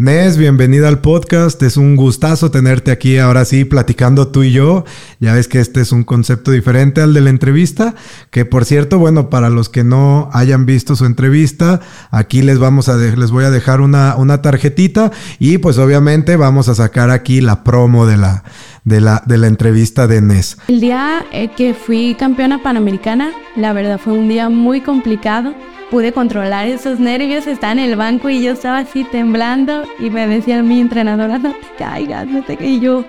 Nes, 0.00 0.38
bienvenida 0.38 0.88
al 0.88 1.02
podcast. 1.02 1.62
Es 1.62 1.76
un 1.76 1.94
gustazo 1.94 2.50
tenerte 2.50 2.90
aquí 2.90 3.18
ahora 3.18 3.44
sí 3.44 3.66
platicando 3.66 4.28
tú 4.28 4.44
y 4.44 4.50
yo. 4.50 4.86
Ya 5.18 5.34
ves 5.34 5.46
que 5.46 5.60
este 5.60 5.82
es 5.82 5.92
un 5.92 6.04
concepto 6.04 6.52
diferente 6.52 7.02
al 7.02 7.12
de 7.12 7.20
la 7.20 7.28
entrevista, 7.28 7.94
que 8.30 8.46
por 8.46 8.64
cierto, 8.64 8.98
bueno, 8.98 9.28
para 9.28 9.50
los 9.50 9.68
que 9.68 9.84
no 9.84 10.30
hayan 10.32 10.64
visto 10.64 10.96
su 10.96 11.04
entrevista, 11.04 11.82
aquí 12.10 12.40
les 12.40 12.58
vamos 12.58 12.88
a 12.88 12.96
les 12.96 13.30
voy 13.30 13.44
a 13.44 13.50
dejar 13.50 13.82
una, 13.82 14.16
una 14.16 14.40
tarjetita 14.40 15.12
y 15.38 15.58
pues 15.58 15.76
obviamente 15.76 16.36
vamos 16.36 16.70
a 16.70 16.74
sacar 16.74 17.10
aquí 17.10 17.42
la 17.42 17.62
promo 17.62 18.06
de 18.06 18.16
la 18.16 18.42
de 18.84 19.02
la 19.02 19.22
de 19.26 19.36
la 19.36 19.48
entrevista 19.48 20.06
de 20.06 20.22
Nes. 20.22 20.56
El 20.68 20.80
día 20.80 21.26
eh, 21.30 21.50
que 21.54 21.74
fui 21.74 22.16
campeona 22.18 22.62
panamericana, 22.62 23.32
la 23.54 23.74
verdad 23.74 24.00
fue 24.02 24.14
un 24.14 24.30
día 24.30 24.48
muy 24.48 24.80
complicado 24.80 25.54
pude 25.90 26.12
controlar 26.12 26.66
esos 26.66 27.00
nervios, 27.00 27.46
estaba 27.46 27.72
en 27.72 27.80
el 27.80 27.96
banco 27.96 28.30
y 28.30 28.42
yo 28.42 28.52
estaba 28.52 28.78
así 28.78 29.04
temblando 29.04 29.84
y 29.98 30.10
me 30.10 30.26
decía 30.26 30.62
mi 30.62 30.80
entrenadora, 30.80 31.38
no 31.38 31.52
te 31.52 31.66
caigas, 31.78 32.26
no 32.26 32.42
te 32.42 32.56
caigas. 32.56 32.74
Y 32.74 32.80
yo, 32.80 33.04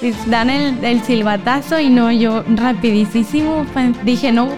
pues, 0.00 0.28
dan 0.28 0.50
el, 0.50 0.84
el 0.84 1.02
silbatazo 1.02 1.80
y 1.80 1.88
no, 1.88 2.12
yo 2.12 2.44
rapidísimo 2.54 3.64
dije, 4.04 4.30
no, 4.30 4.48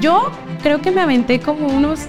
yo 0.00 0.30
creo 0.62 0.80
que 0.80 0.90
me 0.90 1.02
aventé 1.02 1.40
como 1.40 1.68
unos, 1.68 2.06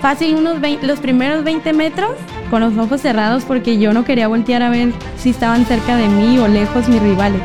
fácil 0.00 0.36
unos 0.36 0.58
los 0.82 1.00
primeros 1.00 1.42
20 1.42 1.72
metros 1.72 2.12
con 2.50 2.60
los 2.60 2.76
ojos 2.78 3.00
cerrados 3.00 3.44
porque 3.44 3.78
yo 3.78 3.92
no 3.92 4.04
quería 4.04 4.28
voltear 4.28 4.62
a 4.62 4.70
ver 4.70 4.92
si 5.18 5.30
estaban 5.30 5.66
cerca 5.66 5.96
de 5.96 6.06
mí 6.08 6.38
o 6.38 6.46
lejos 6.46 6.88
mis 6.88 7.02
rivales. 7.02 7.40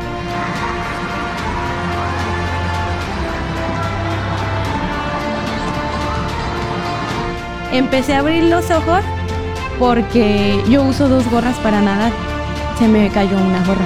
Empecé 7.71 8.13
a 8.13 8.19
abrir 8.19 8.43
los 8.43 8.69
ojos 8.71 9.01
porque 9.79 10.61
yo 10.69 10.83
uso 10.83 11.09
dos 11.09 11.29
gorras 11.29 11.57
para 11.57 11.81
nadar. 11.81 12.11
Se 12.77 12.87
me 12.87 13.09
cayó 13.09 13.37
una 13.37 13.65
gorra. 13.65 13.85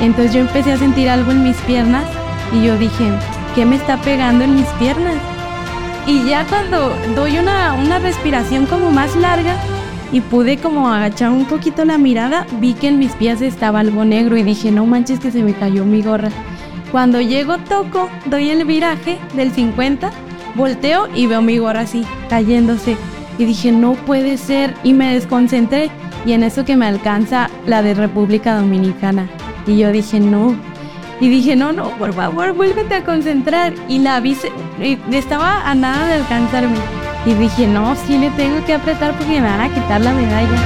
Entonces 0.00 0.32
yo 0.32 0.40
empecé 0.40 0.72
a 0.72 0.78
sentir 0.78 1.08
algo 1.08 1.32
en 1.32 1.44
mis 1.44 1.56
piernas 1.58 2.04
y 2.52 2.64
yo 2.64 2.78
dije, 2.78 3.10
¿qué 3.54 3.64
me 3.64 3.76
está 3.76 3.96
pegando 3.98 4.44
en 4.44 4.54
mis 4.54 4.66
piernas? 4.78 5.16
Y 6.06 6.24
ya 6.24 6.46
cuando 6.46 6.94
doy 7.14 7.38
una, 7.38 7.74
una 7.74 7.98
respiración 7.98 8.66
como 8.66 8.90
más 8.90 9.14
larga 9.16 9.56
y 10.12 10.20
pude 10.20 10.56
como 10.56 10.88
agachar 10.88 11.30
un 11.30 11.44
poquito 11.44 11.84
la 11.84 11.98
mirada, 11.98 12.46
vi 12.60 12.72
que 12.72 12.88
en 12.88 12.98
mis 12.98 13.12
pies 13.12 13.42
estaba 13.42 13.80
algo 13.80 14.04
negro 14.04 14.36
y 14.36 14.42
dije, 14.42 14.70
no 14.70 14.86
manches 14.86 15.20
que 15.20 15.30
se 15.30 15.42
me 15.42 15.52
cayó 15.52 15.84
mi 15.84 16.02
gorra. 16.02 16.30
Cuando 16.90 17.20
llego, 17.20 17.58
toco, 17.58 18.08
doy 18.26 18.48
el 18.48 18.64
viraje 18.64 19.18
del 19.34 19.52
50 19.52 20.10
Volteo 20.58 21.08
y 21.14 21.28
veo 21.28 21.40
mi 21.40 21.56
gorra 21.58 21.82
así, 21.82 22.04
cayéndose. 22.28 22.96
Y 23.38 23.44
dije, 23.44 23.70
no 23.70 23.94
puede 23.94 24.36
ser. 24.36 24.74
Y 24.82 24.92
me 24.92 25.14
desconcentré. 25.14 25.90
Y 26.26 26.32
en 26.32 26.42
eso 26.42 26.64
que 26.64 26.76
me 26.76 26.86
alcanza 26.86 27.48
la 27.64 27.80
de 27.80 27.94
República 27.94 28.56
Dominicana. 28.56 29.28
Y 29.66 29.78
yo 29.78 29.92
dije, 29.92 30.18
no. 30.18 30.56
Y 31.20 31.28
dije, 31.28 31.54
no, 31.54 31.72
no, 31.72 31.90
por 31.96 32.12
favor, 32.12 32.52
vuélvete 32.54 32.96
a 32.96 33.04
concentrar. 33.04 33.72
Y 33.88 34.00
la 34.00 34.18
vi, 34.18 34.36
estaba 35.12 35.70
a 35.70 35.74
nada 35.76 36.08
de 36.08 36.14
alcanzarme. 36.14 36.76
Y 37.24 37.34
dije, 37.34 37.68
no, 37.68 37.94
sí 37.94 38.18
le 38.18 38.30
tengo 38.30 38.64
que 38.66 38.74
apretar 38.74 39.16
porque 39.16 39.40
me 39.40 39.48
van 39.48 39.60
a 39.60 39.72
quitar 39.72 40.00
la 40.00 40.12
medalla. 40.12 40.58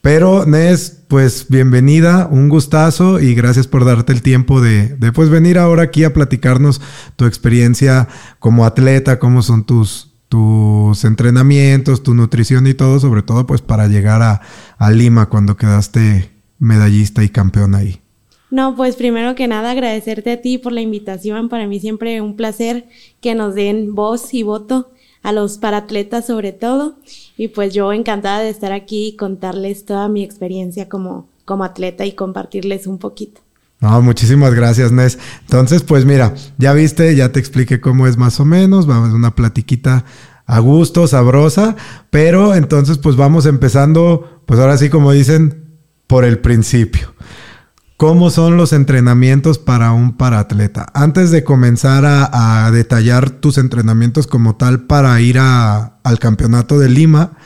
Pero 0.00 0.46
Nes, 0.46 0.95
pues 1.08 1.46
bienvenida, 1.48 2.28
un 2.30 2.48
gustazo 2.48 3.20
y 3.20 3.34
gracias 3.34 3.66
por 3.66 3.84
darte 3.84 4.12
el 4.12 4.22
tiempo 4.22 4.60
de, 4.60 4.88
de 4.88 5.12
pues, 5.12 5.30
venir 5.30 5.58
ahora 5.58 5.84
aquí 5.84 6.04
a 6.04 6.12
platicarnos 6.12 6.80
tu 7.16 7.26
experiencia 7.26 8.08
como 8.38 8.64
atleta, 8.64 9.18
cómo 9.18 9.42
son 9.42 9.64
tus, 9.64 10.12
tus 10.28 11.04
entrenamientos, 11.04 12.02
tu 12.02 12.14
nutrición 12.14 12.66
y 12.66 12.74
todo, 12.74 12.98
sobre 12.98 13.22
todo 13.22 13.46
pues 13.46 13.62
para 13.62 13.86
llegar 13.86 14.22
a, 14.22 14.40
a 14.78 14.90
Lima 14.90 15.26
cuando 15.26 15.56
quedaste 15.56 16.30
medallista 16.58 17.22
y 17.22 17.28
campeón 17.28 17.74
ahí. 17.74 18.00
No, 18.50 18.76
pues 18.76 18.96
primero 18.96 19.34
que 19.34 19.48
nada 19.48 19.72
agradecerte 19.72 20.32
a 20.32 20.40
ti 20.40 20.58
por 20.58 20.72
la 20.72 20.80
invitación. 20.80 21.48
Para 21.48 21.66
mí 21.66 21.80
siempre 21.80 22.20
un 22.20 22.36
placer 22.36 22.88
que 23.20 23.34
nos 23.34 23.54
den 23.54 23.94
voz 23.94 24.32
y 24.34 24.42
voto 24.42 24.92
a 25.26 25.32
los 25.32 25.58
paratletas 25.58 26.24
sobre 26.24 26.52
todo. 26.52 26.94
Y 27.36 27.48
pues 27.48 27.74
yo 27.74 27.92
encantada 27.92 28.40
de 28.40 28.48
estar 28.48 28.70
aquí 28.70 29.08
y 29.08 29.16
contarles 29.16 29.84
toda 29.84 30.08
mi 30.08 30.22
experiencia 30.22 30.88
como, 30.88 31.28
como 31.44 31.64
atleta 31.64 32.06
y 32.06 32.12
compartirles 32.12 32.86
un 32.86 32.98
poquito. 32.98 33.40
No, 33.80 34.00
muchísimas 34.02 34.54
gracias, 34.54 34.92
Nes. 34.92 35.18
Entonces, 35.40 35.82
pues 35.82 36.04
mira, 36.04 36.32
ya 36.58 36.72
viste, 36.74 37.16
ya 37.16 37.32
te 37.32 37.40
expliqué 37.40 37.80
cómo 37.80 38.06
es 38.06 38.16
más 38.16 38.38
o 38.38 38.44
menos. 38.44 38.86
Vamos 38.86 39.10
a 39.10 39.16
una 39.16 39.34
platiquita 39.34 40.04
a 40.46 40.60
gusto, 40.60 41.08
sabrosa. 41.08 41.74
Pero 42.10 42.54
entonces, 42.54 42.98
pues 42.98 43.16
vamos 43.16 43.46
empezando, 43.46 44.42
pues 44.46 44.60
ahora 44.60 44.78
sí, 44.78 44.90
como 44.90 45.10
dicen, 45.10 45.80
por 46.06 46.24
el 46.24 46.38
principio. 46.38 47.12
¿Cómo 47.96 48.28
son 48.28 48.58
los 48.58 48.74
entrenamientos 48.74 49.58
para 49.58 49.92
un 49.92 50.18
paratleta? 50.18 50.84
Antes 50.92 51.30
de 51.30 51.44
comenzar 51.44 52.04
a, 52.04 52.70
detallar 52.70 53.30
tus 53.30 53.56
entrenamientos 53.56 54.26
como 54.26 54.56
tal 54.56 54.82
para 54.82 55.18
ir 55.22 55.38
al 55.38 56.18
campeonato 56.18 56.78
de 56.78 56.90
Lima, 56.90 57.38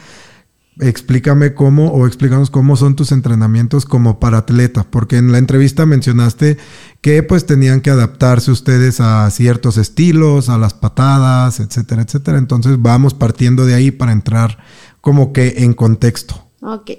explícame 0.81 1.55
cómo 1.55 1.93
o 1.93 2.05
explícanos 2.05 2.51
cómo 2.51 2.75
son 2.75 2.97
tus 2.97 3.13
entrenamientos 3.13 3.87
como 3.87 4.19
paratleta, 4.19 4.83
porque 4.91 5.19
en 5.19 5.31
la 5.31 5.39
entrevista 5.39 5.87
mencionaste 5.87 6.59
que 7.01 7.23
pues 7.23 7.47
tenían 7.47 7.81
que 7.81 7.91
adaptarse 7.91 8.51
ustedes 8.51 9.01
a 9.01 9.31
ciertos 9.31 9.77
estilos, 9.77 10.49
a 10.49 10.59
las 10.59 10.75
patadas, 10.75 11.61
etcétera, 11.61 12.03
etcétera. 12.03 12.39
Entonces 12.39 12.83
vamos 12.83 13.15
partiendo 13.15 13.67
de 13.67 13.75
ahí 13.75 13.93
para 13.93 14.11
entrar 14.11 14.59
como 15.01 15.33
que 15.33 15.55
en 15.59 15.75
contexto. 15.75 16.51
Ok. 16.61 16.91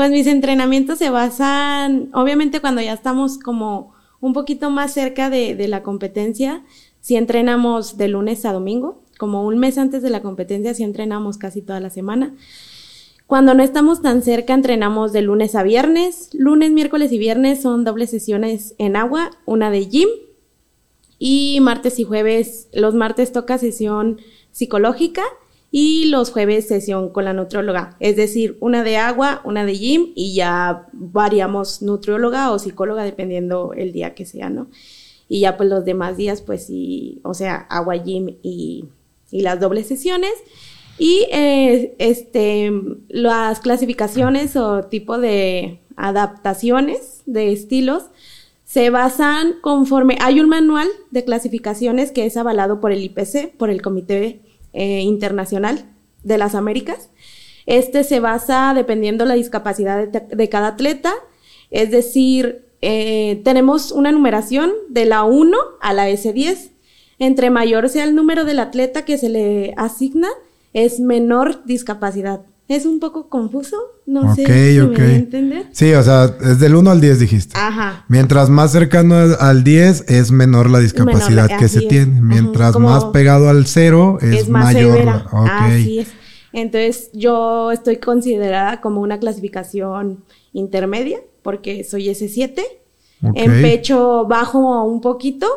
Pues 0.00 0.12
mis 0.12 0.26
entrenamientos 0.28 0.98
se 0.98 1.10
basan, 1.10 2.08
obviamente 2.14 2.60
cuando 2.60 2.80
ya 2.80 2.94
estamos 2.94 3.36
como 3.36 3.92
un 4.22 4.32
poquito 4.32 4.70
más 4.70 4.94
cerca 4.94 5.28
de, 5.28 5.68
la 5.68 5.82
competencia, 5.82 6.64
si 7.02 7.16
entrenamos 7.16 7.98
de 7.98 8.08
lunes 8.08 8.46
a 8.46 8.54
domingo, 8.54 9.02
como 9.18 9.44
un 9.44 9.58
mes 9.58 9.76
antes 9.76 10.00
de 10.00 10.08
la 10.08 10.22
competencia, 10.22 10.72
si 10.72 10.84
entrenamos 10.84 11.36
casi 11.36 11.60
toda 11.60 11.80
la 11.80 11.90
semana. 11.90 12.34
Cuando 13.26 13.52
no 13.52 13.62
estamos 13.62 14.00
tan 14.00 14.22
cerca, 14.22 14.54
entrenamos 14.54 15.12
de 15.12 15.20
lunes 15.20 15.54
a 15.54 15.62
viernes. 15.62 16.30
Lunes, 16.32 16.70
miércoles 16.70 17.12
y 17.12 17.18
viernes 17.18 17.60
son 17.60 17.84
dobles 17.84 18.08
sesiones 18.08 18.74
en 18.78 18.96
agua, 18.96 19.32
una 19.44 19.70
de 19.70 19.86
gym. 19.86 20.08
Y 21.18 21.58
martes 21.60 21.98
y 21.98 22.04
jueves, 22.04 22.70
los 22.72 22.94
martes 22.94 23.32
toca 23.32 23.58
sesión 23.58 24.18
psicológica 24.50 25.24
y 25.72 26.06
los 26.06 26.30
jueves 26.30 26.66
sesión 26.66 27.10
con 27.10 27.24
la 27.24 27.32
nutrióloga, 27.32 27.96
es 28.00 28.16
decir, 28.16 28.56
una 28.60 28.82
de 28.82 28.96
agua, 28.96 29.40
una 29.44 29.64
de 29.64 29.74
gym 29.74 30.12
y 30.16 30.34
ya 30.34 30.88
variamos 30.92 31.80
nutrióloga 31.80 32.50
o 32.50 32.58
psicóloga 32.58 33.04
dependiendo 33.04 33.72
el 33.74 33.92
día 33.92 34.14
que 34.14 34.26
sea, 34.26 34.50
¿no? 34.50 34.68
Y 35.28 35.40
ya 35.40 35.56
pues 35.56 35.68
los 35.68 35.84
demás 35.84 36.16
días 36.16 36.42
pues 36.42 36.66
sí, 36.66 37.20
o 37.22 37.34
sea, 37.34 37.54
agua, 37.70 37.96
gym 37.96 38.36
y, 38.42 38.86
y 39.30 39.42
las 39.42 39.60
dobles 39.60 39.86
sesiones. 39.86 40.32
Y 40.98 41.26
eh, 41.32 41.94
este, 41.98 42.72
las 43.08 43.60
clasificaciones 43.60 44.56
o 44.56 44.82
tipo 44.82 45.18
de 45.18 45.80
adaptaciones 45.96 47.22
de 47.26 47.52
estilos 47.52 48.04
se 48.64 48.90
basan 48.90 49.54
conforme, 49.62 50.18
hay 50.20 50.40
un 50.40 50.48
manual 50.48 50.88
de 51.10 51.24
clasificaciones 51.24 52.12
que 52.12 52.26
es 52.26 52.36
avalado 52.36 52.80
por 52.80 52.92
el 52.92 53.02
IPC, 53.02 53.56
por 53.56 53.70
el 53.70 53.82
Comité 53.82 54.40
eh, 54.72 55.00
internacional 55.00 55.84
de 56.22 56.38
las 56.38 56.54
Américas. 56.54 57.10
Este 57.66 58.04
se 58.04 58.20
basa 58.20 58.72
dependiendo 58.74 59.24
la 59.24 59.34
discapacidad 59.34 60.08
de, 60.08 60.48
cada 60.48 60.68
atleta, 60.68 61.12
es 61.70 61.90
decir, 61.90 62.64
eh, 62.82 63.40
tenemos 63.44 63.92
una 63.92 64.12
numeración 64.12 64.72
de 64.88 65.04
la 65.04 65.24
1 65.24 65.56
a 65.80 65.92
la 65.92 66.08
S10. 66.08 66.70
Entre 67.18 67.50
mayor 67.50 67.88
sea 67.88 68.04
el 68.04 68.14
número 68.14 68.44
del 68.44 68.58
atleta 68.58 69.04
que 69.04 69.18
se 69.18 69.28
le 69.28 69.74
asigna, 69.76 70.28
es 70.72 71.00
menor 71.00 71.64
discapacidad. 71.64 72.40
Es 72.70 72.86
un 72.86 73.00
poco 73.00 73.28
confuso, 73.28 73.76
no 74.06 74.32
sé 74.32 74.46
si 74.46 74.78
me 74.78 75.02
a 75.02 75.16
entender. 75.16 75.66
Sí, 75.72 75.92
o 75.92 76.04
sea, 76.04 76.36
es 76.40 76.60
del 76.60 76.76
1 76.76 76.88
al 76.88 77.00
10 77.00 77.18
dijiste. 77.18 77.58
Ajá. 77.58 78.04
Mientras 78.06 78.48
más 78.48 78.70
cercano 78.70 79.16
al 79.40 79.64
10 79.64 80.08
es 80.08 80.30
menor 80.30 80.70
la 80.70 80.78
discapacidad 80.78 81.48
que 81.58 81.66
se 81.66 81.80
tiene. 81.80 82.20
Mientras 82.20 82.78
más 82.78 83.06
pegado 83.06 83.48
al 83.48 83.66
0 83.66 84.18
es, 84.22 84.48
mayor. 84.48 85.24
Así 85.48 85.98
es. 85.98 86.12
Entonces, 86.52 87.10
yo 87.12 87.72
estoy 87.72 87.96
considerada 87.96 88.80
como 88.80 89.00
una 89.00 89.18
clasificación 89.18 90.22
intermedia 90.52 91.18
porque 91.42 91.82
soy 91.82 92.06
S7. 92.06 92.62
En 93.34 93.62
pecho 93.62 94.26
bajo 94.28 94.84
un 94.84 95.00
poquito 95.00 95.48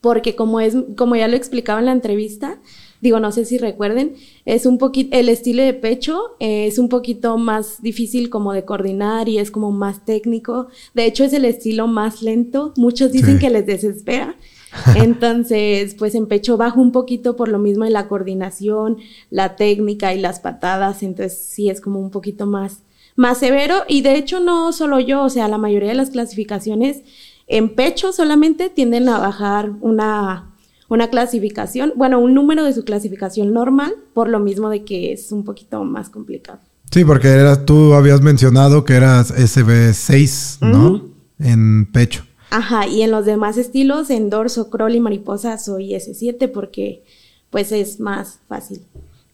porque 0.00 0.34
como 0.34 0.58
es 0.60 0.74
como 0.96 1.16
ya 1.16 1.28
lo 1.28 1.36
explicaba 1.36 1.80
en 1.80 1.86
la 1.86 1.92
entrevista, 1.92 2.58
digo, 3.04 3.20
no 3.20 3.32
sé 3.32 3.44
si 3.44 3.58
recuerden, 3.58 4.14
es 4.46 4.64
un 4.64 4.78
poquito, 4.78 5.14
el 5.16 5.28
estilo 5.28 5.62
de 5.62 5.74
pecho 5.74 6.36
es 6.40 6.78
un 6.78 6.88
poquito 6.88 7.36
más 7.36 7.82
difícil 7.82 8.30
como 8.30 8.54
de 8.54 8.64
coordinar 8.64 9.28
y 9.28 9.38
es 9.38 9.50
como 9.50 9.70
más 9.70 10.06
técnico. 10.06 10.68
De 10.94 11.04
hecho, 11.04 11.22
es 11.22 11.34
el 11.34 11.44
estilo 11.44 11.86
más 11.86 12.22
lento. 12.22 12.72
Muchos 12.76 13.12
dicen 13.12 13.38
que 13.38 13.50
les 13.50 13.66
desespera. 13.66 14.36
Entonces, 14.96 15.94
pues 15.94 16.14
en 16.14 16.26
pecho 16.26 16.56
bajo 16.56 16.80
un 16.80 16.92
poquito 16.92 17.36
por 17.36 17.48
lo 17.48 17.58
mismo 17.58 17.84
de 17.84 17.90
la 17.90 18.08
coordinación, 18.08 18.96
la 19.28 19.54
técnica 19.54 20.14
y 20.14 20.18
las 20.18 20.40
patadas. 20.40 21.02
Entonces, 21.02 21.38
sí 21.38 21.68
es 21.68 21.82
como 21.82 22.00
un 22.00 22.10
poquito 22.10 22.46
más, 22.46 22.84
más 23.16 23.36
severo. 23.36 23.82
Y 23.86 24.00
de 24.00 24.16
hecho, 24.16 24.40
no 24.40 24.72
solo 24.72 24.98
yo, 24.98 25.24
o 25.24 25.28
sea, 25.28 25.46
la 25.46 25.58
mayoría 25.58 25.90
de 25.90 25.94
las 25.94 26.08
clasificaciones 26.08 27.02
en 27.48 27.74
pecho 27.74 28.14
solamente 28.14 28.70
tienden 28.70 29.10
a 29.10 29.18
bajar 29.18 29.72
una, 29.82 30.53
una 30.94 31.10
clasificación, 31.10 31.92
bueno, 31.96 32.18
un 32.18 32.34
número 32.34 32.64
de 32.64 32.72
su 32.72 32.84
clasificación 32.84 33.52
normal, 33.52 33.94
por 34.14 34.28
lo 34.28 34.40
mismo 34.40 34.70
de 34.70 34.84
que 34.84 35.12
es 35.12 35.30
un 35.32 35.44
poquito 35.44 35.84
más 35.84 36.08
complicado. 36.08 36.60
Sí, 36.90 37.04
porque 37.04 37.28
eras, 37.28 37.66
tú 37.66 37.94
habías 37.94 38.22
mencionado 38.22 38.84
que 38.84 38.94
eras 38.94 39.34
SB6, 39.34 40.60
¿no? 40.60 41.02
En 41.38 41.86
pecho. 41.86 42.24
Ajá, 42.50 42.86
y 42.86 43.02
en 43.02 43.10
los 43.10 43.26
demás 43.26 43.58
estilos, 43.58 44.10
en 44.10 44.30
dorso, 44.30 44.70
crawl 44.70 44.94
y 44.94 45.00
mariposa, 45.00 45.58
soy 45.58 45.92
S7 45.92 46.50
porque 46.52 47.02
pues 47.50 47.72
es 47.72 47.98
más 47.98 48.38
fácil. 48.48 48.80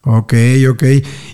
Ok, 0.05 0.33
ok. 0.71 0.83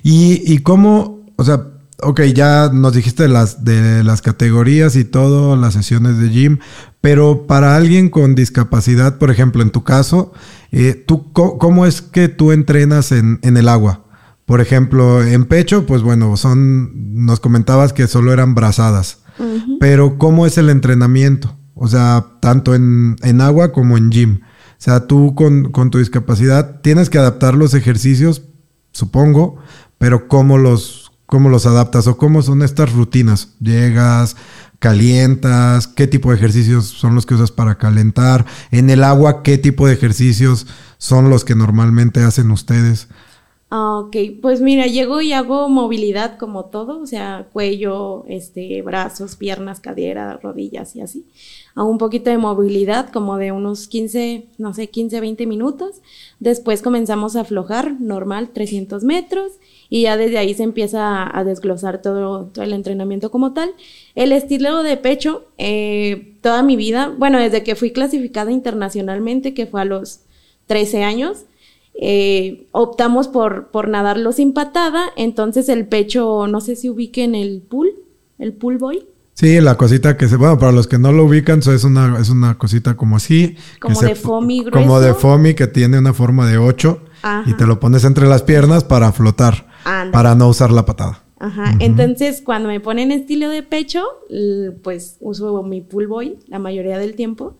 ¿Y, 0.02 0.52
y 0.52 0.58
cómo, 0.58 1.24
o 1.36 1.44
sea, 1.44 1.68
ok, 2.02 2.22
ya 2.34 2.70
nos 2.72 2.94
dijiste 2.94 3.24
de 3.24 3.28
las, 3.28 3.64
de 3.64 4.04
las 4.04 4.22
categorías 4.22 4.96
y 4.96 5.04
todo, 5.04 5.56
las 5.56 5.74
sesiones 5.74 6.18
de 6.18 6.28
gym, 6.28 6.58
pero 7.00 7.46
para 7.46 7.76
alguien 7.76 8.10
con 8.10 8.34
discapacidad, 8.34 9.18
por 9.18 9.30
ejemplo, 9.30 9.62
en 9.62 9.70
tu 9.70 9.84
caso, 9.84 10.32
eh, 10.72 11.04
¿tú, 11.06 11.32
¿cómo 11.32 11.86
es 11.86 12.02
que 12.02 12.28
tú 12.28 12.52
entrenas 12.52 13.12
en, 13.12 13.38
en 13.42 13.56
el 13.56 13.68
agua? 13.68 14.06
Por 14.46 14.60
ejemplo, 14.60 15.24
en 15.24 15.44
pecho, 15.44 15.86
pues 15.86 16.02
bueno, 16.02 16.36
son, 16.36 17.24
nos 17.24 17.40
comentabas 17.40 17.92
que 17.92 18.06
solo 18.06 18.32
eran 18.32 18.54
brazadas, 18.54 19.18
pero 19.80 20.18
¿cómo 20.18 20.46
es 20.46 20.56
el 20.56 20.70
entrenamiento? 20.70 21.56
O 21.74 21.88
sea, 21.88 22.24
tanto 22.40 22.74
en, 22.74 23.40
agua 23.40 23.72
como 23.72 23.98
en 23.98 24.10
gym. 24.10 24.40
O 24.42 24.78
sea, 24.78 25.08
tú 25.08 25.34
con, 25.34 25.72
tu 25.90 25.98
discapacidad 25.98 26.80
tienes 26.80 27.10
que 27.10 27.18
adaptar 27.18 27.54
los 27.54 27.74
ejercicios, 27.74 28.42
supongo, 28.92 29.56
pero 29.98 30.28
¿cómo 30.28 30.58
los, 30.58 31.05
cómo 31.26 31.48
los 31.48 31.66
adaptas 31.66 32.06
o 32.06 32.16
cómo 32.16 32.42
son 32.42 32.62
estas 32.62 32.92
rutinas? 32.92 33.54
Llegas, 33.60 34.36
calientas, 34.78 35.86
qué 35.88 36.06
tipo 36.06 36.30
de 36.30 36.36
ejercicios 36.36 36.86
son 36.86 37.14
los 37.14 37.26
que 37.26 37.34
usas 37.34 37.50
para 37.50 37.78
calentar, 37.78 38.46
en 38.70 38.90
el 38.90 39.04
agua, 39.04 39.42
qué 39.42 39.58
tipo 39.58 39.86
de 39.86 39.94
ejercicios 39.94 40.66
son 40.98 41.30
los 41.30 41.44
que 41.44 41.54
normalmente 41.54 42.20
hacen 42.20 42.50
ustedes. 42.50 43.08
Ah, 43.68 43.98
ok, 43.98 44.16
pues 44.40 44.60
mira, 44.60 44.86
llego 44.86 45.20
y 45.20 45.32
hago 45.32 45.68
movilidad 45.68 46.38
como 46.38 46.66
todo, 46.66 47.00
o 47.00 47.06
sea, 47.06 47.48
cuello, 47.52 48.24
este, 48.28 48.80
brazos, 48.82 49.34
piernas, 49.34 49.80
cadera, 49.80 50.38
rodillas 50.40 50.94
y 50.94 51.00
así. 51.00 51.26
Hago 51.74 51.90
un 51.90 51.98
poquito 51.98 52.30
de 52.30 52.38
movilidad, 52.38 53.10
como 53.10 53.38
de 53.38 53.50
unos 53.50 53.88
15, 53.88 54.46
no 54.58 54.72
sé, 54.72 54.88
15, 54.88 55.20
20 55.20 55.46
minutos. 55.46 55.96
Después 56.38 56.80
comenzamos 56.80 57.34
a 57.34 57.40
aflojar, 57.40 58.00
normal, 58.00 58.50
300 58.52 59.02
metros, 59.02 59.52
y 59.88 60.02
ya 60.02 60.16
desde 60.16 60.38
ahí 60.38 60.54
se 60.54 60.62
empieza 60.62 61.36
a 61.36 61.44
desglosar 61.44 62.02
todo, 62.02 62.46
todo 62.46 62.64
el 62.64 62.72
entrenamiento 62.72 63.30
como 63.30 63.52
tal. 63.52 63.70
El 64.14 64.32
estilo 64.32 64.82
de 64.82 64.96
pecho, 64.96 65.44
eh, 65.58 66.34
toda 66.40 66.62
mi 66.62 66.76
vida, 66.76 67.12
bueno, 67.16 67.38
desde 67.38 67.62
que 67.62 67.74
fui 67.74 67.92
clasificada 67.92 68.50
internacionalmente, 68.50 69.54
que 69.54 69.66
fue 69.66 69.82
a 69.82 69.84
los 69.84 70.20
13 70.66 71.04
años, 71.04 71.44
eh, 71.94 72.66
optamos 72.72 73.28
por, 73.28 73.68
por 73.68 73.88
nadarlo 73.88 74.32
sin 74.32 74.52
patada, 74.52 75.06
entonces 75.16 75.68
el 75.68 75.86
pecho, 75.86 76.46
no 76.46 76.60
sé 76.60 76.76
si 76.76 76.90
ubiquen 76.90 77.34
el 77.34 77.62
pool, 77.62 77.90
el 78.38 78.52
pool 78.52 78.78
boy. 78.78 79.06
Sí, 79.36 79.60
la 79.60 79.76
cosita 79.76 80.16
que 80.16 80.28
se, 80.28 80.36
bueno, 80.36 80.58
para 80.58 80.72
los 80.72 80.86
que 80.86 80.98
no 80.98 81.12
lo 81.12 81.24
ubican, 81.24 81.58
es 81.58 81.84
una, 81.84 82.18
es 82.18 82.30
una 82.30 82.56
cosita 82.56 82.96
como 82.96 83.16
así. 83.16 83.54
Como 83.80 84.00
de 84.00 84.14
foamy 84.14 84.60
grueso. 84.60 84.78
Como 84.78 84.98
de 84.98 85.12
foamy 85.12 85.52
que 85.52 85.66
tiene 85.66 85.98
una 85.98 86.14
forma 86.14 86.48
de 86.48 86.56
8 86.56 87.00
y 87.44 87.54
te 87.54 87.66
lo 87.66 87.78
pones 87.78 88.04
entre 88.04 88.26
las 88.26 88.42
piernas 88.42 88.84
para 88.84 89.12
flotar, 89.12 89.66
para 90.12 90.34
no 90.34 90.48
usar 90.48 90.70
la 90.70 90.84
patada. 90.84 91.22
Ajá, 91.38 91.74
entonces 91.80 92.40
cuando 92.40 92.68
me 92.68 92.80
ponen 92.80 93.12
estilo 93.12 93.50
de 93.50 93.62
pecho, 93.62 94.02
pues 94.82 95.16
uso 95.20 95.62
mi 95.62 95.82
pool 95.82 96.06
boy 96.06 96.38
la 96.48 96.58
mayoría 96.58 96.98
del 96.98 97.14
tiempo 97.14 97.56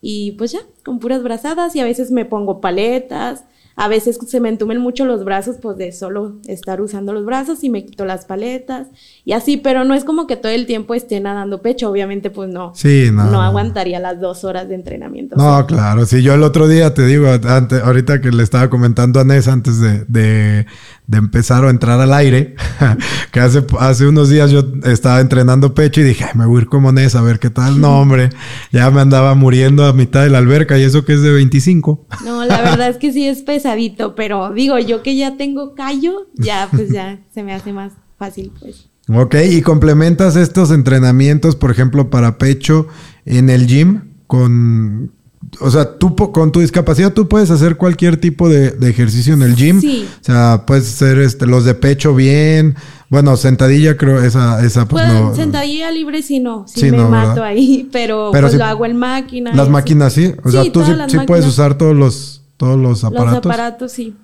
y 0.00 0.32
pues 0.32 0.52
ya, 0.52 0.60
con 0.84 0.98
puras 0.98 1.22
brazadas 1.22 1.74
y 1.76 1.80
a 1.80 1.84
veces 1.84 2.10
me 2.10 2.24
pongo 2.24 2.60
paletas, 2.60 3.44
a 3.78 3.86
veces 3.86 4.18
se 4.26 4.40
me 4.40 4.48
entumen 4.48 4.78
mucho 4.78 5.04
los 5.04 5.24
brazos, 5.24 5.56
pues 5.62 5.76
de 5.76 5.92
solo 5.92 6.34
estar 6.48 6.80
usando 6.80 7.12
los 7.12 7.24
brazos 7.24 7.62
y 7.62 7.70
me 7.70 7.84
quito 7.84 8.04
las 8.04 8.24
paletas 8.24 8.88
y 9.24 9.32
así, 9.32 9.56
pero 9.56 9.84
no 9.84 9.94
es 9.94 10.02
como 10.02 10.26
que 10.26 10.36
todo 10.36 10.50
el 10.50 10.66
tiempo 10.66 10.94
esté 10.94 11.20
nadando 11.20 11.62
pecho, 11.62 11.88
obviamente 11.88 12.30
pues 12.30 12.50
no. 12.50 12.72
Sí, 12.74 13.10
no. 13.12 13.30
No 13.30 13.40
aguantaría 13.40 14.00
las 14.00 14.20
dos 14.20 14.42
horas 14.42 14.68
de 14.68 14.74
entrenamiento. 14.74 15.36
No, 15.36 15.64
claro, 15.66 16.06
sí, 16.06 16.22
yo 16.22 16.34
el 16.34 16.42
otro 16.42 16.66
día 16.66 16.92
te 16.92 17.06
digo, 17.06 17.28
antes, 17.28 17.80
ahorita 17.80 18.20
que 18.20 18.32
le 18.32 18.42
estaba 18.42 18.68
comentando 18.68 19.20
a 19.20 19.24
Nes 19.24 19.46
antes 19.46 19.78
de, 19.80 20.04
de, 20.06 20.66
empezar 21.16 21.64
o 21.64 21.70
entrar 21.70 22.00
al 22.00 22.12
aire, 22.12 22.54
que 23.32 23.40
hace, 23.40 23.64
hace 23.78 24.06
unos 24.06 24.28
días 24.28 24.50
yo 24.50 24.62
estaba 24.84 25.20
entrenando 25.20 25.74
pecho 25.74 26.00
y 26.02 26.04
dije, 26.04 26.26
me 26.34 26.44
voy 26.44 26.58
a 26.58 26.62
ir 26.62 26.68
como 26.68 26.92
Nes 26.92 27.14
a 27.14 27.22
ver 27.22 27.38
qué 27.38 27.48
tal. 27.48 27.80
No, 27.80 28.00
hombre, 28.00 28.30
ya 28.72 28.90
me 28.90 29.00
andaba 29.00 29.34
muriendo 29.34 29.86
a 29.86 29.92
mitad 29.92 30.22
de 30.22 30.30
la 30.30 30.38
alberca 30.38 30.78
y 30.78 30.82
eso 30.82 31.04
que 31.04 31.14
es 31.14 31.22
de 31.22 31.32
25. 31.32 32.06
No, 32.24 32.44
la 32.44 32.60
verdad 32.60 32.90
es 32.90 32.96
que 32.98 33.12
sí 33.12 33.26
es 33.26 33.42
pesado 33.42 33.68
pero 34.16 34.52
digo, 34.52 34.78
yo 34.78 35.02
que 35.02 35.16
ya 35.16 35.36
tengo 35.36 35.74
callo, 35.74 36.28
ya 36.34 36.68
pues 36.70 36.90
ya 36.90 37.20
se 37.32 37.42
me 37.42 37.54
hace 37.54 37.72
más 37.72 37.92
fácil, 38.18 38.52
pues. 38.58 38.88
Ok, 39.14 39.36
y 39.50 39.62
complementas 39.62 40.36
estos 40.36 40.70
entrenamientos, 40.70 41.56
por 41.56 41.70
ejemplo, 41.70 42.10
para 42.10 42.36
pecho 42.36 42.88
en 43.24 43.48
el 43.48 43.66
gym 43.66 44.14
con 44.26 45.12
o 45.60 45.70
sea, 45.70 45.98
tú 45.98 46.14
con 46.16 46.52
tu 46.52 46.60
discapacidad 46.60 47.12
tú 47.12 47.28
puedes 47.28 47.50
hacer 47.50 47.76
cualquier 47.76 48.18
tipo 48.18 48.48
de, 48.48 48.76
ejercicio 48.88 49.34
en 49.34 49.42
el 49.42 49.56
gym. 49.56 49.80
Sí. 49.80 50.08
O 50.20 50.24
sea, 50.24 50.64
puedes 50.66 50.92
hacer 50.92 51.18
este, 51.18 51.46
los 51.46 51.64
de 51.64 51.74
pecho 51.74 52.14
bien. 52.14 52.76
Bueno, 53.08 53.36
sentadilla 53.36 53.96
creo, 53.96 54.22
esa, 54.22 54.64
esa 54.64 54.86
pues, 54.86 55.06
no. 55.08 55.34
Sentadilla 55.34 55.90
libre 55.90 56.22
sí 56.22 56.40
no, 56.40 56.66
sí, 56.68 56.90
me 56.90 56.98
mato 56.98 57.42
ahí, 57.42 57.88
pero, 57.92 58.30
pues 58.32 58.54
lo 58.54 58.64
hago 58.64 58.84
en 58.86 58.96
máquina. 58.96 59.54
Las 59.54 59.68
máquinas 59.68 60.12
sí. 60.12 60.34
O 60.44 60.50
sea, 60.50 60.70
tú 60.70 60.82
sí 61.08 61.18
puedes 61.26 61.46
usar 61.46 61.76
todos 61.78 61.96
los 61.96 62.42
todos 62.56 62.78
los 62.78 63.04
aparatos. 63.04 63.44
Los 63.44 63.46
aparatos, 63.46 63.92
sí. 63.92 64.14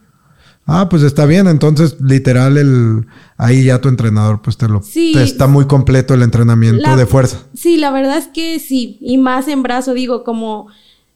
Ah, 0.66 0.88
pues 0.88 1.02
está 1.02 1.26
bien. 1.26 1.46
Entonces, 1.46 1.96
literal, 2.00 2.56
el 2.56 3.06
ahí 3.36 3.64
ya 3.64 3.80
tu 3.80 3.88
entrenador, 3.88 4.40
pues 4.42 4.56
te 4.56 4.68
lo 4.68 4.82
sí, 4.82 5.12
está 5.16 5.46
muy 5.46 5.66
completo 5.66 6.14
el 6.14 6.22
entrenamiento 6.22 6.96
de 6.96 7.06
fuerza. 7.06 7.42
Sí, 7.54 7.76
la 7.76 7.90
verdad 7.90 8.18
es 8.18 8.28
que 8.28 8.58
sí. 8.58 8.98
Y 9.00 9.18
más 9.18 9.48
en 9.48 9.62
brazo, 9.62 9.94
digo, 9.94 10.24
como 10.24 10.68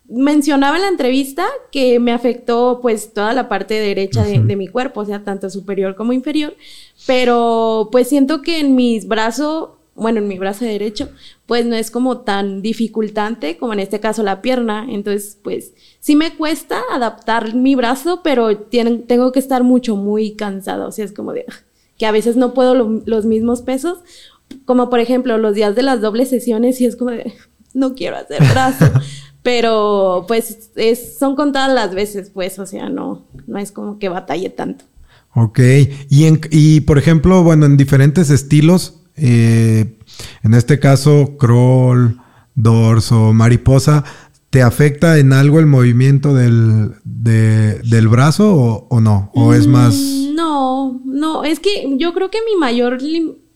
mencionaba 0.09 0.77
en 0.77 0.83
la 0.83 0.89
entrevista 0.89 1.47
que 1.71 2.01
me 2.01 2.13
afectó 2.13 2.81
pues 2.81 3.13
toda 3.13 3.33
la 3.35 3.49
parte 3.49 3.75
derecha 3.75 4.25
de, 4.25 4.41
de, 4.41 4.57
mi 4.57 4.69
cuerpo, 4.69 5.01
o 5.01 5.05
sea, 5.05 5.23
tanto 5.23 5.51
superior 5.51 5.97
como 5.97 6.13
inferior, 6.13 6.57
pero 7.07 7.89
pues 7.93 8.09
siento 8.09 8.43
que 8.43 8.61
en 8.61 8.75
mis 8.75 9.07
brazos 9.07 9.71
bueno, 9.99 10.21
en 10.21 10.29
mi 10.29 10.39
brazo 10.39 10.65
derecho, 10.65 11.09
pues 11.47 11.67
no 11.67 11.75
es 11.75 11.91
como 11.91 12.19
tan 12.19 12.63
dificultante 12.63 13.59
como 13.59 13.73
en 13.73 13.81
este 13.81 13.99
caso 14.01 14.23
la 14.23 14.41
pierna. 14.41 14.87
Entonces, 14.89 15.39
pues 15.43 15.75
sí 15.99 16.15
me 16.15 16.37
cuesta 16.37 16.81
adaptar 16.93 17.55
mi 17.55 17.75
brazo, 17.75 18.21
pero 18.23 18.57
tengo 18.57 19.33
que 19.33 19.39
estar 19.41 19.65
mucho, 19.65 19.97
muy 19.97 20.37
cansado. 20.37 20.87
O 20.87 20.93
sea, 20.93 21.05
es 21.05 21.13
como 21.13 21.33
de 21.33 21.45
que 21.99 22.07
a 22.07 22.13
veces 22.13 22.37
no 22.37 22.55
puedo 22.55 22.75
los 22.75 23.27
mismos 23.27 23.63
pesos. 23.63 23.99
Como 24.65 24.89
por 24.89 25.01
ejemplo, 25.01 25.37
los 25.37 25.55
días 25.55 25.75
de 25.75 25.83
las 25.83 26.01
dobles 26.01 26.29
sesiones, 26.31 26.81
y 26.81 26.87
es 26.87 26.97
como 26.97 27.11
de 27.11 27.35
no 27.75 27.95
quiero 27.95 28.17
hacer 28.17 28.43
brazo. 28.53 28.87
pero 29.49 30.27
pues 30.29 30.73
es, 30.77 31.17
son 31.19 31.35
contadas 31.35 31.75
las 31.75 31.95
veces, 31.95 32.29
pues, 32.29 32.59
o 32.59 32.67
sea, 32.67 32.91
no, 32.91 33.25
no 33.47 33.59
es 33.59 33.73
como 33.73 33.99
que 33.99 34.11
batalle 34.11 34.51
tanto. 34.51 34.85
Ok, 35.35 35.61
y, 36.11 36.25
en, 36.25 36.39
y 36.51 36.83
por 36.83 36.99
ejemplo, 36.99 37.43
bueno, 37.43 37.65
en 37.65 37.79
diferentes 37.79 38.29
estilos, 38.29 39.01
eh, 39.17 39.97
en 40.43 40.53
este 40.53 40.79
caso, 40.79 41.39
crawl, 41.39 42.21
dorso, 42.57 43.33
mariposa, 43.33 44.05
¿te 44.51 44.61
afecta 44.61 45.19
en 45.19 45.33
algo 45.33 45.61
el 45.61 45.67
movimiento 45.67 46.35
del, 46.35 46.97
del 47.05 48.09
brazo 48.09 48.87
o, 48.91 49.01
no? 49.01 49.31
¿O 49.33 49.55
es 49.55 49.67
mm, 49.67 49.71
más...? 49.71 49.95
No, 50.35 51.01
no, 51.07 51.45
es 51.45 51.59
que 51.59 51.97
yo 51.97 52.13
creo 52.13 52.31
que 52.31 52.41
mi 52.45 52.61
mayor 52.61 52.99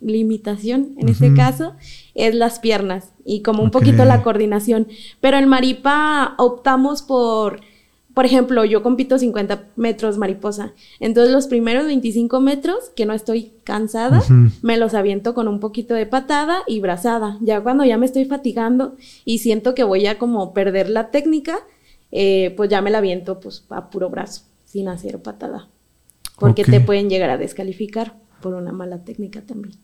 limitación 0.01 0.95
en 0.97 1.11
este 1.11 1.35
caso 1.35 1.75
es 2.15 2.35
las 2.35 2.61
piernas 2.61 3.12
y 3.25 3.43
como 3.43 3.63
un 3.63 3.71
poquito 3.71 4.05
la 4.05 4.23
coordinación. 4.23 4.89
Pero 5.21 5.37
en 5.39 5.49
Maripa 5.49 6.35
optamos 6.39 7.03
por 7.03 7.61
por 8.15 8.27
ejemplo, 8.27 8.65
yo 8.65 8.83
compito 8.83 9.19
50 9.19 9.69
metros 9.77 10.19
mariposa. 10.19 10.75
Entonces, 11.01 11.33
los 11.33 11.47
primeros 11.47 11.87
25 11.87 12.41
metros, 12.41 12.91
que 12.95 13.07
no 13.07 13.15
estoy 13.15 13.53
cansada, 13.65 14.23
me 14.61 14.77
los 14.77 14.93
aviento 14.93 15.35
con 15.35 15.49
un 15.49 15.61
poquito 15.61 15.95
de 15.95 16.05
patada 16.05 16.59
y 16.67 16.81
brazada. 16.81 17.39
Ya 17.41 17.63
cuando 17.63 17.85
ya 17.85 17.97
me 17.97 18.05
estoy 18.05 18.27
fatigando 18.27 18.97
y 19.25 19.39
siento 19.39 19.75
que 19.75 19.85
voy 19.85 20.07
a 20.07 20.19
como 20.19 20.53
perder 20.53 20.91
la 20.91 21.11
técnica, 21.11 21.59
eh, 22.11 22.53
pues 22.57 22.69
ya 22.69 22.83
me 22.83 22.91
la 22.91 22.99
aviento 22.99 23.41
pues 23.41 23.65
a 23.71 23.89
puro 23.89 24.11
brazo, 24.11 24.43
sin 24.67 24.89
hacer 24.89 25.23
patada. 25.23 25.69
Porque 26.39 26.65
te 26.65 26.81
pueden 26.81 27.09
llegar 27.09 27.31
a 27.31 27.39
descalificar 27.39 28.17
por 28.43 28.55
una 28.55 28.73
mala 28.73 29.05
técnica 29.05 29.41
también. 29.41 29.79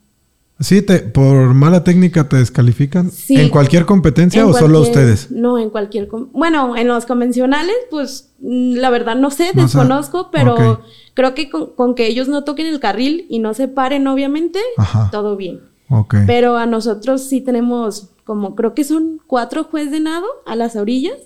Sí, 0.60 0.82
te, 0.82 0.98
por 0.98 1.54
mala 1.54 1.84
técnica 1.84 2.28
te 2.28 2.36
descalifican. 2.36 3.10
Sí. 3.12 3.36
¿En 3.36 3.48
cualquier 3.48 3.86
competencia 3.86 4.42
En 4.42 4.48
o 4.48 4.52
solo 4.52 4.80
ustedes? 4.80 5.30
No, 5.30 5.56
en 5.58 5.70
cualquier... 5.70 6.08
Bueno, 6.32 6.76
en 6.76 6.88
los 6.88 7.06
convencionales, 7.06 7.76
pues 7.90 8.30
mm, 8.40 8.74
la 8.74 8.90
verdad 8.90 9.14
no 9.14 9.30
sé, 9.30 9.46
No 9.46 9.52
sé. 9.52 9.60
desconozco, 9.78 10.30
pero 10.32 10.80
creo 11.14 11.34
que 11.34 11.48
con, 11.48 11.66
con 11.74 11.94
que 11.94 12.08
ellos 12.08 12.26
no 12.26 12.42
toquen 12.42 12.66
el 12.66 12.80
carril 12.80 13.26
y 13.28 13.38
no 13.38 13.54
se 13.54 13.68
paren, 13.68 14.06
obviamente, 14.08 14.58
Ajá. 14.76 15.10
todo 15.12 15.36
bien. 15.36 15.60
Ok. 15.90 16.16
Pero 16.26 16.56
a 16.56 16.66
nosotros 16.66 17.22
sí 17.22 17.40
tenemos 17.40 18.08
como, 18.24 18.56
creo 18.56 18.74
que 18.74 18.82
son 18.84 19.20
cuatro 19.28 19.62
jueces 19.64 19.92
de 19.92 20.00
nado 20.00 20.26
a 20.44 20.56
las 20.56 20.74
orillas 20.76 21.16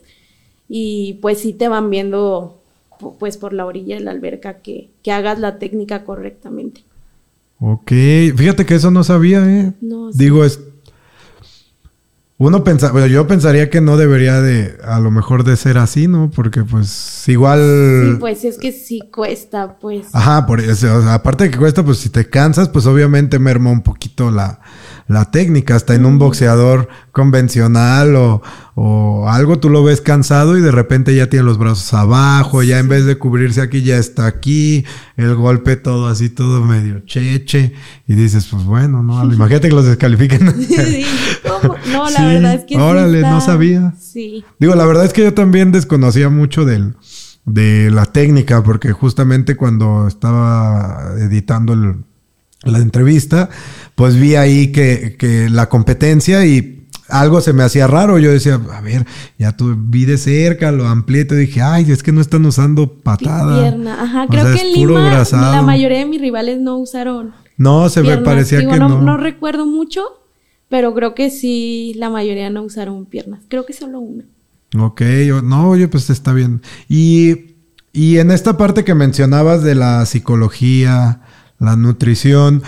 y 0.69 1.15
pues 1.23 1.39
sí 1.41 1.53
te 1.53 1.69
van 1.69 1.91
viendo 1.91 2.59
pu- 3.01 3.15
pues 3.19 3.37
por 3.39 3.53
la 3.55 3.67
orilla 3.67 3.97
de 3.97 4.03
la 4.03 4.11
alberca 4.13 4.59
que, 4.59 4.91
que 5.03 5.11
hagas 5.11 5.39
la 5.39 5.59
técnica 5.59 6.05
correctamente. 6.05 6.85
Ok. 7.65 7.93
Fíjate 8.37 8.67
que 8.67 8.75
eso 8.75 8.91
no 8.91 9.05
sabía, 9.05 9.49
¿eh? 9.49 9.73
No, 9.81 10.11
sí. 10.11 10.19
Digo, 10.19 10.45
es. 10.45 10.59
Uno 12.37 12.65
pensa, 12.65 12.91
bueno, 12.91 13.07
yo 13.07 13.25
pensaría 13.29 13.71
que 13.71 13.81
no 13.81 13.97
debería 13.97 14.41
de, 14.41 14.77
a 14.83 14.99
lo 14.99 15.13
mejor 15.13 15.45
de 15.45 15.57
ser 15.57 15.79
así, 15.79 16.09
¿no? 16.09 16.29
Porque 16.35 16.65
pues 16.65 17.23
igual. 17.29 17.61
Sí, 18.05 18.17
pues 18.19 18.45
es 18.45 18.59
que 18.59 18.73
sí 18.73 19.01
cuesta, 19.15 19.79
pues. 19.79 20.09
Ajá, 20.13 20.45
por 20.45 20.59
eso, 20.59 20.93
o 20.93 21.03
sea, 21.03 21.15
aparte 21.15 21.45
de 21.45 21.51
que 21.53 21.59
cuesta, 21.59 21.85
pues 21.85 21.99
si 21.99 22.09
te 22.09 22.29
cansas, 22.29 22.69
pues 22.69 22.85
obviamente 22.87 23.39
merma 23.39 23.71
un 23.71 23.83
poquito 23.83 24.33
la, 24.33 24.59
la 25.09 25.31
técnica. 25.31 25.75
Hasta 25.77 25.95
en 25.95 26.07
un 26.07 26.19
boxeador 26.19 26.89
convencional 27.13 28.15
o, 28.17 28.43
o 28.75 29.29
algo, 29.29 29.59
tú 29.59 29.69
lo 29.69 29.83
ves 29.85 30.01
cansado 30.01 30.57
y 30.57 30.61
de 30.61 30.71
repente 30.71 31.15
ya 31.15 31.29
tiene 31.29 31.45
los 31.45 31.59
brazos 31.59 31.93
abajo, 31.95 32.63
ya 32.63 32.79
en 32.79 32.89
vez 32.89 33.05
de 33.05 33.17
cubrirse 33.19 33.61
aquí, 33.61 33.83
ya 33.83 33.97
está 33.99 34.27
aquí, 34.27 34.85
el 35.17 35.35
golpe 35.35 35.77
todo 35.77 36.09
así, 36.09 36.29
todo 36.31 36.65
medio 36.65 37.01
cheche. 37.01 37.75
Y 38.07 38.15
dices, 38.15 38.47
pues 38.51 38.65
bueno, 38.65 39.03
no, 39.03 39.25
imagínate 39.33 39.69
que 39.69 39.75
los 39.75 39.87
descalifiquen. 39.87 40.53
Sí, 40.73 41.05
¿cómo? 41.47 41.75
No, 41.93 42.11
la 42.11 42.17
Sí, 42.19 42.25
verdad 42.25 42.55
es 42.55 42.61
que 42.65 42.75
sí 42.75 42.81
órale, 42.81 43.21
no 43.23 43.41
sabía. 43.41 43.95
Sí. 44.01 44.45
Digo, 44.59 44.75
la 44.75 44.85
verdad 44.87 45.05
es 45.05 45.13
que 45.13 45.23
yo 45.23 45.35
también 45.35 45.73
desconocía 45.73 46.29
mucho 46.29 46.65
del, 46.65 46.95
de 47.45 47.91
la 47.91 48.07
técnica, 48.07 48.63
porque 48.63 48.93
justamente 48.93 49.57
cuando 49.57 50.07
estaba 50.09 51.13
editando 51.19 51.73
el- 51.75 52.05
la 52.65 52.79
entrevista, 52.79 53.51
pues 53.95 54.17
vi 54.17 54.35
ahí 54.37 54.73
que, 54.73 55.17
que 55.19 55.49
la 55.51 55.69
competencia 55.69 56.45
y 56.47 56.79
algo 57.09 57.41
se 57.41 57.53
me 57.53 57.63
hacía 57.63 57.87
raro. 57.87 58.19
Yo 58.19 58.31
decía, 58.31 58.61
a 58.73 58.81
ver, 58.81 59.07
ya 59.39 59.57
tú 59.57 59.75
vi 59.77 60.05
de 60.05 60.17
cerca, 60.19 60.73
lo 60.73 60.87
amplié, 60.89 61.25
te 61.25 61.37
dije, 61.37 61.61
ay, 61.61 61.91
es 61.91 62.03
que 62.03 62.13
no 62.13 62.21
están 62.21 62.47
usando 62.47 62.93
patada. 62.95 63.61
Pierna. 63.61 64.03
Ajá, 64.03 64.25
O 64.25 64.29
creo 64.29 64.45
sea, 64.47 64.55
que 64.55 64.61
en 64.71 64.73
Lima 64.75 65.07
brazado. 65.09 65.53
la 65.53 65.63
mayoría 65.63 65.99
de 65.99 66.07
mis 66.07 66.21
rivales 66.21 66.61
no 66.61 66.79
usaron 66.79 67.33
No, 67.59 67.89
se 67.89 68.03
me 68.03 68.17
parecía 68.19 68.61
Digo, 68.61 68.73
que 68.73 68.79
no, 68.79 68.89
no. 68.89 69.03
no 69.03 69.17
recuerdo 69.17 69.67
mucho, 69.67 70.03
pero 70.69 70.95
creo 70.95 71.15
que 71.15 71.31
sí, 71.31 71.93
la 71.97 72.09
mayoría 72.11 72.49
no 72.49 72.63
usaron 72.63 73.05
piernas. 73.07 73.41
Creo 73.49 73.67
que 73.67 73.73
solo 73.73 73.99
una. 74.01 74.25
Ok, 74.79 75.03
o- 75.35 75.43
no, 75.43 75.69
oye, 75.69 75.87
pues 75.89 76.09
está 76.09 76.33
bien. 76.33 76.63
Y, 76.89 77.57
y 77.93 78.17
en 78.19 78.31
esta 78.31 78.57
parte 78.57 78.85
que 78.85 78.95
mencionabas 78.95 79.63
de 79.63 79.75
la 79.75 80.07
psicología, 80.07 81.21
la 81.63 81.77
nutrición, 81.77 82.63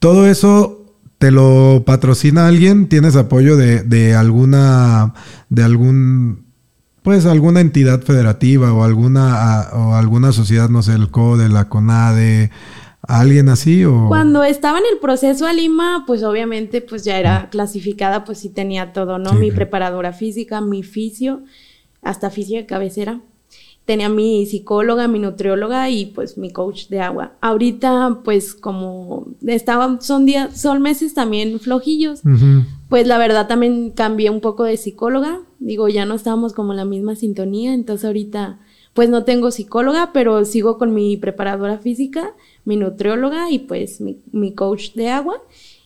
todo 0.00 0.26
eso 0.26 0.74
te 1.18 1.30
lo 1.30 1.82
patrocina 1.86 2.46
alguien, 2.48 2.88
tienes 2.88 3.14
apoyo 3.16 3.56
de, 3.56 3.82
de 3.82 4.14
alguna, 4.14 5.14
de 5.48 5.62
algún, 5.64 6.44
pues 7.02 7.26
alguna 7.26 7.60
entidad 7.60 8.02
federativa 8.02 8.72
o 8.72 8.84
alguna, 8.84 9.60
a- 9.62 9.76
o 9.76 9.94
alguna 9.94 10.32
sociedad, 10.32 10.68
no 10.68 10.82
sé, 10.82 10.94
el 10.94 11.10
CODE, 11.10 11.48
la 11.48 11.68
CONADE, 11.68 12.50
alguien 13.02 13.48
así 13.48 13.84
o. 13.84 14.06
Cuando 14.06 14.44
estaba 14.44 14.78
en 14.78 14.84
el 14.92 14.98
proceso 15.00 15.46
a 15.46 15.52
Lima, 15.52 16.04
pues 16.06 16.22
obviamente 16.22 16.80
pues 16.82 17.04
ya 17.04 17.18
era 17.18 17.48
clasificada, 17.50 18.24
pues 18.24 18.38
sí 18.38 18.48
tenía 18.50 18.92
todo, 18.92 19.18
¿no? 19.18 19.30
Sí, 19.30 19.36
mi 19.38 19.50
preparadora 19.50 20.12
física, 20.12 20.60
mi 20.60 20.82
fisio, 20.82 21.42
hasta 22.02 22.30
fisio 22.30 22.58
de 22.58 22.66
cabecera. 22.66 23.20
Tenía 23.88 24.10
mi 24.10 24.44
psicóloga, 24.44 25.08
mi 25.08 25.18
nutrióloga 25.18 25.88
y 25.88 26.04
pues 26.04 26.36
mi 26.36 26.50
coach 26.50 26.88
de 26.88 27.00
agua. 27.00 27.32
Ahorita 27.40 28.20
pues 28.22 28.52
como 28.52 29.28
estaban, 29.46 30.02
son 30.02 30.26
días, 30.26 30.60
son 30.60 30.82
meses 30.82 31.14
también 31.14 31.58
flojillos. 31.58 32.20
Pues 32.90 33.06
la 33.06 33.16
verdad 33.16 33.48
también 33.48 33.92
cambié 33.92 34.28
un 34.28 34.42
poco 34.42 34.64
de 34.64 34.76
psicóloga. 34.76 35.40
Digo, 35.58 35.88
ya 35.88 36.04
no 36.04 36.16
estábamos 36.16 36.52
como 36.52 36.74
en 36.74 36.76
la 36.76 36.84
misma 36.84 37.16
sintonía, 37.16 37.72
entonces 37.72 38.04
ahorita 38.04 38.58
pues 38.92 39.08
no 39.08 39.24
tengo 39.24 39.50
psicóloga, 39.50 40.10
pero 40.12 40.44
sigo 40.44 40.76
con 40.76 40.92
mi 40.92 41.16
preparadora 41.16 41.78
física, 41.78 42.34
mi 42.66 42.76
nutrióloga 42.76 43.50
y 43.50 43.60
pues 43.60 44.02
mi, 44.02 44.18
mi 44.32 44.52
coach 44.52 44.92
de 44.96 45.08
agua. 45.08 45.40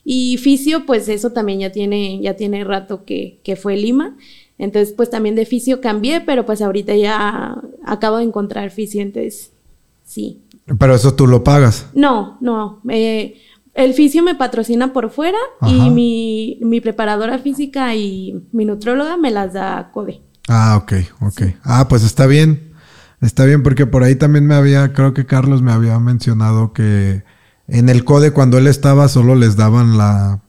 Y 0.05 0.39
fisio, 0.39 0.87
pues 0.87 1.09
eso 1.09 1.31
también 1.31 1.61
ya 1.61 1.71
tiene, 1.71 2.21
ya 2.21 2.35
tiene 2.35 2.65
rato 2.65 3.05
que, 3.05 3.39
que 3.45 3.55
fue 3.55 3.77
Lima. 3.77 4.17
Entonces, 4.59 4.95
pues 4.97 5.11
también 5.11 5.35
de 5.35 5.47
fisio 5.47 5.81
cambié, 5.81 6.21
pero 6.21 6.47
pues 6.47 6.63
ahorita 6.63 6.95
ya 6.95 7.57
acabo 7.85 8.19
de 8.19 8.25
encontrar 8.25 8.71
fisio, 8.71 9.03
entonces 9.03 9.53
sí. 10.05 10.43
Pero 10.79 10.95
eso 10.95 11.15
tú 11.15 11.27
lo 11.27 11.43
pagas. 11.43 11.87
No, 11.95 12.39
no. 12.41 12.81
eh, 12.89 13.37
el 13.75 13.95
fisio 13.95 14.23
me 14.23 14.35
patrocina 14.35 14.93
por 14.93 15.11
fuera 15.11 15.39
Ajá. 15.61 15.73
y 15.73 15.91
mi, 15.91 16.59
mi 16.61 16.81
preparadora 16.81 17.39
física 17.39 17.95
y 17.97 18.47
mi 18.53 18.65
nutróloga 18.67 19.17
me 19.17 19.31
las 19.31 19.55
da 19.55 19.91
CODE. 19.93 20.21
Ah, 20.49 20.79
ok, 20.83 20.93
ok. 21.23 21.43
Ah, 21.65 21.89
pues 21.89 22.05
está 22.05 22.27
bien. 22.27 22.73
Está 23.21 23.45
bien 23.45 23.63
porque 23.63 23.87
por 23.87 24.03
ahí 24.03 24.17
también 24.17 24.47
me 24.47 24.55
había, 24.55 24.93
creo 24.93 25.15
que 25.15 25.25
Carlos 25.27 25.63
me 25.63 25.73
había 25.73 25.99
mencionado 26.01 26.73
que 26.73 27.23
en 27.69 27.89
el 27.89 28.05
CODE 28.05 28.33
cuando 28.33 28.59
él 28.59 28.67
estaba 28.67 29.09
solo 29.09 29.37
les 29.37 29.57
daban 29.57 29.97
la 29.97 30.43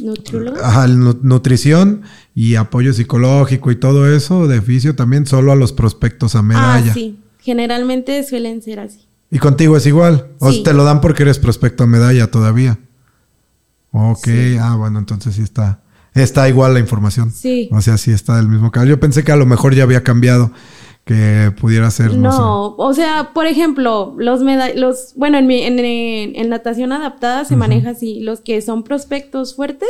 ¿Nutrióloga? 0.00 0.66
ajá, 0.66 0.86
nutrición 0.88 2.02
y 2.34 2.54
apoyo 2.54 2.92
psicológico 2.92 3.70
y 3.70 3.76
todo 3.76 4.12
eso 4.12 4.46
de 4.46 4.62
fisio 4.62 4.94
también 4.94 5.26
solo 5.26 5.52
a 5.52 5.56
los 5.56 5.72
prospectos 5.72 6.34
a 6.34 6.42
medalla. 6.42 6.90
Ah, 6.90 6.94
sí. 6.94 7.18
Generalmente 7.40 8.22
suelen 8.24 8.62
ser 8.62 8.80
así. 8.80 9.06
Y 9.30 9.38
contigo 9.38 9.76
es 9.76 9.86
igual. 9.86 10.28
O 10.38 10.52
Sí. 10.52 10.62
te 10.62 10.72
lo 10.74 10.84
dan 10.84 11.00
porque 11.00 11.22
eres 11.22 11.38
prospecto 11.38 11.84
a 11.84 11.86
medalla 11.86 12.30
todavía. 12.30 12.78
Ok, 13.92 14.28
ah, 14.60 14.76
bueno, 14.76 14.98
entonces 14.98 15.34
sí 15.34 15.42
está. 15.42 15.80
Está 16.14 16.48
igual 16.48 16.74
la 16.74 16.80
información. 16.80 17.30
Sí. 17.30 17.68
O 17.72 17.80
sea, 17.80 17.96
sí 17.96 18.10
está 18.10 18.36
del 18.36 18.48
mismo 18.48 18.70
caso. 18.70 18.86
Yo 18.86 18.98
pensé 19.00 19.24
que 19.24 19.32
a 19.32 19.36
lo 19.36 19.46
mejor 19.46 19.74
ya 19.74 19.82
había 19.84 20.02
cambiado. 20.02 20.50
Que 21.08 21.50
pudiera 21.58 21.90
ser, 21.90 22.12
no, 22.14 22.28
No, 22.30 22.74
o 22.76 22.92
sea, 22.92 23.30
por 23.32 23.46
ejemplo, 23.46 24.14
los 24.18 24.42
los, 24.74 25.14
bueno, 25.16 25.38
en, 25.38 25.46
mi- 25.46 25.62
en, 25.62 25.78
en- 25.78 26.36
en 26.36 26.48
natación 26.50 26.92
adaptada 26.92 27.46
se 27.46 27.56
maneja 27.56 27.90
así, 27.90 28.20
los 28.20 28.40
que 28.40 28.60
son 28.60 28.82
prospectos 28.82 29.56
fuertes 29.56 29.88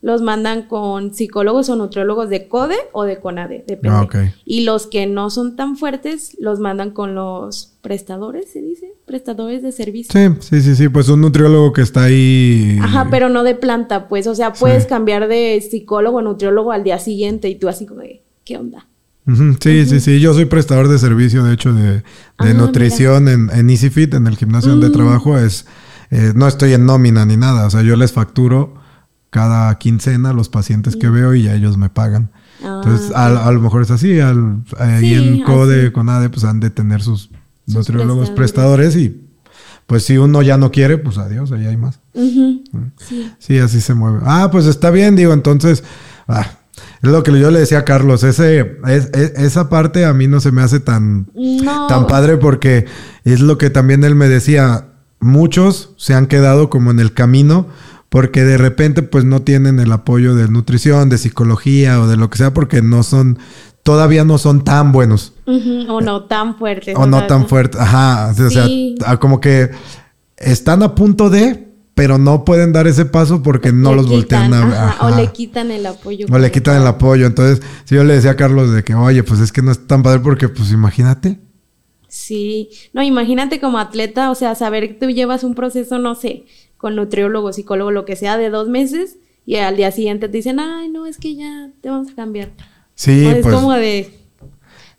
los 0.00 0.20
mandan 0.22 0.62
con 0.62 1.12
psicólogos 1.14 1.68
o 1.70 1.76
nutriólogos 1.76 2.28
de 2.28 2.46
CODE 2.48 2.76
o 2.92 3.02
de 3.04 3.18
CONADE, 3.18 3.64
depende. 3.66 3.96
Ah. 4.12 4.32
Y 4.44 4.62
los 4.62 4.86
que 4.88 5.06
no 5.06 5.28
son 5.30 5.54
tan 5.56 5.76
fuertes 5.76 6.36
los 6.40 6.58
mandan 6.60 6.90
con 6.90 7.14
los 7.16 7.74
prestadores, 7.80 8.50
se 8.52 8.60
dice, 8.60 8.92
prestadores 9.06 9.60
de 9.62 9.70
servicio. 9.72 10.12
Sí, 10.12 10.36
sí, 10.40 10.60
sí, 10.60 10.76
sí. 10.76 10.88
Pues 10.88 11.08
un 11.08 11.20
nutriólogo 11.20 11.72
que 11.72 11.82
está 11.82 12.04
ahí. 12.04 12.78
Ajá, 12.82 13.08
pero 13.10 13.28
no 13.28 13.42
de 13.44 13.54
planta, 13.56 14.06
pues, 14.08 14.26
o 14.28 14.34
sea, 14.36 14.52
puedes 14.52 14.86
cambiar 14.86 15.26
de 15.28 15.60
psicólogo 15.68 16.18
a 16.20 16.22
nutriólogo 16.22 16.70
al 16.72 16.84
día 16.84 16.98
siguiente 17.00 17.48
y 17.48 17.56
tú 17.56 17.68
así 17.68 17.84
como 17.86 18.00
de, 18.02 18.22
¿qué 18.44 18.56
onda? 18.56 18.86
Sí, 19.60 19.86
sí, 19.86 20.00
sí. 20.00 20.20
Yo 20.20 20.32
soy 20.34 20.46
prestador 20.46 20.88
de 20.88 20.98
servicio, 20.98 21.44
de 21.44 21.54
hecho, 21.54 21.72
de, 21.74 21.92
de 21.96 22.02
Ah, 22.38 22.52
nutrición 22.54 23.28
en, 23.28 23.50
en 23.52 23.68
EasyFit, 23.70 24.14
en 24.14 24.26
el 24.26 24.36
gimnasio 24.36 24.70
Mm. 24.74 24.80
donde 24.80 24.90
trabajo. 24.96 25.38
Es, 25.38 25.66
eh, 26.10 26.32
no 26.34 26.48
estoy 26.48 26.72
en 26.72 26.86
nómina 26.86 27.24
ni 27.26 27.36
nada. 27.36 27.66
O 27.66 27.70
sea, 27.70 27.82
yo 27.82 27.96
les 27.96 28.12
facturo 28.12 28.74
cada 29.30 29.76
quincena 29.78 30.32
los 30.32 30.48
pacientes 30.48 30.96
que 30.96 31.10
veo 31.10 31.34
y 31.34 31.42
ya 31.42 31.54
ellos 31.54 31.76
me 31.76 31.90
pagan. 31.90 32.30
Mm. 32.62 32.66
Ah, 32.66 32.80
Entonces, 32.82 33.12
a, 33.14 33.46
a 33.46 33.52
lo 33.52 33.60
mejor 33.60 33.82
es 33.82 33.90
así. 33.90 34.18
Al, 34.20 34.62
Sí, 35.00 35.14
en 35.14 35.42
CODE, 35.42 35.82
así. 35.82 35.92
CONADE, 35.92 36.30
pues 36.30 36.44
han 36.44 36.60
de 36.60 36.70
tener 36.70 37.02
sus, 37.02 37.30
Sus 37.66 37.74
nutriólogos 37.74 38.30
prestadores. 38.30 38.92
prestadores 38.92 38.96
y 38.96 39.24
pues 39.86 40.04
si 40.04 40.18
uno 40.18 40.42
ya 40.42 40.58
no 40.58 40.70
quiere, 40.70 40.98
pues 40.98 41.16
adiós, 41.18 41.50
ahí 41.52 41.64
hay 41.66 41.76
más. 41.78 42.00
Sí. 42.14 43.32
Sí, 43.38 43.58
así 43.58 43.80
se 43.80 43.94
mueve. 43.94 44.18
Ah, 44.24 44.50
pues 44.52 44.66
está 44.66 44.90
bien, 44.90 45.16
digo, 45.16 45.32
entonces, 45.32 45.82
ah, 46.26 46.57
es 47.02 47.10
lo 47.10 47.22
que 47.22 47.38
yo 47.38 47.50
le 47.50 47.60
decía 47.60 47.78
a 47.78 47.84
Carlos, 47.84 48.22
ese, 48.24 48.60
es- 48.86 49.10
es- 49.12 49.32
esa 49.36 49.68
parte 49.68 50.04
a 50.04 50.12
mí 50.14 50.26
no 50.26 50.40
se 50.40 50.52
me 50.52 50.62
hace 50.62 50.80
tan, 50.80 51.28
No. 51.34 51.86
tan 51.86 52.06
padre 52.06 52.36
porque 52.36 52.86
es 53.24 53.40
lo 53.40 53.58
que 53.58 53.70
también 53.70 54.04
él 54.04 54.14
me 54.14 54.28
decía, 54.28 54.86
muchos 55.20 55.90
se 55.96 56.14
han 56.14 56.26
quedado 56.26 56.70
como 56.70 56.90
en 56.90 57.00
el 57.00 57.12
camino 57.12 57.66
porque 58.08 58.44
de 58.44 58.56
repente 58.56 59.02
pues 59.02 59.24
no 59.24 59.42
tienen 59.42 59.80
el 59.80 59.92
apoyo 59.92 60.34
de 60.34 60.48
nutrición, 60.48 61.08
de 61.08 61.18
psicología 61.18 62.00
o 62.00 62.06
de 62.08 62.16
lo 62.16 62.30
que 62.30 62.38
sea 62.38 62.54
porque 62.54 62.80
no 62.82 63.02
son, 63.02 63.38
todavía 63.82 64.24
no 64.24 64.38
son 64.38 64.64
tan 64.64 64.92
buenos 64.92 65.34
O 65.88 66.00
no 66.00 66.24
tan 66.24 66.56
fuertes. 66.56 66.94
o 66.96 67.06
no 67.06 67.26
tan 67.26 67.48
fuertes, 67.48 67.80
ajá, 67.80 68.30
o 68.30 68.50
sea, 68.50 68.64
Sí. 68.66 68.96
como 69.20 69.40
que 69.40 69.70
están 70.36 70.82
a 70.82 70.94
punto 70.94 71.30
de, 71.30 71.67
pero 71.98 72.16
no 72.16 72.44
pueden 72.44 72.72
dar 72.72 72.86
ese 72.86 73.06
paso 73.06 73.42
porque 73.42 73.72
no 73.72 73.90
le 73.90 73.96
los 73.96 74.08
voltean 74.08 74.54
a 74.54 74.86
ajá, 74.86 75.06
O 75.08 75.16
le 75.16 75.32
quitan 75.32 75.72
el 75.72 75.84
apoyo. 75.84 76.26
O 76.30 76.38
le 76.38 76.52
quitan 76.52 76.80
el 76.80 76.86
apoyo. 76.86 77.26
Entonces, 77.26 77.60
si 77.86 77.96
yo 77.96 78.04
le 78.04 78.14
decía 78.14 78.30
a 78.30 78.36
Carlos 78.36 78.72
de 78.72 78.84
que, 78.84 78.94
oye, 78.94 79.24
pues 79.24 79.40
es 79.40 79.50
que 79.50 79.62
no 79.62 79.72
es 79.72 79.84
tan 79.88 80.04
padre 80.04 80.20
porque, 80.20 80.48
pues 80.48 80.70
imagínate. 80.70 81.40
Sí. 82.06 82.70
No, 82.92 83.02
imagínate 83.02 83.58
como 83.58 83.78
atleta, 83.80 84.30
o 84.30 84.36
sea, 84.36 84.54
saber 84.54 84.86
que 84.86 84.94
tú 84.94 85.10
llevas 85.10 85.42
un 85.42 85.56
proceso, 85.56 85.98
no 85.98 86.14
sé, 86.14 86.44
con 86.76 86.94
nutriólogo, 86.94 87.52
psicólogo, 87.52 87.90
lo 87.90 88.04
que 88.04 88.14
sea, 88.14 88.38
de 88.38 88.48
dos 88.48 88.68
meses 88.68 89.16
y 89.44 89.56
al 89.56 89.76
día 89.76 89.90
siguiente 89.90 90.28
te 90.28 90.36
dicen, 90.36 90.60
ay, 90.60 90.88
no, 90.90 91.04
es 91.04 91.18
que 91.18 91.34
ya 91.34 91.70
te 91.80 91.90
vamos 91.90 92.12
a 92.12 92.14
cambiar. 92.14 92.52
Sí, 92.94 93.26
O 93.26 93.30
es 93.30 93.42
pues, 93.42 93.52
como 93.52 93.72
de... 93.72 94.08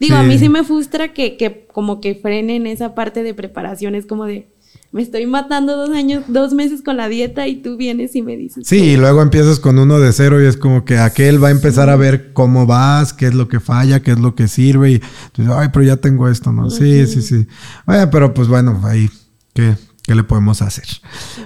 Digo, 0.02 0.18
a 0.18 0.24
mí 0.24 0.34
Sí. 0.34 0.40
sí 0.40 0.50
me 0.50 0.66
frustra 0.66 1.14
que, 1.14 1.38
que 1.38 1.66
como 1.72 2.02
que 2.02 2.16
frenen 2.16 2.68
esa 2.68 2.94
parte 2.94 3.24
de 3.24 3.34
preparación. 3.34 3.96
Es 3.96 4.06
como 4.06 4.26
de, 4.26 4.50
me 4.92 5.04
estoy 5.04 5.28
matando 5.28 5.78
dos 5.78 5.92
años, 5.92 6.24
dos 6.28 6.54
meses 6.54 6.82
con 6.82 6.98
la 6.98 7.08
dieta 7.10 7.48
y 7.48 7.58
tú 7.58 7.78
vienes 7.78 8.16
y 8.16 8.24
me 8.24 8.36
dices. 8.36 8.68
Sí, 8.68 8.78
y 8.78 8.98
luego 8.98 9.22
empiezas 9.22 9.60
con 9.60 9.78
uno 9.78 10.00
de 10.00 10.12
cero 10.14 10.42
y 10.42 10.48
es 10.48 10.58
como 10.58 10.84
que 10.84 10.98
aquel 10.98 11.44
va 11.44 11.50
a 11.50 11.52
empezar 11.52 11.90
a 11.90 11.96
ver 11.96 12.34
cómo 12.34 12.66
vas, 12.66 13.14
qué 13.14 13.28
es 13.28 13.36
lo 13.36 13.48
que 13.48 13.60
falla, 13.60 14.02
qué 14.02 14.12
es 14.12 14.20
lo 14.20 14.34
que 14.34 14.48
sirve 14.48 14.94
y 14.94 15.00
tú 15.00 15.44
dices, 15.44 15.54
ay, 15.56 15.70
pero 15.72 15.86
ya 15.86 15.98
tengo 15.98 16.28
esto, 16.28 16.52
¿no? 16.52 16.72
Sí, 16.72 17.06
sí, 17.06 17.22
sí. 17.22 17.46
Oye, 17.86 18.08
pero 18.08 18.34
pues 18.34 18.48
bueno, 18.48 18.82
ahí, 18.84 19.12
¿qué, 19.54 19.76
qué 20.02 20.16
le 20.16 20.24
podemos 20.24 20.64
hacer? 20.64 20.88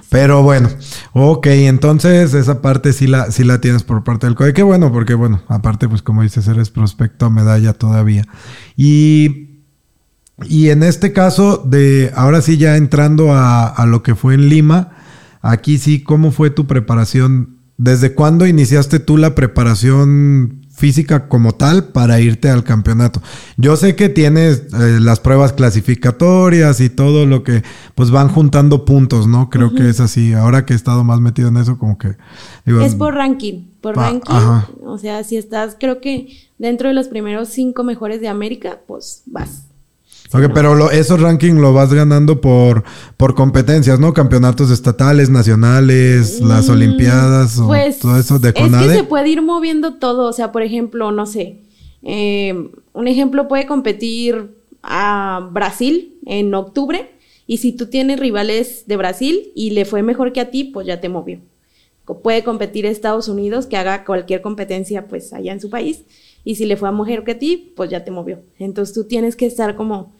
Pero 0.10 0.42
bueno, 0.42 0.70
ok, 1.12 1.48
entonces 1.48 2.34
esa 2.34 2.62
parte 2.62 2.94
sí 2.94 3.08
la, 3.08 3.30
sí 3.30 3.44
la 3.44 3.60
tienes 3.60 3.84
por 3.84 4.06
parte 4.06 4.26
del 4.26 4.36
COE. 4.36 4.54
Qué 4.54 4.64
bueno, 4.64 4.90
porque 4.94 5.16
bueno, 5.16 5.42
aparte 5.50 5.90
pues 5.90 6.02
como 6.02 6.24
dices, 6.24 6.48
eres 6.48 6.70
prospecto 6.70 7.26
a 7.26 7.30
medalla 7.30 7.74
todavía. 7.74 8.26
Y... 8.78 9.53
Y 10.46 10.70
en 10.70 10.84
este 10.84 11.14
caso, 11.14 11.58
de 11.66 12.12
ahora 12.16 12.42
sí 12.42 12.58
ya 12.58 12.76
entrando 12.76 13.34
a, 13.34 13.68
a 13.68 13.86
lo 13.86 14.02
que 14.04 14.16
fue 14.16 14.34
en 14.34 14.50
Lima, 14.50 14.92
aquí 15.42 15.78
sí, 15.78 16.02
¿cómo 16.04 16.32
fue 16.32 16.50
tu 16.50 16.66
preparación? 16.68 17.58
¿Desde 17.78 18.14
cuándo 18.14 18.46
iniciaste 18.48 19.00
tú 19.00 19.18
la 19.18 19.36
preparación 19.36 20.62
física 20.76 21.28
como 21.28 21.54
tal 21.54 21.86
para 21.86 22.20
irte 22.20 22.50
al 22.50 22.64
campeonato? 22.64 23.22
Yo 23.58 23.76
sé 23.76 23.96
que 23.96 24.10
tienes 24.10 24.64
eh, 24.74 25.00
las 25.00 25.20
pruebas 25.20 25.54
clasificatorias 25.54 26.80
y 26.82 26.90
todo 26.90 27.26
lo 27.26 27.44
que 27.44 27.64
pues 27.94 28.10
van 28.10 28.28
juntando 28.30 28.86
puntos, 28.86 29.28
¿no? 29.28 29.50
Creo 29.50 29.74
que 29.76 29.88
es 29.90 30.00
así. 30.00 30.34
Ahora 30.34 30.66
que 30.66 30.74
he 30.74 30.76
estado 30.76 31.04
más 31.04 31.20
metido 31.20 31.50
en 31.50 31.58
eso, 31.58 31.78
como 31.78 31.98
que 31.98 32.16
digo, 32.66 32.82
Es 32.82 32.96
por 32.96 33.14
ranking, 33.14 33.66
por 33.82 33.96
ranking. 33.96 34.34
ajá. 34.34 34.68
O 34.84 34.98
sea, 34.98 35.24
si 35.24 35.38
estás, 35.38 35.76
creo 35.80 36.02
que 36.02 36.28
dentro 36.58 36.88
de 36.88 36.96
los 36.96 37.08
primeros 37.08 37.50
cinco 37.50 37.84
mejores 37.84 38.20
de 38.22 38.30
América, 38.30 38.80
pues 38.88 39.24
vas. 39.28 39.68
Ok, 40.34 40.52
pero 40.54 40.74
lo- 40.76 40.90
esos 40.92 41.20
rankings 41.22 41.60
lo 41.60 41.74
vas 41.74 41.94
ganando 41.94 42.42
por, 42.42 42.84
por 43.18 43.36
competencias, 43.36 44.00
¿no? 44.00 44.14
Campeonatos 44.14 44.72
estatales, 44.72 45.30
nacionales, 45.30 46.42
las 46.42 46.68
Mm, 46.70 46.72
olimpiadas 46.72 47.60
o 47.60 47.68
pues, 47.68 48.00
todo 48.00 48.18
eso 48.18 48.40
de 48.40 48.50
Es 48.50 48.56
que 48.56 48.62
CONADE. 48.62 48.96
se 48.96 49.04
puede 49.04 49.30
ir 49.30 49.42
moviendo 49.42 49.96
todo. 49.96 50.28
O 50.28 50.34
sea, 50.34 50.52
por 50.52 50.64
ejemplo, 50.64 51.12
no 51.12 51.26
sé. 51.26 51.60
eh, 52.06 52.70
un 52.94 53.08
ejemplo 53.08 53.48
puede 53.48 53.66
competir 53.66 54.58
a 54.82 55.48
Brasil 55.54 56.16
en 56.26 56.54
octubre. 56.54 57.12
Y 57.48 57.58
si 57.58 57.72
tú 57.74 57.88
tienes 57.88 58.20
rivales 58.20 58.84
de 58.88 58.98
Brasil 58.98 59.52
y 59.56 59.72
le 59.72 59.86
fue 59.86 60.02
mejor 60.04 60.34
que 60.34 60.42
a 60.42 60.50
ti, 60.52 60.64
pues 60.66 60.86
ya 60.88 61.00
te 61.00 61.10
movió. 61.10 61.40
Puede 62.22 62.44
competir 62.44 62.86
Estados 62.86 63.30
Unidos, 63.30 63.66
que 63.66 63.78
haga 63.78 64.04
cualquier 64.04 64.42
competencia 64.42 65.08
pues 65.08 65.32
allá 65.32 65.54
en 65.54 65.62
su 65.62 65.70
país. 65.70 66.04
Y 66.44 66.56
si 66.56 66.66
le 66.66 66.76
fue 66.76 66.90
a 66.90 66.92
mujer 66.92 67.24
que 67.24 67.32
a 67.32 67.40
ti, 67.40 67.72
pues 67.78 67.90
ya 67.90 68.04
te 68.04 68.12
movió. 68.12 68.42
Entonces 68.60 68.94
tú 68.94 69.06
tienes 69.06 69.38
que 69.38 69.46
estar 69.46 69.78
como, 69.78 70.14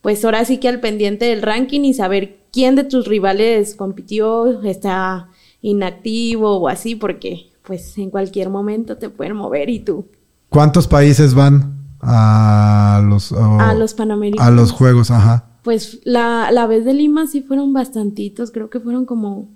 pues 0.00 0.24
ahora 0.24 0.44
sí 0.44 0.58
que 0.58 0.68
al 0.68 0.80
pendiente 0.80 1.24
del 1.24 1.42
ranking 1.42 1.80
y 1.82 1.94
saber 1.94 2.38
quién 2.52 2.76
de 2.76 2.84
tus 2.84 3.06
rivales 3.06 3.74
compitió, 3.74 4.62
está 4.62 5.28
inactivo 5.60 6.58
o 6.58 6.68
así, 6.68 6.94
porque 6.94 7.50
pues 7.62 7.98
en 7.98 8.10
cualquier 8.10 8.48
momento 8.48 8.96
te 8.96 9.10
pueden 9.10 9.36
mover 9.36 9.68
y 9.68 9.80
tú 9.80 10.06
¿Cuántos 10.48 10.88
países 10.88 11.34
van 11.34 11.76
a 12.00 13.02
los, 13.04 13.32
a 13.32 13.74
los 13.74 13.94
panamericanos. 13.94 14.46
a 14.46 14.50
los 14.54 14.72
juegos? 14.72 15.10
Ajá. 15.10 15.44
Pues 15.62 15.98
la, 16.04 16.50
la 16.52 16.66
vez 16.66 16.84
de 16.84 16.94
Lima 16.94 17.26
sí 17.26 17.42
fueron 17.42 17.72
bastantitos, 17.72 18.50
creo 18.50 18.70
que 18.70 18.80
fueron 18.80 19.04
como, 19.04 19.50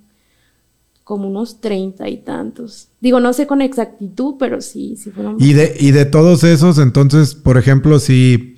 como 1.05 1.28
unos 1.28 1.61
treinta 1.61 2.11
y 2.11 2.18
tantos. 2.18 2.88
Digo, 3.00 3.20
no 3.20 3.33
sé 3.33 3.46
con 3.46 3.62
exactitud, 3.62 4.35
pero 4.38 4.61
sí, 4.61 4.96
sí 4.98 5.11
fueron. 5.11 5.37
Y 5.38 5.55
de, 5.55 5.74
y 5.81 5.92
de 5.92 6.05
todos 6.05 6.44
esos, 6.44 6.78
entonces, 6.78 7.35
por 7.35 7.57
ejemplo, 7.57 7.98
si, 7.98 8.51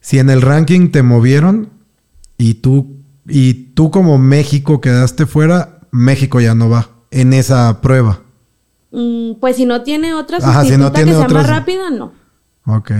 si 0.00 0.18
en 0.18 0.30
el 0.30 0.42
ranking 0.42 0.90
te 0.90 1.02
movieron 1.02 1.70
y 2.38 2.54
tú, 2.54 2.96
y 3.28 3.54
tú 3.74 3.90
como 3.90 4.18
México 4.18 4.80
quedaste 4.80 5.26
fuera, 5.26 5.80
México 5.90 6.40
ya 6.40 6.54
no 6.54 6.68
va 6.68 6.88
en 7.10 7.32
esa 7.32 7.80
prueba. 7.80 8.20
Mm, 8.92 9.34
pues 9.40 9.56
si 9.56 9.66
no 9.66 9.82
tiene 9.82 10.14
otra 10.14 10.38
Ajá, 10.38 10.64
si 10.64 10.76
no 10.76 10.90
tiene 10.92 11.10
que 11.12 11.16
sea 11.16 11.26
otras- 11.26 11.42
más 11.46 11.50
rápida, 11.50 11.90
no. 11.90 12.12
Ok. 12.66 12.90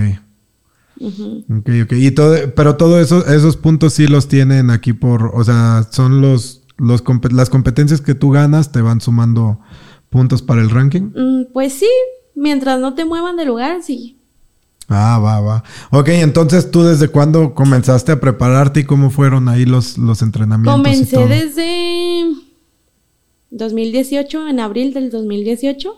Ujú. 0.99 1.45
Ok, 1.59 1.69
ok. 1.83 1.91
Y 1.93 2.11
todo, 2.11 2.35
pero 2.55 2.75
todos 2.77 3.01
eso, 3.01 3.25
esos 3.27 3.57
puntos 3.57 3.93
sí 3.93 4.07
los 4.07 4.27
tienen 4.27 4.69
aquí 4.69 4.93
por, 4.93 5.31
o 5.33 5.43
sea, 5.43 5.87
son 5.89 6.21
los, 6.21 6.61
los 6.77 7.03
las 7.31 7.49
competencias 7.49 8.01
que 8.01 8.13
tú 8.15 8.29
ganas 8.29 8.71
te 8.71 8.81
van 8.81 9.01
sumando 9.01 9.59
puntos 10.09 10.41
para 10.43 10.61
el 10.61 10.69
ranking. 10.69 11.11
Mm, 11.15 11.51
pues 11.53 11.73
sí, 11.73 11.89
mientras 12.35 12.79
no 12.79 12.93
te 12.93 13.03
muevan 13.05 13.35
de 13.35 13.45
lugar, 13.45 13.81
sí. 13.81 14.19
Ah, 14.91 15.19
va, 15.19 15.39
va. 15.39 15.63
Ok, 15.91 16.09
entonces 16.09 16.69
tú 16.71 16.83
desde 16.83 17.07
cuándo 17.07 17.53
comenzaste 17.53 18.11
a 18.11 18.19
prepararte 18.19 18.81
y 18.81 18.83
cómo 18.83 19.09
fueron 19.09 19.49
ahí 19.49 19.65
los, 19.65 19.97
los 19.97 20.21
entrenamientos. 20.21 20.73
y 20.73 20.77
Comencé 20.77 21.15
todo? 21.15 21.27
desde 21.27 22.25
2018, 23.51 24.47
en 24.47 24.59
abril 24.59 24.93
del 24.93 25.09
2018. 25.09 25.93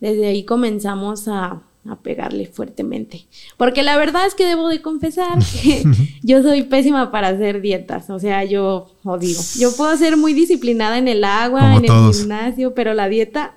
Desde 0.00 0.26
ahí 0.26 0.44
comenzamos 0.44 1.26
a, 1.28 1.62
a 1.88 1.96
pegarle 2.02 2.46
fuertemente. 2.46 3.26
Porque 3.56 3.82
la 3.82 3.96
verdad 3.96 4.26
es 4.26 4.34
que 4.34 4.44
debo 4.44 4.68
de 4.68 4.82
confesar 4.82 5.38
que 5.62 5.84
yo 6.22 6.42
soy 6.42 6.64
pésima 6.64 7.10
para 7.10 7.28
hacer 7.28 7.60
dietas. 7.60 8.10
O 8.10 8.18
sea, 8.18 8.44
yo 8.44 8.90
odio. 9.04 9.38
Yo 9.58 9.74
puedo 9.74 9.96
ser 9.96 10.16
muy 10.16 10.34
disciplinada 10.34 10.98
en 10.98 11.08
el 11.08 11.24
agua, 11.24 11.60
Como 11.60 11.78
en 11.78 11.84
el 11.84 12.14
gimnasio, 12.14 12.74
pero 12.74 12.94
la 12.94 13.08
dieta. 13.08 13.54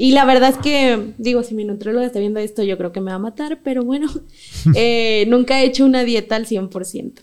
Y 0.00 0.12
la 0.12 0.24
verdad 0.24 0.50
es 0.50 0.58
que, 0.58 1.12
digo, 1.18 1.42
si 1.42 1.56
mi 1.56 1.64
nutrióloga 1.64 2.06
está 2.06 2.20
viendo 2.20 2.38
esto, 2.38 2.62
yo 2.62 2.78
creo 2.78 2.92
que 2.92 3.00
me 3.00 3.10
va 3.10 3.16
a 3.16 3.18
matar, 3.18 3.58
pero 3.64 3.82
bueno, 3.82 4.08
eh, 4.76 5.26
nunca 5.26 5.60
he 5.60 5.66
hecho 5.66 5.84
una 5.84 6.04
dieta 6.04 6.36
al 6.36 6.46
100%. 6.46 7.14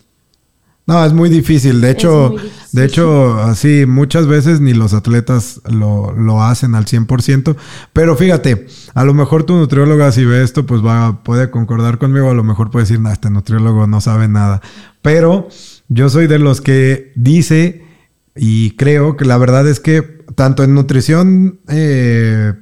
No, 0.86 1.02
es 1.02 1.14
muy 1.14 1.30
difícil. 1.30 1.80
De 1.80 1.90
hecho, 1.90 2.28
difícil. 2.28 2.52
de 2.72 2.84
hecho, 2.84 3.38
así 3.38 3.86
muchas 3.86 4.26
veces 4.26 4.60
ni 4.60 4.74
los 4.74 4.92
atletas 4.92 5.62
lo, 5.64 6.12
lo 6.12 6.42
hacen 6.42 6.74
al 6.74 6.84
100%. 6.84 7.56
Pero 7.94 8.14
fíjate, 8.14 8.66
a 8.92 9.04
lo 9.04 9.14
mejor 9.14 9.44
tu 9.44 9.54
nutrióloga 9.54 10.12
si 10.12 10.26
ve 10.26 10.42
esto, 10.42 10.66
pues 10.66 10.84
va, 10.84 11.24
puede 11.24 11.50
concordar 11.50 11.96
conmigo. 11.96 12.30
A 12.30 12.34
lo 12.34 12.44
mejor 12.44 12.70
puede 12.70 12.84
decir, 12.84 13.00
no, 13.00 13.10
este 13.10 13.30
nutriólogo 13.30 13.86
no 13.86 14.02
sabe 14.02 14.28
nada. 14.28 14.60
Pero 15.00 15.48
yo 15.88 16.10
soy 16.10 16.26
de 16.26 16.38
los 16.38 16.60
que 16.60 17.10
dice 17.16 17.86
y 18.36 18.72
creo 18.72 19.16
que 19.16 19.24
la 19.24 19.38
verdad 19.38 19.66
es 19.66 19.80
que 19.80 20.02
tanto 20.34 20.62
en 20.62 20.74
nutrición 20.74 21.60
eh, 21.68 22.52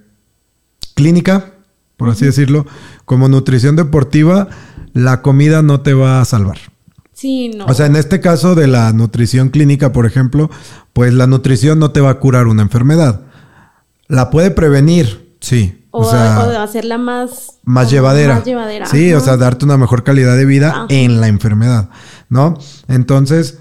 clínica, 0.94 1.52
por 1.96 2.08
así 2.08 2.24
decirlo, 2.24 2.66
como 3.04 3.28
nutrición 3.28 3.76
deportiva, 3.76 4.48
la 4.92 5.22
comida 5.22 5.62
no 5.62 5.80
te 5.80 5.94
va 5.94 6.20
a 6.20 6.24
salvar. 6.24 6.58
Sí, 7.12 7.50
no. 7.56 7.66
O 7.66 7.74
sea, 7.74 7.86
en 7.86 7.96
este 7.96 8.20
caso 8.20 8.54
de 8.54 8.66
la 8.66 8.92
nutrición 8.92 9.48
clínica, 9.50 9.92
por 9.92 10.04
ejemplo, 10.06 10.50
pues 10.92 11.14
la 11.14 11.26
nutrición 11.26 11.78
no 11.78 11.90
te 11.92 12.00
va 12.00 12.10
a 12.10 12.18
curar 12.18 12.46
una 12.46 12.62
enfermedad. 12.62 13.22
La 14.08 14.30
puede 14.30 14.50
prevenir, 14.50 15.36
sí. 15.40 15.80
O, 15.90 16.00
O, 16.00 16.10
sea, 16.10 16.40
o 16.40 16.60
hacerla 16.60 16.98
más... 16.98 17.60
más 17.64 17.88
llevadera. 17.90 18.34
Más 18.36 18.44
llevadera. 18.44 18.86
Sí, 18.86 19.12
o 19.12 19.20
sea, 19.20 19.36
darte 19.36 19.64
una 19.64 19.76
mejor 19.76 20.02
calidad 20.02 20.36
de 20.36 20.44
vida 20.44 20.70
Ajá. 20.70 20.86
en 20.88 21.20
la 21.20 21.28
enfermedad, 21.28 21.88
¿no? 22.28 22.58
Entonces, 22.88 23.58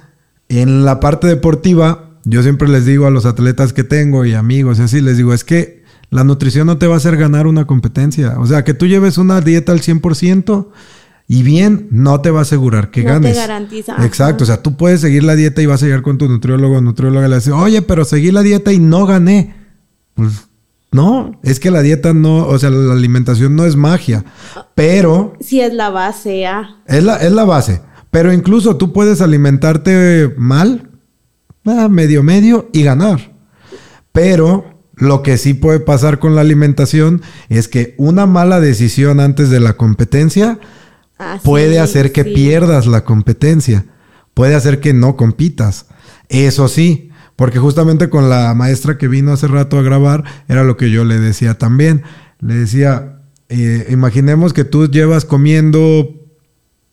en 0.49 0.83
la 0.83 0.99
parte 0.99 1.27
deportiva, 1.27 2.09
yo 2.25 2.41
siempre 2.41 2.67
les 2.69 2.85
digo 2.85 3.05
a 3.05 3.11
los 3.11 3.25
atletas 3.27 3.71
que 3.71 3.83
tengo 3.83 4.25
y 4.25 4.33
amigos 4.33 4.79
y 4.79 4.81
así, 4.81 4.99
les 4.99 5.17
digo, 5.17 5.31
es 5.33 5.43
que 5.43 5.82
la 6.13 6.23
nutrición 6.23 6.67
no 6.67 6.77
te 6.77 6.87
va 6.87 6.93
a 6.93 6.97
hacer 6.97 7.17
ganar 7.17 7.47
una 7.47 7.65
competencia. 7.65 8.35
O 8.39 8.45
sea, 8.45 8.63
que 8.63 8.73
tú 8.73 8.85
lleves 8.85 9.17
una 9.17 9.41
dieta 9.41 9.71
al 9.71 9.81
100% 9.81 10.67
y 11.27 11.41
bien, 11.41 11.87
no 11.89 12.21
te 12.21 12.29
va 12.29 12.39
a 12.39 12.41
asegurar 12.43 12.91
que 12.91 13.01
No 13.01 13.07
te 13.07 13.13
ganes. 13.13 13.37
garantiza, 13.37 13.93
ajá. 13.93 14.05
Exacto, 14.05 14.43
o 14.43 14.47
sea, 14.47 14.61
tú 14.61 14.77
puedes 14.77 15.01
seguir 15.01 15.23
la 15.23 15.35
dieta 15.35 15.61
y 15.61 15.65
vas 15.65 15.81
a 15.81 15.85
llegar 15.85 16.03
con 16.03 16.17
tu 16.17 16.27
nutriólogo 16.29 16.77
o 16.77 16.81
nutrióloga 16.81 17.25
y 17.25 17.29
le 17.29 17.37
dices, 17.37 17.53
oye, 17.53 17.81
pero 17.81 18.05
seguí 18.05 18.31
la 18.31 18.43
dieta 18.43 18.71
y 18.71 18.79
no 18.79 19.05
gané. 19.05 19.55
Pues 20.13 20.47
no, 20.91 21.39
es 21.41 21.59
que 21.59 21.71
la 21.71 21.81
dieta 21.81 22.13
no, 22.13 22.45
o 22.45 22.59
sea, 22.59 22.69
la 22.69 22.93
alimentación 22.93 23.55
no 23.55 23.65
es 23.65 23.75
magia, 23.75 24.23
pero 24.75 25.33
Si 25.41 25.59
es 25.59 25.73
la 25.73 25.89
base, 25.89 26.45
ah. 26.45 26.77
es 26.85 27.03
la, 27.03 27.15
es 27.17 27.31
la 27.31 27.45
base. 27.45 27.81
Pero 28.11 28.31
incluso 28.31 28.77
tú 28.77 28.93
puedes 28.93 29.19
alimentarte 29.21 30.31
mal, 30.37 30.91
ah, 31.65 31.87
medio 31.89 32.21
medio, 32.21 32.69
y 32.71 32.83
ganar. 32.83 33.33
Pero 34.11 34.72
lo 35.03 35.21
que 35.21 35.37
sí 35.37 35.53
puede 35.53 35.79
pasar 35.79 36.19
con 36.19 36.35
la 36.35 36.41
alimentación 36.41 37.21
es 37.49 37.67
que 37.67 37.93
una 37.97 38.25
mala 38.25 38.59
decisión 38.59 39.19
antes 39.19 39.49
de 39.49 39.59
la 39.59 39.73
competencia 39.73 40.59
Ah, 41.19 41.39
puede 41.43 41.73
sí, 41.73 41.77
hacer 41.77 42.11
que 42.11 42.23
sí. 42.23 42.31
pierdas 42.33 42.87
la 42.87 43.03
competencia. 43.05 43.85
Puede 44.33 44.55
hacer 44.55 44.79
que 44.79 44.93
no 44.93 45.15
compitas. 45.15 45.85
Eso 46.27 46.67
sí, 46.67 47.11
porque 47.35 47.59
justamente 47.59 48.09
con 48.09 48.29
la 48.29 48.53
maestra 48.55 48.97
que 48.97 49.07
vino 49.07 49.31
hace 49.31 49.47
rato 49.47 49.77
a 49.77 49.83
grabar, 49.83 50.23
era 50.47 50.63
lo 50.63 50.75
que 50.75 50.89
yo 50.89 51.05
le 51.05 51.19
decía 51.19 51.53
también. 51.57 52.01
Le 52.39 52.55
decía, 52.55 53.19
eh, 53.49 53.87
imaginemos 53.91 54.53
que 54.53 54.63
tú 54.63 54.89
llevas 54.89 55.23
comiendo 55.23 56.22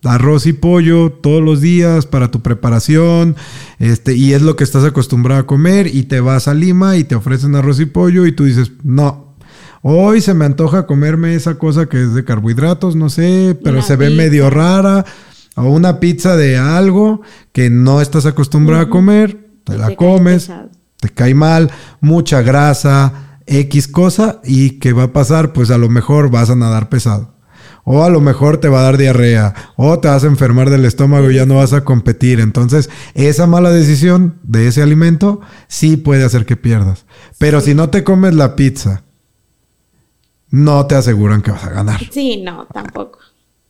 arroz 0.04 0.46
y 0.46 0.52
pollo 0.52 1.10
todos 1.10 1.42
los 1.42 1.60
días 1.60 2.06
para 2.06 2.30
tu 2.30 2.40
preparación, 2.40 3.36
este, 3.78 4.14
y 4.14 4.32
es 4.32 4.42
lo 4.42 4.56
que 4.56 4.64
estás 4.64 4.84
acostumbrado 4.84 5.42
a 5.42 5.46
comer, 5.46 5.86
y 5.86 6.04
te 6.04 6.20
vas 6.20 6.48
a 6.48 6.54
Lima 6.54 6.96
y 6.96 7.04
te 7.04 7.14
ofrecen 7.14 7.54
arroz 7.54 7.80
y 7.80 7.86
pollo, 7.86 8.26
y 8.26 8.32
tú 8.32 8.44
dices, 8.44 8.72
no. 8.82 9.36
Hoy 9.82 10.20
se 10.20 10.34
me 10.34 10.44
antoja 10.44 10.86
comerme 10.86 11.34
esa 11.34 11.56
cosa 11.56 11.86
que 11.86 12.02
es 12.02 12.14
de 12.14 12.24
carbohidratos, 12.24 12.96
no 12.96 13.08
sé, 13.08 13.58
pero 13.64 13.80
se 13.80 13.96
ve 13.96 14.10
medio 14.10 14.50
rara. 14.50 15.06
O 15.56 15.64
una 15.64 16.00
pizza 16.00 16.36
de 16.36 16.58
algo 16.58 17.22
que 17.52 17.70
no 17.70 18.00
estás 18.00 18.26
acostumbrado 18.26 18.82
a 18.82 18.90
comer, 18.90 19.48
te 19.64 19.78
la 19.78 19.96
comes, 19.96 20.50
te 21.00 21.08
cae 21.08 21.34
mal, 21.34 21.70
mucha 22.00 22.42
grasa, 22.42 23.38
X 23.46 23.88
cosa, 23.88 24.40
y 24.44 24.78
¿qué 24.78 24.92
va 24.92 25.04
a 25.04 25.12
pasar? 25.12 25.54
Pues 25.54 25.70
a 25.70 25.78
lo 25.78 25.88
mejor 25.88 26.30
vas 26.30 26.50
a 26.50 26.56
nadar 26.56 26.90
pesado. 26.90 27.34
O 27.84 28.04
a 28.04 28.10
lo 28.10 28.20
mejor 28.20 28.58
te 28.58 28.68
va 28.68 28.80
a 28.80 28.84
dar 28.84 28.98
diarrea, 28.98 29.54
o 29.76 29.98
te 29.98 30.08
vas 30.08 30.24
a 30.24 30.28
enfermar 30.28 30.70
del 30.70 30.84
estómago 30.84 31.30
y 31.30 31.36
ya 31.36 31.46
no 31.46 31.56
vas 31.56 31.72
a 31.72 31.84
competir. 31.84 32.40
Entonces, 32.40 32.90
esa 33.14 33.46
mala 33.46 33.70
decisión 33.70 34.38
de 34.42 34.68
ese 34.68 34.82
alimento 34.82 35.40
sí 35.68 35.96
puede 35.96 36.24
hacer 36.24 36.46
que 36.46 36.56
pierdas. 36.56 37.06
Pero 37.38 37.60
si 37.60 37.74
no 37.74 37.90
te 37.90 38.04
comes 38.04 38.34
la 38.34 38.54
pizza, 38.56 39.02
no 40.50 40.86
te 40.86 40.94
aseguran 40.94 41.42
que 41.42 41.52
vas 41.52 41.64
a 41.64 41.70
ganar. 41.70 42.00
Sí, 42.10 42.42
no, 42.44 42.66
tampoco. 42.66 43.18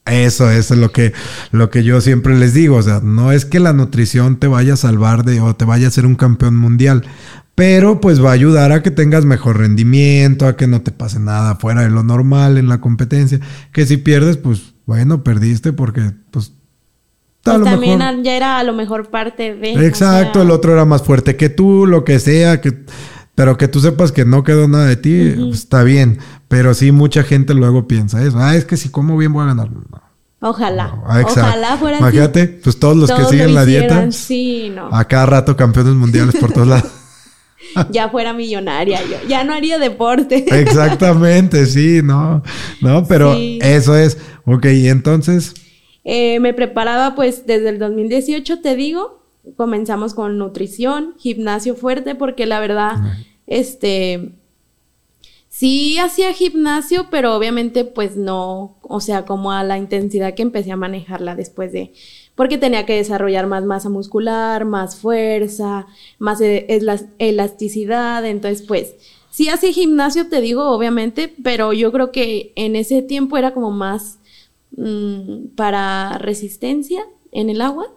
Eso, 0.07 0.51
eso 0.51 0.75
es 0.75 0.81
lo 0.81 0.91
que, 0.91 1.13
lo 1.53 1.71
que 1.71 1.85
yo 1.85 2.01
siempre 2.01 2.37
les 2.37 2.55
digo. 2.55 2.77
O 2.77 2.83
sea, 2.83 3.01
no 3.03 3.33
es 3.33 3.45
que 3.45 3.61
la 3.61 3.73
nutrición 3.73 4.37
te 4.37 4.49
vaya 4.49 4.75
a 4.75 4.77
salvar 4.77 5.25
de 5.25 5.41
o 5.41 5.55
te 5.55 5.65
vaya 5.65 5.89
a 5.89 5.91
ser 5.91 6.07
un 6.07 6.17
campeón 6.17 6.57
mundial, 6.57 7.05
pero 7.61 8.01
pues 8.01 8.25
va 8.25 8.31
a 8.31 8.33
ayudar 8.33 8.73
a 8.73 8.83
que 8.83 8.91
tengas 8.91 9.27
mejor 9.27 9.59
rendimiento, 9.59 10.47
a 10.47 10.57
que 10.57 10.67
no 10.67 10.81
te 10.81 10.93
pase 10.93 11.21
nada 11.21 11.57
fuera 11.57 11.83
de 11.83 11.91
lo 11.91 12.03
normal 12.03 12.57
en 12.57 12.71
la 12.71 12.81
competencia. 12.81 13.39
Que 13.71 13.85
si 13.85 13.99
pierdes, 13.99 14.39
pues 14.39 14.73
bueno, 14.87 15.23
perdiste 15.23 15.75
porque 15.75 16.13
pues 16.31 16.55
pues 17.43 17.63
también 17.63 18.01
ya 18.25 18.35
era 18.35 18.57
a 18.57 18.65
lo 18.65 18.73
mejor 18.73 19.11
parte 19.11 19.55
de. 19.55 19.87
Exacto, 19.87 20.41
el 20.41 20.51
otro 20.51 20.73
era 20.73 20.87
más 20.87 21.03
fuerte 21.03 21.37
que 21.37 21.51
tú, 21.51 21.85
lo 21.85 22.03
que 22.03 22.19
sea, 22.19 22.63
que, 22.63 22.87
pero 23.35 23.59
que 23.59 23.69
tú 23.69 23.81
sepas 23.81 24.11
que 24.11 24.25
no 24.25 24.43
quedó 24.43 24.67
nada 24.67 24.87
de 24.87 24.97
ti, 24.97 25.35
pues, 25.37 25.59
está 25.59 25.83
bien. 25.83 26.19
Pero 26.49 26.73
sí, 26.73 26.93
mucha 26.93 27.25
gente 27.25 27.53
luego 27.53 27.87
piensa 27.87 28.25
eso. 28.25 28.39
Ah, 28.39 28.57
es 28.57 28.65
que 28.65 28.79
si 28.79 28.89
como 28.89 29.19
bien 29.19 29.35
voy 29.35 29.45
a 29.45 29.49
ganar. 29.49 29.69
Ojalá. 30.41 30.95
Ah, 31.07 31.21
Ojalá 31.27 31.77
fuera 31.77 31.99
Imagínate, 31.99 32.47
pues 32.47 32.79
todos 32.79 32.97
los 32.97 33.13
que 33.13 33.23
siguen 33.27 33.55
la 33.55 33.67
dieta. 33.67 34.11
Sí, 34.13 34.73
no. 34.75 34.89
A 34.97 35.05
cada 35.05 35.27
rato 35.27 35.59
campeones 35.59 35.93
mundiales 35.93 36.37
por 36.37 36.53
todos 36.53 36.67
lados. 36.67 36.91
ya 37.91 38.09
fuera 38.09 38.33
millonaria 38.33 39.01
yo. 39.03 39.17
Ya 39.29 39.45
no 39.45 39.55
haría 39.55 39.79
deporte. 39.79 40.45
Exactamente, 40.61 41.67
sí, 41.67 42.01
no. 42.03 42.43
No, 42.81 43.05
pero 43.07 43.35
eso 43.35 43.97
es. 43.97 44.19
Ok, 44.45 44.67
y 44.67 44.89
entonces. 44.89 45.55
Eh, 46.05 46.41
me 46.41 46.55
preparaba 46.55 47.15
pues 47.15 47.47
desde 47.47 47.69
el 47.71 47.79
2018, 47.79 48.61
te 48.61 48.77
digo. 48.77 49.21
Comenzamos 49.57 50.15
con 50.15 50.39
nutrición, 50.39 51.15
gimnasio 51.19 51.75
fuerte, 51.75 52.15
porque 52.15 52.45
la 52.47 52.61
verdad, 52.61 52.97
este 53.47 54.33
Sí 55.61 55.99
hacía 55.99 56.33
gimnasio, 56.33 57.09
pero 57.11 57.35
obviamente 57.35 57.85
pues 57.85 58.17
no, 58.17 58.79
o 58.83 59.01
sea, 59.01 59.25
como 59.25 59.51
a 59.51 59.65
la 59.65 59.79
intensidad 59.79 60.35
que 60.35 60.43
empecé 60.43 60.71
a 60.71 60.77
manejarla 60.77 61.35
después 61.35 61.73
de, 61.73 61.93
porque 62.41 62.57
tenía 62.57 62.87
que 62.87 62.95
desarrollar 62.95 63.47
más 63.47 63.67
masa 63.67 63.91
muscular, 63.91 64.65
más 64.65 64.97
fuerza, 64.97 65.87
más 66.19 66.41
e, 66.41 66.81
elasticidad, 67.19 68.25
entonces 68.25 68.67
pues 68.67 68.95
sí 69.29 69.51
hacía 69.51 69.75
gimnasio, 69.75 70.27
te 70.27 70.41
digo, 70.41 70.71
obviamente, 70.71 71.35
pero 71.45 71.75
yo 71.75 71.93
creo 71.93 72.13
que 72.13 72.55
en 72.57 72.77
ese 72.77 73.03
tiempo 73.03 73.37
era 73.37 73.53
como 73.53 73.71
más 73.71 74.21
mm, 74.75 75.49
para 75.55 76.17
resistencia 76.17 77.05
en 77.31 77.51
el 77.51 77.61
agua 77.61 77.93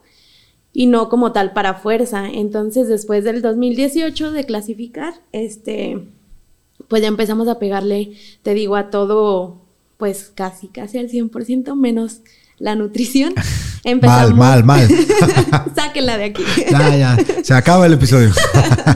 y 0.73 0.87
no 0.87 1.07
como 1.07 1.31
tal 1.31 1.53
para 1.53 1.75
fuerza. 1.75 2.27
Entonces 2.27 2.89
después 2.89 3.23
del 3.23 3.41
2018 3.41 4.33
de 4.33 4.43
clasificar, 4.43 5.13
este 5.31 6.05
pues 6.89 7.01
ya 7.01 7.07
empezamos 7.07 7.47
a 7.47 7.59
pegarle, 7.59 8.11
te 8.41 8.53
digo, 8.53 8.75
a 8.75 8.89
todo, 8.89 9.61
pues 9.95 10.33
casi, 10.35 10.67
casi 10.67 10.97
al 10.97 11.07
100%, 11.07 11.77
menos 11.77 12.23
la 12.63 12.75
nutrición. 12.75 13.33
Empezamos... 13.83 14.33
Mal, 14.35 14.63
mal, 14.63 14.87
mal. 14.87 14.89
Sáquenla 15.75 16.17
de 16.17 16.23
aquí. 16.23 16.43
ya, 16.71 16.95
ya, 16.95 17.17
se 17.43 17.53
acaba 17.53 17.85
el 17.85 17.93
episodio. 17.93 18.31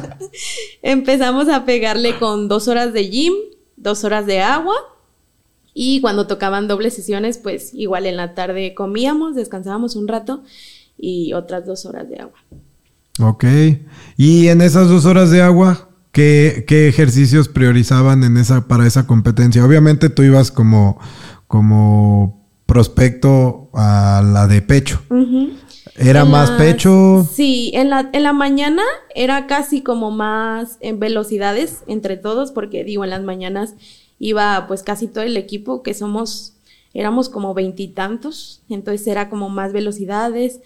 empezamos 0.82 1.50
a 1.50 1.66
pegarle 1.66 2.18
con 2.18 2.48
dos 2.48 2.70
horas 2.70 2.94
de 2.94 3.10
gym, 3.10 3.34
dos 3.76 4.06
horas 4.06 4.26
de 4.26 4.40
agua. 4.40 4.76
Y 5.74 6.00
cuando 6.00 6.26
tocaban 6.26 6.70
dobles 6.70 6.94
sesiones, 6.94 7.38
pues 7.38 7.74
igual 7.74 8.06
en 8.06 8.16
la 8.16 8.34
tarde 8.34 8.74
comíamos, 8.74 9.36
descansábamos 9.36 9.98
un 9.98 10.08
rato 10.08 10.44
y 10.98 11.34
otras 11.34 11.66
dos 11.66 11.86
horas 11.86 12.10
de 12.10 12.22
agua. 12.22 12.40
Ok. 13.20 13.44
Y 14.16 14.48
en 14.48 14.62
esas 14.62 14.88
dos 14.88 15.06
horas 15.06 15.30
de 15.30 15.42
agua, 15.42 15.90
¿Qué, 16.14 16.88
ejercicios 16.88 17.48
priorizaban 17.48 18.24
en 18.24 18.38
esa, 18.38 18.68
para 18.68 18.88
esa 18.88 19.06
competencia? 19.06 19.64
Obviamente 19.64 20.10
tú 20.10 20.24
ibas 20.24 20.50
como, 20.50 21.00
como 21.46 22.37
prospecto 22.68 23.70
a 23.74 24.22
la 24.24 24.46
de 24.46 24.62
pecho. 24.62 25.02
¿Era 25.96 26.26
más 26.26 26.52
pecho? 26.52 27.28
Sí, 27.32 27.72
en 27.74 27.90
la, 27.90 28.12
en 28.14 28.22
la 28.22 28.34
mañana 28.34 28.84
era 29.16 29.48
casi 29.48 29.82
como 29.82 30.12
más 30.12 30.78
en 30.82 31.00
velocidades 31.00 31.84
entre 31.88 32.18
todos, 32.18 32.52
porque 32.52 32.84
digo, 32.84 33.04
en 33.04 33.10
las 33.10 33.24
mañanas 33.24 33.74
iba 34.20 34.66
pues 34.68 34.84
casi 34.84 35.08
todo 35.08 35.24
el 35.24 35.38
equipo, 35.38 35.82
que 35.82 35.96
somos, 35.96 36.54
éramos 36.94 37.30
como 37.30 37.56
veintitantos, 37.56 38.62
entonces 38.70 39.08
era 39.08 39.30
como 39.30 39.50
más 39.50 39.74
velocidades, 39.74 40.60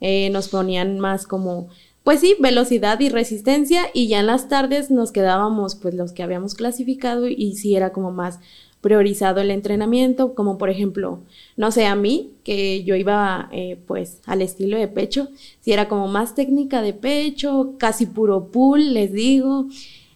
eh, 0.00 0.30
nos 0.30 0.48
ponían 0.48 1.00
más 1.00 1.26
como 1.26 1.68
pues 2.08 2.20
sí, 2.20 2.36
velocidad 2.40 2.98
y 3.00 3.10
resistencia 3.10 3.82
y 3.92 4.08
ya 4.08 4.20
en 4.20 4.28
las 4.28 4.48
tardes 4.48 4.90
nos 4.90 5.12
quedábamos 5.12 5.74
pues 5.74 5.92
los 5.92 6.12
que 6.12 6.22
habíamos 6.22 6.54
clasificado 6.54 7.28
y 7.28 7.56
sí 7.56 7.76
era 7.76 7.92
como 7.92 8.12
más 8.12 8.40
priorizado 8.80 9.40
el 9.40 9.50
entrenamiento, 9.50 10.34
como 10.34 10.56
por 10.58 10.70
ejemplo, 10.70 11.20
no 11.56 11.70
sé, 11.70 11.86
a 11.86 11.96
mí, 11.96 12.32
que 12.44 12.84
yo 12.84 12.94
iba 12.94 13.48
eh, 13.52 13.78
pues 13.86 14.20
al 14.26 14.42
estilo 14.42 14.78
de 14.78 14.88
pecho, 14.88 15.28
si 15.60 15.72
era 15.72 15.88
como 15.88 16.06
más 16.06 16.34
técnica 16.34 16.80
de 16.80 16.92
pecho, 16.92 17.74
casi 17.78 18.06
puro 18.06 18.50
pull, 18.52 18.94
les 18.94 19.12
digo, 19.12 19.66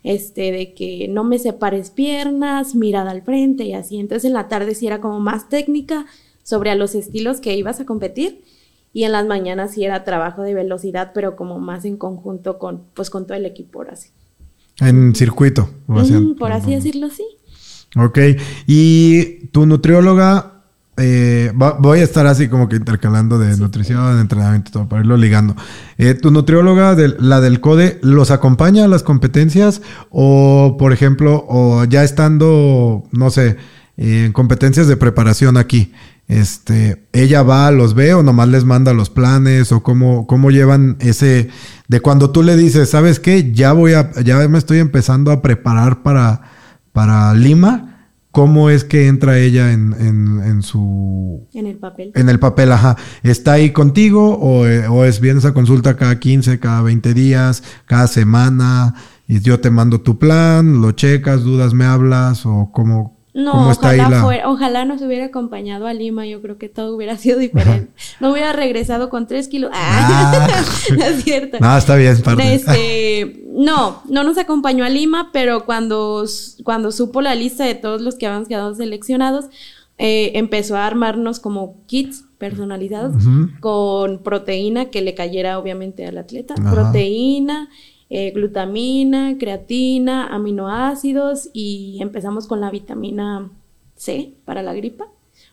este, 0.04 0.52
de 0.52 0.74
que 0.74 1.08
no 1.08 1.24
me 1.24 1.38
separes 1.38 1.90
piernas, 1.90 2.74
mirada 2.74 3.10
al 3.10 3.22
frente 3.22 3.64
y 3.64 3.74
así, 3.74 3.98
entonces 3.98 4.26
en 4.26 4.34
la 4.34 4.48
tarde 4.48 4.74
sí 4.74 4.86
era 4.86 5.00
como 5.00 5.20
más 5.20 5.48
técnica 5.48 6.06
sobre 6.42 6.70
a 6.70 6.74
los 6.74 6.94
estilos 6.94 7.40
que 7.40 7.56
ibas 7.56 7.80
a 7.80 7.86
competir 7.86 8.42
y 8.92 9.04
en 9.04 9.12
las 9.12 9.26
mañanas 9.26 9.72
sí 9.72 9.84
era 9.84 10.04
trabajo 10.04 10.42
de 10.42 10.54
velocidad, 10.54 11.12
pero 11.14 11.34
como 11.34 11.58
más 11.58 11.84
en 11.84 11.96
conjunto 11.96 12.58
con, 12.58 12.82
pues, 12.94 13.10
con 13.10 13.26
todo 13.26 13.36
el 13.36 13.46
equipo, 13.46 13.78
por 13.78 13.90
así. 13.90 14.10
En 14.80 15.14
circuito. 15.14 15.68
por 16.38 16.52
así 16.52 16.74
decirlo, 16.74 17.08
sí. 17.08 17.24
Ok. 17.96 18.18
Y 18.66 19.46
tu 19.48 19.66
nutrióloga, 19.66 20.62
eh, 20.96 21.52
voy 21.54 22.00
a 22.00 22.04
estar 22.04 22.26
así 22.26 22.48
como 22.48 22.68
que 22.68 22.76
intercalando 22.76 23.38
de 23.38 23.56
nutrición, 23.56 24.14
de 24.16 24.20
entrenamiento, 24.20 24.70
todo, 24.70 24.88
para 24.88 25.02
irlo 25.02 25.16
ligando. 25.16 25.56
Eh, 25.98 26.14
¿Tu 26.14 26.30
nutrióloga, 26.30 26.94
de, 26.94 27.14
la 27.18 27.40
del 27.40 27.60
CODE, 27.60 27.98
los 28.02 28.30
acompaña 28.30 28.84
a 28.84 28.88
las 28.88 29.02
competencias? 29.02 29.82
O, 30.10 30.76
por 30.78 30.92
ejemplo, 30.92 31.44
o 31.48 31.84
ya 31.84 32.02
estando, 32.04 33.04
no 33.12 33.30
sé, 33.30 33.56
en 33.96 34.32
competencias 34.32 34.88
de 34.88 34.96
preparación 34.96 35.56
aquí, 35.58 35.92
este, 36.28 37.04
ella 37.12 37.42
va, 37.42 37.70
los 37.70 37.94
ve 37.94 38.14
o 38.14 38.22
nomás 38.22 38.48
les 38.48 38.64
manda 38.64 38.94
los 38.94 39.10
planes 39.10 39.70
o 39.70 39.82
cómo, 39.82 40.26
cómo 40.26 40.50
llevan 40.50 40.96
ese 41.00 41.50
de 41.88 42.00
cuando 42.00 42.30
tú 42.30 42.42
le 42.42 42.56
dices, 42.56 42.88
¿sabes 42.88 43.20
qué? 43.20 43.52
Ya 43.52 43.72
voy 43.74 43.92
a, 43.92 44.12
ya 44.22 44.48
me 44.48 44.56
estoy 44.56 44.78
empezando 44.78 45.30
a 45.30 45.42
preparar 45.42 46.02
para, 46.02 46.40
para 46.92 47.34
Lima. 47.34 47.88
¿Cómo 48.30 48.70
es 48.70 48.84
que 48.84 49.08
entra 49.08 49.38
ella 49.38 49.72
en, 49.72 49.92
en, 49.92 50.62
su... 50.62 51.46
En 51.52 51.66
el 51.66 51.76
papel. 51.76 52.12
En 52.14 52.30
el 52.30 52.38
papel, 52.38 52.72
ajá. 52.72 52.96
¿Está 53.22 53.52
ahí 53.52 53.72
contigo 53.72 54.38
o, 54.38 54.66
eh, 54.66 54.88
o 54.88 55.04
es 55.04 55.20
bien 55.20 55.36
esa 55.36 55.52
consulta 55.52 55.98
cada 55.98 56.18
15, 56.18 56.58
cada 56.58 56.80
20 56.80 57.12
días, 57.12 57.62
cada 57.84 58.06
semana? 58.06 58.94
Y 59.28 59.40
yo 59.40 59.60
te 59.60 59.70
mando 59.70 60.00
tu 60.00 60.18
plan, 60.18 60.80
lo 60.80 60.92
checas, 60.92 61.42
dudas, 61.42 61.74
me 61.74 61.84
hablas 61.84 62.46
o 62.46 62.70
cómo, 62.72 63.21
no, 63.34 63.70
ojalá, 63.70 64.26
ojalá 64.46 64.84
nos 64.84 65.00
hubiera 65.00 65.26
acompañado 65.26 65.86
a 65.86 65.94
Lima, 65.94 66.26
yo 66.26 66.42
creo 66.42 66.58
que 66.58 66.68
todo 66.68 66.94
hubiera 66.94 67.16
sido 67.16 67.38
diferente. 67.38 67.90
No 68.20 68.30
hubiera 68.30 68.52
regresado 68.52 69.08
con 69.08 69.26
tres 69.26 69.48
kilos. 69.48 69.70
Ah, 69.74 70.60
no 70.96 71.04
es 71.04 71.24
cierto. 71.24 71.58
No, 71.60 71.76
está 71.76 71.96
bien, 71.96 72.16
este, 72.40 73.44
no, 73.48 74.02
no 74.08 74.22
nos 74.22 74.36
acompañó 74.38 74.84
a 74.84 74.90
Lima, 74.90 75.30
pero 75.32 75.64
cuando, 75.64 76.24
cuando 76.62 76.92
supo 76.92 77.22
la 77.22 77.34
lista 77.34 77.64
de 77.64 77.74
todos 77.74 78.02
los 78.02 78.16
que 78.16 78.26
habían 78.26 78.46
quedado 78.46 78.74
seleccionados, 78.74 79.46
eh, 79.98 80.32
empezó 80.34 80.76
a 80.76 80.86
armarnos 80.86 81.40
como 81.40 81.84
kits 81.86 82.24
personalizados 82.38 83.14
con 83.60 84.22
proteína 84.22 84.86
que 84.86 85.00
le 85.00 85.14
cayera 85.14 85.58
obviamente 85.58 86.06
al 86.06 86.18
atleta. 86.18 86.54
Proteína, 86.56 87.68
eh, 88.14 88.30
glutamina, 88.30 89.38
creatina, 89.38 90.26
aminoácidos 90.26 91.48
y 91.54 91.96
empezamos 92.02 92.46
con 92.46 92.60
la 92.60 92.70
vitamina 92.70 93.50
C 93.96 94.34
para 94.44 94.62
la 94.62 94.74
gripa. 94.74 95.06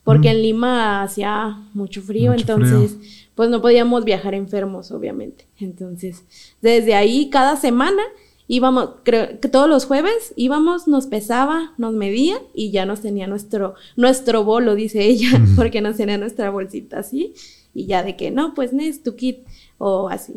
porque 0.04 0.30
en 0.32 0.42
Lima 0.42 1.02
hacía 1.02 1.58
mucho 1.74 2.02
frío, 2.02 2.34
entonces 2.34 2.98
pues 3.34 3.50
no 3.50 3.62
podíamos 3.62 4.04
viajar 4.04 4.34
enfermos, 4.34 4.92
obviamente. 4.92 5.46
Entonces, 5.58 6.26
desde 6.62 6.96
ahí 6.96 7.30
cada 7.30 7.56
semana 7.56 8.02
íbamos, 8.50 8.90
creo 9.04 9.40
que 9.40 9.48
todos 9.48 9.70
los 9.70 9.86
jueves 9.86 10.34
íbamos, 10.36 10.86
nos 10.86 11.08
pesaba, 11.08 11.72
nos 11.78 11.94
medía 11.94 12.42
y 12.54 12.72
ya 12.72 12.86
nos 12.86 13.00
tenía 13.00 13.28
nuestro, 13.28 13.76
nuestro 13.96 14.44
bolo, 14.44 14.76
dice 14.76 15.06
ella, 15.06 15.30
porque 15.56 15.80
nos 15.80 15.96
tenía 15.96 16.18
nuestra 16.18 16.50
bolsita 16.50 17.00
así, 17.00 17.34
y 17.74 17.86
ya 17.86 18.04
de 18.04 18.18
que 18.18 18.32
no, 18.32 18.54
pues 18.54 18.74
Nes, 18.74 19.02
tu 19.02 19.16
kit, 19.16 19.46
o 19.78 20.10
así. 20.10 20.34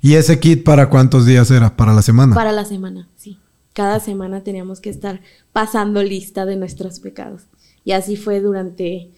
¿Y 0.00 0.14
ese 0.14 0.38
kit 0.40 0.64
para 0.64 0.88
cuántos 0.88 1.26
días 1.26 1.50
era? 1.50 1.76
¿Para 1.76 1.92
la 1.92 2.02
semana? 2.02 2.34
Para 2.34 2.52
la 2.52 2.64
semana, 2.64 3.08
sí. 3.16 3.38
Cada 3.72 4.00
semana 4.00 4.42
teníamos 4.42 4.80
que 4.80 4.90
estar 4.90 5.20
pasando 5.52 6.02
lista 6.02 6.46
de 6.46 6.56
nuestros 6.56 7.00
pecados. 7.00 7.42
Y 7.84 7.92
así 7.92 8.16
fue 8.16 8.40
durante, 8.40 9.10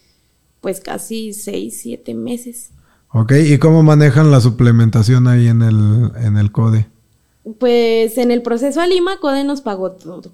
pues 0.61 0.81
casi 0.81 1.33
seis, 1.33 1.79
siete 1.81 2.15
meses. 2.15 2.71
Ok, 3.13 3.33
¿y 3.47 3.59
cómo 3.59 3.83
manejan 3.83 4.31
la 4.31 4.41
suplementación 4.41 5.29
ahí 5.29 5.49
en 5.49 5.63
el, 5.63 6.11
en 6.23 6.37
el 6.37 6.53
CODE? 6.53 6.87
Pues 7.59 8.19
en 8.19 8.31
el 8.31 8.43
proceso 8.43 8.81
a 8.81 8.87
Lima, 8.87 9.19
CODE 9.21 9.45
nos 9.45 9.63
pagó 9.63 9.93
todo. 9.93 10.33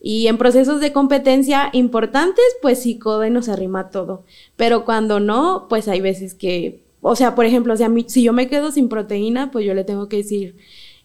Y 0.00 0.28
en 0.28 0.38
procesos 0.38 0.80
de 0.80 0.92
competencia 0.92 1.70
importantes, 1.72 2.44
pues 2.62 2.80
sí, 2.80 2.98
CODE 2.98 3.30
nos 3.30 3.48
arrima 3.48 3.90
todo. 3.90 4.24
Pero 4.56 4.84
cuando 4.84 5.20
no, 5.20 5.66
pues 5.68 5.88
hay 5.88 6.00
veces 6.00 6.34
que, 6.34 6.84
o 7.00 7.16
sea, 7.16 7.34
por 7.34 7.44
ejemplo, 7.44 7.74
o 7.74 7.76
sea, 7.76 7.90
si 8.06 8.22
yo 8.22 8.32
me 8.32 8.48
quedo 8.48 8.72
sin 8.72 8.88
proteína, 8.88 9.50
pues 9.50 9.64
yo 9.64 9.74
le 9.74 9.84
tengo 9.84 10.08
que 10.08 10.18
decir, 10.18 10.56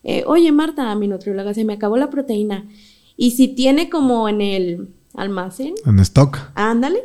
eh, 0.04 0.24
oye 0.26 0.52
Marta, 0.52 0.92
a 0.92 0.96
mi 0.96 1.08
nutrióloga, 1.08 1.54
se 1.54 1.66
me 1.66 1.74
acabó 1.74 1.98
la 1.98 2.10
proteína. 2.10 2.68
Y 3.16 3.32
si 3.32 3.48
tiene 3.48 3.90
como 3.90 4.28
en 4.28 4.42
el 4.42 4.90
almacén. 5.14 5.76
En 5.86 6.00
stock. 6.00 6.40
Ándale, 6.56 7.00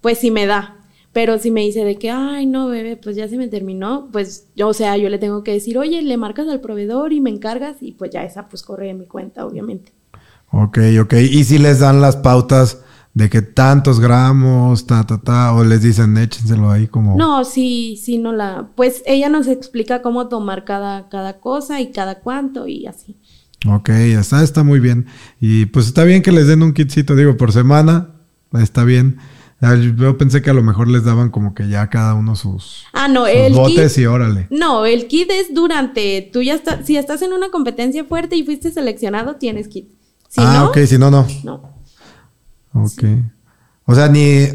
pues 0.00 0.18
sí 0.18 0.30
me 0.30 0.46
da. 0.46 0.80
Pero 1.12 1.38
si 1.38 1.50
me 1.50 1.62
dice 1.62 1.84
de 1.84 1.96
que, 1.96 2.10
ay, 2.10 2.44
no, 2.44 2.66
bebé, 2.66 2.96
pues 2.96 3.14
ya 3.14 3.28
se 3.28 3.36
me 3.36 3.46
terminó, 3.46 4.08
pues 4.10 4.48
yo, 4.56 4.68
o 4.68 4.74
sea, 4.74 4.96
yo 4.96 5.08
le 5.08 5.18
tengo 5.18 5.44
que 5.44 5.52
decir, 5.52 5.78
oye, 5.78 6.02
le 6.02 6.16
marcas 6.16 6.48
al 6.48 6.60
proveedor 6.60 7.12
y 7.12 7.20
me 7.20 7.30
encargas 7.30 7.76
y 7.80 7.92
pues 7.92 8.10
ya 8.10 8.24
esa 8.24 8.48
pues 8.48 8.64
corre 8.64 8.90
en 8.90 8.98
mi 8.98 9.06
cuenta, 9.06 9.46
obviamente. 9.46 9.92
Ok, 10.50 10.78
ok. 11.00 11.14
¿Y 11.14 11.44
si 11.44 11.58
les 11.58 11.78
dan 11.78 12.00
las 12.00 12.16
pautas 12.16 12.83
de 13.14 13.30
que 13.30 13.42
tantos 13.42 14.00
gramos, 14.00 14.86
ta, 14.86 15.06
ta, 15.06 15.20
ta, 15.20 15.54
o 15.54 15.64
les 15.64 15.82
dicen 15.82 16.18
échenselo 16.18 16.70
ahí 16.70 16.88
como... 16.88 17.16
No, 17.16 17.44
sí, 17.44 17.98
sí, 18.02 18.18
no 18.18 18.32
la... 18.32 18.70
Pues 18.74 19.02
ella 19.06 19.28
nos 19.28 19.46
explica 19.46 20.02
cómo 20.02 20.28
tomar 20.28 20.64
cada, 20.64 21.08
cada 21.08 21.38
cosa 21.38 21.80
y 21.80 21.92
cada 21.92 22.18
cuánto 22.18 22.66
y 22.66 22.86
así. 22.86 23.16
Ok, 23.68 23.88
está, 23.90 24.42
está 24.42 24.64
muy 24.64 24.80
bien. 24.80 25.06
Y 25.40 25.66
pues 25.66 25.86
está 25.86 26.02
bien 26.02 26.22
que 26.22 26.32
les 26.32 26.48
den 26.48 26.62
un 26.64 26.74
kitcito, 26.74 27.14
digo, 27.14 27.36
por 27.36 27.52
semana, 27.52 28.10
está 28.52 28.82
bien. 28.82 29.18
Yo 29.96 30.18
pensé 30.18 30.42
que 30.42 30.50
a 30.50 30.54
lo 30.54 30.62
mejor 30.62 30.88
les 30.88 31.04
daban 31.04 31.30
como 31.30 31.54
que 31.54 31.68
ya 31.68 31.88
cada 31.88 32.14
uno 32.14 32.36
sus, 32.36 32.84
ah, 32.92 33.08
no, 33.08 33.24
botes 33.52 33.96
y 33.96 34.04
órale. 34.04 34.48
No, 34.50 34.84
el 34.84 35.06
kit 35.06 35.30
es 35.30 35.54
durante, 35.54 36.28
tú 36.32 36.42
ya 36.42 36.54
estás, 36.54 36.84
si 36.84 36.98
estás 36.98 37.22
en 37.22 37.32
una 37.32 37.50
competencia 37.50 38.04
fuerte 38.04 38.36
y 38.36 38.44
fuiste 38.44 38.70
seleccionado, 38.72 39.36
tienes 39.36 39.68
kit. 39.68 39.88
ah, 40.36 40.66
ok, 40.68 40.78
si 40.80 40.98
no, 40.98 41.10
no. 41.10 41.26
No. 41.44 41.73
Ok. 42.74 43.04
O 43.86 43.94
sea, 43.94 44.08
ni 44.08 44.46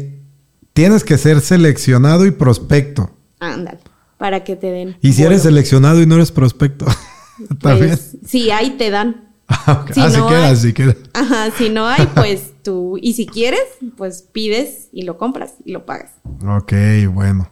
tienes 0.72 1.02
que 1.02 1.18
ser 1.18 1.40
seleccionado 1.40 2.26
y 2.26 2.30
prospecto. 2.30 3.10
Ándale, 3.40 3.80
para 4.18 4.44
que 4.44 4.54
te 4.56 4.70
den. 4.70 4.96
¿Y 5.00 5.12
si 5.12 5.24
eres 5.24 5.42
seleccionado 5.42 6.00
y 6.00 6.06
no 6.06 6.14
eres 6.14 6.30
prospecto? 6.30 6.86
pues, 7.60 8.16
sí, 8.26 8.50
ahí 8.50 8.70
te 8.76 8.90
dan. 8.90 9.28
Ah, 9.48 9.84
si 9.92 10.00
así 10.00 10.20
queda, 10.28 10.50
así 10.50 10.72
queda. 10.72 10.94
Ajá, 11.12 11.50
si 11.56 11.70
no 11.70 11.86
hay, 11.86 12.06
pues 12.14 12.52
tú, 12.62 12.98
y 13.00 13.14
si 13.14 13.26
quieres, 13.26 13.60
pues 13.96 14.22
pides 14.22 14.88
y 14.92 15.02
lo 15.02 15.18
compras 15.18 15.54
y 15.64 15.72
lo 15.72 15.86
pagas. 15.86 16.12
Ok, 16.46 16.72
bueno. 17.12 17.50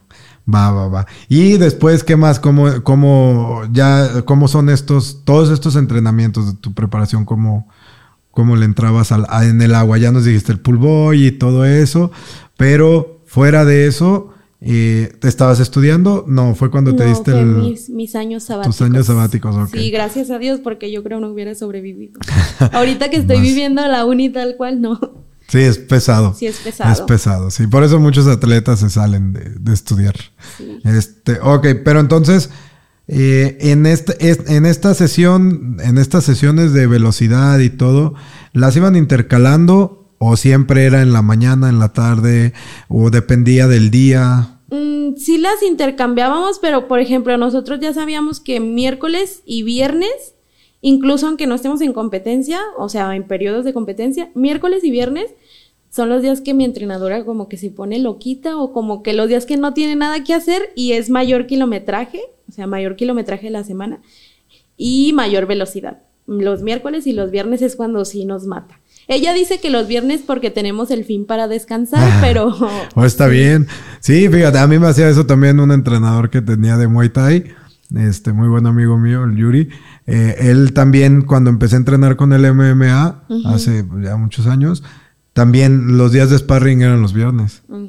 Va, 0.51 0.71
va, 0.71 0.87
va. 0.87 1.05
Y 1.27 1.57
después, 1.57 2.03
¿qué 2.03 2.15
más? 2.15 2.39
¿Cómo, 2.39 2.81
cómo, 2.83 3.63
ya, 3.71 4.23
cómo 4.25 4.47
son 4.47 4.69
estos, 4.69 5.23
todos 5.23 5.51
estos 5.51 5.75
entrenamientos 5.75 6.47
de 6.47 6.53
tu 6.59 6.73
preparación? 6.73 7.23
¿Cómo, 7.23 7.67
cómo 8.39 8.55
le 8.55 8.63
entrabas 8.63 9.11
al, 9.11 9.25
en 9.43 9.61
el 9.61 9.75
agua? 9.75 9.97
Ya 9.97 10.13
nos 10.13 10.23
dijiste 10.23 10.53
el 10.53 10.61
pool 10.61 10.77
boy 10.77 11.27
y 11.27 11.31
todo 11.33 11.65
eso, 11.65 12.09
pero 12.55 13.21
fuera 13.25 13.65
de 13.65 13.85
eso, 13.85 14.29
¿te 14.61 15.27
estabas 15.27 15.59
estudiando? 15.59 16.23
No, 16.25 16.55
fue 16.55 16.71
cuando 16.71 16.95
te 16.95 17.05
diste 17.05 17.33
mis, 17.33 18.15
años 18.15 18.43
sabáticos. 18.43 18.77
Tus 18.77 18.85
años 18.87 19.07
sabáticos, 19.07 19.57
ok. 19.57 19.71
Sí, 19.73 19.91
gracias 19.91 20.31
a 20.31 20.39
Dios, 20.39 20.61
porque 20.63 20.89
yo 20.89 21.03
creo 21.03 21.19
no 21.19 21.27
hubiera 21.27 21.53
sobrevivido. 21.53 22.17
Ahorita 22.71 23.09
que 23.09 23.17
estoy 23.17 23.41
viviendo 23.41 23.85
la 23.85 24.05
uni 24.05 24.29
tal 24.29 24.55
cual, 24.55 24.79
no. 24.79 24.97
Sí, 25.49 25.59
es 25.59 25.77
pesado. 25.79 26.33
Sí, 26.33 26.45
es 26.45 26.59
pesado. 26.59 26.93
Es 26.93 27.01
pesado, 27.01 27.51
sí. 27.51 27.67
Por 27.67 27.83
eso 27.83 27.99
muchos 27.99 28.25
atletas 28.27 28.79
se 28.79 28.89
salen 28.89 29.33
de, 29.33 29.73
estudiar. 29.73 30.15
Este, 30.85 31.39
ok, 31.41 31.67
pero 31.83 31.99
entonces, 31.99 32.51
eh, 33.09 33.57
en, 33.59 33.85
este, 33.85 34.15
en 34.55 34.65
esta 34.65 34.93
sesión, 34.93 35.77
en 35.83 35.97
estas 35.97 36.23
sesiones 36.23 36.73
de 36.73 36.87
velocidad 36.87 37.59
y 37.59 37.69
todo, 37.69 38.13
¿las 38.53 38.77
iban 38.77 38.95
intercalando 38.95 39.99
¿O 40.19 40.35
siempre 40.35 40.85
era 40.85 41.01
en 41.01 41.13
la 41.13 41.21
mañana, 41.21 41.69
en 41.69 41.79
la 41.79 41.93
tarde? 41.93 42.53
¿O 42.89 43.09
dependía 43.09 43.67
del 43.67 43.89
día? 43.89 44.59
Mm, 44.69 45.15
sí 45.15 45.37
las 45.37 45.63
intercambiábamos, 45.63 46.59
pero 46.59 46.89
por 46.89 46.99
ejemplo, 46.99 47.37
nosotros 47.37 47.79
ya 47.79 47.93
sabíamos 47.93 48.41
que 48.41 48.59
miércoles 48.59 49.41
y 49.45 49.63
viernes, 49.63 50.35
incluso 50.81 51.25
aunque 51.25 51.47
no 51.47 51.55
estemos 51.55 51.79
en 51.79 51.93
competencia, 51.93 52.59
o 52.77 52.89
sea, 52.89 53.15
en 53.15 53.27
periodos 53.27 53.63
de 53.63 53.73
competencia, 53.73 54.29
miércoles 54.35 54.83
y 54.83 54.91
viernes 54.91 55.27
son 55.89 56.09
los 56.09 56.21
días 56.21 56.41
que 56.41 56.53
mi 56.53 56.65
entrenadora 56.65 57.25
como 57.25 57.49
que 57.49 57.57
se 57.57 57.71
pone 57.71 57.99
loquita 57.99 58.57
o 58.57 58.73
como 58.73 59.01
que 59.01 59.13
los 59.13 59.27
días 59.27 59.45
que 59.45 59.57
no 59.57 59.73
tiene 59.73 59.95
nada 59.95 60.23
que 60.23 60.33
hacer 60.33 60.71
y 60.75 60.93
es 60.93 61.09
mayor 61.09 61.47
kilometraje, 61.47 62.21
o 62.47 62.51
sea, 62.51 62.67
mayor 62.67 62.95
kilometraje 62.95 63.47
de 63.47 63.51
la 63.51 63.63
semana 63.63 63.99
y 64.77 65.13
mayor 65.13 65.47
velocidad. 65.47 65.99
Los 66.27 66.61
miércoles 66.61 67.07
y 67.07 67.13
los 67.13 67.31
viernes 67.31 67.63
es 67.63 67.75
cuando 67.75 68.05
sí 68.05 68.25
nos 68.25 68.45
mata. 68.45 68.79
Ella 69.07 69.33
dice 69.33 69.59
que 69.59 69.71
los 69.71 69.87
viernes 69.87 70.21
porque 70.25 70.51
tenemos 70.51 70.91
el 70.91 71.03
fin 71.03 71.25
para 71.25 71.47
descansar, 71.47 72.03
ah, 72.03 72.19
pero... 72.21 72.55
Oh, 72.95 73.03
está 73.03 73.27
bien. 73.27 73.67
Sí, 73.99 74.29
fíjate, 74.29 74.59
a 74.59 74.67
mí 74.67 74.77
me 74.77 74.87
hacía 74.87 75.09
eso 75.09 75.25
también 75.25 75.59
un 75.59 75.71
entrenador 75.71 76.29
que 76.29 76.41
tenía 76.41 76.77
de 76.77 76.87
Muay 76.87 77.09
Thai, 77.09 77.45
este 77.97 78.31
muy 78.33 78.47
buen 78.47 78.67
amigo 78.67 78.99
mío, 78.99 79.23
el 79.23 79.35
Yuri. 79.35 79.69
Eh, 80.05 80.35
él 80.41 80.73
también, 80.73 81.23
cuando 81.23 81.49
empecé 81.49 81.75
a 81.75 81.79
entrenar 81.79 82.15
con 82.15 82.33
el 82.33 82.53
MMA, 82.53 83.23
hace 83.45 83.83
ya 84.03 84.15
muchos 84.15 84.45
años, 84.45 84.83
también 85.39 85.97
los 85.97 86.11
días 86.11 86.29
de 86.29 86.37
sparring 86.37 86.81
eran 86.81 87.01
los 87.01 87.13
viernes. 87.13 87.61
Mm. 87.69 87.85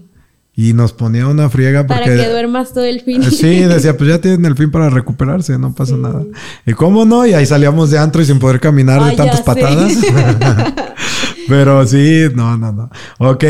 Y 0.54 0.72
nos 0.72 0.92
ponía 0.92 1.26
una 1.26 1.50
friega 1.50 1.84
porque... 1.84 2.04
Para 2.04 2.16
que 2.16 2.28
duermas 2.28 2.72
todo 2.72 2.84
el 2.84 3.00
fin. 3.00 3.24
Sí, 3.24 3.62
decía, 3.62 3.96
pues 3.96 4.08
ya 4.08 4.20
tienen 4.20 4.44
el 4.44 4.54
fin 4.54 4.70
para 4.70 4.88
recuperarse, 4.88 5.58
no 5.58 5.74
pasa 5.74 5.96
nada. 5.96 6.22
¿Y 6.64 6.74
cómo 6.74 7.04
no? 7.04 7.26
Y 7.26 7.32
ahí 7.34 7.44
salíamos 7.46 7.90
de 7.90 7.98
antro 7.98 8.22
y 8.22 8.24
sin 8.24 8.38
poder 8.38 8.60
caminar 8.60 9.02
de 9.04 9.16
tantas 9.16 9.42
patadas. 9.42 9.94
Pero 11.48 11.84
sí, 11.88 12.28
no, 12.36 12.56
no, 12.56 12.70
no. 12.70 12.88
Ok. 13.18 13.44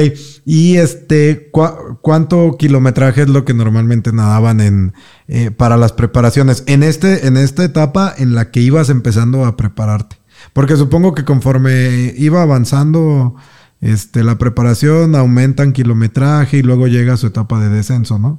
Y 0.46 0.78
este, 0.78 1.50
¿cuánto 2.00 2.56
kilometraje 2.58 3.20
es 3.20 3.28
lo 3.28 3.44
que 3.44 3.52
normalmente 3.52 4.14
nadaban 4.14 4.62
en 4.62 4.94
eh, 5.28 5.50
para 5.50 5.76
las 5.76 5.92
preparaciones? 5.92 6.64
En 6.66 6.82
este, 6.82 7.26
en 7.26 7.36
esta 7.36 7.64
etapa 7.64 8.14
en 8.16 8.34
la 8.34 8.50
que 8.50 8.60
ibas 8.60 8.88
empezando 8.88 9.44
a 9.44 9.58
prepararte. 9.58 10.16
Porque 10.54 10.76
supongo 10.76 11.14
que 11.14 11.26
conforme 11.26 12.14
iba 12.16 12.40
avanzando 12.40 13.36
este, 13.80 14.24
la 14.24 14.38
preparación, 14.38 15.14
aumentan 15.14 15.72
kilometraje 15.72 16.58
y 16.58 16.62
luego 16.62 16.86
llega 16.86 17.16
su 17.16 17.26
etapa 17.26 17.60
de 17.60 17.68
descenso, 17.68 18.18
¿no? 18.18 18.38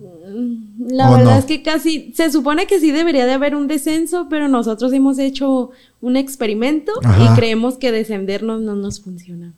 La 0.88 1.10
verdad 1.10 1.38
es 1.38 1.46
que 1.46 1.62
casi, 1.62 2.12
se 2.16 2.32
supone 2.32 2.68
que 2.68 2.80
sí 2.80 2.92
debería 2.92 3.26
de 3.26 3.34
haber 3.34 3.56
un 3.56 3.68
descenso, 3.68 4.28
pero 4.30 4.48
nosotros 4.48 4.92
hemos 4.94 5.20
hecho 5.20 5.70
un 6.02 6.18
experimento 6.18 6.92
y 7.02 7.36
creemos 7.36 7.78
que 7.78 7.92
descendernos 7.92 8.62
no 8.62 8.76
nos 8.76 9.00
funciona. 9.00 9.54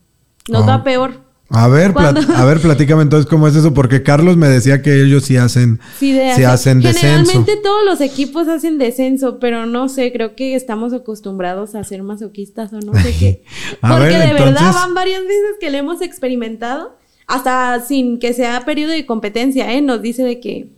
Nos 0.49 0.67
va 0.67 0.83
peor. 0.83 1.32
A 1.53 1.67
ver, 1.67 1.93
a 1.95 2.45
ver, 2.45 2.59
platícame 2.59 3.01
entonces 3.03 3.29
cómo 3.29 3.47
es 3.47 3.55
eso, 3.55 3.73
porque 3.73 4.01
Carlos 4.01 4.37
me 4.37 4.47
decía 4.47 4.81
que 4.81 5.03
ellos 5.03 5.23
sí 5.23 5.37
hacen, 5.37 5.79
sí, 5.99 6.19
hacen 6.19 6.81
descenso. 6.81 7.07
Generalmente 7.07 7.57
todos 7.57 7.85
los 7.85 8.01
equipos 8.01 8.47
hacen 8.47 8.79
descenso, 8.79 9.37
pero 9.39 9.67
no 9.67 9.87
sé, 9.87 10.11
creo 10.11 10.35
que 10.35 10.55
estamos 10.55 10.93
acostumbrados 10.93 11.75
a 11.75 11.83
ser 11.83 12.01
masoquistas 12.01 12.73
o 12.73 12.79
no 12.79 12.93
sé 12.95 13.15
qué. 13.19 13.43
porque 13.81 14.17
de 14.17 14.33
verdad 14.33 14.73
van 14.73 14.95
varias 14.95 15.21
veces 15.21 15.57
que 15.59 15.69
le 15.69 15.77
hemos 15.77 16.01
experimentado, 16.01 16.97
hasta 17.27 17.79
sin 17.81 18.17
que 18.17 18.33
sea 18.33 18.65
periodo 18.65 18.91
de 18.91 19.05
competencia, 19.05 19.71
¿eh? 19.73 19.81
Nos 19.81 20.01
dice 20.01 20.23
de 20.23 20.39
que 20.39 20.69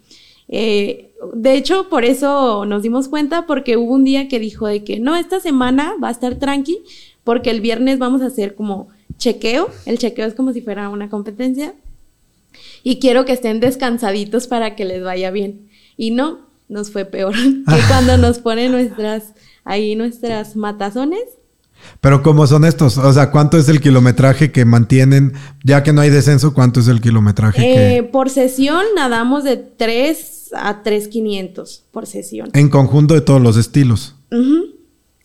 eh, 0.48 1.14
de 1.34 1.56
hecho, 1.56 1.90
por 1.90 2.06
eso 2.06 2.66
nos 2.66 2.84
dimos 2.84 3.08
cuenta, 3.08 3.48
porque 3.48 3.78
hubo 3.78 3.94
un 3.94 4.04
día 4.04 4.28
que 4.28 4.40
dijo 4.40 4.68
de 4.68 4.84
que 4.84 5.00
no, 5.00 5.16
esta 5.16 5.40
semana 5.40 5.94
va 6.04 6.10
a 6.10 6.12
estar 6.12 6.36
tranqui, 6.36 6.84
porque 7.24 7.50
el 7.50 7.62
viernes 7.62 7.98
vamos 7.98 8.22
a 8.22 8.28
hacer 8.28 8.56
como 8.56 8.90
chequeo. 9.18 9.70
El 9.86 9.98
chequeo 9.98 10.28
es 10.28 10.34
como 10.34 10.54
si 10.54 10.62
fuera 10.62 10.90
una 10.90 11.10
competencia. 11.10 11.74
Y 12.84 13.00
quiero 13.00 13.26
que 13.26 13.34
estén 13.34 13.60
descansaditos 13.60 14.48
para 14.48 14.76
que 14.76 14.86
les 14.86 15.04
vaya 15.04 15.32
bien. 15.32 15.70
Y 15.98 16.12
no, 16.12 16.40
nos 16.70 16.92
fue 16.92 17.06
peor 17.06 17.34
que 17.34 17.82
cuando 17.88 18.18
nos 18.18 18.40
ponen 18.40 18.72
nuestras, 18.72 19.34
ahí 19.64 19.96
nuestras 19.96 20.56
matazones. 20.56 21.24
Pero 22.02 22.24
¿cómo 22.24 22.48
son 22.48 22.66
estos? 22.66 22.98
O 22.98 23.14
sea, 23.14 23.32
¿cuánto 23.32 23.58
es 23.58 23.70
el 23.70 23.80
kilometraje 23.80 24.52
que 24.52 24.66
mantienen? 24.66 25.34
Ya 25.64 25.84
que 25.84 25.94
no 25.94 26.02
hay 26.02 26.10
descenso, 26.10 26.54
¿cuánto 26.54 26.80
es 26.80 26.88
el 26.88 27.02
kilometraje 27.02 27.98
eh, 27.98 28.04
Por 28.04 28.30
sesión 28.30 28.84
nadamos 28.96 29.44
de 29.44 29.58
3 29.58 30.52
a 30.56 30.84
3,500 30.84 31.84
por 31.92 32.08
sesión. 32.08 32.50
En 32.54 32.70
conjunto 32.70 33.14
de 33.14 33.22
todos 33.22 33.42
los 33.42 33.58
estilos. 33.58 34.16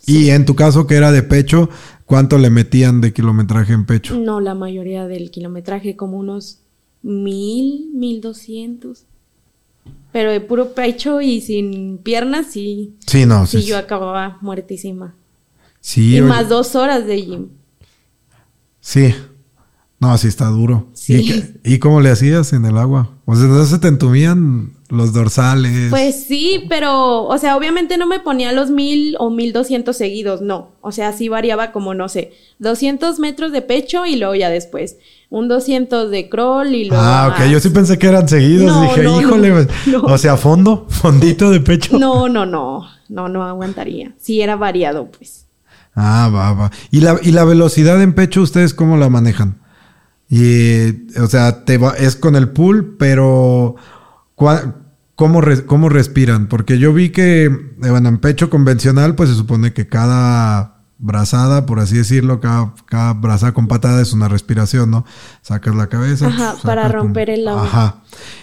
Y 0.06 0.30
en 0.30 0.44
tu 0.44 0.54
caso, 0.56 0.86
que 0.86 0.96
era 0.96 1.12
de 1.12 1.22
pecho, 1.22 1.70
¿cuánto 2.10 2.38
le 2.38 2.50
metían 2.50 3.00
de 3.00 3.12
kilometraje 3.12 3.72
en 3.72 3.86
pecho? 3.86 4.18
No, 4.18 4.40
la 4.40 4.56
mayoría 4.56 5.06
del 5.06 5.30
kilometraje, 5.30 5.94
como 5.94 6.18
unos 6.18 6.58
mil, 7.02 7.88
mil 7.94 8.20
doscientos. 8.20 9.04
Pero 10.10 10.32
de 10.32 10.40
puro 10.40 10.74
pecho 10.74 11.20
y 11.20 11.40
sin 11.40 11.98
piernas, 11.98 12.48
sí. 12.50 12.96
Sí, 13.06 13.26
no. 13.26 13.46
Sí, 13.46 13.62
yo 13.62 13.78
acababa 13.78 14.38
muertísima. 14.40 15.14
Sí. 15.80 16.16
Y 16.16 16.20
más 16.20 16.48
dos 16.48 16.74
horas 16.74 17.06
de 17.06 17.22
gym. 17.22 17.48
Sí. 18.80 19.14
No, 20.00 20.18
sí 20.18 20.26
está 20.26 20.46
duro. 20.46 20.88
Sí. 20.94 21.44
¿Y, 21.62 21.78
cómo 21.78 22.00
le 22.00 22.10
hacías 22.10 22.52
en 22.52 22.64
el 22.64 22.76
agua? 22.76 23.10
O 23.24 23.36
sea, 23.36 23.46
¿no 23.46 23.64
se 23.64 23.78
te 23.78 23.86
entumían 23.86 24.72
los 24.90 25.12
dorsales? 25.12 25.90
Pues 25.90 26.24
sí, 26.26 26.64
pero, 26.68 27.24
o 27.24 27.38
sea, 27.38 27.56
obviamente 27.56 27.96
no 27.96 28.06
me 28.06 28.20
ponía 28.20 28.52
los 28.52 28.70
mil 28.70 29.16
o 29.18 29.30
mil 29.30 29.52
doscientos 29.52 29.96
seguidos, 29.96 30.42
no. 30.42 30.72
O 30.80 30.92
sea, 30.92 31.12
sí 31.12 31.28
variaba 31.28 31.72
como, 31.72 31.94
no 31.94 32.08
sé, 32.08 32.32
200 32.58 33.18
metros 33.18 33.52
de 33.52 33.62
pecho 33.62 34.06
y 34.06 34.16
luego 34.16 34.34
ya 34.34 34.50
después 34.50 34.96
un 35.30 35.46
200 35.46 36.10
de 36.10 36.28
crawl 36.28 36.74
y 36.74 36.86
luego. 36.86 37.02
Ah, 37.02 37.32
ok. 37.32 37.48
Yo 37.50 37.60
sí 37.60 37.70
pensé 37.70 37.98
que 37.98 38.08
eran 38.08 38.28
seguidos. 38.28 38.82
Dije, 38.82 39.08
híjole, 39.08 39.52
pues, 39.52 39.68
o 40.02 40.18
sea, 40.18 40.36
fondo, 40.36 40.86
fondito 40.90 41.50
de 41.50 41.60
pecho. 41.60 41.98
No, 41.98 42.28
no, 42.28 42.44
no. 42.44 42.86
No, 43.08 43.28
no 43.28 43.44
aguantaría. 43.44 44.12
Sí, 44.18 44.40
era 44.40 44.56
variado, 44.56 45.10
pues. 45.10 45.46
Ah, 45.94 46.30
va, 46.32 46.52
va. 46.52 46.70
¿Y 46.90 47.00
la, 47.00 47.18
y 47.22 47.32
la 47.32 47.44
velocidad 47.44 48.00
en 48.02 48.12
pecho, 48.12 48.42
ustedes 48.42 48.74
cómo 48.74 48.96
la 48.96 49.08
manejan? 49.08 49.60
Y, 50.28 51.18
o 51.18 51.26
sea, 51.26 51.64
te 51.64 51.78
va, 51.78 51.92
es 51.94 52.14
con 52.14 52.36
el 52.36 52.50
pool, 52.50 52.96
pero 52.98 53.76
¿cómo, 55.14 55.40
¿cómo 55.66 55.88
respiran? 55.88 56.46
Porque 56.46 56.78
yo 56.78 56.92
vi 56.92 57.10
que, 57.10 57.50
bueno, 57.78 58.08
en 58.08 58.18
pecho 58.18 58.48
convencional, 58.48 59.14
pues 59.14 59.28
se 59.28 59.34
supone 59.36 59.72
que 59.72 59.86
cada 59.86 60.76
brazada, 60.98 61.66
por 61.66 61.78
así 61.78 61.96
decirlo, 61.96 62.40
cada, 62.40 62.74
cada 62.86 63.12
brazada 63.14 63.52
con 63.52 63.68
patada 63.68 64.00
es 64.00 64.12
una 64.12 64.28
respiración, 64.28 64.90
¿no? 64.90 65.04
Sacas 65.42 65.74
la 65.74 65.88
cabeza. 65.88 66.28
Ajá, 66.28 66.56
para 66.62 66.88
romper 66.88 67.30
el 67.30 67.48
agua. 67.48 67.64
Ajá. 67.64 67.96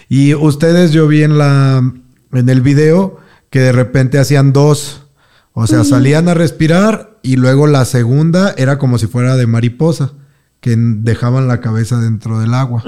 Y 0.08 0.34
ustedes, 0.34 0.92
yo 0.92 1.08
vi 1.08 1.22
en 1.22 1.38
la, 1.38 1.82
en 2.32 2.48
el 2.48 2.60
video 2.60 3.18
que 3.50 3.60
de 3.60 3.72
repente 3.72 4.18
hacían 4.18 4.52
dos. 4.52 5.02
O 5.52 5.66
sea, 5.66 5.82
salían 5.82 6.28
a 6.28 6.34
respirar 6.34 7.18
y 7.22 7.34
luego 7.34 7.66
la 7.66 7.84
segunda 7.84 8.54
era 8.56 8.78
como 8.78 8.98
si 8.98 9.08
fuera 9.08 9.34
de 9.34 9.48
mariposa 9.48 10.12
que 10.68 10.76
dejaban 10.76 11.48
la 11.48 11.60
cabeza 11.60 11.98
dentro 11.98 12.38
del 12.38 12.52
agua. 12.52 12.84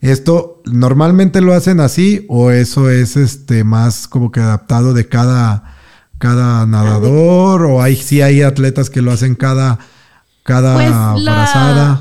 ¿Esto 0.00 0.62
normalmente 0.64 1.40
lo 1.40 1.52
hacen 1.52 1.80
así 1.80 2.26
o 2.28 2.50
eso 2.50 2.90
es 2.90 3.16
este 3.16 3.64
más 3.64 4.08
como 4.08 4.32
que 4.32 4.40
adaptado 4.40 4.94
de 4.94 5.08
cada, 5.08 5.76
cada 6.18 6.66
nadador 6.66 7.64
o 7.66 7.82
hay 7.82 7.96
sí 7.96 8.20
hay 8.20 8.42
atletas 8.42 8.90
que 8.90 9.02
lo 9.02 9.12
hacen 9.12 9.34
cada 9.34 9.78
cada 10.42 10.74
pues 10.74 11.24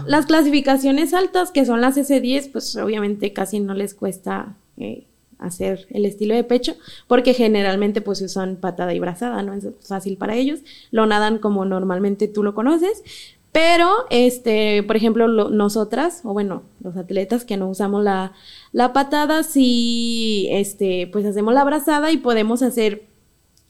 las 0.05 0.25
clasificaciones 0.25 1.13
altas 1.13 1.51
que 1.51 1.65
son 1.65 1.79
las 1.79 1.95
S10 1.95 2.51
pues 2.51 2.75
obviamente 2.75 3.31
casi 3.31 3.61
no 3.61 3.73
les 3.73 3.93
cuesta 3.93 4.55
eh, 4.75 5.05
hacer 5.43 5.87
el 5.91 6.05
estilo 6.05 6.33
de 6.35 6.43
pecho 6.43 6.75
porque 7.07 7.33
generalmente 7.33 8.01
pues 8.01 8.21
usan 8.21 8.55
patada 8.55 8.93
y 8.93 8.99
brazada, 8.99 9.43
no 9.43 9.53
es 9.53 9.67
fácil 9.81 10.17
para 10.17 10.35
ellos, 10.35 10.61
lo 10.91 11.05
nadan 11.05 11.37
como 11.37 11.65
normalmente 11.65 12.27
tú 12.27 12.43
lo 12.43 12.55
conoces, 12.55 13.03
pero, 13.53 13.91
este, 14.09 14.81
por 14.81 14.95
ejemplo, 14.95 15.27
nosotras, 15.27 16.21
o 16.23 16.33
bueno, 16.33 16.63
los 16.81 16.97
atletas 16.97 17.45
que 17.45 17.55
no 17.55 17.69
usamos 17.69 18.03
la, 18.03 18.33
la 18.71 18.93
patada, 18.93 19.43
sí, 19.43 20.47
este, 20.49 21.07
pues 21.13 21.23
hacemos 21.23 21.53
la 21.53 21.63
brazada 21.63 22.11
y 22.11 22.17
podemos 22.17 22.63
hacer 22.63 23.05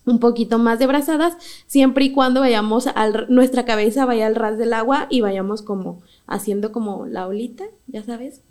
un 0.06 0.20
poquito 0.20 0.58
más 0.58 0.80
de 0.80 0.88
brazadas, 0.88 1.36
siempre 1.68 2.06
y 2.06 2.14
cuando 2.14 2.40
vayamos 2.40 2.88
al, 2.88 3.26
nuestra 3.28 3.66
cabeza 3.66 4.06
vaya 4.06 4.26
al 4.26 4.36
ras 4.36 4.58
del 4.58 4.72
agua 4.72 5.08
y 5.10 5.20
vayamos 5.20 5.62
como 5.62 6.02
haciendo 6.28 6.72
como 6.72 7.06
la 7.06 7.28
olita, 7.28 7.66
ya 7.88 8.04
sabes, 8.04 8.42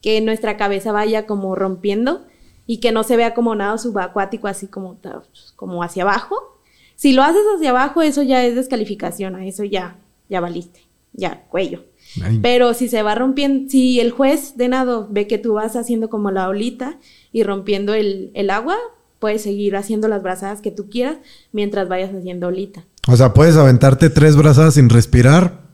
que 0.00 0.20
nuestra 0.22 0.56
cabeza 0.56 0.92
vaya 0.92 1.26
como 1.26 1.56
rompiendo 1.56 2.26
y 2.66 2.80
que 2.80 2.90
no 2.90 3.02
se 3.02 3.18
vea 3.18 3.34
como 3.34 3.54
nada 3.54 3.76
subacuático 3.76 4.48
así 4.48 4.66
como, 4.66 4.98
como 5.56 5.82
hacia 5.82 6.04
abajo. 6.04 6.36
Si 6.96 7.12
lo 7.12 7.22
haces 7.22 7.44
hacia 7.54 7.70
abajo, 7.70 8.00
eso 8.00 8.22
ya 8.22 8.44
es 8.44 8.54
descalificación, 8.54 9.36
a 9.36 9.46
eso 9.46 9.64
ya 9.64 9.98
ya 10.28 10.40
valiste, 10.40 10.80
ya, 11.12 11.46
cuello. 11.48 11.84
Pero 12.42 12.74
si 12.74 12.88
se 12.88 13.02
va 13.02 13.14
rompiendo, 13.14 13.68
si 13.70 14.00
el 14.00 14.10
juez 14.10 14.56
de 14.56 14.68
nado 14.68 15.08
ve 15.10 15.26
que 15.26 15.38
tú 15.38 15.54
vas 15.54 15.76
haciendo 15.76 16.08
como 16.08 16.30
la 16.30 16.48
olita 16.48 16.98
y 17.32 17.42
rompiendo 17.42 17.92
el, 17.94 18.50
agua, 18.50 18.76
puedes 19.18 19.42
seguir 19.42 19.76
haciendo 19.76 20.08
las 20.08 20.22
brazadas 20.22 20.60
que 20.60 20.70
tú 20.70 20.88
quieras 20.88 21.18
mientras 21.52 21.88
vayas 21.88 22.14
haciendo 22.14 22.48
olita. 22.48 22.84
O 23.06 23.16
sea, 23.16 23.34
puedes 23.34 23.56
aventarte 23.56 24.10
tres 24.10 24.36
brazadas 24.36 24.74
sin 24.74 24.88
respirar 24.88 25.68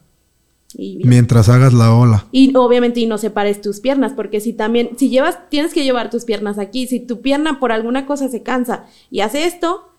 mientras 0.76 1.48
hagas 1.48 1.72
la 1.72 1.94
ola. 1.94 2.26
Y 2.32 2.54
obviamente 2.56 3.00
y 3.00 3.06
no 3.06 3.18
separes 3.18 3.60
tus 3.60 3.80
piernas, 3.80 4.12
porque 4.12 4.40
si 4.40 4.52
también, 4.52 4.90
si 4.96 5.08
llevas, 5.08 5.38
tienes 5.48 5.72
que 5.72 5.84
llevar 5.84 6.10
tus 6.10 6.24
piernas 6.24 6.58
aquí, 6.58 6.86
si 6.86 7.00
tu 7.00 7.20
pierna 7.20 7.60
por 7.60 7.70
alguna 7.70 8.06
cosa 8.06 8.28
se 8.28 8.42
cansa 8.42 8.86
y 9.10 9.20
hace 9.20 9.46
esto, 9.46 9.93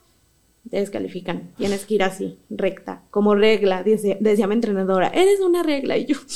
te 0.69 0.77
descalifican. 0.77 1.51
Tienes 1.57 1.85
que 1.85 1.95
ir 1.95 2.03
así, 2.03 2.39
recta, 2.49 3.03
como 3.11 3.35
regla, 3.35 3.83
decía, 3.83 4.47
mi 4.47 4.53
entrenadora, 4.53 5.07
eres 5.09 5.39
una 5.41 5.63
regla 5.63 5.97
y 5.97 6.05
yo. 6.05 6.17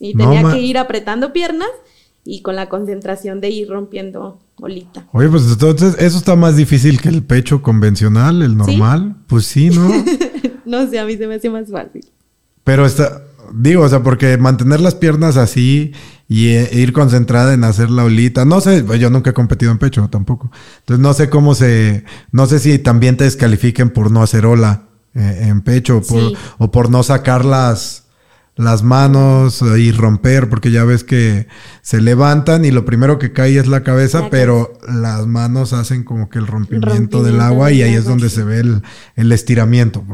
Y 0.00 0.14
tenía 0.14 0.48
que 0.52 0.60
ir 0.60 0.78
apretando 0.78 1.32
piernas 1.32 1.70
y 2.24 2.42
con 2.42 2.54
la 2.54 2.68
concentración 2.68 3.40
de 3.40 3.50
ir 3.50 3.68
rompiendo 3.68 4.38
olita. 4.60 5.08
Oye, 5.12 5.28
pues 5.28 5.50
entonces 5.50 5.96
eso 5.98 6.18
está 6.18 6.36
más 6.36 6.56
difícil 6.56 7.00
que 7.00 7.08
el 7.08 7.24
pecho 7.24 7.62
convencional, 7.62 8.42
el 8.42 8.56
normal. 8.56 9.16
Pues 9.26 9.46
sí, 9.46 9.70
¿no? 9.70 9.88
no 10.64 10.88
sé, 10.88 11.00
a 11.00 11.04
mí 11.04 11.16
se 11.16 11.26
me 11.26 11.34
hace 11.34 11.50
más 11.50 11.68
fácil. 11.68 12.06
Pero 12.62 12.86
está, 12.86 13.22
digo, 13.52 13.82
o 13.82 13.88
sea, 13.88 14.02
porque 14.02 14.36
mantener 14.38 14.80
las 14.80 14.94
piernas 14.94 15.36
así 15.36 15.92
y 16.28 16.48
e, 16.48 16.70
ir 16.72 16.92
concentrada 16.92 17.54
en 17.54 17.64
hacer 17.64 17.90
la 17.90 18.04
olita. 18.04 18.44
No 18.44 18.60
sé, 18.60 18.84
yo 18.98 19.10
nunca 19.10 19.30
he 19.30 19.34
competido 19.34 19.72
en 19.72 19.78
pecho 19.78 20.08
tampoco. 20.08 20.50
Entonces 20.80 21.02
no 21.02 21.14
sé 21.14 21.30
cómo 21.30 21.54
se, 21.54 22.04
no 22.32 22.46
sé 22.46 22.58
si 22.58 22.78
también 22.78 23.16
te 23.16 23.24
descalifiquen 23.24 23.90
por 23.90 24.10
no 24.10 24.22
hacer 24.22 24.46
ola 24.46 24.84
eh, 25.14 25.46
en 25.48 25.62
pecho 25.62 26.02
o 26.58 26.70
por 26.70 26.90
no 26.90 27.02
sacar 27.02 27.44
las, 27.44 28.04
las 28.56 28.82
manos 28.82 29.62
y 29.62 29.92
romper, 29.92 30.50
porque 30.50 30.70
ya 30.70 30.84
ves 30.84 31.04
que 31.04 31.46
se 31.80 32.00
levantan 32.00 32.64
y 32.64 32.70
lo 32.70 32.84
primero 32.84 33.18
que 33.18 33.32
cae 33.32 33.58
es 33.58 33.66
la 33.66 33.82
cabeza, 33.82 34.28
pero 34.30 34.72
las 34.86 35.26
manos 35.26 35.72
hacen 35.72 36.04
como 36.04 36.28
que 36.28 36.38
el 36.38 36.46
rompimiento, 36.46 37.22
del 37.22 37.40
agua 37.40 37.72
y 37.72 37.82
ahí 37.82 37.94
es 37.94 38.04
donde 38.04 38.28
se 38.28 38.44
ve 38.44 38.58
el, 38.60 38.82
el 39.16 39.32
estiramiento. 39.32 40.04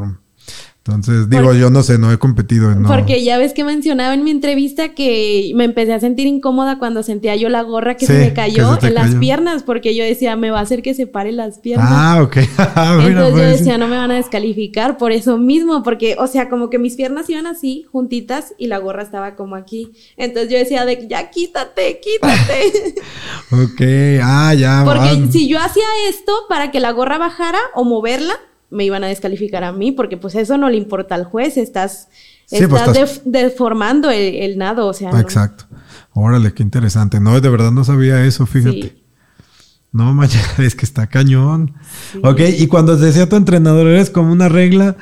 Entonces, 0.87 1.27
digo, 1.31 1.51
yo 1.55 1.71
no 1.71 1.81
sé, 1.81 1.97
no 1.97 2.11
he 2.11 2.19
competido 2.19 2.71
en 2.71 2.83
Porque 2.83 3.23
ya 3.23 3.39
ves 3.39 3.53
que 3.53 3.63
mencionaba 3.63 4.13
en 4.13 4.23
mi 4.23 4.29
entrevista 4.29 4.89
que 4.89 5.51
me 5.55 5.63
empecé 5.63 5.93
a 5.93 5.99
sentir 5.99 6.27
incómoda 6.27 6.77
cuando 6.77 7.01
sentía 7.01 7.35
yo 7.35 7.49
la 7.49 7.63
gorra 7.63 7.97
que 7.97 8.05
se 8.05 8.13
me 8.13 8.33
cayó 8.33 8.77
en 8.79 8.93
las 8.93 9.15
piernas, 9.15 9.63
porque 9.63 9.95
yo 9.95 10.03
decía, 10.03 10.35
me 10.35 10.51
va 10.51 10.59
a 10.59 10.61
hacer 10.61 10.83
que 10.83 10.93
se 10.93 11.07
pare 11.07 11.31
las 11.31 11.57
piernas. 11.57 11.89
Ah, 11.91 12.21
ok. 12.21 12.37
Ah, 12.77 12.97
Entonces 12.99 13.15
yo 13.15 13.31
pues, 13.31 13.59
decía, 13.59 13.77
no 13.77 13.87
me 13.87 13.95
van 13.95 14.11
a 14.11 14.15
descalificar 14.15 14.97
por 14.97 15.11
eso 15.11 15.37
mismo, 15.37 15.81
porque, 15.81 16.17
o 16.19 16.27
sea, 16.27 16.49
como 16.49 16.69
que 16.69 16.77
mis 16.77 16.95
piernas 16.95 17.29
iban 17.29 17.47
así, 17.47 17.85
juntitas, 17.91 18.53
y 18.57 18.67
la 18.67 18.77
gorra 18.79 19.01
estaba 19.01 19.35
como 19.35 19.55
aquí. 19.55 19.91
Entonces 20.17 20.51
yo 20.51 20.57
decía, 20.57 20.85
de 20.85 21.07
ya 21.07 21.31
quítate, 21.31 21.99
quítate. 22.01 22.95
ok, 23.51 24.21
ah, 24.21 24.53
ya. 24.53 24.83
Porque 24.85 25.31
si 25.31 25.47
yo 25.47 25.59
hacía 25.59 25.85
esto 26.09 26.33
para 26.49 26.69
que 26.69 26.79
la 26.79 26.91
gorra 26.91 27.17
bajara 27.17 27.59
o 27.75 27.85
moverla, 27.85 28.35
me 28.69 28.85
iban 28.85 29.03
a 29.03 29.07
descalificar 29.07 29.63
a 29.63 29.71
mí, 29.71 29.91
porque 29.91 30.17
pues 30.17 30.35
eso 30.35 30.57
no 30.57 30.69
le 30.69 30.77
importa 30.77 31.15
al 31.15 31.25
juez, 31.25 31.57
estás, 31.57 32.09
pues, 32.49 33.21
deformando 33.25 34.09
el, 34.11 34.57
nado, 34.57 34.87
o 34.87 34.93
sea. 34.93 35.11
Exacto. 35.19 35.65
Órale, 36.13 36.53
qué 36.53 36.63
interesante. 36.63 37.19
No, 37.19 37.39
de 37.39 37.49
verdad 37.49 37.71
no 37.71 37.83
sabía 37.83 38.23
eso, 38.25 38.45
fíjate. 38.45 38.95
No, 39.91 40.13
Maya, 40.13 40.41
es 40.57 40.75
que 40.75 40.85
está 40.85 41.07
cañón. 41.07 41.73
Ok, 42.23 42.41
y 42.57 42.67
cuando 42.67 42.97
decía 42.97 43.29
tu 43.29 43.35
entrenador, 43.35 43.87
eres 43.87 44.09
como 44.09 44.31
una 44.31 44.49
regla 44.49 44.95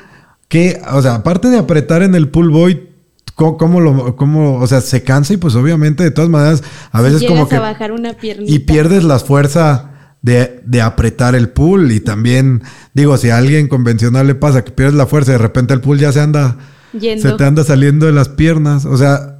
que, 0.48 0.80
o 0.92 1.02
sea, 1.02 1.16
aparte 1.16 1.48
de 1.48 1.58
apretar 1.58 2.02
en 2.02 2.14
el 2.14 2.28
pull 2.28 2.50
boy, 2.50 2.94
¿Cómo, 3.34 3.80
lo, 3.80 4.14
cómo, 4.14 4.60
o 4.60 4.66
sea, 4.68 4.80
se 4.80 5.02
cansa 5.02 5.32
y 5.34 5.38
pues 5.38 5.56
obviamente 5.56 6.04
de 6.04 6.12
todas 6.12 6.30
maneras 6.30 6.62
a 6.92 7.00
veces 7.00 7.24
como 7.26 7.48
que... 7.48 7.58
bajar 7.58 7.90
una 7.90 8.16
y 8.22 8.60
pierdes 8.60 9.02
la 9.02 9.18
fuerza 9.18 9.93
de, 10.24 10.62
de, 10.64 10.80
apretar 10.80 11.34
el 11.34 11.50
pool 11.50 11.92
y 11.92 12.00
también, 12.00 12.62
digo, 12.94 13.18
si 13.18 13.28
a 13.28 13.36
alguien 13.36 13.68
convencional 13.68 14.26
le 14.26 14.34
pasa 14.34 14.64
que 14.64 14.70
pierdes 14.72 14.94
la 14.94 15.06
fuerza 15.06 15.32
y 15.32 15.34
de 15.34 15.38
repente 15.38 15.74
el 15.74 15.82
pool 15.82 15.98
ya 15.98 16.12
se 16.12 16.20
anda, 16.20 16.56
se 16.98 17.32
te 17.32 17.44
anda 17.44 17.62
saliendo 17.62 18.06
de 18.06 18.12
las 18.12 18.30
piernas, 18.30 18.86
o 18.86 18.96
sea, 18.96 19.38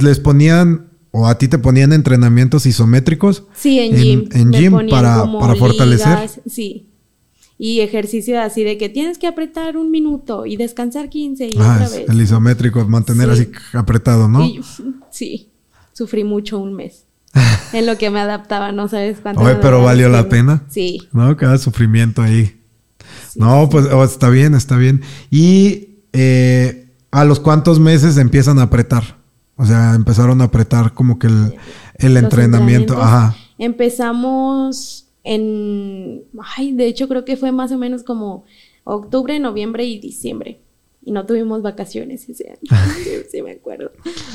les 0.00 0.20
ponían 0.20 0.90
o 1.10 1.26
a 1.26 1.36
ti 1.38 1.48
te 1.48 1.58
ponían 1.58 1.92
entrenamientos 1.92 2.66
isométricos. 2.66 3.44
Sí, 3.52 3.80
en 3.80 3.96
gym. 3.96 4.28
En, 4.32 4.52
gym 4.52 4.88
para, 4.88 5.24
para 5.40 5.56
fortalecer. 5.56 6.30
sí. 6.46 6.88
y 7.58 7.80
ejercicio 7.80 8.40
así 8.40 8.62
de 8.64 8.78
que 8.78 8.88
tienes 8.88 9.18
que 9.18 9.26
apretar 9.26 9.76
un 9.76 9.90
minuto 9.90 10.46
y 10.46 10.56
descansar 10.56 11.08
15 11.08 11.46
y 11.48 11.56
Ah, 11.58 11.80
otra 11.84 11.98
vez. 11.98 12.08
el 12.08 12.20
isométrico, 12.20 12.84
mantener 12.88 13.36
Sí. 13.36 13.42
así 13.42 13.76
apretado, 13.76 14.28
¿no? 14.28 14.44
Y- 14.44 14.60
sí, 15.10 15.50
sufrí 15.92 16.22
mucho 16.24 16.58
un 16.60 16.74
mes. 16.74 17.06
en 17.72 17.86
lo 17.86 17.96
que 17.98 18.10
me 18.10 18.20
adaptaba, 18.20 18.72
no 18.72 18.88
sabes 18.88 19.18
cuánto. 19.20 19.42
Oye, 19.42 19.56
pero 19.56 19.82
valió 19.82 20.08
la 20.08 20.28
pena. 20.28 20.64
Sí. 20.68 21.08
¿No? 21.12 21.36
Cada 21.36 21.58
sufrimiento 21.58 22.22
ahí. 22.22 22.46
sí, 23.28 23.38
no, 23.38 23.62
sí. 23.62 23.68
pues 23.70 23.86
oh, 23.92 24.04
está 24.04 24.28
bien, 24.28 24.54
está 24.54 24.76
bien. 24.76 25.02
Y 25.30 26.00
eh, 26.12 26.88
a 27.10 27.24
los 27.24 27.40
cuántos 27.40 27.78
meses 27.78 28.16
empiezan 28.16 28.58
a 28.58 28.62
apretar. 28.62 29.16
O 29.56 29.64
sea, 29.64 29.94
empezaron 29.94 30.40
a 30.40 30.44
apretar 30.44 30.92
como 30.92 31.18
que 31.18 31.28
el, 31.98 32.16
entrenamiento. 32.16 33.00
Ajá. 33.00 33.36
Empezamos 33.58 35.06
en. 35.22 36.24
Ay, 36.56 36.72
de 36.72 36.86
hecho, 36.86 37.08
creo 37.08 37.24
que 37.24 37.36
fue 37.36 37.52
más 37.52 37.70
o 37.72 37.78
menos 37.78 38.02
como 38.02 38.44
octubre, 38.84 39.38
noviembre 39.38 39.84
y 39.84 40.00
diciembre. 40.00 40.60
Y 41.04 41.10
no 41.10 41.26
tuvimos 41.26 41.62
vacaciones 41.62 42.28
ese 42.28 42.50
año. 42.50 42.82
sí, 43.02 43.10
sí, 43.30 43.42
me 43.42 43.52
acuerdo. 43.52 43.90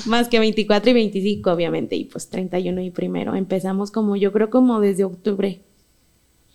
Más 0.05 0.27
que 0.27 0.39
24 0.39 0.89
y 0.91 0.93
25, 0.93 1.51
obviamente. 1.51 1.95
Y 1.95 2.05
pues 2.05 2.27
31 2.29 2.81
y 2.81 2.91
primero. 2.91 3.35
Empezamos 3.35 3.89
como, 3.91 4.15
yo 4.17 4.31
creo, 4.33 4.49
como 4.49 4.79
desde 4.81 5.03
octubre 5.05 5.61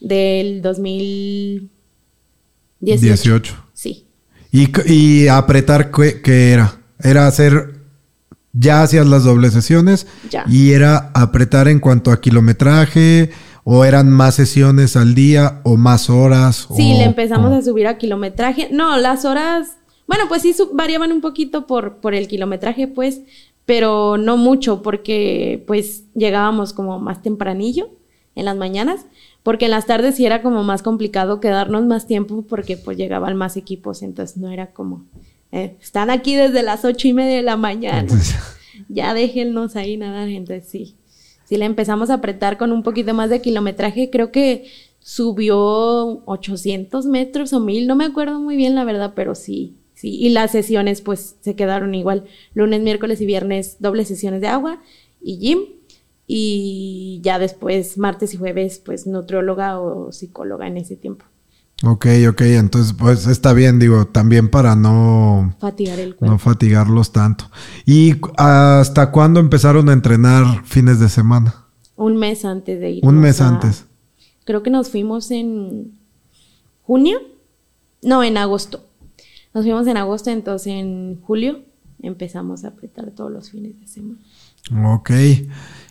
del 0.00 0.60
2018. 0.62 1.70
18. 2.80 3.54
Sí. 3.72 4.06
¿Y, 4.50 4.68
y 4.92 5.28
apretar 5.28 5.90
qué, 5.90 6.20
qué 6.20 6.50
era? 6.52 6.78
Era 7.02 7.26
hacer. 7.26 7.80
Ya 8.52 8.82
hacías 8.82 9.06
las 9.06 9.24
dobles 9.24 9.54
sesiones. 9.54 10.06
Ya. 10.30 10.44
Y 10.46 10.72
era 10.72 11.10
apretar 11.14 11.68
en 11.68 11.80
cuanto 11.80 12.10
a 12.10 12.20
kilometraje. 12.20 13.30
O 13.64 13.84
eran 13.84 14.10
más 14.10 14.34
sesiones 14.34 14.96
al 14.96 15.14
día. 15.14 15.60
O 15.62 15.76
más 15.78 16.10
horas. 16.10 16.68
Sí, 16.76 16.92
o- 16.94 16.98
le 16.98 17.04
empezamos 17.04 17.50
o- 17.50 17.54
a 17.54 17.62
subir 17.62 17.86
a 17.86 17.96
kilometraje. 17.96 18.68
No, 18.70 18.98
las 18.98 19.24
horas, 19.24 19.78
bueno, 20.06 20.24
pues 20.28 20.42
sí 20.42 20.54
variaban 20.72 21.12
un 21.12 21.20
poquito 21.20 21.66
por, 21.66 21.96
por 21.96 22.14
el 22.14 22.28
kilometraje, 22.28 22.88
pues, 22.88 23.22
pero 23.64 24.16
no 24.18 24.36
mucho, 24.36 24.82
porque 24.82 25.62
pues 25.66 26.04
llegábamos 26.14 26.72
como 26.72 26.98
más 26.98 27.22
tempranillo 27.22 27.90
en 28.34 28.46
las 28.46 28.56
mañanas, 28.56 29.06
porque 29.42 29.66
en 29.66 29.70
las 29.72 29.86
tardes 29.86 30.16
sí 30.16 30.26
era 30.26 30.42
como 30.42 30.62
más 30.64 30.82
complicado 30.82 31.40
quedarnos 31.40 31.84
más 31.84 32.06
tiempo 32.06 32.42
porque 32.42 32.76
pues 32.76 32.96
llegaban 32.96 33.36
más 33.36 33.56
equipos, 33.56 34.02
entonces 34.02 34.36
no 34.36 34.50
era 34.50 34.72
como, 34.72 35.04
eh, 35.52 35.76
están 35.80 36.10
aquí 36.10 36.34
desde 36.34 36.62
las 36.62 36.84
ocho 36.84 37.08
y 37.08 37.12
media 37.12 37.36
de 37.36 37.42
la 37.42 37.56
mañana, 37.56 38.12
ya 38.88 39.14
déjennos 39.14 39.76
ahí 39.76 39.96
nadar, 39.96 40.28
entonces 40.28 40.68
sí. 40.68 40.96
Sí, 41.44 41.58
le 41.58 41.64
empezamos 41.66 42.08
a 42.08 42.14
apretar 42.14 42.56
con 42.56 42.72
un 42.72 42.82
poquito 42.82 43.12
más 43.12 43.28
de 43.28 43.42
kilometraje. 43.42 44.08
Creo 44.10 44.32
que 44.32 44.70
subió 45.00 46.22
800 46.24 47.04
metros 47.06 47.52
o 47.52 47.60
1000, 47.60 47.86
no 47.86 47.96
me 47.96 48.04
acuerdo 48.04 48.40
muy 48.40 48.56
bien 48.56 48.74
la 48.74 48.84
verdad, 48.84 49.12
pero 49.14 49.34
sí, 49.34 49.76
sí. 50.02 50.18
Y 50.20 50.30
las 50.30 50.50
sesiones 50.50 51.00
pues 51.00 51.36
se 51.40 51.54
quedaron 51.54 51.94
igual. 51.94 52.24
Lunes, 52.54 52.82
miércoles 52.82 53.20
y 53.20 53.26
viernes 53.26 53.76
dobles 53.78 54.08
sesiones 54.08 54.40
de 54.40 54.48
agua 54.48 54.82
y 55.20 55.38
gym. 55.38 55.60
Y 56.26 57.20
ya 57.22 57.38
después, 57.38 57.98
martes 57.98 58.34
y 58.34 58.36
jueves, 58.36 58.80
pues 58.84 59.06
nutrióloga 59.06 59.80
o 59.80 60.12
psicóloga 60.12 60.66
en 60.66 60.76
ese 60.78 60.96
tiempo. 60.96 61.24
Ok, 61.84 62.06
ok. 62.28 62.40
Entonces, 62.42 62.94
pues 62.98 63.26
está 63.26 63.52
bien, 63.52 63.78
digo, 63.78 64.06
también 64.06 64.48
para 64.48 64.76
no. 64.76 65.54
Fatigar 65.58 65.98
el 65.98 66.14
cuerpo. 66.14 66.32
No 66.32 66.38
fatigarlos 66.38 67.12
tanto. 67.12 67.50
¿Y 67.86 68.16
hasta 68.36 69.10
cuándo 69.10 69.40
empezaron 69.40 69.88
a 69.88 69.92
entrenar 69.92 70.64
fines 70.64 71.00
de 71.00 71.08
semana? 71.08 71.66
Un 71.96 72.16
mes 72.16 72.44
antes 72.44 72.80
de 72.80 72.90
ir. 72.90 73.06
Un 73.06 73.18
mes 73.18 73.40
antes. 73.40 73.86
Creo 74.44 74.62
que 74.62 74.70
nos 74.70 74.90
fuimos 74.90 75.30
en 75.30 75.98
junio. 76.82 77.18
No, 78.02 78.22
en 78.22 78.36
agosto. 78.36 78.84
Nos 79.54 79.64
fuimos 79.64 79.86
en 79.86 79.96
agosto, 79.96 80.30
entonces 80.30 80.68
en 80.68 81.20
julio 81.22 81.60
empezamos 82.02 82.64
a 82.64 82.68
apretar 82.68 83.10
todos 83.10 83.30
los 83.30 83.50
fines 83.50 83.78
de 83.80 83.86
semana. 83.86 84.18
Ok. 84.94 85.10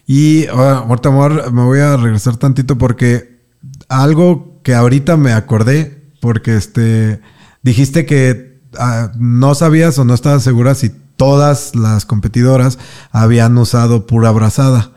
Y 0.08 0.46
ah, 0.48 0.86
ahorita 0.88 1.10
me 1.12 1.16
voy 1.18 1.40
a- 1.46 1.52
me 1.52 1.64
voy 1.64 1.80
a 1.80 1.98
regresar 1.98 2.38
tantito 2.38 2.78
porque 2.78 3.40
algo 3.88 4.60
que 4.64 4.74
ahorita 4.74 5.16
me 5.18 5.32
acordé, 5.34 6.04
porque 6.20 6.56
este 6.56 7.22
dijiste 7.62 8.06
que 8.06 8.60
ah, 8.78 9.12
no 9.18 9.54
sabías 9.56 9.98
o 10.00 10.06
no 10.06 10.14
estabas 10.14 10.44
segura 10.44 10.76
si 10.76 10.90
todas 11.16 11.76
las 11.76 12.06
competidoras 12.06 12.80
habían 13.12 13.58
usado 13.58 14.08
pura 14.08 14.30
abrazada. 14.30 14.92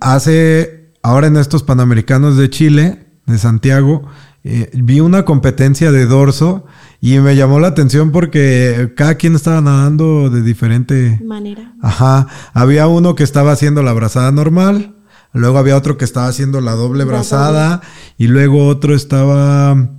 Hace, 0.00 0.90
ahora 1.02 1.28
en 1.28 1.36
estos 1.36 1.62
Panamericanos 1.62 2.36
de 2.36 2.50
Chile, 2.50 3.06
de 3.26 3.38
Santiago, 3.38 4.06
eh, 4.48 4.70
vi 4.74 5.00
una 5.00 5.24
competencia 5.24 5.90
de 5.90 6.06
dorso 6.06 6.66
y 7.00 7.18
me 7.18 7.34
llamó 7.34 7.58
la 7.58 7.66
atención 7.66 8.12
porque 8.12 8.92
cada 8.96 9.16
quien 9.16 9.34
estaba 9.34 9.60
nadando 9.60 10.30
de 10.30 10.40
diferente 10.40 11.20
Manera. 11.24 11.74
Ajá, 11.82 12.28
había 12.52 12.86
uno 12.86 13.16
que 13.16 13.24
estaba 13.24 13.50
haciendo 13.50 13.82
la 13.82 13.92
brazada 13.92 14.30
normal, 14.30 14.94
luego 15.32 15.58
había 15.58 15.76
otro 15.76 15.98
que 15.98 16.04
estaba 16.04 16.28
haciendo 16.28 16.60
la 16.60 16.76
doble 16.76 17.00
La 17.00 17.06
brazada 17.06 17.80
y 18.18 18.28
luego 18.28 18.68
otro 18.68 18.94
estaba 18.94 19.90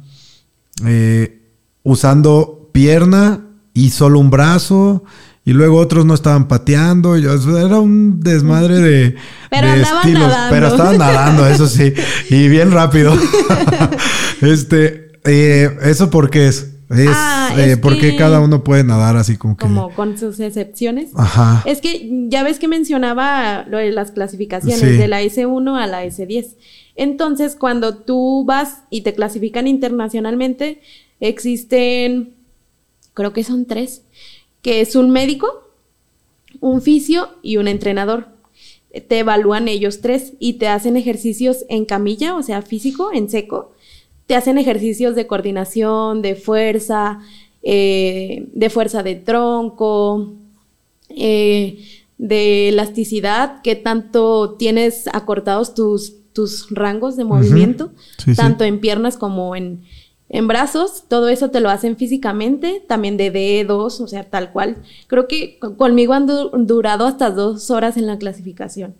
eh, 0.85 1.51
usando 1.83 2.69
pierna 2.71 3.41
y 3.73 3.89
solo 3.89 4.17
un 4.17 4.29
brazo 4.29 5.03
y 5.47 5.53
luego 5.53 5.77
otros 5.77 6.05
no 6.05 6.13
estaban 6.13 6.47
pateando, 6.49 7.17
y 7.17 7.21
yo- 7.21 7.57
era 7.57 7.79
un 7.79 8.19
desmadre 8.19 8.79
de, 8.79 9.15
Pero 9.49 9.67
de 9.67 9.73
andaban 9.73 10.13
nadando. 10.13 10.53
pero 10.55 10.67
estaban 10.67 10.97
nadando, 10.97 11.47
eso 11.47 11.67
sí, 11.67 11.93
y 12.29 12.49
bien 12.49 12.71
rápido. 12.71 13.15
este, 14.41 15.11
eh, 15.25 15.69
eso 15.83 16.09
porque 16.09 16.47
es, 16.47 16.73
es, 16.89 17.09
Ah, 17.09 17.49
eh, 17.57 17.71
es 17.71 17.77
porque 17.77 18.11
que- 18.11 18.15
cada 18.17 18.39
uno 18.39 18.63
puede 18.63 18.83
nadar 18.83 19.17
así 19.17 19.37
como 19.37 19.57
que, 19.57 19.61
Como 19.65 19.89
con 19.93 20.17
sus 20.17 20.39
excepciones. 20.39 21.11
ajá. 21.15 21.63
Es 21.65 21.81
que 21.81 22.09
ya 22.29 22.43
ves 22.43 22.59
que 22.59 22.67
mencionaba 22.67 23.65
lo 23.69 23.77
de 23.77 23.91
las 23.91 24.11
clasificaciones 24.11 24.79
Sí. 24.79 24.97
de 24.97 25.07
la 25.07 25.21
S1 25.21 25.75
a 25.81 25.87
la 25.87 26.03
S10. 26.05 26.55
Entonces, 26.95 27.55
cuando 27.55 27.95
tú 27.95 28.43
vas 28.45 28.79
y 28.89 29.01
te 29.01 29.13
clasifican 29.13 29.67
internacionalmente, 29.67 30.81
existen, 31.19 32.33
creo 33.13 33.33
que 33.33 33.43
son 33.43 33.65
tres, 33.65 34.01
que 34.61 34.81
es 34.81 34.95
un 34.95 35.09
médico, 35.09 35.47
un 36.59 36.81
fisio 36.81 37.29
y 37.41 37.57
un 37.57 37.67
entrenador. 37.67 38.27
Te 39.07 39.19
evalúan 39.19 39.67
ellos 39.67 40.01
tres 40.01 40.33
y 40.39 40.53
te 40.53 40.67
hacen 40.67 40.97
ejercicios 40.97 41.65
en 41.69 41.85
camilla, 41.85 42.35
o 42.35 42.43
sea, 42.43 42.61
físico, 42.61 43.11
en 43.13 43.29
seco. 43.29 43.71
Te 44.25 44.35
hacen 44.35 44.57
ejercicios 44.57 45.15
de 45.15 45.27
coordinación, 45.27 46.21
de 46.21 46.35
fuerza, 46.35 47.19
eh, 47.63 48.47
de 48.53 48.69
fuerza 48.69 49.03
de 49.03 49.15
tronco, 49.15 50.33
eh, 51.09 51.79
de 52.17 52.69
elasticidad, 52.69 53.61
que 53.61 53.75
tanto 53.75 54.55
tienes 54.57 55.07
acortados 55.13 55.75
tus, 55.75 56.15
tus 56.33 56.69
rangos 56.71 57.15
de 57.15 57.25
movimiento, 57.25 57.91
sí. 58.17 58.35
tanto 58.35 58.63
en 58.63 58.79
piernas 58.79 59.17
como 59.17 59.55
en, 59.55 59.83
en 60.30 60.47
brazos, 60.47 61.05
todo 61.07 61.30
eso 61.30 61.49
te 61.51 61.59
lo 61.61 61.69
hacen 61.69 61.95
físicamente, 61.95 62.84
también 62.88 63.15
de 63.17 63.32
dedos, 63.32 64.01
o 64.01 64.07
sea, 64.07 64.23
tal 64.30 64.51
cual. 64.51 64.78
Creo 65.07 65.28
que 65.28 65.57
con- 65.59 65.75
conmigo 65.75 66.13
han 66.13 66.28
du- 66.28 66.49
durado 66.53 67.05
hasta 67.05 67.32
dos 67.32 67.69
horas 67.71 67.95
en 67.97 68.07
la 68.07 68.17
clasificación. 68.17 68.95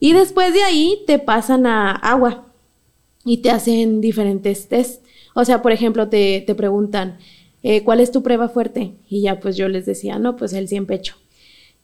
Y 0.00 0.12
después 0.12 0.52
de 0.54 0.62
ahí 0.62 0.98
te 1.06 1.18
pasan 1.18 1.66
a 1.66 1.92
agua 1.92 2.46
y 3.24 3.38
te 3.38 3.50
hacen 3.50 4.00
diferentes 4.00 4.68
test. 4.68 5.02
O 5.34 5.44
sea, 5.44 5.62
por 5.62 5.72
ejemplo, 5.72 6.08
te, 6.08 6.42
te 6.46 6.54
preguntan, 6.54 7.18
eh, 7.62 7.82
¿cuál 7.84 8.00
es 8.00 8.10
tu 8.12 8.22
prueba 8.22 8.48
fuerte? 8.48 8.92
Y 9.08 9.22
ya 9.22 9.40
pues 9.40 9.56
yo 9.56 9.68
les 9.68 9.86
decía, 9.86 10.18
no, 10.18 10.36
pues 10.36 10.52
el 10.52 10.68
100 10.68 10.86
pecho. 10.86 11.16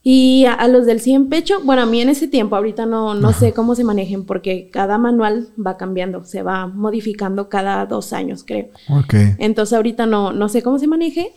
Y 0.03 0.45
a, 0.45 0.53
a 0.53 0.67
los 0.67 0.85
del 0.85 0.99
100 0.99 1.29
pecho, 1.29 1.61
bueno, 1.63 1.83
a 1.83 1.85
mí 1.85 2.01
en 2.01 2.09
ese 2.09 2.27
tiempo, 2.27 2.55
ahorita 2.55 2.85
no, 2.87 3.13
no 3.13 3.33
sé 3.33 3.53
cómo 3.53 3.75
se 3.75 3.83
manejen 3.83 4.25
porque 4.25 4.69
cada 4.71 4.97
manual 4.97 5.49
va 5.63 5.77
cambiando, 5.77 6.23
se 6.23 6.41
va 6.41 6.65
modificando 6.67 7.49
cada 7.49 7.85
dos 7.85 8.11
años, 8.11 8.43
creo. 8.43 8.69
Ok. 8.89 9.13
Entonces 9.37 9.73
ahorita 9.73 10.07
no, 10.07 10.33
no 10.33 10.49
sé 10.49 10.63
cómo 10.63 10.79
se 10.79 10.87
maneje, 10.87 11.33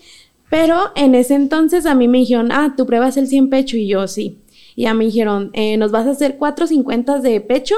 pero 0.48 0.92
en 0.94 1.14
ese 1.14 1.34
entonces 1.34 1.84
a 1.84 1.94
mí 1.94 2.08
me 2.08 2.18
dijeron, 2.18 2.52
ah, 2.52 2.74
tu 2.76 2.86
prueba 2.86 3.08
es 3.08 3.16
el 3.16 3.26
100 3.26 3.50
pecho 3.50 3.76
y 3.76 3.86
yo 3.86 4.08
sí. 4.08 4.38
Y 4.76 4.86
a 4.86 4.94
mí 4.94 4.98
me 5.00 5.04
dijeron, 5.06 5.50
eh, 5.52 5.76
nos 5.76 5.90
vas 5.90 6.06
a 6.06 6.12
hacer 6.12 6.36
450 6.36 7.20
de 7.20 7.40
pecho 7.40 7.76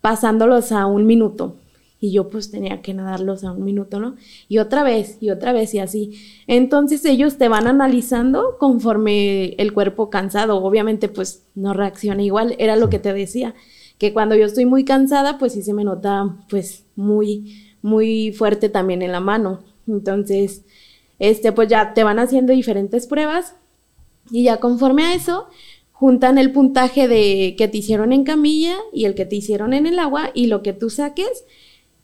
pasándolos 0.00 0.72
a 0.72 0.86
un 0.86 1.06
minuto. 1.06 1.56
Y 1.98 2.12
yo 2.12 2.28
pues 2.28 2.50
tenía 2.50 2.82
que 2.82 2.92
nadarlos 2.92 3.42
a 3.44 3.52
un 3.52 3.64
minuto, 3.64 4.00
¿no? 4.00 4.16
Y 4.48 4.58
otra 4.58 4.82
vez, 4.82 5.16
y 5.20 5.30
otra 5.30 5.52
vez, 5.52 5.72
y 5.74 5.78
así. 5.78 6.18
Entonces 6.46 7.04
ellos 7.04 7.38
te 7.38 7.48
van 7.48 7.66
analizando 7.66 8.56
conforme 8.58 9.54
el 9.54 9.72
cuerpo 9.72 10.10
cansado. 10.10 10.62
Obviamente 10.62 11.08
pues 11.08 11.44
no 11.54 11.72
reacciona 11.72 12.22
igual, 12.22 12.54
era 12.58 12.76
lo 12.76 12.90
que 12.90 12.98
te 12.98 13.12
decía, 13.12 13.54
que 13.98 14.12
cuando 14.12 14.34
yo 14.34 14.44
estoy 14.44 14.66
muy 14.66 14.84
cansada 14.84 15.38
pues 15.38 15.54
sí 15.54 15.62
se 15.62 15.72
me 15.72 15.84
nota 15.84 16.36
pues 16.50 16.84
muy, 16.96 17.62
muy 17.80 18.32
fuerte 18.32 18.68
también 18.68 19.02
en 19.02 19.12
la 19.12 19.20
mano. 19.20 19.64
Entonces, 19.86 20.64
este 21.18 21.52
pues 21.52 21.68
ya 21.68 21.94
te 21.94 22.04
van 22.04 22.18
haciendo 22.18 22.52
diferentes 22.52 23.06
pruebas 23.06 23.54
y 24.30 24.44
ya 24.44 24.58
conforme 24.58 25.04
a 25.04 25.14
eso, 25.14 25.46
juntan 25.92 26.36
el 26.38 26.52
puntaje 26.52 27.08
de 27.08 27.54
que 27.56 27.68
te 27.68 27.78
hicieron 27.78 28.12
en 28.12 28.24
camilla 28.24 28.76
y 28.92 29.04
el 29.04 29.14
que 29.14 29.24
te 29.24 29.36
hicieron 29.36 29.72
en 29.72 29.86
el 29.86 29.98
agua 29.98 30.30
y 30.34 30.46
lo 30.46 30.62
que 30.62 30.72
tú 30.72 30.90
saques, 30.90 31.44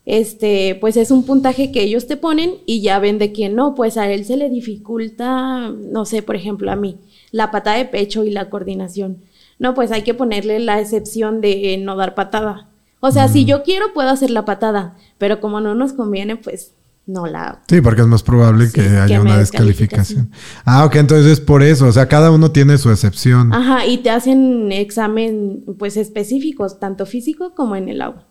este, 0.05 0.77
pues 0.81 0.97
es 0.97 1.11
un 1.11 1.25
puntaje 1.25 1.71
que 1.71 1.83
ellos 1.83 2.07
te 2.07 2.17
ponen 2.17 2.55
y 2.67 2.83
ya 2.83 2.99
ven 2.99 3.19
de 3.19 3.33
que 3.33 3.49
no, 3.49 3.75
pues 3.75 3.97
a 3.97 4.11
él 4.11 4.25
se 4.25 4.37
le 4.37 4.51
dificulta, 4.51 5.69
no 5.71 6.05
sé, 6.05 6.23
por 6.23 6.37
ejemplo, 6.37 6.71
a 6.71 6.77
mí, 6.77 6.99
la 7.31 7.51
patada 7.51 7.77
de 7.77 7.85
pecho 7.85 8.25
y 8.25 8.31
la 8.31 8.51
coordinación. 8.51 9.19
No, 9.59 9.75
pues 9.75 9.93
hay 9.93 10.03
que 10.03 10.15
ponerle 10.15 10.59
la 10.59 10.81
excepción 10.81 11.41
de 11.41 11.79
no 11.79 11.97
dar 11.97 12.15
patada. 12.15 12.69
O 12.99 13.11
sea, 13.11 13.29
si 13.29 13.45
yo 13.45 13.63
quiero, 13.63 13.93
puedo 13.93 14.09
hacer 14.09 14.31
la 14.31 14.45
patada, 14.45 14.97
pero 15.19 15.41
como 15.41 15.61
no 15.61 15.75
nos 15.75 15.93
conviene, 15.93 16.37
pues 16.37 16.73
no 17.07 17.27
la... 17.27 17.63
Sí, 17.69 17.81
porque 17.81 18.03
es 18.03 18.07
más 18.07 18.23
probable 18.23 18.71
que 18.73 18.81
haya 18.81 19.21
una 19.21 19.39
descalificación. 19.39 20.31
Ah, 20.65 20.85
ok, 20.85 20.97
entonces 20.97 21.33
es 21.33 21.41
por 21.41 21.63
eso, 21.63 21.87
o 21.87 21.93
sea, 21.93 22.07
cada 22.09 22.31
uno 22.31 22.53
tiene 22.53 22.79
su 22.79 22.91
excepción. 22.91 23.53
Ajá, 23.53 23.87
y 23.87 23.99
te 23.99 24.11
hacen 24.11 24.71
examen, 24.73 25.65
pues, 25.79 25.97
específicos, 25.97 26.79
tanto 26.79 27.07
físico 27.07 27.55
como 27.55 27.77
en 27.77 27.89
el 27.89 28.03
agua. 28.03 28.25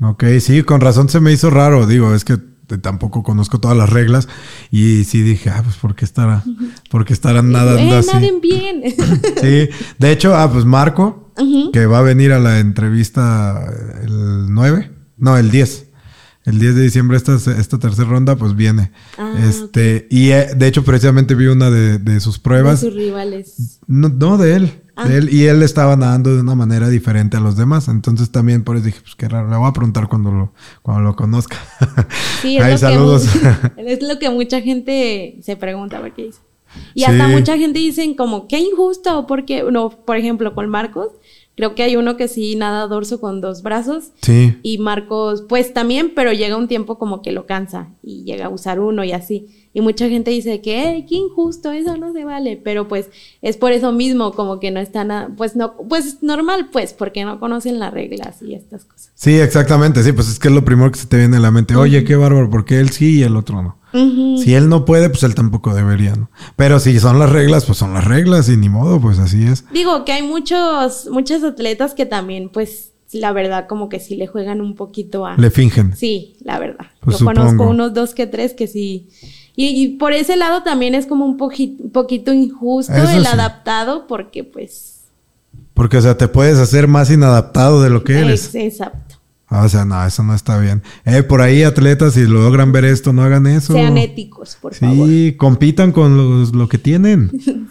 Ok, 0.00 0.24
sí, 0.40 0.62
con 0.62 0.80
razón 0.80 1.08
se 1.08 1.20
me 1.20 1.32
hizo 1.32 1.50
raro, 1.50 1.86
digo, 1.86 2.14
es 2.14 2.24
que 2.24 2.38
tampoco 2.80 3.22
conozco 3.22 3.60
todas 3.60 3.76
las 3.76 3.90
reglas 3.90 4.28
y 4.70 5.04
sí 5.04 5.22
dije, 5.22 5.50
ah, 5.50 5.60
pues 5.62 5.76
¿por 5.76 5.94
qué 5.94 6.04
estará, 6.04 6.42
por 6.90 7.04
qué 7.04 7.12
estarán 7.12 7.52
nadando 7.52 7.94
eh, 7.94 7.98
así? 7.98 8.12
Naden 8.12 8.40
bien. 8.40 8.82
sí, 9.40 9.68
de 9.98 10.12
hecho, 10.12 10.34
ah, 10.34 10.50
pues 10.50 10.64
Marco, 10.64 11.32
que 11.72 11.86
va 11.86 11.98
a 11.98 12.02
venir 12.02 12.32
a 12.32 12.38
la 12.38 12.58
entrevista 12.60 13.64
el 14.02 14.52
9, 14.52 14.90
no, 15.18 15.36
el 15.36 15.50
10 15.50 15.92
el 16.44 16.58
10 16.58 16.74
de 16.74 16.82
diciembre 16.82 17.16
esta, 17.16 17.34
esta 17.34 17.78
tercera 17.78 18.08
ronda 18.08 18.36
pues 18.36 18.56
viene. 18.56 18.90
Ah, 19.16 19.34
este, 19.48 20.08
y 20.10 20.30
eh, 20.30 20.48
de 20.56 20.66
hecho 20.66 20.84
precisamente 20.84 21.34
vi 21.34 21.46
una 21.46 21.70
de, 21.70 22.20
sus 22.20 22.38
pruebas. 22.38 22.80
De 22.80 22.88
sus 22.88 22.96
rivales. 22.96 23.78
No, 23.86 24.38
de 24.38 24.56
él. 24.56 24.81
Ah. 24.96 25.08
De 25.08 25.18
él. 25.18 25.32
Y 25.32 25.46
él 25.46 25.62
estaba 25.62 25.96
nadando 25.96 26.34
de 26.34 26.40
una 26.40 26.54
manera 26.54 26.88
diferente 26.88 27.36
a 27.36 27.40
los 27.40 27.56
demás. 27.56 27.88
Entonces 27.88 28.30
también 28.30 28.64
por 28.64 28.76
eso 28.76 28.86
dije, 28.86 29.00
pues 29.00 29.14
qué 29.14 29.28
raro, 29.28 29.48
le 29.50 29.56
voy 29.56 29.68
a 29.68 29.72
preguntar 29.72 30.08
cuando 30.08 30.30
lo, 30.30 30.52
cuando 30.82 31.02
lo 31.02 31.16
conozca. 31.16 31.56
Sí, 32.40 32.56
es, 32.58 32.70
lo 32.70 32.78
saludos. 32.78 33.26
Que, 33.28 33.72
es 33.92 34.02
lo 34.02 34.18
que 34.18 34.30
mucha 34.30 34.60
gente 34.60 35.38
se 35.42 35.56
pregunta, 35.56 36.00
¿por 36.00 36.12
qué 36.12 36.24
dice? 36.24 36.40
Y 36.94 37.04
hasta 37.04 37.28
mucha 37.28 37.58
gente 37.58 37.78
dicen 37.78 38.14
como, 38.14 38.48
qué 38.48 38.58
injusto, 38.58 39.26
porque, 39.26 39.62
no, 39.70 39.90
por 39.90 40.16
ejemplo, 40.16 40.54
con 40.54 40.70
Marcos, 40.70 41.10
Creo 41.54 41.74
que 41.74 41.82
hay 41.82 41.96
uno 41.96 42.16
que 42.16 42.28
sí 42.28 42.56
nada 42.56 42.86
dorso 42.86 43.20
con 43.20 43.40
dos 43.42 43.62
brazos. 43.62 44.12
Sí. 44.22 44.56
Y 44.62 44.78
Marcos, 44.78 45.44
pues 45.48 45.74
también, 45.74 46.12
pero 46.14 46.32
llega 46.32 46.56
un 46.56 46.68
tiempo 46.68 46.98
como 46.98 47.20
que 47.20 47.32
lo 47.32 47.46
cansa 47.46 47.90
y 48.02 48.24
llega 48.24 48.46
a 48.46 48.48
usar 48.48 48.80
uno 48.80 49.04
y 49.04 49.12
así. 49.12 49.61
Y 49.74 49.80
mucha 49.80 50.08
gente 50.08 50.30
dice 50.30 50.60
que, 50.60 51.06
qué 51.08 51.14
injusto, 51.14 51.72
eso 51.72 51.96
no 51.96 52.12
se 52.12 52.24
vale. 52.24 52.60
Pero 52.62 52.88
pues 52.88 53.08
es 53.40 53.56
por 53.56 53.72
eso 53.72 53.92
mismo, 53.92 54.32
como 54.32 54.60
que 54.60 54.70
no 54.70 54.80
está 54.80 55.04
nada, 55.04 55.30
pues 55.36 55.56
no, 55.56 55.76
pues 55.88 56.18
normal, 56.22 56.68
pues, 56.70 56.92
porque 56.92 57.24
no 57.24 57.40
conocen 57.40 57.78
las 57.78 57.92
reglas 57.92 58.42
y 58.42 58.54
estas 58.54 58.84
cosas. 58.84 59.12
Sí, 59.14 59.34
exactamente, 59.36 60.02
sí, 60.02 60.12
pues 60.12 60.28
es 60.28 60.38
que 60.38 60.48
es 60.48 60.54
lo 60.54 60.64
primero 60.64 60.90
que 60.90 60.98
se 60.98 61.06
te 61.06 61.16
viene 61.16 61.38
a 61.38 61.40
la 61.40 61.50
mente. 61.50 61.74
Oye, 61.74 62.04
qué 62.04 62.16
bárbaro, 62.16 62.50
porque 62.50 62.80
él 62.80 62.90
sí 62.90 63.18
y 63.18 63.22
el 63.22 63.36
otro 63.36 63.62
no. 63.62 63.82
Si 63.92 64.54
él 64.54 64.70
no 64.70 64.86
puede, 64.86 65.10
pues 65.10 65.22
él 65.22 65.34
tampoco 65.34 65.74
debería, 65.74 66.16
¿no? 66.16 66.30
Pero 66.56 66.80
si 66.80 66.98
son 66.98 67.18
las 67.18 67.30
reglas, 67.30 67.66
pues 67.66 67.76
son 67.76 67.92
las 67.92 68.06
reglas 68.06 68.48
y 68.48 68.56
ni 68.56 68.70
modo, 68.70 68.98
pues 68.98 69.18
así 69.18 69.44
es. 69.44 69.66
Digo 69.70 70.06
que 70.06 70.12
hay 70.12 70.22
muchos, 70.22 71.08
muchos 71.10 71.44
atletas 71.44 71.92
que 71.92 72.06
también, 72.06 72.48
pues, 72.48 72.92
la 73.12 73.32
verdad, 73.32 73.66
como 73.68 73.90
que 73.90 74.00
sí 74.00 74.16
le 74.16 74.26
juegan 74.26 74.62
un 74.62 74.76
poquito 74.76 75.26
a... 75.26 75.36
Le 75.36 75.50
fingen. 75.50 75.94
Sí, 75.94 76.36
la 76.42 76.58
verdad. 76.58 76.86
Pues 77.00 77.18
Yo 77.18 77.26
conozco 77.26 77.64
unos 77.68 77.92
dos 77.92 78.14
que 78.14 78.26
tres 78.26 78.54
que 78.54 78.66
sí... 78.66 79.08
Y, 79.54 79.96
por 79.98 80.12
ese 80.12 80.36
lado 80.36 80.62
también 80.62 80.94
es 80.94 81.06
como 81.06 81.26
un 81.26 81.36
poquito 81.36 82.32
injusto 82.32 82.94
el 82.94 83.26
adaptado 83.26 84.06
porque 84.06 84.44
pues... 84.44 85.00
Porque, 85.74 85.98
o 85.98 86.02
sea, 86.02 86.16
te 86.16 86.28
puedes 86.28 86.58
hacer 86.58 86.88
más 86.88 87.10
inadaptado 87.10 87.82
de 87.82 87.90
lo 87.90 88.04
que 88.04 88.18
eres. 88.18 88.54
Exacto. 88.54 89.16
Ah, 89.52 89.64
o 89.64 89.68
sea, 89.68 89.84
no, 89.84 90.02
eso 90.06 90.22
no 90.22 90.34
está 90.34 90.58
bien. 90.58 90.82
Eh, 91.04 91.22
por 91.22 91.42
ahí 91.42 91.62
atletas, 91.62 92.14
si 92.14 92.26
logran 92.26 92.72
ver 92.72 92.86
esto, 92.86 93.12
no 93.12 93.22
hagan 93.22 93.46
eso. 93.46 93.74
Sean 93.74 93.98
éticos, 93.98 94.56
por 94.58 94.74
favor. 94.74 95.06
Sí, 95.06 95.34
compitan 95.36 95.92
con 95.92 96.50
lo 96.50 96.68
que 96.70 96.78
tienen. 96.78 97.30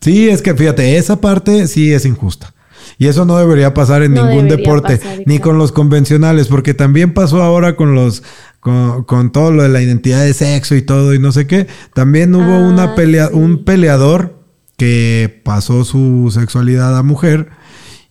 sí. 0.00 0.28
es 0.28 0.42
que 0.42 0.54
fíjate, 0.54 0.96
esa 0.96 1.20
parte 1.20 1.68
sí 1.68 1.92
es 1.92 2.04
injusta. 2.04 2.52
Y 2.98 3.06
eso 3.06 3.24
no 3.24 3.38
debería 3.38 3.72
pasar 3.72 4.02
en 4.02 4.14
ningún 4.14 4.48
deporte, 4.48 5.00
ni 5.24 5.38
con 5.38 5.56
los 5.56 5.70
convencionales, 5.70 6.48
porque 6.48 6.74
también 6.74 7.14
pasó 7.14 7.42
ahora 7.42 7.76
con 7.76 7.94
los, 7.94 8.24
con, 8.60 9.32
todo 9.32 9.52
lo 9.52 9.62
de 9.62 9.68
la 9.68 9.82
identidad 9.82 10.22
de 10.22 10.34
sexo 10.34 10.76
y 10.76 10.82
todo 10.82 11.14
y 11.14 11.18
no 11.18 11.32
sé 11.32 11.46
qué. 11.46 11.66
También 11.94 12.34
hubo 12.34 12.58
una 12.60 12.84
ah, 12.84 12.94
pelea, 12.94 13.30
un 13.32 13.64
peleador 13.64 14.38
que 14.76 15.40
pasó 15.44 15.84
su 15.84 16.30
sexualidad 16.32 16.96
a 16.96 17.02
mujer 17.02 17.50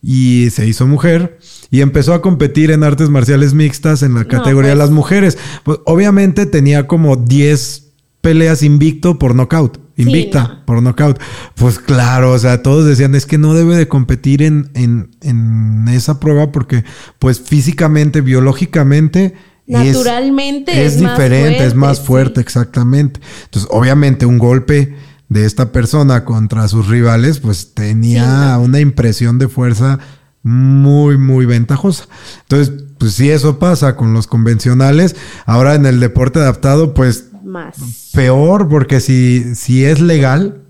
y 0.02 0.48
se 0.50 0.66
hizo 0.66 0.86
mujer 0.86 1.38
y 1.70 1.82
empezó 1.82 2.14
a 2.14 2.22
competir 2.22 2.70
en 2.70 2.82
artes 2.82 3.10
marciales 3.10 3.54
mixtas 3.54 4.02
en 4.02 4.14
la 4.14 4.24
categoría 4.24 4.70
de 4.70 4.76
pues. 4.76 4.88
las 4.88 4.90
mujeres. 4.90 5.38
Pues 5.62 5.78
obviamente 5.84 6.46
tenía 6.46 6.86
como 6.86 7.16
10 7.16 7.90
peleas 8.20 8.62
invicto 8.62 9.18
por 9.18 9.34
knockout. 9.34 9.78
Invicta 9.96 10.62
por 10.64 10.82
knockout. 10.82 11.20
Pues 11.54 11.78
claro, 11.78 12.32
o 12.32 12.38
sea, 12.38 12.62
todos 12.62 12.86
decían, 12.86 13.14
es 13.14 13.26
que 13.26 13.38
no 13.38 13.54
debe 13.54 13.76
de 13.76 13.86
competir 13.86 14.42
en, 14.42 14.70
en, 14.74 15.88
esa 15.88 16.18
prueba 16.20 16.52
porque 16.52 16.84
pues 17.18 17.40
físicamente, 17.40 18.20
biológicamente... 18.20 19.34
Naturalmente 19.70 20.84
es, 20.84 20.98
diferente, 20.98 21.64
es 21.64 21.74
más 21.74 22.00
fuerte, 22.00 22.40
exactamente. 22.40 23.20
Entonces, 23.44 23.68
obviamente 23.72 24.26
un 24.26 24.38
golpe 24.38 24.94
de 25.28 25.46
esta 25.46 25.70
persona 25.70 26.24
contra 26.24 26.66
sus 26.68 26.88
rivales, 26.88 27.38
pues 27.38 27.72
tenía 27.72 28.58
una 28.58 28.80
impresión 28.80 29.38
de 29.38 29.48
fuerza 29.48 30.00
muy, 30.42 31.18
muy 31.18 31.46
ventajosa. 31.46 32.08
Entonces, 32.42 32.84
pues 32.98 33.14
si 33.14 33.30
eso 33.30 33.58
pasa 33.58 33.96
con 33.96 34.12
los 34.12 34.26
convencionales, 34.26 35.14
ahora 35.46 35.74
en 35.74 35.86
el 35.86 36.00
deporte 36.00 36.40
adaptado, 36.40 36.94
pues 36.94 37.26
más 37.44 38.10
peor, 38.12 38.68
porque 38.68 39.00
si, 39.00 39.54
si 39.54 39.84
es 39.84 40.00
legal, 40.00 40.62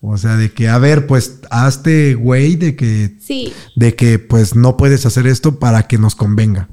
o 0.00 0.16
sea, 0.16 0.36
de 0.36 0.52
que, 0.52 0.68
a 0.68 0.78
ver, 0.78 1.06
pues 1.06 1.40
hazte 1.50 2.14
güey 2.14 2.56
de 2.56 2.76
que, 2.76 3.16
sí. 3.20 3.52
de 3.76 3.94
que 3.94 4.18
pues 4.18 4.54
no 4.54 4.76
puedes 4.76 5.06
hacer 5.06 5.26
esto 5.26 5.58
para 5.58 5.86
que 5.86 5.98
nos 5.98 6.14
convenga. 6.14 6.68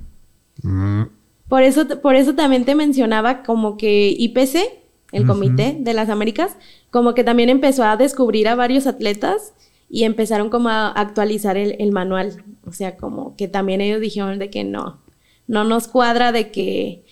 Mm. 0.61 1.03
Por 1.49 1.63
eso, 1.63 1.87
por 2.01 2.15
eso 2.15 2.35
también 2.35 2.63
te 2.63 2.75
mencionaba 2.75 3.43
como 3.43 3.75
que 3.75 4.15
IPC, 4.17 4.79
el 5.11 5.25
Comité 5.25 5.75
de 5.79 5.93
las 5.95 6.09
Américas, 6.09 6.55
como 6.91 7.15
que 7.15 7.23
también 7.23 7.49
empezó 7.49 7.83
a 7.83 7.97
descubrir 7.97 8.47
a 8.47 8.53
varios 8.53 8.85
atletas 8.85 9.53
y 9.89 10.03
empezaron 10.03 10.51
como 10.51 10.69
a 10.69 10.89
actualizar 10.89 11.57
el, 11.57 11.91
manual. 11.91 12.43
O 12.65 12.71
sea, 12.71 12.95
como 12.95 13.35
que 13.35 13.47
también 13.47 13.81
ellos 13.81 13.99
dijeron 13.99 14.37
de 14.37 14.51
que 14.51 14.63
no, 14.63 15.01
no 15.47 15.63
nos 15.63 15.87
cuadra 15.87 16.31
de 16.31 16.51
que, 16.51 17.03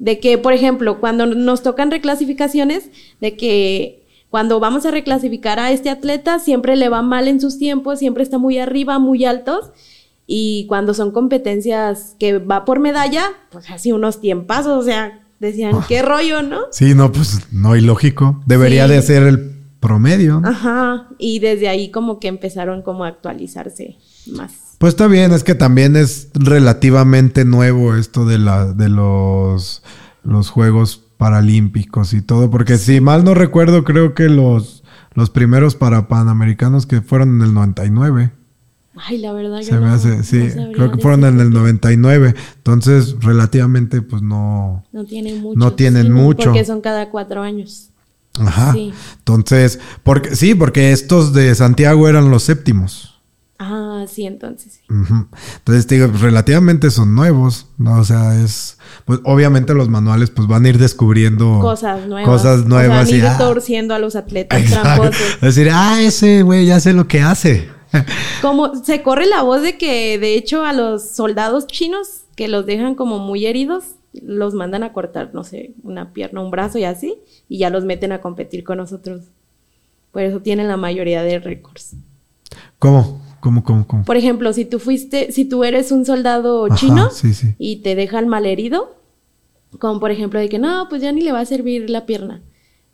de 0.00 0.18
que, 0.18 0.36
por 0.36 0.52
ejemplo, 0.52 0.98
cuando 0.98 1.26
nos 1.26 1.62
tocan 1.62 1.92
reclasificaciones, 1.92 2.90
de 3.20 3.36
que 3.36 4.04
cuando 4.30 4.58
vamos 4.58 4.84
a 4.84 4.90
reclasificar 4.90 5.60
a 5.60 5.70
este 5.70 5.90
atleta, 5.90 6.40
siempre 6.40 6.74
le 6.74 6.88
va 6.88 7.02
mal 7.02 7.28
en 7.28 7.40
sus 7.40 7.56
tiempos, 7.56 8.00
siempre 8.00 8.24
está 8.24 8.38
muy 8.38 8.58
arriba, 8.58 8.98
muy 8.98 9.24
altos. 9.24 9.70
Y 10.26 10.66
cuando 10.68 10.94
son 10.94 11.10
competencias 11.10 12.16
que 12.18 12.38
va 12.38 12.64
por 12.64 12.80
medalla, 12.80 13.24
pues 13.50 13.70
así 13.70 13.92
unos 13.92 14.20
tiempazos, 14.20 14.82
o 14.82 14.82
sea, 14.82 15.20
decían, 15.38 15.76
qué 15.86 16.02
rollo, 16.02 16.42
¿no? 16.42 16.60
Sí, 16.70 16.94
no, 16.94 17.12
pues 17.12 17.40
no 17.52 17.76
ilógico. 17.76 18.42
Debería 18.46 18.88
de 18.88 19.02
ser 19.02 19.24
el 19.24 19.54
promedio. 19.80 20.40
Ajá, 20.42 21.08
y 21.18 21.40
desde 21.40 21.68
ahí 21.68 21.90
como 21.90 22.18
que 22.18 22.28
empezaron 22.28 22.80
como 22.80 23.04
a 23.04 23.08
actualizarse 23.08 23.98
más. 24.32 24.52
Pues 24.78 24.94
está 24.94 25.06
bien, 25.06 25.32
es 25.32 25.44
que 25.44 25.54
también 25.54 25.94
es 25.94 26.30
relativamente 26.32 27.44
nuevo 27.44 27.94
esto 27.94 28.24
de 28.24 28.38
la 28.38 28.72
de 28.72 28.88
los 28.88 29.82
los 30.22 30.48
Juegos 30.48 31.02
Paralímpicos 31.18 32.14
y 32.14 32.22
todo, 32.22 32.50
porque 32.50 32.78
si 32.78 33.00
mal 33.00 33.24
no 33.24 33.34
recuerdo, 33.34 33.84
creo 33.84 34.14
que 34.14 34.30
los 34.30 34.84
los 35.12 35.30
primeros 35.30 35.76
para 35.76 36.08
panamericanos 36.08 36.86
que 36.86 37.02
fueron 37.02 37.36
en 37.36 37.42
el 37.42 37.54
99. 37.54 38.32
Ay, 38.96 39.18
la 39.18 39.32
verdad 39.32 39.60
Se 39.62 39.78
me 39.78 39.88
hace, 39.88 40.22
sí, 40.22 40.48
creo 40.72 40.92
que 40.92 40.98
fueron 40.98 41.24
en 41.24 41.40
el 41.40 41.50
99. 41.50 42.34
Entonces, 42.56 43.16
relativamente, 43.20 44.02
pues 44.02 44.22
no. 44.22 44.84
No 44.92 45.04
tienen 45.04 45.40
mucho. 45.42 45.58
No 45.58 45.72
tienen 45.72 46.12
mucho. 46.12 46.50
Porque 46.50 46.64
son 46.64 46.80
cada 46.80 47.10
cuatro 47.10 47.42
años. 47.42 47.90
Ajá. 48.38 48.74
Entonces, 49.18 49.80
porque, 50.02 50.34
sí, 50.36 50.54
porque 50.54 50.92
estos 50.92 51.32
de 51.32 51.54
Santiago 51.54 52.08
eran 52.08 52.30
los 52.30 52.44
séptimos. 52.44 53.14
Ah, 53.58 54.04
sí, 54.12 54.26
entonces. 54.26 54.80
Entonces, 54.88 55.86
digo, 55.86 56.08
relativamente 56.20 56.90
son 56.90 57.14
nuevos, 57.14 57.68
¿no? 57.78 58.00
O 58.00 58.04
sea, 58.04 58.40
es, 58.40 58.78
pues 59.04 59.20
obviamente 59.24 59.74
los 59.74 59.88
manuales 59.88 60.30
pues 60.30 60.48
van 60.48 60.64
a 60.64 60.68
ir 60.68 60.78
descubriendo 60.78 61.60
cosas 61.60 62.06
nuevas. 62.06 62.28
Cosas 62.28 62.66
nuevas. 62.66 63.10
y, 63.10 63.20
ah, 63.20 63.38
torciendo 63.38 63.94
a 63.94 63.98
los 64.00 64.16
atletas 64.16 64.64
tramposos. 64.70 65.34
Es 65.34 65.40
decir, 65.40 65.70
ah, 65.72 66.02
ese 66.02 66.42
güey 66.42 66.66
ya 66.66 66.80
sé 66.80 66.92
lo 66.92 67.06
que 67.06 67.22
hace. 67.22 67.68
como 68.42 68.74
se 68.84 69.02
corre 69.02 69.26
la 69.26 69.42
voz 69.42 69.62
de 69.62 69.78
que, 69.78 70.18
de 70.18 70.34
hecho, 70.34 70.64
a 70.64 70.72
los 70.72 71.10
soldados 71.10 71.66
chinos 71.66 72.24
que 72.36 72.48
los 72.48 72.66
dejan 72.66 72.94
como 72.94 73.18
muy 73.18 73.46
heridos, 73.46 73.96
los 74.12 74.54
mandan 74.54 74.82
a 74.82 74.92
cortar, 74.92 75.30
no 75.34 75.44
sé, 75.44 75.72
una 75.82 76.12
pierna, 76.12 76.40
un 76.40 76.50
brazo 76.50 76.78
y 76.78 76.84
así, 76.84 77.16
y 77.48 77.58
ya 77.58 77.70
los 77.70 77.84
meten 77.84 78.12
a 78.12 78.20
competir 78.20 78.64
con 78.64 78.78
nosotros. 78.78 79.22
Por 80.12 80.22
eso 80.22 80.40
tienen 80.40 80.68
la 80.68 80.76
mayoría 80.76 81.22
de 81.22 81.38
récords. 81.38 81.94
¿Cómo? 82.78 83.20
¿Cómo, 83.40 83.62
cómo, 83.62 83.86
cómo? 83.86 84.04
Por 84.04 84.16
ejemplo, 84.16 84.52
si 84.52 84.64
tú 84.64 84.78
fuiste, 84.78 85.32
si 85.32 85.44
tú 85.44 85.64
eres 85.64 85.92
un 85.92 86.06
soldado 86.06 86.66
Ajá, 86.66 86.76
chino 86.76 87.10
sí, 87.10 87.34
sí. 87.34 87.54
y 87.58 87.76
te 87.76 87.94
dejan 87.94 88.28
malherido, 88.28 88.96
como 89.78 90.00
por 90.00 90.10
ejemplo 90.10 90.40
de 90.40 90.48
que 90.48 90.58
no, 90.58 90.88
pues 90.88 91.02
ya 91.02 91.12
ni 91.12 91.20
le 91.20 91.32
va 91.32 91.40
a 91.40 91.44
servir 91.44 91.90
la 91.90 92.06
pierna. 92.06 92.40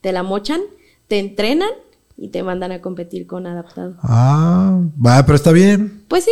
Te 0.00 0.12
la 0.12 0.22
mochan, 0.22 0.60
te 1.06 1.18
entrenan 1.18 1.70
y 2.22 2.28
te 2.28 2.42
mandan 2.42 2.70
a 2.70 2.80
competir 2.80 3.26
con 3.26 3.46
adaptado. 3.46 3.96
Ah, 4.02 4.78
va, 5.04 5.24
pero 5.24 5.36
está 5.36 5.52
bien. 5.52 6.02
Pues 6.06 6.24
sí, 6.24 6.30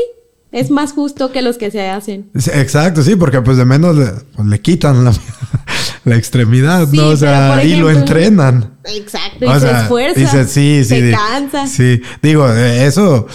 es 0.52 0.70
más 0.70 0.92
justo 0.92 1.32
que 1.32 1.40
los 1.42 1.56
que 1.56 1.70
se 1.70 1.88
hacen. 1.88 2.30
Exacto, 2.34 3.02
sí, 3.02 3.16
porque 3.16 3.40
pues 3.40 3.56
de 3.56 3.64
menos 3.64 3.96
le, 3.96 4.06
pues, 4.36 4.46
le 4.48 4.60
quitan 4.60 5.02
la, 5.04 5.12
la 6.04 6.16
extremidad, 6.16 6.86
Sí, 6.90 6.96
¿no? 6.98 7.08
O 7.08 7.16
sea, 7.16 7.64
y 7.64 7.76
lo 7.76 7.90
entrenan. 7.90 8.74
Exacto, 8.84 9.46
y 9.46 9.48
se 9.54 9.60
sea, 9.60 9.80
esfuerza. 9.82 10.20
dice, 10.20 10.44
sí, 10.44 10.84
sí. 10.84 10.84
Se 10.84 11.02
di- 11.02 11.12
cansa. 11.12 11.66
Sí, 11.66 12.02
digo, 12.22 12.46
eh, 12.52 12.84
eso 12.86 13.26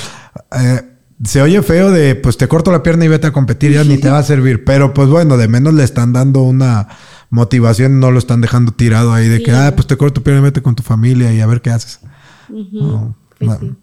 eh, 0.55 0.81
se 1.23 1.41
oye 1.41 1.61
feo 1.63 1.89
de, 1.89 2.13
pues 2.15 2.37
te 2.37 2.47
corto 2.47 2.71
la 2.71 2.83
pierna 2.83 3.05
y 3.05 3.07
vete 3.07 3.25
a 3.27 3.31
competir, 3.33 3.71
ya 3.71 3.83
ni 3.83 3.97
te 3.97 4.09
va 4.11 4.19
a 4.19 4.23
servir. 4.23 4.63
Pero 4.63 4.93
pues 4.93 5.09
bueno, 5.09 5.37
de 5.37 5.47
menos 5.47 5.73
le 5.73 5.83
están 5.83 6.13
dando 6.13 6.41
una 6.43 6.87
motivación, 7.31 7.99
no 7.99 8.11
lo 8.11 8.19
están 8.19 8.41
dejando 8.41 8.73
tirado 8.73 9.11
ahí 9.11 9.27
de 9.27 9.37
Sí. 9.37 9.43
que, 9.45 9.51
ah, 9.53 9.71
pues 9.75 9.87
te 9.87 9.97
corto 9.97 10.15
tu 10.15 10.23
pierna 10.23 10.41
y 10.41 10.43
vete 10.43 10.61
con 10.61 10.75
tu 10.75 10.83
familia 10.83 11.33
y 11.33 11.39
a 11.41 11.47
ver 11.47 11.61
qué 11.61 11.71
haces. 11.71 11.99
No, 12.53 13.17
pues 13.37 13.49
no. 13.49 13.59
sí. 13.59 13.73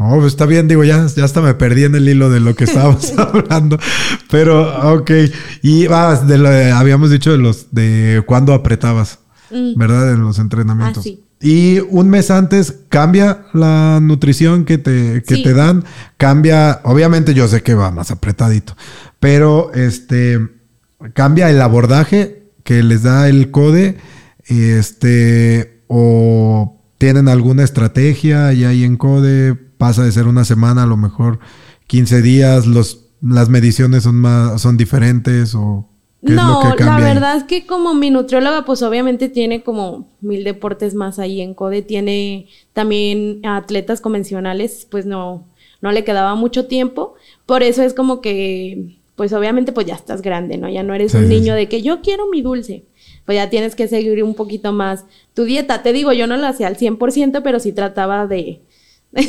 Oh, 0.00 0.14
pues 0.16 0.28
está 0.28 0.46
bien, 0.46 0.68
digo, 0.68 0.84
ya, 0.84 1.04
ya 1.14 1.24
hasta 1.24 1.40
me 1.40 1.54
perdí 1.54 1.84
en 1.84 1.94
el 1.96 2.08
hilo 2.08 2.30
de 2.30 2.38
lo 2.40 2.54
que 2.54 2.64
estábamos 2.64 3.12
hablando. 3.18 3.78
Pero, 4.30 4.92
ok. 4.94 5.10
Y 5.62 5.86
ah, 5.90 6.14
de 6.26 6.38
lo 6.38 6.48
de- 6.50 6.70
habíamos 6.70 7.10
dicho 7.10 7.32
de 7.32 7.38
los 7.38 7.66
de 7.72 8.22
cuándo 8.26 8.54
apretabas, 8.54 9.18
Mm. 9.50 9.78
¿verdad? 9.78 10.12
En 10.12 10.20
los 10.22 10.38
entrenamientos. 10.38 10.98
Ah, 10.98 11.02
sí. 11.02 11.24
Y 11.40 11.78
un 11.90 12.10
mes 12.10 12.30
antes 12.30 12.80
cambia 12.88 13.46
la 13.54 13.98
nutrición 14.02 14.64
que 14.64 14.76
te, 14.78 15.22
que 15.26 15.36
Sí. 15.36 15.42
te 15.42 15.54
dan. 15.54 15.84
Cambia, 16.16 16.80
obviamente 16.84 17.32
yo 17.34 17.48
sé 17.48 17.62
que 17.62 17.74
va 17.74 17.90
más 17.90 18.10
apretadito, 18.10 18.76
pero 19.20 19.72
este 19.72 20.38
cambia 21.14 21.48
el 21.50 21.62
abordaje 21.62 22.50
que 22.64 22.82
les 22.82 23.02
da 23.04 23.28
el 23.28 23.50
CODE. 23.50 23.96
Este, 24.46 25.82
o 25.88 26.77
tienen 26.98 27.28
alguna 27.28 27.64
estrategia 27.64 28.52
y 28.52 28.64
ahí 28.64 28.84
en 28.84 28.96
CODE 28.96 29.54
pasa 29.54 30.04
de 30.04 30.12
ser 30.12 30.26
una 30.26 30.44
semana 30.44 30.82
a 30.84 30.86
lo 30.86 30.96
mejor 30.96 31.38
15 31.86 32.22
días, 32.22 32.66
los, 32.66 33.06
las 33.22 33.48
mediciones 33.48 34.02
son 34.04 34.16
más, 34.16 34.60
son 34.60 34.76
diferentes 34.76 35.54
o 35.54 35.88
qué 36.24 36.34
No, 36.34 36.40
es 36.40 36.48
lo 36.48 36.74
que 36.76 36.84
la 36.84 36.96
ahí? 36.96 37.02
verdad 37.04 37.36
es 37.36 37.44
que 37.44 37.64
como 37.66 37.94
mi 37.94 38.10
nutrióloga, 38.10 38.64
pues 38.64 38.82
obviamente 38.82 39.28
tiene 39.28 39.62
como 39.62 40.08
mil 40.20 40.42
deportes 40.42 40.94
más 40.94 41.18
ahí 41.20 41.40
en 41.40 41.54
CODE, 41.54 41.82
tiene 41.82 42.48
también 42.72 43.40
atletas 43.46 44.00
convencionales, 44.00 44.86
pues 44.90 45.06
no, 45.06 45.46
no 45.80 45.92
le 45.92 46.02
quedaba 46.04 46.34
mucho 46.34 46.66
tiempo, 46.66 47.14
por 47.46 47.62
eso 47.62 47.82
es 47.84 47.94
como 47.94 48.20
que, 48.20 48.98
pues 49.14 49.32
obviamente 49.32 49.70
pues 49.72 49.86
ya 49.86 49.94
estás 49.94 50.20
grande, 50.22 50.56
¿no? 50.58 50.68
Ya 50.68 50.82
no 50.82 50.92
eres 50.94 51.12
Sí, 51.12 51.16
un 51.16 51.28
niño 51.28 51.54
sí. 51.54 51.56
de 51.56 51.68
que 51.68 51.82
yo 51.82 52.00
quiero 52.02 52.28
mi 52.28 52.42
dulce, 52.42 52.84
pues 53.28 53.36
ya 53.36 53.50
tienes 53.50 53.74
que 53.74 53.88
seguir 53.88 54.24
un 54.24 54.32
poquito 54.32 54.72
más 54.72 55.04
tu 55.34 55.44
dieta, 55.44 55.82
te 55.82 55.92
digo, 55.92 56.14
yo 56.14 56.26
no 56.26 56.38
la 56.38 56.48
hacía 56.48 56.66
al 56.66 56.78
100%, 56.78 57.42
pero 57.44 57.60
sí 57.60 57.72
trataba 57.72 58.26
de... 58.26 58.62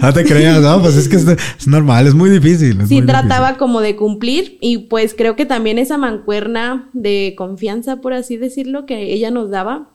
no 0.00 0.12
te 0.14 0.24
creas, 0.24 0.62
no, 0.62 0.80
pues 0.80 0.96
es 0.96 1.06
que 1.06 1.16
es, 1.16 1.26
es 1.28 1.68
normal, 1.68 2.06
es 2.06 2.14
muy 2.14 2.30
difícil. 2.30 2.80
es 2.80 2.88
sí 2.88 2.94
muy 2.94 3.06
trataba 3.06 3.58
como 3.58 3.82
de 3.82 3.94
cumplir 3.94 4.56
y 4.62 4.78
pues 4.78 5.12
creo 5.12 5.36
que 5.36 5.44
también 5.44 5.76
esa 5.78 5.98
mancuerna 5.98 6.88
de 6.94 7.34
confianza, 7.36 8.00
por 8.00 8.14
así 8.14 8.38
decirlo, 8.38 8.86
que 8.86 9.12
ella 9.12 9.30
nos 9.30 9.50
daba, 9.50 9.90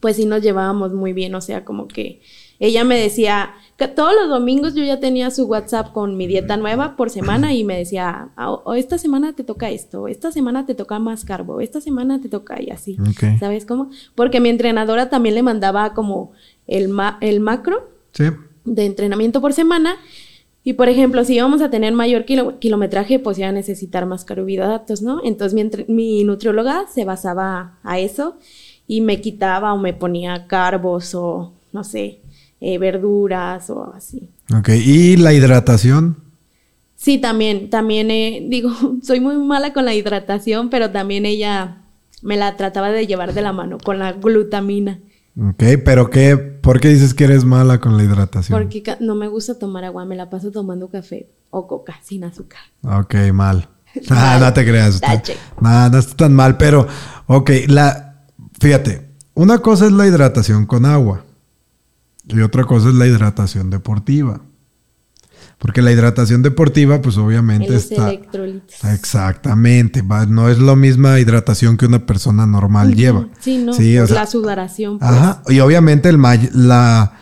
pues 0.00 0.16
sí 0.16 0.26
nos 0.26 0.42
llevábamos 0.42 0.94
muy 0.94 1.12
bien, 1.12 1.32
o 1.36 1.40
sea, 1.40 1.64
como 1.64 1.86
que 1.86 2.22
ella 2.58 2.84
me 2.84 2.98
decía 2.98 3.50
que 3.76 3.88
todos 3.88 4.14
los 4.18 4.28
domingos 4.30 4.74
yo 4.74 4.82
ya 4.84 5.00
tenía 5.00 5.30
su 5.30 5.44
WhatsApp 5.46 5.92
con 5.92 6.16
mi 6.16 6.26
dieta 6.26 6.56
nueva 6.56 6.96
por 6.96 7.10
semana 7.10 7.52
y 7.52 7.62
me 7.64 7.76
decía, 7.76 8.30
"Ah, 8.36 8.52
o 8.52 8.72
esta 8.74 8.96
semana 8.96 9.34
te 9.34 9.44
toca 9.44 9.68
esto, 9.70 10.08
esta 10.08 10.32
semana 10.32 10.64
te 10.64 10.74
toca 10.74 10.98
más 10.98 11.24
carbo, 11.26 11.60
esta 11.60 11.80
semana 11.82 12.20
te 12.20 12.28
toca 12.30 12.60
y 12.62 12.70
así. 12.70 12.96
¿Sabes 13.38 13.66
cómo? 13.66 13.90
Porque 14.14 14.40
mi 14.40 14.48
entrenadora 14.48 15.10
también 15.10 15.34
le 15.34 15.42
mandaba 15.42 15.92
como 15.92 16.32
el, 16.66 16.88
ma- 16.88 17.18
el 17.20 17.40
macro. 17.40 17.90
Sí. 18.12 18.24
de 18.64 18.86
entrenamiento 18.86 19.40
por 19.42 19.52
semana. 19.52 19.96
Y 20.64 20.72
por 20.72 20.88
ejemplo, 20.88 21.22
si 21.24 21.34
íbamos 21.34 21.60
a 21.62 21.70
tener 21.70 21.92
mayor 21.92 22.24
kilo- 22.24 22.58
kilometraje, 22.58 23.18
pues 23.20 23.38
iba 23.38 23.46
a 23.48 23.52
necesitar 23.52 24.06
más 24.06 24.24
carbohidratos, 24.24 25.02
¿no? 25.02 25.20
Entonces 25.22 25.54
mi, 25.54 25.70
mi 25.94 26.24
nutrióloga 26.24 26.86
se 26.92 27.04
basaba 27.04 27.78
a 27.84 27.98
eso 28.00 28.38
y 28.88 29.02
me 29.02 29.20
quitaba 29.20 29.72
o 29.74 29.78
me 29.78 29.92
ponía 29.94 30.46
carbos 30.48 31.14
o, 31.14 31.52
no 31.72 31.84
sé, 31.84 32.18
eh, 32.66 32.78
verduras 32.78 33.70
o 33.70 33.92
así. 33.94 34.28
Ok, 34.52 34.70
y 34.70 35.16
la 35.16 35.32
hidratación. 35.32 36.16
Sí, 36.96 37.18
también, 37.18 37.70
también, 37.70 38.10
eh, 38.10 38.44
digo, 38.48 38.72
soy 39.02 39.20
muy 39.20 39.36
mala 39.36 39.72
con 39.72 39.84
la 39.84 39.94
hidratación, 39.94 40.68
pero 40.68 40.90
también 40.90 41.26
ella 41.26 41.82
me 42.22 42.36
la 42.36 42.56
trataba 42.56 42.90
de 42.90 43.06
llevar 43.06 43.34
de 43.34 43.42
la 43.42 43.52
mano 43.52 43.78
con 43.78 44.00
la 44.00 44.12
glutamina, 44.12 44.98
Ok, 45.38 45.62
pero 45.84 46.08
qué, 46.08 46.36
¿por 46.38 46.80
qué 46.80 46.88
dices 46.88 47.12
que 47.12 47.24
eres 47.24 47.44
mala 47.44 47.78
con 47.78 47.96
la 47.98 48.02
hidratación? 48.02 48.58
porque 48.58 48.82
no 49.00 49.14
me 49.14 49.28
gusta 49.28 49.58
tomar 49.58 49.84
agua, 49.84 50.06
me 50.06 50.16
la 50.16 50.30
paso 50.30 50.50
tomando 50.50 50.88
café 50.88 51.28
o 51.50 51.68
coca 51.68 52.00
sin 52.02 52.24
azúcar. 52.24 52.60
Ok, 52.82 53.14
mal. 53.32 53.68
Ah, 54.10 54.38
no 54.40 54.52
te 54.52 54.64
creas. 54.64 55.00
No, 55.60 55.90
no 55.90 55.98
está 55.98 56.16
tan 56.16 56.34
mal, 56.34 56.56
pero, 56.56 56.88
ok, 57.26 57.50
la, 57.68 58.24
fíjate, 58.58 59.10
una 59.34 59.58
cosa 59.58 59.86
es 59.86 59.92
la 59.92 60.06
hidratación 60.06 60.66
con 60.66 60.84
agua 60.86 61.26
y 62.28 62.40
otra 62.40 62.64
cosa 62.64 62.88
es 62.88 62.94
la 62.94 63.06
hidratación 63.06 63.70
deportiva. 63.70 64.40
Porque 65.58 65.80
la 65.80 65.90
hidratación 65.90 66.42
deportiva, 66.42 67.00
pues 67.00 67.16
obviamente 67.16 67.66
En 67.68 67.72
los 67.74 67.90
está... 67.90 68.08
electrolitos. 68.10 68.84
Exactamente, 68.84 70.02
va, 70.02 70.26
no 70.26 70.50
es 70.50 70.58
la 70.58 70.76
misma 70.76 71.18
hidratación 71.18 71.78
que 71.78 71.86
una 71.86 72.04
persona 72.04 72.44
normal 72.46 72.94
lleva. 72.94 73.28
Sí, 73.40 73.58
no, 73.64 73.72
Sí, 73.72 73.96
o 73.98 74.06
sea, 74.06 74.16
la 74.16 74.26
sudoración. 74.26 74.98
pues. 74.98 75.10
Ajá, 75.10 75.42
y 75.48 75.60
obviamente 75.60 76.10
el 76.10 76.18
may- 76.18 76.50
la, 76.52 77.14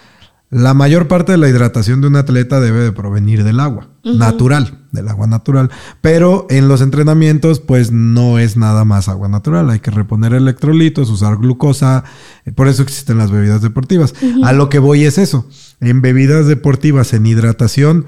la 0.50 0.74
mayor 0.74 1.06
parte 1.06 1.30
de 1.32 1.38
la 1.38 1.48
hidratación 1.48 2.00
de 2.00 2.08
un 2.08 2.16
atleta 2.16 2.60
debe 2.60 2.80
de 2.80 2.90
provenir 2.92 3.44
del 3.44 3.60
agua, 3.60 3.90
natural, 4.02 4.83
del 4.94 5.08
agua 5.08 5.26
natural. 5.26 5.70
Pero 6.00 6.46
en 6.48 6.68
los 6.68 6.80
entrenamientos, 6.80 7.60
pues 7.60 7.92
no 7.92 8.38
es 8.38 8.56
nada 8.56 8.84
más 8.86 9.08
agua 9.08 9.28
natural. 9.28 9.68
Hay 9.68 9.80
que 9.80 9.90
reponer 9.90 10.32
electrolitos, 10.32 11.10
usar 11.10 11.36
glucosa. 11.36 12.04
eh, 12.46 12.52
Por 12.52 12.68
eso 12.68 12.82
existen 12.82 13.18
las 13.18 13.30
bebidas 13.30 13.60
deportivas. 13.60 14.14
A 14.44 14.52
lo 14.54 14.68
que 14.70 14.78
voy 14.78 15.04
es 15.04 15.18
eso. 15.18 15.46
En 15.80 16.00
bebidas 16.00 16.46
deportivas, 16.46 17.12
en 17.12 17.26
hidratación, 17.26 18.06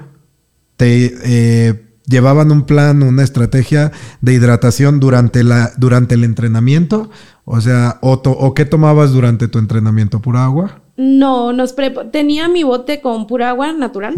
te 0.77 1.13
eh, 1.23 1.83
llevaban 2.05 2.51
un 2.51 2.63
plan, 2.65 3.03
una 3.03 3.23
estrategia 3.23 3.91
de 4.21 4.33
hidratación 4.33 4.99
durante, 4.99 5.43
la, 5.43 5.71
durante 5.77 6.15
el 6.15 6.23
entrenamiento. 6.23 7.09
O 7.45 7.61
sea, 7.61 7.97
o, 8.01 8.19
to- 8.19 8.31
o 8.31 8.53
qué 8.53 8.65
tomabas 8.65 9.11
durante 9.11 9.47
tu 9.47 9.59
entrenamiento, 9.59 10.21
pura 10.21 10.43
agua. 10.45 10.81
No, 10.97 11.53
nos 11.53 11.75
tenía 12.11 12.47
mi 12.49 12.63
bote 12.63 13.01
con 13.01 13.27
pura 13.27 13.49
agua 13.49 13.71
natural 13.71 14.15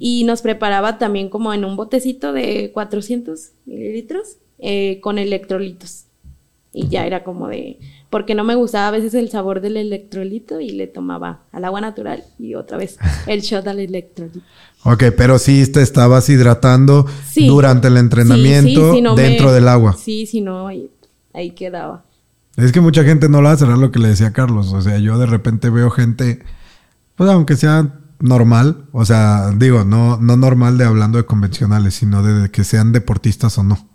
y 0.00 0.24
nos 0.24 0.42
preparaba 0.42 0.98
también 0.98 1.28
como 1.28 1.54
en 1.54 1.64
un 1.64 1.76
botecito 1.76 2.32
de 2.32 2.72
400 2.74 3.52
mililitros 3.64 4.38
eh, 4.58 4.98
con 5.02 5.18
electrolitos. 5.18 6.02
Y 6.72 6.88
ya 6.88 7.06
era 7.06 7.22
como 7.24 7.48
de, 7.48 7.78
porque 8.10 8.34
no 8.34 8.44
me 8.44 8.54
gustaba 8.56 8.88
a 8.88 8.90
veces 8.90 9.14
el 9.14 9.30
sabor 9.30 9.60
del 9.62 9.76
electrolito 9.78 10.60
y 10.60 10.70
le 10.70 10.86
tomaba 10.88 11.44
al 11.52 11.64
agua 11.64 11.80
natural 11.80 12.24
y 12.38 12.54
otra 12.54 12.76
vez 12.76 12.98
el 13.28 13.40
shot 13.40 13.66
al 13.68 13.78
electrolito. 13.78 14.40
Ok, 14.84 15.04
pero 15.16 15.38
sí 15.38 15.70
te 15.72 15.80
estabas 15.80 16.28
hidratando 16.28 17.06
Sí. 17.30 17.46
durante 17.46 17.86
el 17.88 17.96
entrenamiento 17.96 18.68
Sí, 18.68 18.90
sí, 18.90 18.96
si 18.96 19.00
no 19.00 19.14
me- 19.14 19.22
dentro 19.22 19.52
del 19.52 19.68
agua. 19.68 19.94
Sí, 19.96 20.26
si 20.26 20.40
no, 20.40 20.66
ahí, 20.66 20.90
ahí 21.32 21.50
quedaba. 21.52 22.04
Es 22.56 22.72
que 22.72 22.80
mucha 22.80 23.04
gente 23.04 23.28
no 23.28 23.42
lo 23.42 23.48
hace, 23.48 23.64
era 23.64 23.76
lo 23.76 23.90
que 23.90 23.98
le 23.98 24.08
decía 24.08 24.32
Carlos. 24.32 24.72
O 24.72 24.80
sea, 24.80 24.98
yo 24.98 25.18
de 25.18 25.26
repente 25.26 25.70
veo 25.70 25.90
gente, 25.90 26.42
pues 27.14 27.30
aunque 27.30 27.56
sea 27.56 28.00
normal, 28.18 28.86
o 28.92 29.04
sea, 29.04 29.50
digo, 29.50 29.84
no, 29.84 30.16
no 30.16 30.36
normal 30.36 30.78
de 30.78 30.84
hablando 30.84 31.18
de 31.18 31.26
convencionales, 31.26 31.94
sino 31.94 32.22
de 32.22 32.50
que 32.50 32.64
sean 32.64 32.92
deportistas 32.92 33.58
o 33.58 33.62
no. 33.62 33.88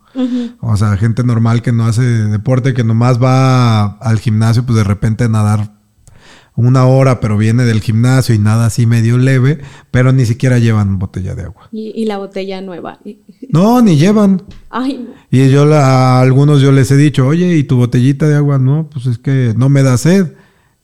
O 0.60 0.76
sea, 0.78 0.98
gente 0.98 1.24
normal 1.24 1.62
que 1.62 1.72
no 1.72 1.86
hace 1.86 2.04
deporte, 2.04 2.74
que 2.74 2.84
nomás 2.84 3.22
va 3.22 3.98
al 3.98 4.20
gimnasio, 4.20 4.66
pues 4.66 4.78
de 4.78 4.84
repente 4.84 5.24
a 5.24 5.30
nadar 5.30 5.81
una 6.56 6.86
hora, 6.86 7.20
pero 7.20 7.38
viene 7.38 7.64
del 7.64 7.82
gimnasio 7.82 8.36
y 8.36 8.40
nada 8.40 8.66
así 8.68 8.86
medio 8.86 9.18
leve, 9.18 9.60
pero 9.90 10.12
ni 10.12 10.26
siquiera 10.26 10.60
llevan 10.60 11.00
botella 11.00 11.34
de 11.34 11.44
agua. 11.44 11.70
Y, 11.72 11.92
y 11.96 12.06
la 12.06 12.18
botella 12.18 12.62
nueva. 12.62 13.00
No, 13.50 13.82
ni 13.82 13.98
llevan. 13.98 14.44
Ay, 14.70 15.06
no. 15.08 15.14
Y 15.32 15.50
yo 15.50 15.66
la- 15.66 16.18
a 16.18 16.22
algunos 16.22 16.62
yo 16.62 16.72
les 16.72 16.92
he 16.92 16.98
dicho, 16.98 17.26
oye, 17.26 17.56
¿y 17.56 17.64
tu 17.64 17.78
botellita 17.78 18.28
de 18.28 18.36
agua? 18.36 18.60
No, 18.60 18.90
pues 18.92 19.06
es 19.06 19.18
que 19.18 19.54
no 19.58 19.70
me 19.70 19.82
da 19.84 19.98
sed. 19.98 20.34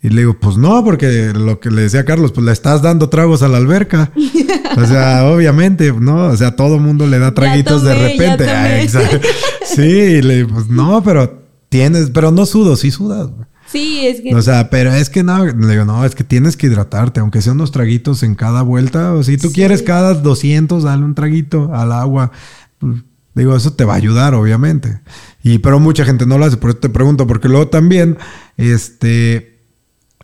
Y 0.01 0.09
le 0.09 0.21
digo, 0.21 0.37
pues 0.39 0.57
no, 0.57 0.83
porque 0.85 1.33
lo 1.33 1.59
que 1.59 1.71
le 1.71 1.81
decía 1.81 2.05
Carlos, 2.05 2.31
pues 2.31 2.45
le 2.45 2.51
estás 2.51 2.83
dando 2.83 3.09
tragos 3.09 3.41
a 3.41 3.47
la 3.47 3.57
alberca. 3.57 4.11
O 4.77 4.85
sea, 4.85 5.25
obviamente, 5.31 5.91
¿no? 5.91 6.27
O 6.27 6.37
sea, 6.37 6.55
todo 6.55 6.77
mundo 6.79 7.07
le 7.07 7.17
da 7.19 7.33
traguitos 7.33 7.83
de 7.83 7.93
tomé, 7.93 8.07
repente. 8.09 8.87
Sí, 9.65 9.81
y 9.81 10.21
le 10.21 10.35
digo, 10.37 10.49
pues 10.53 10.69
no, 10.69 11.03
pero 11.03 11.43
tienes, 11.69 12.09
pero 12.11 12.31
no 12.31 12.45
sudo, 12.45 12.75
sí 12.75 12.89
sudas. 12.91 13.27
güey. 13.27 13.47
Sí, 13.67 14.07
es 14.07 14.21
que. 14.21 14.33
O 14.33 14.41
sea, 14.41 14.69
pero 14.69 14.93
es 14.93 15.09
que 15.09 15.23
no, 15.23 15.45
le 15.45 15.67
digo, 15.67 15.85
no, 15.85 16.05
es 16.05 16.15
que 16.15 16.23
tienes 16.23 16.55
que 16.55 16.67
hidratarte, 16.67 17.19
aunque 17.19 17.41
sean 17.41 17.57
unos 17.57 17.71
traguitos 17.71 18.23
en 18.23 18.35
cada 18.35 18.61
vuelta. 18.61 19.13
O 19.13 19.23
si 19.23 19.37
tú 19.37 19.51
quieres 19.51 19.83
cada 19.83 20.13
200, 20.13 20.83
dale 20.83 21.03
un 21.03 21.15
traguito 21.15 21.73
al 21.73 21.91
agua. 21.91 22.31
Digo, 23.35 23.55
eso 23.55 23.73
te 23.73 23.85
va 23.85 23.93
a 23.93 23.97
ayudar, 23.97 24.33
obviamente. 24.33 25.01
Y, 25.43 25.59
pero 25.59 25.79
mucha 25.79 26.05
gente 26.05 26.25
no 26.25 26.37
lo 26.37 26.45
hace, 26.45 26.57
por 26.57 26.71
eso 26.71 26.79
te 26.79 26.89
pregunto, 26.89 27.27
porque 27.27 27.49
luego 27.49 27.67
también, 27.67 28.17
este 28.57 29.56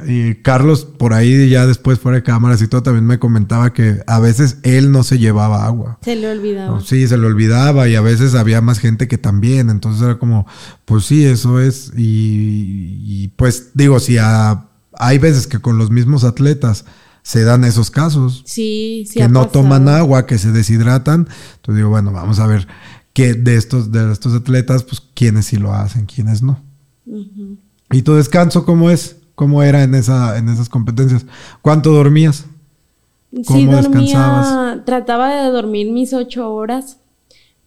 y 0.06 0.36
Carlos, 0.36 0.86
por 0.86 1.14
ahí 1.14 1.50
ya 1.50 1.68
después 1.68 2.00
fuera 2.00 2.18
de 2.18 2.24
cámaras 2.24 2.62
y 2.62 2.68
todo, 2.68 2.82
también 2.82 3.06
me 3.06 3.20
comentaba 3.20 3.74
que 3.74 4.02
a 4.08 4.20
veces 4.20 4.58
él 4.64 4.91
no 4.91 5.04
se 5.04 5.20
llevaba 5.20 5.66
agua. 5.66 6.00
Se 6.02 6.16
le 6.16 6.32
olvidaba. 6.32 6.82
sí, 6.82 7.08
se 7.08 7.18
le 7.18 7.28
olvidaba 7.28 7.88
y 7.88 7.96
a 7.96 8.02
veces 8.02 8.34
había 8.34 8.60
más 8.62 8.80
gente 8.80 9.08
que 9.08 9.20
también. 9.20 9.70
Entonces 9.70 10.02
era 10.02 10.18
como, 10.18 10.48
pues 10.86 11.06
sí, 11.06 11.24
eso 11.24 11.60
es. 11.60 11.91
Y, 11.96 13.28
pues 13.36 13.70
digo, 13.76 14.00
si 14.00 14.18
hay 14.18 15.18
veces 15.20 15.46
que 15.46 15.60
con 15.60 15.78
los 15.78 15.91
mismos 15.91 16.24
atletas 16.24 16.86
se 17.22 17.44
dan 17.44 17.64
esos 17.64 17.91
casos. 17.91 18.41
Sí, 18.46 19.06
sí. 19.08 19.20
Que 19.20 19.30
no 19.30 19.48
toman 19.48 19.88
agua, 19.89 20.26
que 20.26 20.39
se 20.39 20.52
deshidratan. 20.52 21.28
Entonces 21.56 21.76
digo, 21.76 21.89
bueno, 21.89 22.12
vamos 22.12 22.39
a 22.39 22.48
ver 22.48 22.68
que 23.14 23.36
de 23.36 23.58
estos, 23.58 23.91
de 23.91 24.12
estos 24.12 24.34
atletas, 24.34 24.84
pues 24.84 25.04
quiénes 25.14 25.46
sí 25.46 25.58
lo 25.58 25.72
hacen, 25.72 26.08
quiénes 26.08 26.41
no. 26.41 26.60
¿Y 27.91 28.02
tu 28.02 28.16
descanso 28.16 28.66
cómo 28.66 28.89
es? 28.89 29.18
¿Cómo 29.36 29.64
era 29.64 29.84
en, 29.84 29.96
esa, 29.96 30.38
en 30.38 30.50
esas 30.50 30.70
competencias? 30.70 31.26
¿Cuánto 31.62 31.92
dormías? 31.92 32.46
¿Cómo 33.48 33.60
sí, 33.60 33.66
dormía, 33.66 34.84
trataba 34.86 35.44
de 35.44 35.50
dormir 35.50 35.92
mis 35.92 36.14
ocho 36.14 36.54
horas, 36.54 37.00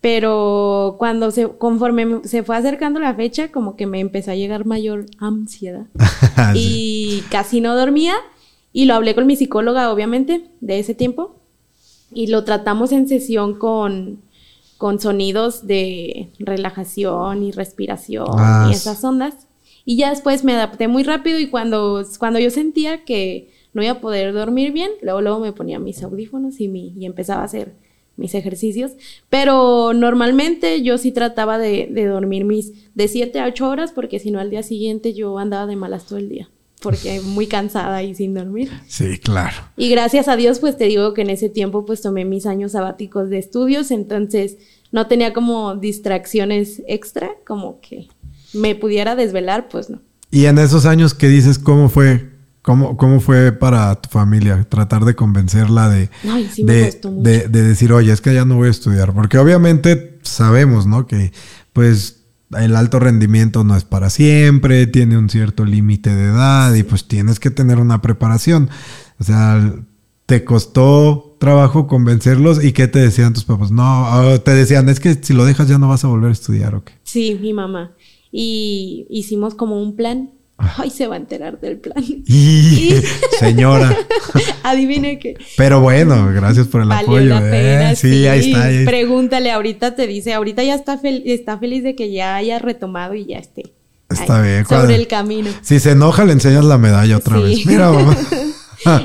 pero 0.01 0.95
cuando 0.99 1.33
se, 1.33 1.49
conforme 1.49 2.21
se 2.23 2.45
fue 2.45 2.57
acercando 2.57 3.01
la 3.01 3.15
fecha, 3.15 3.51
como 3.51 3.75
que 3.75 3.87
me 3.87 3.99
empezó 3.99 4.31
a 4.31 4.37
llegar 4.37 4.65
mayor 4.65 5.07
ansiedad. 5.19 5.87
Y 6.55 7.25
casi 7.31 7.61
no 7.61 7.75
dormía, 7.75 8.15
y 8.73 8.85
lo 8.85 8.95
hablé 8.95 9.17
con 9.17 9.27
mi 9.27 9.35
psicóloga, 9.35 9.91
obviamente, 9.91 10.49
de 10.61 10.79
ese 10.79 10.95
tiempo, 10.95 11.35
y 12.13 12.29
lo 12.29 12.45
tratamos 12.45 12.93
en 12.93 13.09
sesión 13.09 13.59
con, 13.59 14.21
con 14.79 15.01
sonidos 15.01 15.67
de 15.67 16.31
relajación 16.39 17.43
y 17.43 17.51
respiración 17.51 18.29
y 18.71 18.73
esas 18.73 19.03
ondas. 19.03 19.46
Y 19.87 19.97
ya 19.97 20.11
después 20.11 20.45
me 20.45 20.53
adapté 20.53 20.89
muy 20.89 21.05
rápido 21.05 21.39
y 21.39 21.47
cuando, 21.47 22.05
cuando 22.19 22.41
yo 22.41 22.51
sentía 22.51 23.05
que 23.05 23.51
no 23.73 23.83
iba 23.83 23.93
a 23.93 24.01
poder 24.01 24.35
dormir 24.35 24.73
bien, 24.73 24.91
luego, 25.01 25.23
luego 25.23 25.39
me 25.39 25.53
ponía 25.53 25.79
mis 25.79 26.03
audífonos 26.03 26.61
y, 26.61 26.67
mi, 26.67 26.93
y 26.99 27.07
empezaba 27.07 27.43
a 27.43 27.45
hacer 27.45 27.73
mis 28.17 28.35
ejercicios. 28.35 28.93
Pero 29.31 29.93
normalmente 29.95 30.83
yo 30.83 30.99
sí 30.99 31.13
trataba 31.13 31.59
de, 31.59 31.89
dormir 32.09 32.45
mis 32.45 32.95
de 32.95 33.09
7 33.09 33.39
a 33.39 33.47
8 33.47 33.69
horas 33.69 33.93
porque 33.93 34.19
si 34.19 34.31
no 34.31 34.41
al 34.41 34.51
día 34.51 34.63
siguiente 34.63 35.15
yo 35.15 35.39
andaba 35.39 35.67
de 35.67 35.77
malas 35.77 36.07
todo 36.07 36.19
el 36.19 36.29
día. 36.29 36.51
Porque 36.83 37.21
muy 37.21 37.47
cansada 37.47 38.03
y 38.03 38.15
sin 38.15 38.35
dormir. 38.35 38.71
Sí, 38.87 39.19
claro. 39.19 39.57
Y 39.77 39.89
gracias 39.89 40.29
a 40.29 40.37
Dios, 40.37 40.59
pues 40.59 40.77
te 40.77 40.85
digo 40.85 41.15
que 41.15 41.23
en 41.23 41.31
ese 41.31 41.49
tiempo 41.49 41.87
pues 41.87 42.03
tomé 42.03 42.25
mis 42.25 42.45
años 42.45 42.73
sabáticos 42.73 43.31
de 43.31 43.39
estudios, 43.39 43.91
entonces 43.91 44.59
no 44.93 45.07
tenía 45.07 45.33
como 45.33 45.75
distracciones 45.77 46.83
extra, 46.87 47.31
como 47.47 47.81
que 47.81 48.09
me 48.57 48.75
pudiera 48.75 49.15
desvelar, 49.15 49.69
pues 49.69 49.91
no. 49.91 50.01
Y 50.31 50.47
en 50.47 50.59
esos 50.59 50.87
años 50.87 51.15
que 51.15 51.29
dices, 51.29 51.59
¿cómo 51.59 51.89
fue? 51.89 52.31
¿Cómo, 52.63 52.97
¿Cómo 52.97 53.21
fue 53.21 53.53
para 53.53 53.95
tu 53.95 54.09
familia 54.09 54.67
tratar 54.69 55.05
de 55.05 55.15
convencerla 55.15 55.89
de, 55.89 56.11
de, 56.59 57.49
decir, 57.49 57.93
oye, 57.93 58.13
es 58.13 58.21
que 58.21 58.35
ya 58.35 58.45
no 58.45 58.57
voy 58.57 58.67
a 58.67 58.73
estudiar? 58.73 59.15
Porque 59.15 59.39
obviamente 59.39 60.19
sabemos, 60.23 60.85
¿no? 60.85 61.07
Que 61.07 61.33
pues 61.73 62.25
el 62.59 62.75
alto 62.75 62.99
rendimiento 62.99 63.63
no 63.63 63.77
es 63.77 63.85
para 63.85 64.11
siempre, 64.11 64.89
tiene 64.89 65.17
un 65.17 65.31
cierto 65.31 65.65
límite 65.65 66.13
de 66.13 66.25
edad 66.25 66.75
y 66.75 66.83
pues 66.83 67.07
tienes 67.07 67.39
que 67.39 67.51
tener 67.51 67.79
una 67.79 68.03
preparación. 68.03 68.69
O 69.21 69.25
sea, 69.25 69.73
¿te 70.27 70.45
costó 70.45 71.37
trabajo 71.39 71.87
convencerlos 71.87 72.65
y 72.65 72.73
qué 72.73 72.89
te 72.89 72.99
decían 72.99 73.33
tus 73.33 73.45
papás? 73.45 73.71
No, 73.71 74.41
te 74.41 74.51
decían, 74.55 74.89
es 74.89 74.99
que 74.99 75.15
si 75.15 75.35
lo 75.35 75.45
dejas 75.45 75.69
ya 75.69 75.79
no 75.79 75.89
vas 75.89 76.05
a 76.05 76.09
volver 76.09 76.31
a 76.31 76.33
estudiar, 76.33 76.75
¿o 76.75 76.83
qué? 76.83 76.95
Sí, 77.05 77.39
mi 77.41 77.53
mamá 77.53 77.93
y 78.31 79.07
hicimos 79.11 79.55
como 79.55 79.81
un 79.81 79.97
plan. 79.97 80.31
Ay, 80.59 80.89
se 80.89 81.07
va 81.07 81.17
a 81.17 81.19
enterar 81.19 81.61
del 81.61 81.79
plan. 81.79 82.03
Y, 82.03 82.95
señora. 83.39 83.95
Adivine 84.63 85.19
qué. 85.19 85.37
Pero 85.57 85.81
bueno, 85.81 86.31
gracias 86.35 86.67
por 86.67 86.83
el 86.83 86.91
apoyo. 86.91 87.39
¿eh? 87.43 87.95
sí, 87.95 88.27
ahí 88.27 88.53
está. 88.53 88.91
Pregúntale, 88.91 89.51
ahorita 89.51 89.95
te 89.95 90.07
dice, 90.07 90.33
ahorita 90.33 90.63
ya 90.63 90.75
está, 90.75 90.99
está 91.03 91.59
feliz 91.59 91.83
de 91.83 91.95
que 91.95 92.11
ya 92.11 92.37
haya 92.37 92.59
retomado 92.59 93.15
y 93.15 93.27
ya 93.27 93.39
esté. 93.39 93.75
Está 94.09 94.41
bien. 94.41 94.65
Sobre 94.67 94.95
el 94.95 95.09
camino. 95.09 95.51
Si 95.63 95.81
se 95.81 95.91
enoja, 95.91 96.25
le 96.25 96.33
enseñas 96.33 96.65
la 96.65 96.79
medalla 96.79 97.17
otra 97.17 97.39
vez. 97.39 97.67
Mira, 97.67 97.91
mamá. 97.91 98.17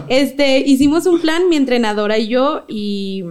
este, 0.08 0.60
hicimos 0.60 1.06
un 1.06 1.20
plan, 1.20 1.50
mi 1.50 1.56
entrenadora 1.56 2.18
y 2.18 2.28
yo, 2.28 2.66
y 2.70 3.24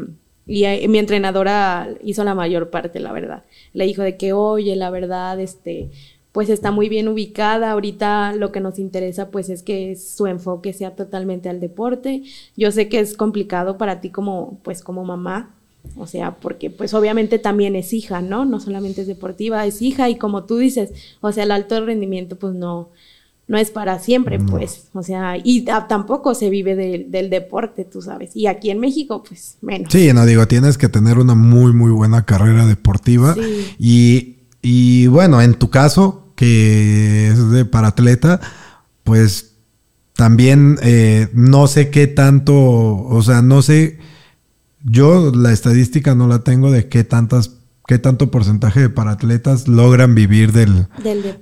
y 0.50 0.88
mi 0.88 0.98
entrenadora 0.98 1.88
hizo 2.02 2.24
la 2.24 2.34
mayor 2.34 2.70
parte, 2.70 2.98
la 2.98 3.12
verdad. 3.12 3.44
Le 3.72 3.86
dijo 3.86 4.02
de 4.02 4.16
que, 4.16 4.32
oye, 4.32 4.74
la 4.74 4.90
verdad, 4.90 5.38
este, 5.38 5.90
pues 6.32 6.48
está 6.48 6.72
muy 6.72 6.88
bien 6.88 7.06
ubicada. 7.06 7.70
Ahorita 7.70 8.34
lo 8.34 8.50
que 8.50 8.58
nos 8.58 8.80
interesa, 8.80 9.30
pues, 9.30 9.48
es 9.48 9.62
que 9.62 9.94
su 9.94 10.26
enfoque 10.26 10.72
sea 10.72 10.96
totalmente 10.96 11.48
al 11.48 11.60
deporte. 11.60 12.24
Yo 12.56 12.72
sé 12.72 12.88
que 12.88 12.98
es 12.98 13.16
complicado 13.16 13.78
para 13.78 14.00
ti 14.00 14.10
como, 14.10 14.58
pues, 14.64 14.82
como 14.82 15.04
mamá. 15.04 15.54
O 15.96 16.06
sea, 16.06 16.36
porque 16.36 16.68
pues 16.68 16.92
obviamente 16.92 17.38
también 17.38 17.74
es 17.74 17.94
hija, 17.94 18.20
¿no? 18.20 18.44
No 18.44 18.60
solamente 18.60 19.00
es 19.00 19.06
deportiva, 19.06 19.64
es 19.64 19.80
hija 19.80 20.10
y 20.10 20.16
como 20.16 20.44
tú 20.44 20.58
dices, 20.58 20.92
o 21.22 21.32
sea, 21.32 21.44
el 21.44 21.50
alto 21.52 21.82
rendimiento 21.82 22.36
pues 22.36 22.52
no, 22.54 22.90
no 23.50 23.58
es 23.58 23.72
para 23.72 23.98
siempre, 23.98 24.38
pues, 24.38 24.90
o 24.92 25.02
sea, 25.02 25.36
y 25.42 25.62
tampoco 25.62 26.36
se 26.36 26.50
vive 26.50 26.76
del 26.76 27.30
deporte, 27.30 27.84
tú 27.84 28.00
sabes, 28.00 28.30
y 28.36 28.46
aquí 28.46 28.70
en 28.70 28.78
México, 28.78 29.24
pues, 29.26 29.56
menos. 29.60 29.92
Sí, 29.92 30.12
no 30.12 30.24
digo, 30.24 30.46
tienes 30.46 30.78
que 30.78 30.88
tener 30.88 31.18
una 31.18 31.34
muy, 31.34 31.72
muy 31.72 31.90
buena 31.90 32.24
carrera 32.24 32.64
deportiva. 32.64 33.34
Y, 33.76 34.36
y 34.62 35.08
bueno, 35.08 35.42
en 35.42 35.54
tu 35.54 35.68
caso, 35.68 36.28
que 36.36 37.26
es 37.26 37.50
de 37.50 37.64
paratleta, 37.64 38.40
pues 39.02 39.56
también 40.14 40.78
eh, 40.82 41.28
no 41.32 41.66
sé 41.66 41.90
qué 41.90 42.06
tanto, 42.06 42.54
o 42.54 43.20
sea, 43.20 43.42
no 43.42 43.62
sé, 43.62 43.98
yo 44.84 45.32
la 45.34 45.50
estadística 45.50 46.14
no 46.14 46.28
la 46.28 46.44
tengo 46.44 46.70
de 46.70 46.88
qué 46.88 47.02
tantas 47.02 47.50
qué 47.90 47.98
tanto 47.98 48.30
porcentaje 48.30 48.78
de 48.78 48.88
paratletas 48.88 49.66
logran 49.66 50.14
vivir 50.14 50.52
del, 50.52 50.86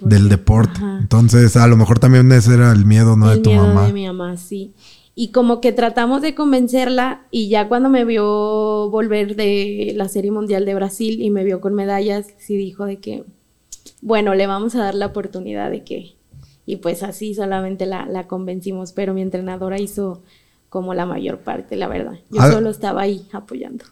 del 0.01 0.30
deporte. 0.30 0.80
Entonces, 0.99 1.59
a 1.59 1.66
lo 1.66 1.76
mejor 1.76 1.99
también 1.99 2.32
ese 2.32 2.55
era 2.55 2.72
el 2.72 2.86
miedo, 2.86 3.18
¿no? 3.18 3.28
de 3.28 3.36
tu 3.36 3.51
miedo 3.51 3.66
mamá. 3.66 3.86
De 3.88 3.92
mi 3.92 4.07
mamá, 4.07 4.38
sí. 4.38 4.72
Y 5.14 5.28
como 5.28 5.61
que 5.61 5.72
tratamos 5.72 6.22
de 6.22 6.34
convencerla 6.34 7.26
y 7.30 7.51
ya 7.51 7.68
cuando 7.68 7.90
me 7.90 8.07
vio 8.07 8.88
volver 8.88 9.36
de 9.36 9.92
la 9.94 10.09
Serie 10.09 10.30
Mundial 10.30 10.64
de 10.64 10.74
Brasil 10.74 11.20
y 11.20 11.28
me 11.28 11.44
vio 11.44 11.61
con 11.61 11.74
medallas, 11.74 12.28
sí 12.38 12.57
dijo 12.57 12.86
de 12.86 12.96
que, 12.96 13.24
bueno, 14.01 14.34
le 14.34 14.46
vamos 14.46 14.74
a 14.74 14.78
dar 14.78 14.94
la 14.94 15.05
oportunidad 15.05 15.70
de 15.70 15.84
que... 15.84 16.16
Y 16.64 16.76
pues 16.76 17.03
así 17.03 17.34
solamente 17.34 17.84
la, 17.84 18.07
la 18.07 18.26
convencimos, 18.26 18.94
pero 18.94 19.12
mi 19.12 19.20
entrenadora 19.20 19.78
hizo 19.78 20.22
como 20.70 20.94
la 20.94 21.05
mayor 21.05 21.40
parte, 21.40 21.76
la 21.76 21.88
verdad. 21.88 22.14
Yo 22.30 22.40
solo 22.51 22.70
estaba 22.70 23.03
ahí 23.03 23.26
apoyando. 23.32 23.84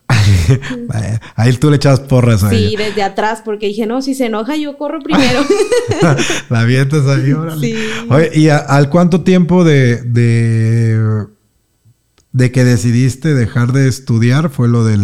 ahí 1.37 1.53
tú 1.55 1.71
le 1.71 1.77
echabas 1.77 2.01
porras 2.01 2.43
a 2.43 2.51
Sí, 2.51 2.75
desde 2.77 3.03
atrás, 3.03 3.43
porque 3.45 3.67
dije, 3.67 3.87
no, 3.87 4.03
si 4.03 4.15
se 4.15 4.27
enoja 4.27 4.57
yo 4.57 4.77
corro 4.77 5.01
primero. 5.01 5.41
la 6.51 6.61
avientas 6.61 7.07
ahí, 7.07 7.33
órale. 7.33 7.67
Sí. 7.67 7.77
Oye, 8.09 8.31
¿y 8.35 8.49
al 8.49 8.91
cuánto 8.91 9.23
tiempo 9.23 9.65
de, 9.65 10.03
de, 10.03 11.27
de, 12.33 12.53
que 12.53 12.65
decidiste 12.65 13.35
dejar 13.35 13.73
de 13.73 13.89
estudiar 13.89 14.51
fue 14.51 14.69
lo 14.69 14.85
del 14.85 15.01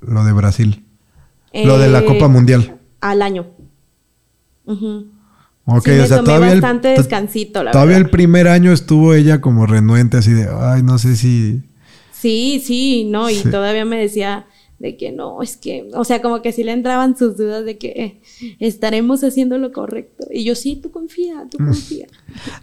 lo 0.00 0.24
de 0.24 0.32
Brasil? 0.32 0.84
lo 1.52 1.78
de 1.78 1.88
la 1.88 2.00
eh, 2.00 2.04
Copa 2.04 2.28
Mundial. 2.28 2.78
Al 3.00 3.22
año. 3.22 3.46
Ok, 5.66 5.88
o 6.02 6.06
sea, 6.06 6.22
todavía 6.22 6.50
bastante 6.50 6.88
descansito, 6.88 7.62
la 7.62 7.70
Todavía 7.70 7.96
el 7.96 8.10
primer 8.10 8.48
año 8.48 8.72
estuvo 8.72 9.14
ella 9.14 9.40
como 9.40 9.66
renuente, 9.66 10.18
así 10.18 10.32
de, 10.32 10.48
ay, 10.60 10.82
no 10.82 10.98
sé 10.98 11.16
si. 11.16 11.62
Sí, 12.12 12.62
sí, 12.64 13.06
no, 13.08 13.30
y 13.30 13.36
todavía 13.36 13.84
me 13.84 13.98
decía 13.98 14.46
de 14.78 14.96
que 14.96 15.12
no, 15.12 15.42
es 15.42 15.56
que, 15.56 15.88
o 15.94 16.04
sea, 16.04 16.20
como 16.20 16.42
que 16.42 16.52
sí 16.52 16.64
le 16.64 16.72
entraban 16.72 17.16
sus 17.16 17.36
dudas 17.36 17.64
de 17.64 17.78
que 17.78 17.88
eh, 17.88 18.56
estaremos 18.60 19.22
haciendo 19.24 19.58
lo 19.58 19.72
correcto. 19.72 20.26
Y 20.30 20.44
yo, 20.44 20.54
sí, 20.54 20.76
tú 20.82 20.90
confía, 20.90 21.46
tú 21.50 21.58
mm. 21.60 21.66
confía. 21.66 22.06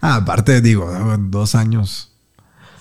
ah, 0.00 0.16
aparte, 0.16 0.60
digo, 0.60 0.90
dos 1.30 1.54
años. 1.54 2.12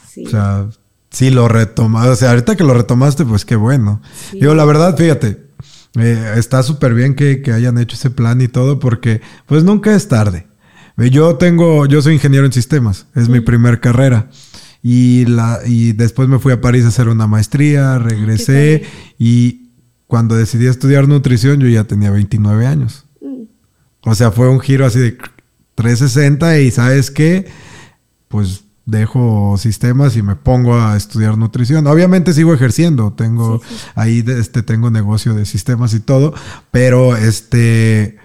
Sí. 0.07 0.25
O 0.25 0.29
sea, 0.29 0.69
sí 1.09 1.29
lo 1.29 1.47
retomaste, 1.47 2.09
o 2.09 2.15
sea, 2.15 2.29
ahorita 2.31 2.55
que 2.55 2.63
lo 2.63 2.73
retomaste, 2.73 3.25
pues 3.25 3.45
qué 3.45 3.55
bueno. 3.55 4.01
Digo, 4.33 4.53
la 4.53 4.65
verdad, 4.65 4.97
fíjate, 4.97 5.51
eh, 5.99 6.33
está 6.37 6.63
súper 6.63 6.93
bien 6.93 7.15
que, 7.15 7.43
hayan 7.53 7.77
hecho 7.77 7.95
ese 7.95 8.09
plan 8.09 8.39
y 8.41 8.47
todo 8.47 8.79
porque 8.79 9.21
pues 9.45 9.63
nunca 9.63 9.93
es 9.93 10.07
tarde. 10.07 10.47
Yo 10.97 11.35
tengo, 11.37 11.85
yo 11.87 12.01
soy 12.01 12.13
ingeniero 12.13 12.45
en 12.45 12.51
sistemas, 12.51 13.07
es 13.15 13.27
mi 13.27 13.39
primer 13.39 13.79
carrera. 13.79 14.29
Y, 14.83 15.25
la, 15.25 15.59
y 15.65 15.93
después 15.93 16.27
me 16.27 16.39
fui 16.39 16.53
a 16.53 16.61
París 16.61 16.85
a 16.85 16.87
hacer 16.87 17.07
una 17.07 17.27
maestría, 17.27 17.99
regresé 17.99 18.83
y 19.19 19.69
cuando 20.07 20.35
decidí 20.35 20.65
estudiar 20.65 21.07
nutrición 21.07 21.59
yo 21.59 21.67
ya 21.67 21.83
tenía 21.83 22.09
29 22.11 22.65
años. 22.65 23.05
Mm. 23.21 23.43
O 24.03 24.15
sea, 24.15 24.31
fue 24.31 24.49
un 24.49 24.59
giro 24.59 24.85
así 24.85 24.99
de 24.99 25.17
360 25.75 26.59
y 26.59 26.71
sabes 26.71 27.11
qué, 27.11 27.47
pues 28.27 28.63
dejo 28.85 29.55
sistemas 29.57 30.17
y 30.17 30.21
me 30.21 30.35
pongo 30.35 30.75
a 30.75 30.97
estudiar 30.97 31.37
nutrición. 31.37 31.87
Obviamente 31.87 32.33
sigo 32.33 32.53
ejerciendo, 32.53 33.13
tengo 33.13 33.61
ahí 33.95 34.23
este 34.27 34.63
tengo 34.63 34.89
negocio 34.89 35.33
de 35.33 35.45
sistemas 35.45 35.93
y 35.93 35.99
todo, 35.99 36.33
pero 36.71 37.15
este 37.15 38.17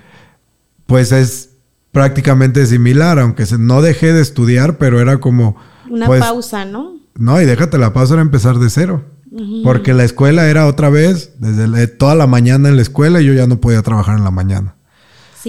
pues 0.86 1.12
es 1.12 1.50
prácticamente 1.92 2.66
similar, 2.66 3.18
aunque 3.18 3.44
no 3.58 3.82
dejé 3.82 4.12
de 4.12 4.22
estudiar, 4.22 4.78
pero 4.78 5.00
era 5.00 5.18
como 5.18 5.56
una 5.90 6.06
pues, 6.06 6.20
pausa, 6.20 6.64
¿no? 6.64 6.96
No, 7.14 7.40
y 7.40 7.44
déjate 7.44 7.78
la 7.78 7.92
pausa 7.92 8.14
era 8.14 8.22
empezar 8.22 8.58
de 8.58 8.70
cero. 8.70 9.04
Porque 9.64 9.92
la 9.92 10.04
escuela 10.04 10.48
era 10.48 10.66
otra 10.66 10.88
vez, 10.88 11.34
desde 11.38 11.88
toda 11.88 12.14
la 12.14 12.26
mañana 12.26 12.70
en 12.70 12.76
la 12.76 12.82
escuela 12.82 13.20
y 13.20 13.26
yo 13.26 13.34
ya 13.34 13.46
no 13.46 13.60
podía 13.60 13.82
trabajar 13.82 14.16
en 14.16 14.24
la 14.24 14.30
mañana. 14.30 14.75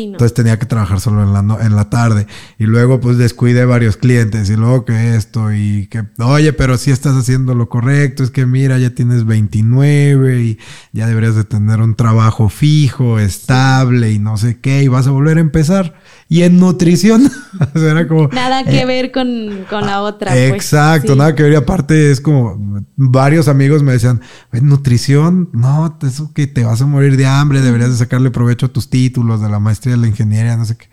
Entonces 0.04 0.34
tenía 0.34 0.60
que 0.60 0.66
trabajar 0.66 1.00
solo 1.00 1.24
en 1.24 1.34
la, 1.34 1.58
en 1.62 1.76
la 1.76 1.90
tarde. 1.90 2.28
Y 2.58 2.66
luego 2.66 3.00
pues 3.00 3.18
descuidé 3.18 3.66
varios 3.66 3.98
clientes 3.98 4.50
y 4.50 4.56
luego 4.56 4.86
que 4.86 5.16
esto 5.16 5.54
y 5.54 5.88
que, 5.88 6.04
oye, 6.20 6.54
pero 6.54 6.78
si 6.78 6.92
estás 6.92 7.16
haciendo 7.16 7.56
lo 7.56 7.70
correcto, 7.70 8.24
es 8.24 8.32
que 8.32 8.46
mira, 8.46 8.78
ya 8.78 8.92
tienes 8.92 9.26
29 9.26 10.42
y 10.42 10.60
ya 10.92 11.08
deberías 11.08 11.36
de 11.36 11.44
tener 11.44 11.82
un 11.82 11.96
trabajo 11.96 12.50
fijo, 12.50 13.20
estable 13.20 14.12
y 14.12 14.20
no 14.20 14.38
sé 14.38 14.60
qué, 14.60 14.84
y 14.84 14.88
vas 14.88 15.08
a 15.08 15.12
volver 15.12 15.38
a 15.38 15.42
empezar. 15.42 15.96
Y 16.30 16.42
en 16.44 16.60
nutrición, 16.60 17.32
era 17.76 18.08
como... 18.08 18.28
Nada 18.28 18.66
que 18.66 18.82
eh, 18.82 18.86
ver 18.86 19.12
con, 19.14 19.66
la 19.72 20.02
otra. 20.02 20.32
Pues. 20.32 20.52
Exacto, 20.52 21.16
nada 21.16 21.34
que 21.36 21.44
ver. 21.44 21.54
Y 21.54 21.56
aparte 21.56 22.12
es 22.12 22.20
como, 22.20 22.84
varios 22.98 23.48
amigos 23.48 23.82
me 23.82 23.94
decían, 23.94 24.22
en 24.52 24.68
nutrición, 24.68 25.50
no, 25.54 25.98
eso 26.02 26.34
que 26.34 26.48
te 26.48 26.66
vas 26.66 26.82
a 26.82 26.86
morir 26.86 27.16
de 27.16 27.26
hambre, 27.26 27.62
deberías 27.62 27.92
de 27.92 27.98
sacarle 27.98 28.30
provecho 28.30 28.66
a 28.66 28.70
tus 28.70 28.90
títulos 28.90 29.42
de 29.42 29.50
la 29.50 29.60
maestría 29.60 29.87
de 29.90 29.98
la 29.98 30.08
ingeniería, 30.08 30.58
no 30.58 30.66
sé 30.66 30.78
qué. 30.78 30.88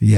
Y, 0.00 0.16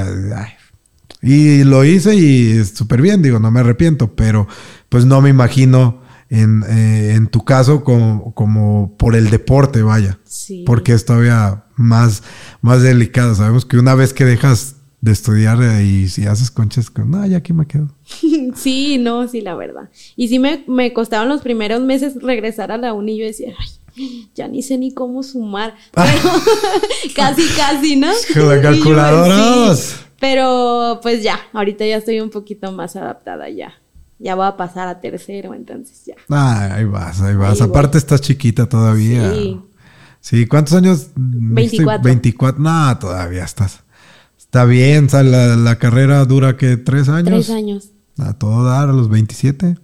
y 1.23 1.65
lo 1.65 1.85
hice 1.85 2.15
y 2.15 2.65
súper 2.65 3.03
bien, 3.03 3.23
digo, 3.23 3.39
no 3.39 3.51
me 3.51 3.61
arrepiento, 3.61 4.15
pero 4.15 4.47
pues 4.89 5.05
no 5.05 5.21
me 5.21 5.31
imagino 5.31 6.03
en, 6.31 6.65
eh, 6.69 7.15
en 7.15 7.29
tu 7.29 7.45
caso 7.45 7.85
como, 7.85 8.35
como 8.35 8.97
por 8.97 9.15
el 9.15 9.31
deporte, 9.31 9.83
vaya. 9.83 10.19
Sí. 10.25 10.65
Porque 10.67 10.93
es 10.93 11.05
todavía 11.05 11.65
más, 11.77 12.23
más 12.61 12.83
delicado. 12.83 13.35
Sabemos 13.35 13.65
que 13.65 13.79
una 13.79 13.95
vez 13.95 14.13
que 14.13 14.25
dejas 14.25 14.77
de 15.01 15.13
estudiar 15.13 15.83
y 15.83 16.09
si 16.09 16.27
haces 16.27 16.51
conchas, 16.51 16.91
no, 17.05 17.25
ya 17.27 17.39
aquí 17.39 17.53
me 17.53 17.67
quedo. 17.67 17.95
sí, 18.55 18.99
no, 18.99 19.29
sí, 19.29 19.41
la 19.41 19.55
verdad. 19.55 19.91
Y 20.17 20.29
sí 20.29 20.39
me, 20.39 20.65
me 20.67 20.93
costaban 20.93 21.29
los 21.29 21.43
primeros 21.43 21.83
meses 21.83 22.21
regresar 22.21 22.73
a 22.73 22.79
la 22.79 22.93
uni 22.93 23.15
y 23.15 23.19
yo 23.21 23.27
decía, 23.27 23.53
ay, 23.59 23.69
ya 24.35 24.49
ni 24.49 24.63
sé 24.63 24.79
ni 24.79 24.93
cómo 24.93 25.23
sumar. 25.23 25.75
casi, 27.15 27.43
casi, 27.57 27.97
¿no? 27.97 28.13
Con 28.35 28.49
la 28.49 28.61
calculadora. 28.63 29.75
Pero 30.19 31.01
pues 31.03 31.23
ya, 31.23 31.39
ahorita 31.53 31.85
ya 31.85 31.97
estoy 31.97 32.21
un 32.21 32.31
poquito 32.31 32.73
más 32.73 32.97
adaptada 32.97 33.49
ya 33.51 33.75
ya 34.19 34.35
voy 34.35 34.47
a 34.47 34.57
pasar 34.57 34.89
a 34.89 35.01
tercero, 35.01 35.55
entonces 35.55 36.05
ya. 36.07 36.15
Ah, 36.31 36.75
ahí 36.75 36.85
vas, 36.85 37.21
ahí 37.21 37.35
vas. 37.35 37.61
Aparte 37.61 37.99
estás 37.99 38.21
chiquita 38.21 38.69
todavía. 38.69 39.33
Sí. 39.33 39.61
Sí, 40.21 40.47
¿cuántos 40.47 40.75
años? 40.75 41.11
24. 41.15 42.03
24, 42.03 42.61
no, 42.61 42.99
todavía 42.99 43.45
estás. 43.45 43.85
Está 44.37 44.65
bien, 44.65 45.09
o 45.13 45.23
la, 45.23 45.79
carrera 45.79 46.25
dura 46.25 46.57
que 46.57 46.77
tres 46.77 47.09
años. 47.09 47.47
Tres 47.47 47.51
años. 47.51 47.91
A 48.19 48.33
todo 48.33 48.65
dar, 48.65 48.89
a 48.89 48.93
los 48.93 49.09
27. 49.09 49.77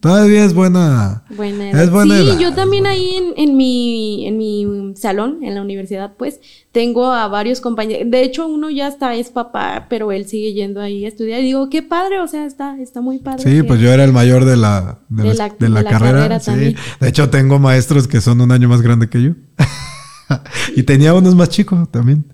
Todavía 0.00 0.44
es 0.44 0.52
buena. 0.52 1.24
Buena 1.34 1.70
edad. 1.70 1.82
Es 1.82 1.90
buena 1.90 2.14
sí, 2.14 2.36
yo 2.38 2.52
también 2.54 2.86
ahí 2.86 3.14
en, 3.14 3.32
en, 3.36 3.56
mi, 3.56 4.26
en 4.26 4.36
mi 4.36 4.94
salón, 4.96 5.38
en 5.42 5.54
la 5.54 5.62
universidad, 5.62 6.12
pues, 6.18 6.40
tengo 6.72 7.10
a 7.10 7.26
varios 7.28 7.62
compañeros. 7.62 8.10
De 8.10 8.22
hecho, 8.22 8.46
uno 8.46 8.68
ya 8.68 8.86
está, 8.88 9.14
es 9.14 9.30
papá, 9.30 9.86
pero 9.88 10.12
él 10.12 10.26
sigue 10.26 10.52
yendo 10.52 10.82
ahí 10.82 11.06
a 11.06 11.08
estudiar. 11.08 11.40
Y 11.40 11.44
digo, 11.44 11.70
qué 11.70 11.82
padre, 11.82 12.20
o 12.20 12.28
sea, 12.28 12.44
está, 12.44 12.78
está 12.78 13.00
muy 13.00 13.18
padre. 13.18 13.42
Sí, 13.42 13.62
pues 13.62 13.80
yo 13.80 13.90
era 13.90 14.04
el 14.04 14.12
mayor 14.12 14.44
de 14.44 14.58
la, 14.58 14.98
de, 15.08 15.34
la, 15.68 15.84
carrera. 15.84 16.38
sí. 16.38 16.76
De 17.00 17.08
hecho, 17.08 17.30
tengo 17.30 17.58
maestros 17.58 18.06
que 18.06 18.20
son 18.20 18.42
un 18.42 18.52
año 18.52 18.68
más 18.68 18.82
grande 18.82 19.08
que 19.08 19.22
yo. 19.22 19.30
y 20.76 20.82
tenía 20.82 21.14
unos 21.14 21.34
más 21.34 21.48
chicos 21.48 21.90
también. 21.90 22.26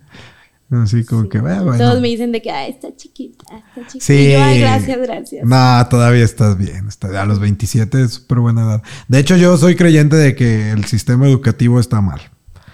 Así 0.70 1.04
como 1.04 1.28
que, 1.28 1.38
bueno. 1.38 1.76
Todos 1.76 2.00
me 2.00 2.08
dicen 2.08 2.32
de 2.32 2.42
que, 2.42 2.50
ah, 2.50 2.66
está 2.66 2.88
chiquita, 2.96 3.44
está 3.68 3.86
chiquita. 3.86 4.04
Sí. 4.04 4.14
Y 4.14 4.32
yo, 4.32 4.42
ay, 4.42 4.60
gracias, 4.60 4.98
gracias. 4.98 5.46
No, 5.46 5.86
todavía 5.88 6.24
estás 6.24 6.58
bien. 6.58 6.88
Está, 6.88 7.22
a 7.22 7.24
los 7.24 7.38
27 7.38 8.02
es 8.02 8.14
súper 8.14 8.40
buena 8.40 8.62
edad. 8.62 8.82
De 9.06 9.18
hecho, 9.20 9.36
yo 9.36 9.56
soy 9.56 9.76
creyente 9.76 10.16
de 10.16 10.34
que 10.34 10.72
el 10.72 10.84
sistema 10.86 11.28
educativo 11.28 11.78
está 11.78 12.00
mal. 12.00 12.20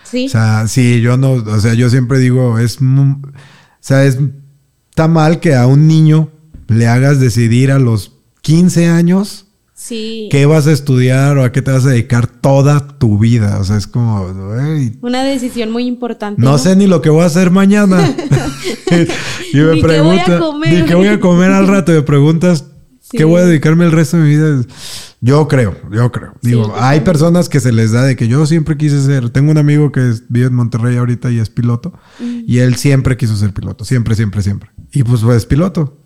Sí. 0.04 0.26
O 0.26 0.28
sea, 0.30 0.66
sí, 0.68 1.00
yo 1.02 1.18
no, 1.18 1.32
o 1.32 1.60
sea, 1.60 1.74
yo 1.74 1.90
siempre 1.90 2.18
digo, 2.18 2.58
es, 2.58 2.78
o 2.80 3.16
sea, 3.80 4.04
es, 4.04 4.18
está 4.88 5.08
mal 5.08 5.40
que 5.40 5.54
a 5.54 5.66
un 5.66 5.86
niño 5.86 6.30
le 6.68 6.86
hagas 6.86 7.20
decidir 7.20 7.70
a 7.72 7.78
los 7.78 8.12
15 8.40 8.88
años 8.88 9.51
Sí. 9.82 10.28
¿Qué 10.30 10.46
vas 10.46 10.68
a 10.68 10.72
estudiar 10.72 11.36
o 11.38 11.42
a 11.42 11.50
qué 11.50 11.60
te 11.60 11.72
vas 11.72 11.84
a 11.86 11.88
dedicar 11.88 12.28
toda 12.28 12.86
tu 12.98 13.18
vida? 13.18 13.58
O 13.58 13.64
sea, 13.64 13.76
es 13.76 13.88
como... 13.88 14.26
Una 15.00 15.24
decisión 15.24 15.72
muy 15.72 15.86
importante. 15.86 16.40
No, 16.40 16.56
sé 16.56 16.76
ni 16.76 16.86
lo 16.86 17.02
que 17.02 17.10
voy 17.10 17.22
a 17.22 17.26
hacer 17.26 17.50
mañana. 17.50 17.98
y 19.52 19.56
me 19.56 19.74
ni 19.74 19.82
qué 19.82 20.00
voy 20.00 20.18
a 20.20 20.38
comer. 20.38 20.72
Ni 20.72 20.88
qué 20.88 20.94
voy 20.94 21.08
a 21.08 21.18
comer 21.18 21.50
al 21.50 21.66
rato. 21.66 21.90
Y 21.90 21.96
me 21.96 22.02
preguntas, 22.02 22.66
¿qué 23.10 23.24
voy 23.24 23.40
a 23.40 23.44
dedicarme 23.44 23.84
el 23.84 23.90
resto 23.90 24.18
de 24.18 24.22
mi 24.22 24.28
vida? 24.30 24.64
Yo 25.20 25.48
creo, 25.48 25.74
yo 25.90 26.12
creo. 26.12 26.34
Digo, 26.42 26.72
hay 26.78 27.00
personas 27.00 27.48
que 27.48 27.58
se 27.58 27.72
les 27.72 27.90
da 27.90 28.04
de 28.04 28.14
que 28.14 28.28
yo 28.28 28.46
siempre 28.46 28.76
quise 28.76 29.02
ser. 29.02 29.30
Tengo 29.30 29.50
un 29.50 29.58
amigo 29.58 29.90
que 29.90 30.14
vive 30.28 30.46
en 30.46 30.54
Monterrey 30.54 30.96
ahorita 30.96 31.32
y 31.32 31.40
es 31.40 31.50
piloto. 31.50 31.92
Mm. 32.20 32.42
Y 32.46 32.58
él 32.58 32.76
siempre 32.76 33.16
quiso 33.16 33.34
ser 33.34 33.52
piloto. 33.52 33.84
Siempre, 33.84 34.14
siempre, 34.14 34.42
siempre. 34.42 34.70
Y 34.92 35.02
pues 35.02 35.22
fue 35.22 35.36
piloto. 35.40 35.98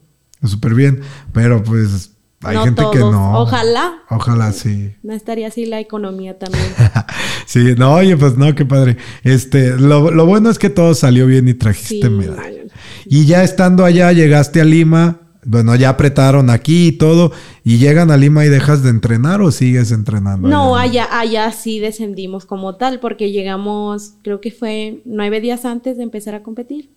Súper 0.42 0.72
bien. 0.72 1.02
Pero 1.34 1.62
pues 1.62 2.15
hay 2.42 2.56
gente 2.58 2.82
que 2.92 2.98
no. 2.98 3.40
Ojalá. 3.40 4.02
Ojalá, 4.10 4.52
sí. 4.52 4.92
No 5.02 5.12
estaría 5.14 5.48
así 5.48 5.66
la 5.66 5.80
economía 5.80 6.38
también. 6.38 6.66
sí, 7.46 7.74
no, 7.76 7.94
oye, 7.94 8.16
pues 8.16 8.36
no, 8.36 8.54
qué 8.54 8.64
padre. 8.64 8.96
Este, 9.22 9.76
lo, 9.78 10.26
bueno 10.26 10.50
es 10.50 10.58
que 10.58 10.70
todo 10.70 10.94
salió 10.94 11.26
bien 11.26 11.48
y 11.48 11.54
trajiste 11.54 12.10
medalla. 12.10 12.62
Y 13.06 13.26
ya 13.26 13.42
estando 13.42 13.84
allá, 13.84 14.12
llegaste 14.12 14.60
a 14.60 14.64
Lima. 14.64 15.20
Bueno, 15.44 15.76
ya 15.76 15.90
apretaron 15.90 16.50
aquí 16.50 16.88
y 16.88 16.92
todo. 16.92 17.32
¿Y 17.62 17.78
llegan 17.78 18.10
a 18.10 18.16
Lima 18.16 18.44
y 18.44 18.48
dejas 18.48 18.82
de 18.82 18.90
entrenar 18.90 19.40
o 19.40 19.50
sigues 19.50 19.92
entrenando? 19.92 20.48
No, 20.48 20.76
allá, 20.76 21.08
allá 21.10 21.52
sí 21.52 21.78
descendimos 21.78 22.46
como 22.46 22.76
tal, 22.76 22.98
porque 23.00 23.30
llegamos, 23.30 24.14
creo 24.22 24.40
que 24.40 24.50
fue 24.50 25.02
nueve 25.04 25.40
días 25.40 25.64
antes 25.64 25.96
de 25.96 26.02
empezar 26.02 26.34
a 26.34 26.42
competir. 26.42 26.90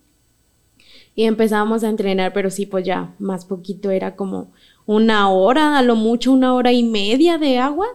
Y 1.14 1.24
empezamos 1.24 1.84
a 1.84 1.88
entrenar, 1.88 2.32
pero 2.32 2.50
sí, 2.50 2.66
pues 2.66 2.84
ya 2.84 3.14
más 3.18 3.44
poquito 3.44 3.90
era 3.90 4.16
como 4.16 4.52
una 4.90 5.30
hora, 5.30 5.78
a 5.78 5.82
lo 5.82 5.94
mucho 5.94 6.32
una 6.32 6.52
hora 6.52 6.72
y 6.72 6.82
media 6.82 7.38
de 7.38 7.58
agua. 7.58 7.86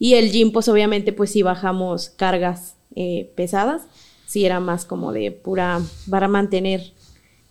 Y 0.00 0.14
el 0.14 0.32
gym, 0.32 0.50
pues 0.50 0.66
obviamente, 0.66 1.12
pues 1.12 1.30
si 1.30 1.42
bajamos 1.42 2.08
cargas 2.08 2.74
eh, 2.96 3.30
pesadas, 3.36 3.82
si 4.26 4.44
era 4.44 4.58
más 4.58 4.84
como 4.84 5.12
de 5.12 5.30
pura, 5.30 5.80
para 6.10 6.26
mantener 6.26 6.92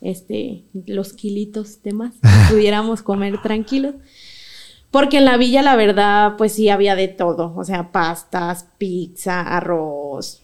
este, 0.02 0.64
los 0.84 1.14
kilitos 1.14 1.82
de 1.82 1.94
más, 1.94 2.12
pudiéramos 2.50 3.00
comer 3.00 3.40
tranquilos. 3.40 3.94
Porque 4.90 5.16
en 5.16 5.24
la 5.24 5.38
villa, 5.38 5.62
la 5.62 5.76
verdad, 5.76 6.34
pues 6.36 6.52
sí 6.52 6.68
había 6.68 6.94
de 6.94 7.08
todo. 7.08 7.54
O 7.56 7.64
sea, 7.64 7.92
pastas, 7.92 8.66
pizza, 8.76 9.40
arroz. 9.40 10.42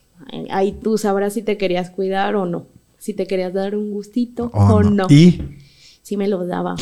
Ahí 0.49 0.73
tú 0.73 0.97
sabrás 0.97 1.35
si 1.35 1.43
te 1.43 1.59
querías 1.59 1.91
cuidar 1.91 2.37
o 2.37 2.47
no. 2.47 2.69
Si 2.97 3.13
te 3.13 3.27
querías 3.27 3.53
dar 3.53 3.77
un 3.77 3.91
gustito 3.91 4.51
o 4.55 4.83
no. 4.83 5.09
¿Y? 5.11 5.43
Sí 6.07 6.17
me 6.17 6.29
lo 6.29 6.47
daba. 6.47 6.77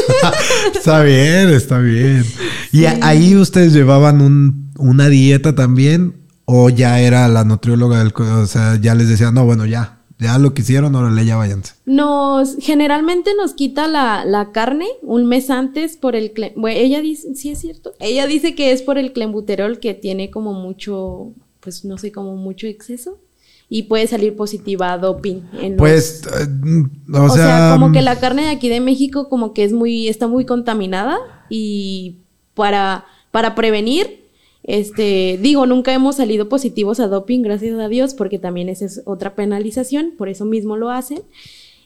está 0.74 1.04
bien, 1.04 1.50
está 1.50 1.78
bien. 1.78 2.24
¿Y 2.72 2.84
ahí 2.86 3.36
ustedes 3.36 3.72
llevaban 3.72 4.20
un, 4.20 4.72
una 4.76 5.08
dieta 5.08 5.54
también? 5.54 6.16
¿O 6.46 6.68
ya 6.68 6.98
era 6.98 7.28
la 7.28 7.44
nutrióloga 7.44 8.00
del... 8.00 8.12
O 8.12 8.46
sea, 8.46 8.76
ya 8.80 8.96
les 8.96 9.08
decía, 9.08 9.30
no, 9.30 9.44
bueno, 9.44 9.66
ya, 9.66 10.00
ya 10.18 10.36
lo 10.38 10.52
que 10.52 10.62
hicieron, 10.62 10.96
ahora 10.96 11.22
ya 11.22 11.36
váyanse. 11.36 11.74
Nos, 11.84 12.56
generalmente 12.58 13.36
nos 13.36 13.54
quita 13.54 13.86
la, 13.86 14.24
la 14.24 14.50
carne 14.50 14.86
un 15.02 15.26
mes 15.26 15.48
antes 15.48 15.96
por 15.96 16.16
el, 16.16 16.32
bueno, 16.56 16.76
ella 16.76 17.00
dice, 17.00 17.36
sí 17.36 17.50
es 17.50 17.60
cierto, 17.60 17.94
ella 18.00 18.26
dice 18.26 18.56
que 18.56 18.72
es 18.72 18.82
por 18.82 18.98
el 18.98 19.12
clembuterol 19.12 19.78
que 19.78 19.94
tiene 19.94 20.32
como 20.32 20.54
mucho, 20.54 21.34
pues 21.60 21.84
no 21.84 21.98
sé, 21.98 22.10
como 22.10 22.34
mucho 22.34 22.66
exceso 22.66 23.20
y 23.68 23.84
puede 23.84 24.06
salir 24.06 24.36
positiva 24.36 24.92
a 24.92 24.98
doping. 24.98 25.40
En 25.60 25.76
pues, 25.76 26.22
eh, 26.26 26.84
o, 27.12 27.28
sea, 27.30 27.70
como 27.72 27.92
que 27.92 28.02
la 28.02 28.18
carne 28.18 28.42
de 28.42 28.50
aquí 28.50 28.68
de 28.68 28.80
México 28.80 29.28
como 29.28 29.52
que 29.54 29.64
es 29.64 29.72
muy, 29.72 30.08
está 30.08 30.28
muy 30.28 30.44
contaminada 30.44 31.18
y 31.48 32.18
para, 32.54 33.04
para 33.32 33.54
prevenir, 33.54 34.26
este, 34.62 35.38
digo, 35.40 35.66
nunca 35.66 35.92
hemos 35.92 36.16
salido 36.16 36.48
positivos 36.48 37.00
a 37.00 37.08
doping, 37.08 37.42
gracias 37.42 37.78
a 37.78 37.88
Dios, 37.88 38.14
porque 38.14 38.38
también 38.38 38.68
esa 38.68 38.84
es 38.84 39.02
otra 39.04 39.34
penalización, 39.34 40.12
por 40.16 40.28
eso 40.28 40.44
mismo 40.44 40.76
lo 40.76 40.90
hacen. 40.90 41.22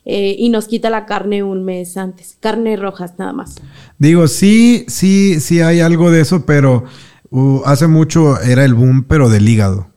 Eh, 0.07 0.35
y 0.39 0.49
nos 0.49 0.67
quita 0.67 0.89
la 0.89 1.05
carne 1.05 1.43
un 1.43 1.63
mes 1.63 1.99
antes, 1.99 2.39
carne 2.41 2.77
rojas 2.77 3.19
nada 3.19 3.35
más. 3.35 3.57
Digo, 3.99 4.29
sí, 4.29 4.87
sí, 4.89 5.41
sí 5.41 5.61
hay 5.61 5.81
algo 5.81 6.11
de 6.11 6.23
eso, 6.23 6.47
pero 6.47 6.85
uh, 7.29 7.61
hace 7.67 7.87
mucho 7.87 8.41
era 8.41 8.65
el 8.65 8.73
boom, 8.73 9.05
pero 9.05 9.29
del 9.29 9.47
hígado. 9.47 9.90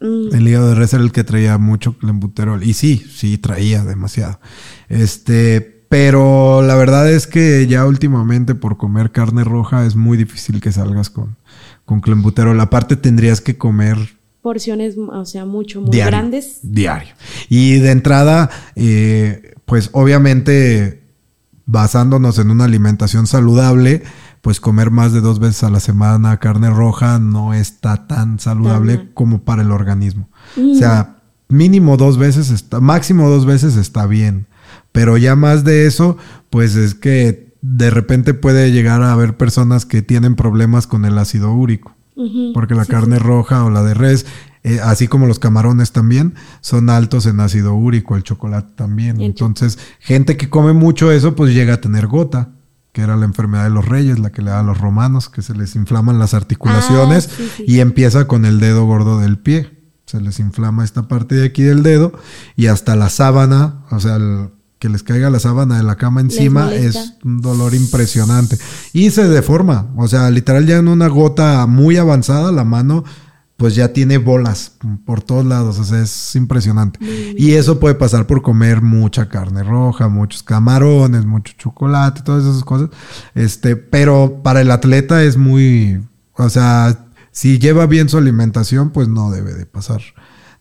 Mm. 0.00 0.34
El 0.34 0.48
hígado 0.48 0.68
de 0.68 0.74
res 0.74 0.92
era 0.94 1.02
el 1.02 1.12
que 1.12 1.24
traía 1.24 1.58
mucho 1.58 1.96
clenbuterol. 1.98 2.62
Y 2.62 2.74
sí, 2.74 3.04
sí, 3.14 3.38
traía 3.38 3.84
demasiado. 3.84 4.40
Este, 4.88 5.84
pero 5.88 6.62
la 6.62 6.74
verdad 6.74 7.10
es 7.10 7.26
que 7.26 7.66
ya 7.66 7.86
últimamente 7.86 8.54
por 8.54 8.76
comer 8.76 9.12
carne 9.12 9.44
roja 9.44 9.86
es 9.86 9.96
muy 9.96 10.16
difícil 10.16 10.60
que 10.60 10.72
salgas 10.72 11.10
con, 11.10 11.36
con 11.84 12.00
clenbuterol. 12.00 12.58
Aparte 12.60 12.96
tendrías 12.96 13.40
que 13.40 13.56
comer 13.56 13.98
Porciones, 14.44 14.96
o 14.98 15.24
sea, 15.24 15.46
mucho, 15.46 15.80
muy 15.80 15.90
diario, 15.90 16.10
grandes. 16.10 16.58
Diario. 16.60 17.14
Y 17.48 17.78
de 17.78 17.92
entrada, 17.92 18.50
eh, 18.76 19.54
pues 19.64 19.88
obviamente 19.92 21.02
basándonos 21.64 22.38
en 22.38 22.50
una 22.50 22.64
alimentación 22.64 23.26
saludable, 23.26 24.02
pues 24.44 24.60
comer 24.60 24.90
más 24.90 25.14
de 25.14 25.22
dos 25.22 25.38
veces 25.38 25.64
a 25.64 25.70
la 25.70 25.80
semana 25.80 26.36
carne 26.36 26.68
roja 26.68 27.18
no 27.18 27.54
está 27.54 28.06
tan 28.06 28.38
saludable 28.38 29.08
como 29.14 29.40
para 29.40 29.62
el 29.62 29.70
organismo. 29.70 30.28
Mm. 30.54 30.72
O 30.72 30.74
sea, 30.74 31.16
mínimo 31.48 31.96
dos 31.96 32.18
veces 32.18 32.50
está, 32.50 32.78
máximo 32.78 33.30
dos 33.30 33.46
veces 33.46 33.76
está 33.76 34.06
bien. 34.06 34.46
Pero 34.92 35.16
ya 35.16 35.34
más 35.34 35.64
de 35.64 35.86
eso, 35.86 36.18
pues 36.50 36.76
es 36.76 36.94
que 36.94 37.54
de 37.62 37.88
repente 37.88 38.34
puede 38.34 38.70
llegar 38.70 39.02
a 39.02 39.14
haber 39.14 39.38
personas 39.38 39.86
que 39.86 40.02
tienen 40.02 40.34
problemas 40.36 40.86
con 40.86 41.06
el 41.06 41.16
ácido 41.16 41.50
úrico. 41.54 41.96
Porque 42.52 42.74
la 42.74 42.84
Sí, 42.84 42.90
carne 42.90 43.16
sí. 43.16 43.22
roja 43.22 43.64
o 43.64 43.70
la 43.70 43.82
de 43.82 43.94
res, 43.94 44.26
eh, 44.62 44.78
así 44.84 45.08
como 45.08 45.26
los 45.26 45.38
camarones 45.38 45.90
también, 45.92 46.34
son 46.60 46.90
altos 46.90 47.24
en 47.24 47.40
ácido 47.40 47.72
úrico, 47.74 48.14
el 48.14 48.24
chocolate 48.24 48.74
también. 48.76 49.16
El 49.16 49.22
Entonces, 49.24 49.78
gente 50.00 50.36
que 50.36 50.50
come 50.50 50.74
mucho 50.74 51.10
eso, 51.10 51.34
pues 51.34 51.54
llega 51.54 51.74
a 51.74 51.80
tener 51.80 52.08
gota, 52.08 52.50
que 52.94 53.02
era 53.02 53.16
la 53.16 53.26
enfermedad 53.26 53.64
de 53.64 53.70
los 53.70 53.84
reyes, 53.86 54.18
la 54.18 54.30
que 54.32 54.40
le 54.40 54.50
da 54.50 54.60
a 54.60 54.62
los 54.62 54.78
romanos, 54.78 55.28
que 55.28 55.42
se 55.42 55.52
les 55.54 55.74
inflaman 55.76 56.18
las 56.18 56.32
articulaciones 56.32 57.28
Ah, 57.30 57.34
sí, 57.36 57.50
sí. 57.58 57.64
y 57.66 57.80
empieza 57.80 58.26
con 58.26 58.46
el 58.46 58.58
dedo 58.60 58.86
gordo 58.86 59.18
del 59.18 59.36
pie. 59.36 59.82
Se 60.06 60.20
les 60.20 60.38
inflama 60.38 60.84
esta 60.84 61.08
parte 61.08 61.34
de 61.34 61.46
aquí 61.46 61.62
del 61.62 61.82
dedo 61.82 62.12
y 62.56 62.68
hasta 62.68 62.94
la 62.96 63.08
sábana, 63.10 63.80
o 63.90 64.00
sea, 64.00 64.16
el- 64.16 64.50
que 64.78 64.88
les 64.90 65.02
caiga 65.02 65.30
la 65.30 65.38
sábana 65.40 65.78
de 65.78 65.82
la 65.82 65.96
cama 65.96 66.20
encima 66.20 66.72
es 66.74 67.14
un 67.24 67.40
dolor 67.40 67.74
impresionante. 67.74 68.58
Y 68.92 69.10
se 69.12 69.26
deforma, 69.28 69.86
o 69.96 70.06
sea, 70.08 70.30
literal 70.30 70.66
ya 70.66 70.76
en 70.76 70.88
una 70.88 71.08
gota 71.08 71.66
muy 71.66 71.96
avanzada, 71.96 72.52
la 72.52 72.64
mano 72.64 73.02
pues 73.56 73.74
ya 73.74 73.92
tiene 73.92 74.18
bolas 74.18 74.72
por 75.04 75.22
todos 75.22 75.46
lados, 75.46 75.78
o 75.78 75.84
sea, 75.84 76.02
es 76.02 76.34
impresionante. 76.34 76.98
Y 77.36 77.52
eso 77.52 77.78
puede 77.78 77.94
pasar 77.94 78.26
por 78.26 78.42
comer 78.42 78.82
mucha 78.82 79.28
carne 79.28 79.62
roja, 79.62 80.08
muchos 80.08 80.42
camarones, 80.42 81.24
mucho 81.24 81.54
chocolate, 81.56 82.22
todas 82.22 82.44
esas 82.44 82.64
cosas. 82.64 82.90
Este, 83.34 83.76
pero 83.76 84.40
para 84.42 84.60
el 84.60 84.70
atleta 84.70 85.22
es 85.22 85.36
muy, 85.36 86.00
o 86.34 86.48
sea, 86.48 87.06
si 87.30 87.58
lleva 87.58 87.86
bien 87.86 88.08
su 88.08 88.18
alimentación, 88.18 88.90
pues 88.90 89.08
no 89.08 89.30
debe 89.30 89.54
de 89.54 89.66
pasar 89.66 90.00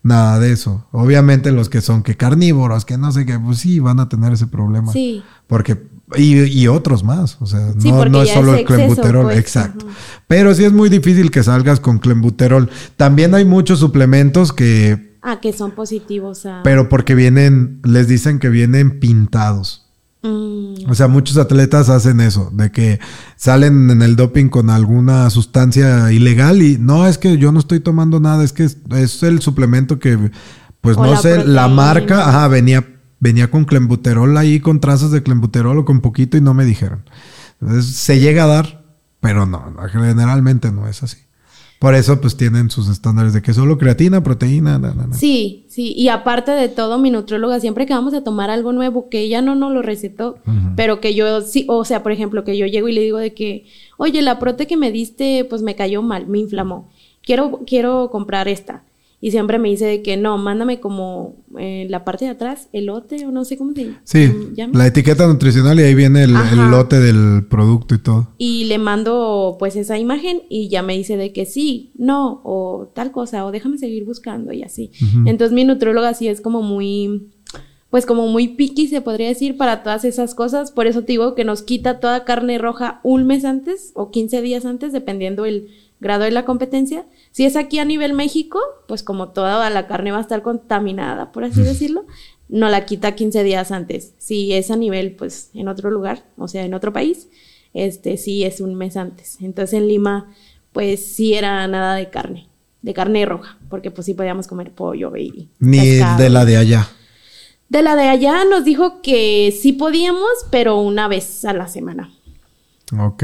nada 0.03 0.39
de 0.39 0.51
eso. 0.51 0.85
Obviamente 0.91 1.51
los 1.51 1.69
que 1.69 1.81
son 1.81 2.03
que 2.03 2.15
carnívoros, 2.15 2.85
que 2.85 2.97
no 2.97 3.11
sé 3.11 3.25
qué, 3.25 3.39
pues 3.39 3.59
sí 3.59 3.79
van 3.79 3.99
a 3.99 4.09
tener 4.09 4.33
ese 4.33 4.47
problema. 4.47 4.91
Sí. 4.91 5.23
Porque, 5.47 5.87
y, 6.15 6.43
y 6.43 6.67
otros 6.67 7.03
más, 7.03 7.37
o 7.39 7.45
sea, 7.45 7.73
Sí, 7.79 7.91
no, 7.91 8.05
no 8.05 8.21
es 8.21 8.29
solo 8.29 8.53
es 8.53 8.59
el 8.59 8.65
clenbuterol, 8.65 9.25
pues, 9.25 9.37
exacto. 9.37 9.87
ajá. 9.89 9.97
Pero 10.27 10.53
sí 10.53 10.63
es 10.63 10.71
muy 10.73 10.89
difícil 10.89 11.31
que 11.31 11.43
salgas 11.43 11.79
con 11.79 11.99
clenbuterol. 11.99 12.69
También 12.97 13.33
hay 13.35 13.45
muchos 13.45 13.79
suplementos 13.79 14.51
que, 14.53 15.13
Ah, 15.21 15.39
que 15.41 15.53
son 15.53 15.71
positivos 15.71 16.45
a... 16.45 16.61
pero 16.63 16.89
porque 16.89 17.15
vienen, 17.15 17.79
les 17.83 18.07
dicen 18.09 18.39
que 18.39 18.49
vienen 18.49 18.99
pintados. 18.99 19.87
Mm, 20.21 20.89
O 20.89 20.95
sea, 20.95 21.07
muchos 21.07 21.37
atletas 21.37 21.89
hacen 21.89 22.19
eso, 22.21 22.49
de 22.53 22.71
que 22.71 22.99
salen 23.35 23.89
en 23.89 24.01
el 24.01 24.15
doping 24.15 24.49
con 24.49 24.69
alguna 24.69 25.29
sustancia 25.29 26.11
ilegal 26.11 26.61
y 26.61 26.77
no 26.77 27.07
es 27.07 27.17
que 27.17 27.37
yo 27.37 27.51
no 27.51 27.59
estoy 27.59 27.79
tomando 27.79 28.19
nada, 28.19 28.43
es 28.43 28.53
que 28.53 28.63
es, 28.65 28.77
es 28.91 29.23
el 29.23 29.41
suplemento 29.41 29.99
que, 29.99 30.31
pues 30.81 30.97
O 30.97 31.05
no 31.05 31.15
sé, 31.17 31.45
la 31.45 31.67
marca, 31.69 32.27
ajá, 32.27 32.47
venía, 32.49 32.85
venía 33.23 33.49
con 33.49 33.63
clenbuterol 33.63 34.37
ahí, 34.37 34.59
con 34.59 34.81
trazas 34.81 35.11
de 35.11 35.23
clenbuterol 35.23 35.79
o 35.79 35.85
con 35.85 36.01
poquito 36.01 36.35
y 36.35 36.41
no 36.41 36.53
me 36.53 36.65
dijeron. 36.65 37.03
Entonces, 37.61 37.95
se 37.95 38.19
llega 38.19 38.43
a 38.43 38.47
dar, 38.47 38.83
pero 39.21 39.45
no, 39.45 39.73
generalmente 39.89 40.73
no 40.73 40.89
es 40.89 41.03
así. 41.03 41.17
Por 41.79 41.95
eso, 41.95 42.19
pues 42.19 42.35
tienen 42.35 42.69
sus 42.69 42.89
estándares 42.89 43.31
de 43.33 43.41
que 43.41 43.53
solo 43.53 43.77
creatina, 43.77 44.21
proteína, 44.23 44.77
na, 44.77 44.93
na, 44.93 45.07
na. 45.07 45.15
Sí, 45.15 45.65
sí, 45.69 45.93
y 45.95 46.09
aparte 46.09 46.51
de 46.51 46.67
todo, 46.67 46.99
mi 46.99 47.11
nutrióloga 47.11 47.61
siempre 47.61 47.85
que 47.85 47.93
vamos 47.93 48.13
a 48.13 48.25
tomar 48.25 48.49
algo 48.49 48.73
nuevo 48.73 49.07
que 49.07 49.19
ella 49.19 49.41
no 49.41 49.55
nos 49.55 49.71
lo 49.71 49.81
recetó, 49.81 50.37
pero 50.75 50.99
que 50.99 51.15
yo 51.15 51.41
sí, 51.41 51.65
o 51.69 51.85
sea, 51.85 52.03
por 52.03 52.11
ejemplo, 52.11 52.43
que 52.43 52.57
yo 52.57 52.65
llego 52.65 52.89
y 52.89 52.93
le 52.93 53.01
digo 53.01 53.19
de 53.19 53.33
que, 53.33 53.65
oye, 53.97 54.21
la 54.21 54.37
prote 54.37 54.67
que 54.67 54.75
me 54.75 54.91
diste, 54.91 55.45
pues 55.49 55.61
me 55.61 55.75
cayó 55.75 56.01
mal, 56.01 56.27
me 56.27 56.39
inflamó, 56.39 56.89
quiero, 57.21 57.61
quiero 57.65 58.09
comprar 58.11 58.49
esta. 58.49 58.83
Y 59.25 59.31
siempre 59.31 59.57
me 59.57 59.69
dice 59.69 59.85
de 59.85 60.01
que 60.01 60.17
no, 60.17 60.37
mándame 60.37 60.81
como 60.81 61.37
en 61.57 61.89
la 61.89 62.03
parte 62.03 62.25
de 62.25 62.31
atrás, 62.31 62.67
elote 62.73 63.25
o 63.25 63.31
no 63.31 63.45
sé 63.45 63.55
cómo 63.57 63.71
se 63.73 63.93
Sí, 64.03 64.29
llama. 64.53 64.77
la 64.77 64.85
etiqueta 64.87 65.25
nutricional 65.27 65.79
y 65.79 65.83
ahí 65.83 65.95
viene 65.95 66.25
el, 66.25 66.35
el 66.35 66.69
lote 66.69 66.99
del 66.99 67.45
producto 67.47 67.95
y 67.95 67.99
todo. 67.99 68.27
Y 68.37 68.65
le 68.65 68.79
mando 68.79 69.55
pues 69.59 69.77
esa 69.77 69.97
imagen 69.97 70.41
y 70.49 70.67
ya 70.67 70.81
me 70.83 70.97
dice 70.97 71.15
de 71.15 71.31
que 71.31 71.45
sí, 71.45 71.93
no, 71.95 72.41
o 72.43 72.91
tal 72.93 73.13
cosa, 73.13 73.45
o 73.45 73.51
déjame 73.53 73.77
seguir 73.77 74.03
buscando 74.03 74.51
y 74.51 74.61
así. 74.61 74.91
Entonces 75.25 75.53
mi 75.53 75.63
nutrióloga 75.63 76.13
sí 76.13 76.27
es 76.27 76.41
como 76.41 76.61
muy, 76.61 77.29
pues 77.89 78.05
como 78.05 78.27
muy 78.27 78.49
picky 78.49 78.89
se 78.89 78.99
podría 78.99 79.29
decir 79.29 79.55
para 79.55 79.83
todas 79.83 80.03
esas 80.03 80.35
cosas. 80.35 80.71
Por 80.73 80.85
eso 80.85 81.03
te 81.03 81.13
digo 81.13 81.33
que 81.33 81.45
nos 81.45 81.61
quita 81.61 82.01
toda 82.01 82.25
carne 82.25 82.57
roja 82.57 82.99
un 83.03 83.25
mes 83.25 83.45
antes 83.45 83.91
o 83.95 84.11
15 84.11 84.41
días 84.41 84.65
antes, 84.65 84.91
dependiendo 84.91 85.45
el 85.45 85.69
grado 86.03 86.23
de 86.25 86.31
la 86.31 86.45
competencia. 86.45 87.05
Si 87.31 87.45
es 87.45 87.55
aquí 87.55 87.79
a 87.79 87.85
nivel 87.85 88.13
México, 88.13 88.59
pues 88.87 89.01
como 89.01 89.29
toda 89.29 89.69
la 89.71 89.87
carne 89.87 90.11
va 90.11 90.19
a 90.19 90.21
estar 90.21 90.43
contaminada, 90.43 91.31
por 91.31 91.43
así 91.43 91.61
decirlo, 91.61 92.05
no 92.49 92.69
la 92.69 92.85
quita 92.85 93.15
15 93.15 93.43
días 93.43 93.71
antes. 93.71 94.13
Si 94.19 94.53
es 94.53 94.69
a 94.69 94.75
nivel, 94.75 95.15
pues 95.15 95.49
en 95.55 95.67
otro 95.67 95.89
lugar, 95.89 96.23
o 96.37 96.47
sea, 96.47 96.63
en 96.63 96.73
otro 96.75 96.93
país, 96.93 97.29
este 97.73 98.17
sí 98.17 98.43
es 98.43 98.61
un 98.61 98.75
mes 98.75 98.95
antes. 98.97 99.37
Entonces 99.41 99.73
en 99.79 99.87
Lima, 99.87 100.31
pues 100.71 101.03
sí 101.05 101.33
era 101.33 101.67
nada 101.67 101.95
de 101.95 102.09
carne, 102.11 102.47
de 102.83 102.93
carne 102.93 103.25
roja, 103.25 103.57
porque 103.69 103.89
pues 103.89 104.05
sí 104.05 104.13
podíamos 104.13 104.45
comer 104.47 104.71
pollo 104.71 105.15
y 105.17 105.49
Ni 105.59 105.79
pescado. 105.79 106.21
de 106.21 106.29
la 106.29 106.45
de 106.45 106.57
allá. 106.57 106.87
De 107.69 107.81
la 107.81 107.95
de 107.95 108.07
allá 108.09 108.45
nos 108.45 108.65
dijo 108.65 109.01
que 109.01 109.51
sí 109.59 109.73
podíamos, 109.73 110.29
pero 110.51 110.77
una 110.79 111.07
vez 111.07 111.43
a 111.45 111.53
la 111.53 111.67
semana. 111.67 112.13
Ok. 112.99 113.23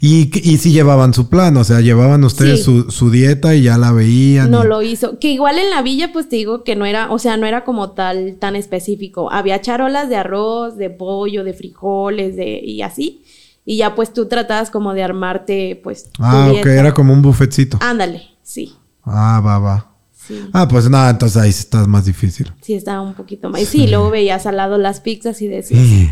¿Y, 0.00 0.30
y 0.50 0.56
si 0.58 0.72
llevaban 0.72 1.12
su 1.14 1.28
plan? 1.28 1.56
O 1.56 1.64
sea, 1.64 1.80
llevaban 1.80 2.24
ustedes 2.24 2.58
Sí. 2.60 2.64
su, 2.64 2.90
su 2.90 3.10
dieta 3.10 3.54
y 3.54 3.62
ya 3.62 3.76
la 3.78 3.92
veían. 3.92 4.50
No 4.50 4.64
y- 4.64 4.68
lo 4.68 4.82
hizo. 4.82 5.18
Que 5.18 5.30
igual 5.32 5.58
en 5.58 5.70
la 5.70 5.82
villa, 5.82 6.12
pues 6.12 6.28
te 6.28 6.36
digo 6.36 6.64
que 6.64 6.76
no 6.76 6.86
era, 6.86 7.10
o 7.12 7.18
sea, 7.18 7.36
no 7.36 7.46
era 7.46 7.64
como 7.64 7.90
tal 7.92 8.36
tan 8.38 8.56
específico. 8.56 9.30
Había 9.32 9.60
charolas 9.60 10.08
de 10.08 10.16
arroz, 10.16 10.76
de 10.76 10.90
pollo, 10.90 11.44
de 11.44 11.52
frijoles, 11.52 12.36
de, 12.36 12.60
y 12.64 12.82
así. 12.82 13.22
Y 13.64 13.76
ya 13.76 13.94
pues 13.94 14.12
tú 14.12 14.26
tratabas 14.26 14.70
como 14.70 14.92
de 14.94 15.02
armarte, 15.02 15.80
pues. 15.84 16.10
tu 16.10 16.22
Ah, 16.24 16.46
ok, 16.48 16.52
dieta. 16.54 16.74
era 16.74 16.94
como 16.94 17.12
un 17.12 17.22
buffetcito. 17.22 17.78
Ándale, 17.80 18.22
sí. 18.42 18.72
Ah, 19.04 19.40
va, 19.44 19.58
va. 19.58 19.88
Sí. 20.12 20.38
Ah, 20.52 20.68
pues 20.68 20.88
nada, 20.88 21.10
entonces 21.10 21.36
ahí 21.36 21.50
sí 21.50 21.60
estás 21.60 21.88
más 21.88 22.04
difícil. 22.06 22.52
Sí, 22.60 22.74
estaba 22.74 23.00
un 23.00 23.14
poquito 23.14 23.50
más. 23.50 23.60
Y 23.60 23.66
sí, 23.66 23.88
luego 23.88 24.08
veías 24.10 24.46
al 24.46 24.56
lado 24.56 24.78
las 24.78 25.00
pizzas 25.00 25.42
y 25.42 25.48
decías. 25.48 25.80
Sí. 25.80 26.10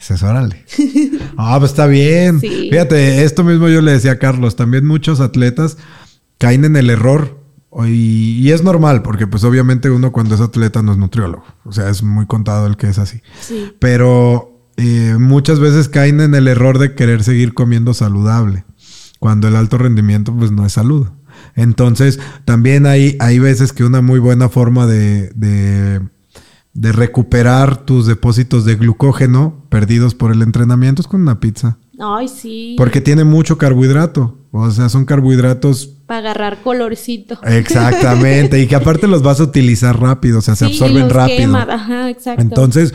Dices, 0.00 0.22
órale. 0.22 0.64
Ah, 1.36 1.56
pues 1.58 1.70
está 1.70 1.86
bien. 1.86 2.40
Sí. 2.40 2.68
Fíjate, 2.70 3.22
esto 3.24 3.44
mismo 3.44 3.68
yo 3.68 3.80
le 3.80 3.92
decía 3.92 4.12
a 4.12 4.18
Carlos. 4.18 4.56
También 4.56 4.84
muchos 4.86 5.20
atletas 5.20 5.78
caen 6.38 6.64
en 6.64 6.76
el 6.76 6.90
error. 6.90 7.38
Y, 7.86 8.40
y 8.40 8.50
es 8.50 8.64
normal, 8.64 9.02
porque 9.02 9.28
pues 9.28 9.44
obviamente 9.44 9.90
uno 9.90 10.10
cuando 10.10 10.34
es 10.34 10.40
atleta 10.40 10.82
no 10.82 10.92
es 10.92 10.98
nutriólogo. 10.98 11.44
O 11.64 11.72
sea, 11.72 11.88
es 11.88 12.02
muy 12.02 12.26
contado 12.26 12.66
el 12.66 12.76
que 12.76 12.88
es 12.88 12.98
así. 12.98 13.22
Sí. 13.40 13.72
Pero 13.78 14.50
eh, 14.82 15.16
muchas 15.18 15.60
veces 15.60 15.90
caen 15.90 16.22
en 16.22 16.34
el 16.34 16.48
error 16.48 16.78
de 16.78 16.94
querer 16.94 17.22
seguir 17.22 17.52
comiendo 17.52 17.92
saludable, 17.92 18.64
cuando 19.18 19.46
el 19.46 19.56
alto 19.56 19.76
rendimiento 19.76 20.34
pues 20.34 20.52
no 20.52 20.64
es 20.64 20.72
salud. 20.72 21.08
Entonces, 21.54 22.18
también 22.46 22.86
hay, 22.86 23.14
hay 23.20 23.38
veces 23.38 23.74
que 23.74 23.84
una 23.84 24.00
muy 24.00 24.20
buena 24.20 24.48
forma 24.48 24.86
de, 24.86 25.30
de, 25.34 26.00
de 26.72 26.92
recuperar 26.92 27.78
tus 27.84 28.06
depósitos 28.06 28.64
de 28.64 28.76
glucógeno 28.76 29.64
perdidos 29.68 30.14
por 30.14 30.30
el 30.32 30.42
entrenamiento 30.42 31.02
es 31.02 31.08
con 31.08 31.20
una 31.22 31.40
pizza. 31.40 31.78
Ay, 31.98 32.28
sí. 32.28 32.74
Porque 32.78 33.00
tiene 33.00 33.24
mucho 33.24 33.58
carbohidrato. 33.58 34.38
O 34.52 34.70
sea, 34.70 34.88
son 34.88 35.04
carbohidratos 35.04 35.86
Para 36.06 36.20
agarrar 36.20 36.62
colorcito. 36.62 37.38
exactamente. 37.44 38.60
y 38.60 38.66
que 38.66 38.74
aparte 38.74 39.06
los 39.06 39.22
vas 39.22 39.40
a 39.40 39.44
utilizar 39.44 40.00
rápido, 40.00 40.38
o 40.38 40.42
sea, 40.42 40.56
se 40.56 40.66
Sí, 40.66 40.72
absorben 40.72 41.04
los 41.04 41.12
rápido. 41.12 41.38
quema. 41.38 41.62
Ajá, 41.62 42.10
exacto. 42.10 42.42
Entonces, 42.42 42.94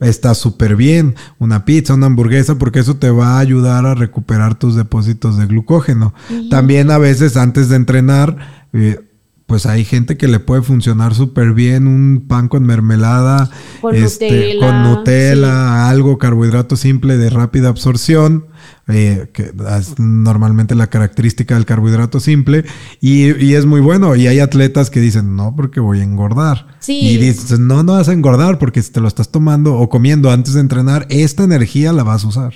está 0.00 0.34
súper 0.34 0.76
bien 0.76 1.14
una 1.38 1.64
pizza, 1.64 1.94
una 1.94 2.06
hamburguesa, 2.06 2.56
porque 2.56 2.78
eso 2.78 2.96
te 2.96 3.10
va 3.10 3.36
a 3.36 3.38
ayudar 3.40 3.84
a 3.86 3.94
recuperar 3.94 4.54
tus 4.58 4.76
depósitos 4.76 5.36
de 5.36 5.46
glucógeno. 5.46 6.14
También 6.50 6.90
a 6.90 6.98
veces 6.98 7.36
antes 7.36 7.68
de 7.68 7.76
entrenar, 7.76 8.36
eh, 8.72 9.00
pues 9.48 9.64
hay 9.64 9.86
gente 9.86 10.18
que 10.18 10.28
le 10.28 10.40
puede 10.40 10.60
funcionar 10.60 11.14
súper 11.14 11.54
bien 11.54 11.86
un 11.86 12.26
pan 12.28 12.48
con 12.48 12.64
mermelada, 12.64 13.50
Con 13.80 13.94
este, 13.94 14.30
Nutella, 14.30 14.60
con 14.60 14.82
Nutella, 14.82 15.88
algo 15.88 16.18
carbohidrato 16.18 16.76
simple 16.76 17.16
de 17.16 17.30
rápida 17.30 17.70
absorción, 17.70 18.48
eh, 18.88 19.30
que 19.32 19.50
es 19.78 19.98
normalmente 19.98 20.74
la 20.74 20.88
característica 20.88 21.54
del 21.54 21.64
carbohidrato 21.64 22.20
simple, 22.20 22.66
y, 23.00 23.42
y 23.42 23.54
es 23.54 23.64
muy 23.64 23.80
bueno. 23.80 24.16
Y 24.16 24.26
hay 24.26 24.38
atletas 24.38 24.90
que 24.90 25.00
dicen, 25.00 25.34
no, 25.34 25.56
porque 25.56 25.80
voy 25.80 26.00
a 26.00 26.02
engordar. 26.02 26.66
Sí. 26.80 26.98
Y 27.08 27.16
dices, 27.16 27.58
no, 27.58 27.82
no 27.82 27.94
vas 27.94 28.10
a 28.10 28.12
engordar 28.12 28.58
porque 28.58 28.82
si 28.82 28.92
te 28.92 29.00
lo 29.00 29.08
estás 29.08 29.30
tomando 29.30 29.76
o 29.76 29.88
comiendo 29.88 30.30
antes 30.30 30.52
de 30.52 30.60
entrenar, 30.60 31.06
esta 31.08 31.42
energía 31.44 31.94
la 31.94 32.02
vas 32.02 32.22
a 32.22 32.28
usar. 32.28 32.52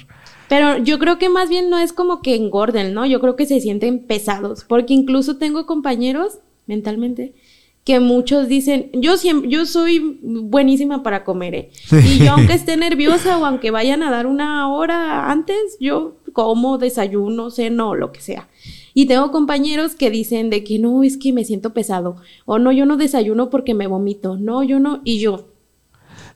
Pero 0.50 0.76
yo 0.76 0.98
creo 0.98 1.18
que 1.18 1.30
más 1.30 1.48
bien 1.48 1.70
no 1.70 1.78
es 1.78 1.94
como 1.94 2.20
que 2.20 2.36
engorden, 2.36 2.92
¿no? 2.92 3.06
Yo 3.06 3.18
creo 3.18 3.34
que 3.34 3.46
se 3.46 3.62
sienten 3.62 4.06
pesados, 4.06 4.66
porque 4.68 4.92
incluso 4.92 5.38
tengo 5.38 5.64
compañeros 5.64 6.40
mentalmente 6.72 7.34
que 7.84 7.98
muchos 7.98 8.46
dicen, 8.46 8.90
yo 8.92 9.16
siempre, 9.16 9.50
yo 9.50 9.66
soy 9.66 10.18
buenísima 10.22 11.02
para 11.02 11.24
comer, 11.24 11.54
¿eh? 11.54 11.70
y 11.90 12.24
yo 12.24 12.32
aunque 12.32 12.52
esté 12.52 12.76
nerviosa 12.76 13.38
o 13.38 13.44
aunque 13.44 13.72
vayan 13.72 14.02
a 14.04 14.10
dar 14.10 14.26
una 14.26 14.72
hora 14.72 15.30
antes, 15.30 15.76
yo 15.80 16.16
como, 16.32 16.78
desayuno, 16.78 17.50
ceno, 17.50 17.94
lo 17.94 18.12
que 18.12 18.20
sea. 18.20 18.48
Y 18.94 19.06
tengo 19.06 19.32
compañeros 19.32 19.94
que 19.96 20.10
dicen 20.10 20.48
de 20.48 20.64
que 20.64 20.78
no, 20.78 21.02
es 21.02 21.16
que 21.16 21.32
me 21.32 21.44
siento 21.44 21.72
pesado, 21.74 22.16
o 22.46 22.58
no, 22.58 22.70
yo 22.72 22.86
no 22.86 22.96
desayuno 22.96 23.50
porque 23.50 23.74
me 23.74 23.88
vomito, 23.88 24.36
no, 24.36 24.62
yo 24.62 24.78
no, 24.78 25.00
y 25.04 25.18
yo, 25.18 25.51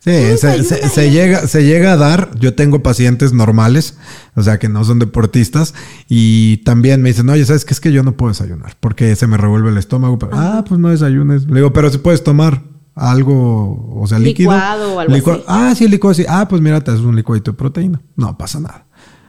Sí, 0.06 0.38
se, 0.38 1.10
llega, 1.10 1.48
se 1.48 1.64
llega 1.64 1.94
a 1.94 1.96
dar. 1.96 2.30
Yo 2.38 2.54
tengo 2.54 2.80
pacientes 2.80 3.32
normales, 3.32 3.98
o 4.36 4.42
sea, 4.44 4.60
que 4.60 4.68
no 4.68 4.84
son 4.84 5.00
deportistas, 5.00 5.74
y 6.08 6.58
también 6.58 7.02
me 7.02 7.08
dicen, 7.08 7.28
oye, 7.28 7.44
¿sabes 7.44 7.64
qué? 7.64 7.74
Es 7.74 7.80
que 7.80 7.90
yo 7.90 8.04
no 8.04 8.16
puedo 8.16 8.30
desayunar 8.30 8.76
porque 8.78 9.16
se 9.16 9.26
me 9.26 9.36
revuelve 9.36 9.70
el 9.70 9.78
estómago. 9.78 10.16
Pero, 10.16 10.32
ah, 10.36 10.64
pues 10.66 10.78
no 10.78 10.90
desayunes. 10.90 11.46
Le 11.48 11.56
digo, 11.56 11.72
pero 11.72 11.90
si 11.90 11.98
puedes 11.98 12.22
tomar 12.22 12.62
algo, 12.94 14.00
o 14.00 14.06
sea, 14.06 14.20
líquido. 14.20 14.52
Licuado 14.52 14.94
o 14.94 15.00
algo 15.00 15.32
así. 15.32 15.42
Ah, 15.48 15.74
sí, 15.76 15.88
licuado, 15.88 16.14
sí. 16.14 16.24
Ah, 16.28 16.46
pues 16.48 16.62
mira, 16.62 16.80
te 16.80 16.92
haces 16.92 17.02
un 17.02 17.16
licuadito 17.16 17.50
de 17.50 17.56
proteína. 17.56 18.00
No 18.14 18.38
pasa 18.38 18.60
nada. 18.60 18.86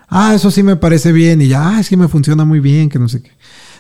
Ah, 0.08 0.36
eso 0.36 0.52
sí 0.52 0.62
me 0.62 0.76
parece 0.76 1.12
bien. 1.12 1.42
Y 1.42 1.48
ya, 1.48 1.80
ah, 1.80 1.82
que 1.90 1.98
me 1.98 2.08
funciona 2.08 2.46
muy 2.46 2.60
bien, 2.60 2.90
que 2.90 3.00
no 3.00 3.10
sé 3.10 3.24
qué. 3.24 3.32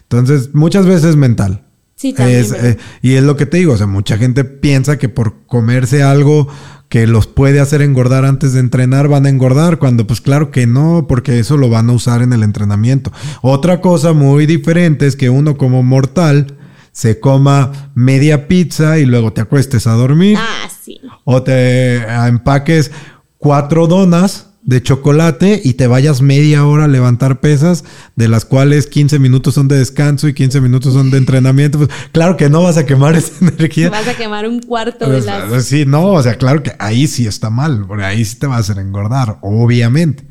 Entonces, 0.01 0.55
muchas 0.55 0.87
veces 0.87 1.11
es 1.11 1.15
mental. 1.15 1.63
Sí, 1.97 2.13
también, 2.13 2.45
eh, 2.61 2.77
y 3.01 3.13
es 3.13 3.23
lo 3.23 3.35
que 3.35 3.47
te 3.47 3.57
digo, 3.57 3.73
o 3.73 3.77
sea, 3.77 3.87
mucha 3.87 4.19
gente 4.19 4.43
piensa 4.43 4.99
que 4.99 5.09
por 5.09 5.47
comerse 5.47 6.03
algo 6.03 6.47
que 6.89 7.05
los 7.05 7.27
puede 7.27 7.59
hacer 7.59 7.81
engordar 7.81 8.25
antes 8.25 8.53
de 8.53 8.59
entrenar 8.59 9.07
van 9.07 9.25
a 9.25 9.29
engordar, 9.29 9.77
cuando 9.77 10.07
pues 10.07 10.21
claro 10.21 10.51
que 10.51 10.67
no, 10.67 11.05
porque 11.07 11.39
eso 11.39 11.57
lo 11.57 11.69
van 11.69 11.89
a 11.89 11.93
usar 11.93 12.21
en 12.21 12.31
el 12.33 12.43
entrenamiento. 12.43 13.11
Otra 13.41 13.81
cosa 13.81 14.13
muy 14.13 14.45
diferente 14.45 15.05
es 15.05 15.15
que 15.15 15.29
uno 15.29 15.57
como 15.57 15.83
mortal 15.83 16.55
se 16.91 17.19
coma 17.19 17.91
media 17.93 18.47
pizza 18.47 18.97
y 18.97 19.05
luego 19.05 19.33
te 19.33 19.41
acuestes 19.41 19.85
a 19.85 19.93
dormir. 19.93 20.37
ah, 20.39 20.69
sí. 20.81 20.99
O 21.25 21.43
te 21.43 21.99
ah, 22.07 22.27
empaques 22.27 22.91
cuatro 23.37 23.87
donas 23.87 24.47
de 24.67 24.83
chocolate 24.83 25.61
y 25.63 25.75
te 25.75 25.87
vayas 25.87 26.21
media 26.21 26.65
hora 26.65 26.83
a 26.83 26.87
levantar 26.89 27.39
pesas, 27.39 27.85
de 28.17 28.27
las 28.27 28.43
cuales 28.43 28.87
15 28.87 29.17
minutos 29.17 29.55
son 29.55 29.69
de 29.69 29.77
descanso 29.77 30.27
y 30.27 30.33
15 30.33 30.59
minutos 30.59 30.93
son 30.93 31.09
de 31.09 31.17
entrenamiento. 31.17 31.77
Pues 31.77 31.89
claro 32.11 32.35
que 32.35 32.49
no 32.49 32.61
vas 32.61 32.75
a 32.75 32.85
quemar 32.85 33.15
esa 33.15 33.33
energía. 33.39 33.89
Vas 33.89 34.07
a 34.09 34.13
quemar 34.13 34.47
un 34.47 34.59
cuarto 34.59 35.09
de 35.09 35.21
sea, 35.21 35.47
las... 35.47 35.63
Sí, 35.63 35.85
no, 35.85 36.11
o 36.11 36.21
sea, 36.21 36.37
claro 36.37 36.61
que 36.63 36.73
ahí 36.79 37.07
sí 37.07 37.25
está 37.25 37.49
mal, 37.49 37.85
porque 37.87 38.03
ahí 38.03 38.25
sí 38.25 38.35
te 38.35 38.45
va 38.45 38.57
a 38.57 38.59
hacer 38.59 38.77
engordar, 38.77 39.37
obviamente. 39.41 40.27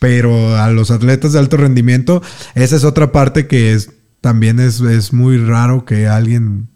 Pero 0.00 0.56
a 0.56 0.68
los 0.70 0.90
atletas 0.90 1.32
de 1.32 1.38
alto 1.38 1.56
rendimiento, 1.56 2.22
esa 2.56 2.74
es 2.74 2.82
otra 2.82 3.12
parte 3.12 3.46
que 3.46 3.72
es 3.72 3.90
también 4.20 4.58
es, 4.58 4.80
es 4.80 5.12
muy 5.12 5.38
raro 5.38 5.84
que 5.84 6.08
alguien 6.08 6.68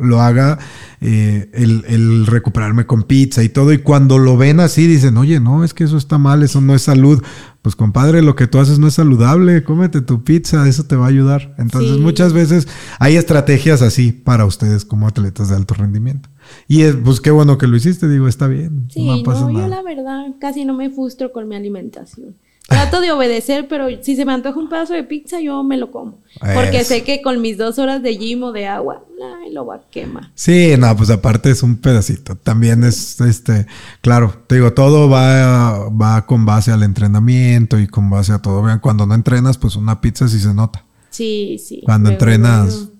lo 0.00 0.20
haga, 0.20 0.58
eh, 1.00 1.50
el, 1.52 1.84
el 1.88 2.26
recuperarme 2.26 2.86
con 2.86 3.02
pizza 3.04 3.42
y 3.42 3.48
todo. 3.48 3.72
Y 3.72 3.78
cuando 3.78 4.18
lo 4.18 4.36
ven 4.36 4.60
así, 4.60 4.86
dicen, 4.86 5.16
oye, 5.16 5.40
no, 5.40 5.64
es 5.64 5.74
que 5.74 5.84
eso 5.84 5.96
está 5.96 6.18
mal, 6.18 6.42
eso 6.42 6.60
no 6.60 6.74
es 6.74 6.82
salud. 6.82 7.22
Pues 7.62 7.74
compadre, 7.76 8.22
lo 8.22 8.36
que 8.36 8.46
tú 8.46 8.58
haces 8.60 8.78
no 8.78 8.86
es 8.86 8.94
saludable, 8.94 9.64
cómete 9.64 10.00
tu 10.00 10.22
pizza, 10.24 10.66
eso 10.68 10.84
te 10.84 10.96
va 10.96 11.06
a 11.06 11.08
ayudar. 11.08 11.54
Entonces 11.58 11.96
Sí. 11.96 12.00
muchas 12.00 12.32
veces 12.32 12.68
hay 12.98 13.16
estrategias 13.16 13.82
así 13.82 14.12
para 14.12 14.44
ustedes 14.46 14.84
como 14.84 15.08
atletas 15.08 15.48
de 15.48 15.56
alto 15.56 15.74
rendimiento. 15.74 16.28
Y 16.68 16.82
es, 16.82 16.94
pues 16.96 17.20
qué 17.20 17.30
bueno 17.30 17.58
que 17.58 17.66
lo 17.66 17.76
hiciste, 17.76 18.08
digo, 18.08 18.28
está 18.28 18.46
bien. 18.46 18.86
Sí, 18.90 19.04
no 19.06 19.16
no, 19.16 19.22
pasa 19.24 19.40
yo 19.42 19.52
nada. 19.52 19.68
la 19.68 19.82
verdad 19.82 20.26
casi 20.40 20.64
no 20.64 20.74
me 20.74 20.88
frustro 20.90 21.32
con 21.32 21.48
mi 21.48 21.56
alimentación. 21.56 22.36
Trato 22.68 23.00
de 23.00 23.10
obedecer, 23.10 23.66
pero 23.66 23.86
si 24.02 24.14
se 24.14 24.26
me 24.26 24.32
antoja 24.34 24.58
un 24.58 24.68
pedazo 24.68 24.92
de 24.92 25.02
pizza, 25.02 25.40
yo 25.40 25.64
me 25.64 25.78
lo 25.78 25.90
como. 25.90 26.18
Porque 26.54 26.84
sé 26.84 27.02
que 27.02 27.22
con 27.22 27.40
mis 27.40 27.56
dos 27.56 27.78
horas 27.78 28.02
de 28.02 28.18
gym 28.18 28.42
o 28.42 28.52
de 28.52 28.66
agua, 28.66 29.04
ay, 29.42 29.52
lo 29.52 29.64
va 29.64 29.76
a 29.76 29.80
quemar. 29.90 30.30
Sí, 30.34 30.74
no, 30.78 30.94
pues 30.94 31.08
aparte 31.08 31.50
es 31.50 31.62
un 31.62 31.78
pedacito. 31.78 32.36
También 32.36 32.84
es, 32.84 33.20
este, 33.22 33.66
claro, 34.02 34.34
te 34.46 34.56
digo, 34.56 34.74
todo 34.74 35.08
va, 35.08 35.88
va 35.88 36.26
con 36.26 36.44
base 36.44 36.70
al 36.70 36.82
entrenamiento 36.82 37.78
y 37.78 37.86
con 37.86 38.10
base 38.10 38.32
a 38.32 38.42
todo. 38.42 38.62
Vean, 38.62 38.80
cuando 38.80 39.06
no 39.06 39.14
entrenas, 39.14 39.56
pues 39.56 39.74
una 39.74 40.02
pizza 40.02 40.28
sí 40.28 40.38
se 40.38 40.52
nota. 40.52 40.84
Sí, 41.08 41.58
sí. 41.58 41.80
Cuando 41.84 42.10
entrenas, 42.10 42.90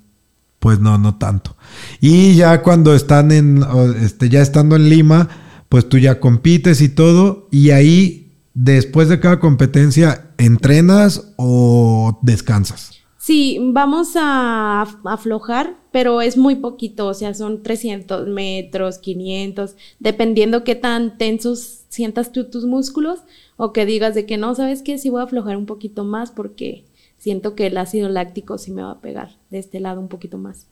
pues 0.59 0.81
no, 0.81 0.97
no 0.97 1.17
tanto. 1.17 1.57
Y 2.01 2.35
ya 2.35 2.63
cuando 2.63 2.95
están 2.95 3.33
en, 3.33 3.63
este, 4.03 4.29
ya 4.29 4.41
estando 4.41 4.77
en 4.77 4.89
Lima, 4.89 5.29
pues 5.69 5.89
tú 5.89 5.99
ya 5.99 6.21
compites 6.21 6.81
y 6.81 6.89
todo, 6.89 7.49
y 7.51 7.71
ahí, 7.71 8.28
después 8.59 9.09
de 9.09 9.21
cada 9.21 9.39
competencia, 9.39 10.33
¿entrenas 10.37 11.33
o 11.37 12.19
descansas? 12.23 12.91
Sí, 13.19 13.59
vamos 13.63 14.17
a 14.17 14.85
af- 14.85 14.99
aflojar, 15.05 15.77
pero 15.93 16.21
es 16.23 16.37
muy 16.37 16.57
poquito, 16.57 17.07
o 17.07 17.15
sea, 17.15 17.35
son 17.35 17.63
300 17.63 18.27
metros, 18.27 18.99
500, 18.99 19.77
dependiendo 20.01 20.65
qué 20.65 20.75
tan 20.75 21.19
tensos 21.19 21.85
sientas 21.89 22.33
tú 22.33 22.45
tus 22.51 22.65
músculos 22.65 23.21
o 23.57 23.73
que 23.73 23.87
digas 23.87 24.15
de 24.15 24.27
que 24.27 24.39
no, 24.39 24.55
¿sabes 24.55 24.83
qué? 24.83 24.99
Sí 24.99 25.09
voy 25.11 25.21
a 25.21 25.25
aflojar 25.25 25.57
un 25.57 25.67
poquito 25.67 26.05
más 26.05 26.31
porque 26.31 26.85
siento 27.19 27.55
que 27.55 27.67
el 27.67 27.77
ácido 27.77 28.09
láctico 28.09 28.59
sí 28.59 28.73
me 28.73 28.83
va 28.83 28.93
a 28.93 29.01
pegar 29.01 29.37
de 29.51 29.59
este 29.59 29.79
lado 29.81 30.01
un 30.01 30.09
poquito 30.09 30.39
más. 30.39 30.67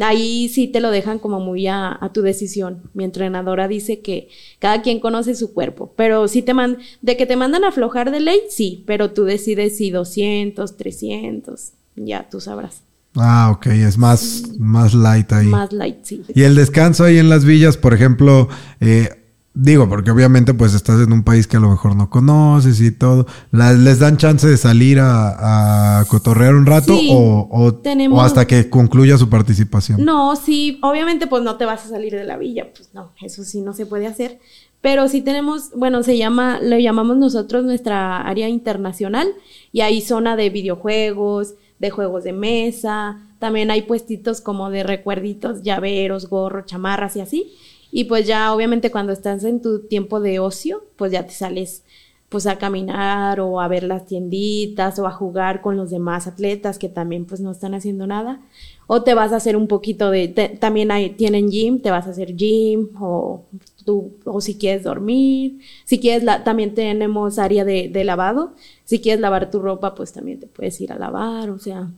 Ahí 0.00 0.48
sí 0.48 0.68
te 0.68 0.80
lo 0.80 0.90
dejan 0.90 1.18
como 1.18 1.40
muy 1.40 1.66
a, 1.66 1.96
a 2.00 2.12
tu 2.12 2.22
decisión. 2.22 2.82
Mi 2.94 3.04
entrenadora 3.04 3.68
dice 3.68 4.00
que 4.00 4.28
cada 4.58 4.82
quien 4.82 5.00
conoce 5.00 5.34
su 5.34 5.52
cuerpo, 5.52 5.92
pero 5.96 6.28
si 6.28 6.42
te 6.42 6.54
man 6.54 6.78
de 7.02 7.16
que 7.16 7.26
te 7.26 7.36
mandan 7.36 7.64
a 7.64 7.68
aflojar 7.68 8.10
de 8.10 8.20
ley, 8.20 8.40
sí, 8.48 8.84
pero 8.86 9.12
tú 9.12 9.24
decides 9.24 9.76
si 9.76 9.90
200, 9.90 10.76
300, 10.76 11.72
ya 11.96 12.28
tú 12.30 12.40
sabrás. 12.40 12.82
Ah, 13.16 13.50
ok, 13.52 13.66
es 13.66 13.98
más, 13.98 14.44
más 14.58 14.94
light 14.94 15.32
ahí. 15.32 15.46
Más 15.46 15.72
light, 15.72 16.04
sí. 16.04 16.22
Y 16.32 16.42
el 16.42 16.54
descanso 16.54 17.04
ahí 17.04 17.18
en 17.18 17.28
las 17.28 17.44
villas, 17.44 17.76
por 17.76 17.92
ejemplo, 17.92 18.48
eh, 18.80 19.08
digo, 19.54 19.88
porque 19.88 20.10
obviamente 20.10 20.54
pues 20.54 20.74
estás 20.74 21.00
en 21.00 21.12
un 21.12 21.22
país 21.24 21.46
que 21.46 21.56
a 21.56 21.60
lo 21.60 21.70
mejor 21.70 21.96
no 21.96 22.08
conoces 22.10 22.80
y 22.80 22.90
todo. 22.92 23.26
La- 23.50 23.72
¿Les 23.72 23.98
dan 23.98 24.16
chance 24.16 24.46
de 24.48 24.56
salir 24.56 25.00
a, 25.00 25.98
a 26.00 26.04
cotorrear 26.06 26.54
un 26.54 26.66
rato 26.66 26.96
Sí, 26.96 27.10
o, 27.12 27.48
o- 27.50 27.74
tenemos- 27.74 28.18
o 28.18 28.22
hasta 28.22 28.46
que 28.46 28.70
concluya 28.70 29.18
su 29.18 29.28
participación? 29.28 30.04
No, 30.04 30.36
sí, 30.36 30.78
obviamente 30.82 31.26
pues 31.26 31.42
no 31.42 31.56
te 31.56 31.64
vas 31.64 31.84
a 31.84 31.88
salir 31.88 32.12
de 32.14 32.24
la 32.24 32.36
villa, 32.36 32.68
pues 32.74 32.90
no, 32.94 33.12
eso 33.22 33.44
sí 33.44 33.60
no 33.60 33.72
se 33.72 33.86
puede 33.86 34.06
hacer. 34.06 34.38
Pero 34.82 35.08
sí 35.08 35.20
tenemos, 35.20 35.70
bueno, 35.76 36.02
se 36.02 36.16
llama, 36.16 36.58
lo 36.62 36.78
llamamos 36.78 37.18
nosotros 37.18 37.64
nuestra 37.64 38.22
área 38.22 38.48
internacional 38.48 39.28
y 39.72 39.82
hay 39.82 40.00
zona 40.00 40.36
de 40.36 40.48
videojuegos, 40.48 41.54
de 41.78 41.90
juegos 41.90 42.24
de 42.24 42.32
mesa, 42.32 43.18
también 43.38 43.70
hay 43.70 43.82
puestitos 43.82 44.40
como 44.40 44.70
de 44.70 44.82
recuerditos, 44.82 45.62
llaveros, 45.62 46.28
gorro, 46.30 46.64
chamarras 46.64 47.16
y 47.16 47.20
así. 47.20 47.52
Y 47.92 48.04
pues 48.04 48.26
ya 48.26 48.54
obviamente 48.54 48.90
cuando 48.90 49.12
estás 49.12 49.44
en 49.44 49.60
tu 49.60 49.80
tiempo 49.80 50.20
de 50.20 50.38
ocio, 50.38 50.84
pues 50.96 51.12
ya 51.12 51.26
te 51.26 51.32
sales 51.32 51.82
pues 52.28 52.46
a 52.46 52.58
caminar 52.58 53.40
o 53.40 53.60
a 53.60 53.66
ver 53.66 53.82
las 53.82 54.06
tienditas 54.06 54.98
o 55.00 55.06
a 55.06 55.10
jugar 55.10 55.60
con 55.62 55.76
los 55.76 55.90
demás 55.90 56.28
atletas 56.28 56.78
que 56.78 56.88
también 56.88 57.24
pues 57.24 57.40
no 57.40 57.50
están 57.50 57.74
haciendo 57.74 58.06
nada. 58.06 58.40
O 58.86 59.02
te 59.02 59.14
vas 59.14 59.32
a 59.32 59.36
hacer 59.36 59.56
un 59.56 59.66
poquito 59.66 60.10
de, 60.10 60.28
te- 60.28 60.48
también 60.50 60.92
hay, 60.92 61.10
tienen 61.10 61.50
gym, 61.50 61.80
te 61.80 61.90
vas 61.90 62.06
a 62.06 62.10
hacer 62.10 62.36
gym 62.36 62.90
o 63.00 63.42
tú, 63.84 64.12
o 64.24 64.40
si 64.40 64.54
quieres 64.56 64.84
dormir, 64.84 65.58
si 65.84 65.98
quieres, 65.98 66.22
la, 66.22 66.44
también 66.44 66.74
tenemos 66.74 67.38
área 67.40 67.64
de, 67.64 67.88
de 67.88 68.04
lavado, 68.04 68.52
si 68.84 69.00
quieres 69.00 69.20
lavar 69.20 69.50
tu 69.50 69.58
ropa 69.60 69.94
pues 69.96 70.12
también 70.12 70.38
te 70.38 70.46
puedes 70.46 70.80
ir 70.80 70.92
a 70.92 70.98
lavar, 70.98 71.50
o 71.50 71.58
sea, 71.58 71.88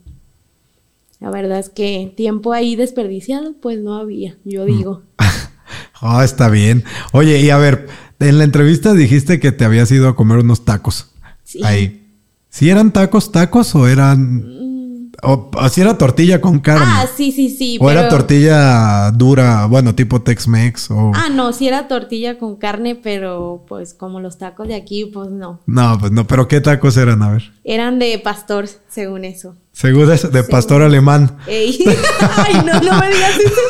la 1.19 1.31
verdad 1.31 1.59
es 1.59 1.69
que 1.69 2.11
tiempo 2.15 2.53
ahí 2.53 2.75
desperdiciado 2.75 3.53
pues 3.61 3.79
no 3.79 3.95
había, 3.95 4.35
yo 4.43 4.65
digo. 4.65 5.01
Ah, 6.03 6.23
está 6.23 6.49
bien. 6.49 6.83
Oye, 7.11 7.39
y 7.39 7.49
a 7.49 7.57
ver, 7.57 7.87
en 8.19 8.37
la 8.37 8.43
entrevista 8.43 8.93
dijiste 8.93 9.39
que 9.39 9.51
te 9.51 9.65
habías 9.65 9.91
ido 9.91 10.07
a 10.09 10.15
comer 10.15 10.39
unos 10.39 10.65
tacos. 10.65 11.11
Sí. 11.43 11.61
Ahí. 11.63 11.99
¿Sí 12.49 12.69
eran 12.69 12.91
tacos, 12.91 13.31
tacos 13.31 13.73
o 13.75 13.87
eran...? 13.87 14.35
Mm, 14.37 14.63
O 15.25 15.49
así 15.57 15.79
era 15.79 15.97
tortilla 15.97 16.41
con 16.41 16.59
carne. 16.59 16.85
Ah, 16.85 17.05
sí, 17.15 17.31
sí, 17.31 17.49
sí. 17.49 17.77
o 17.79 17.89
era 17.89 18.09
tortilla 18.09 19.09
dura, 19.11 19.65
bueno, 19.67 19.95
tipo 19.95 20.21
Tex-Mex 20.21 20.91
o... 20.91 21.11
Ah, 21.15 21.29
no, 21.31 21.53
sí 21.53 21.67
era 21.67 21.87
tortilla 21.87 22.37
con 22.37 22.57
carne, 22.57 22.95
pero 23.01 23.63
pues 23.69 23.93
como 23.93 24.19
los 24.19 24.37
tacos 24.37 24.67
de 24.67 24.75
aquí, 24.75 25.05
pues 25.05 25.29
no. 25.29 25.61
No, 25.65 25.97
pues 25.97 26.11
no, 26.11 26.27
pero 26.27 26.47
¿qué 26.49 26.59
tacos 26.59 26.97
eran? 26.97 27.23
A 27.23 27.31
ver. 27.31 27.53
Eran 27.63 27.99
de 27.99 28.19
pastor, 28.19 28.67
según 28.89 29.23
eso. 29.23 29.55
Según 29.71 30.11
es 30.11 30.29
de 30.31 30.43
pastor 30.43 30.81
alemán. 30.81 31.37
Ey. 31.47 31.79
Ay, 32.37 32.55
no, 32.65 32.73
no 32.81 32.99
me 32.99 33.07
digas 33.09 33.37
eso. 33.39 33.61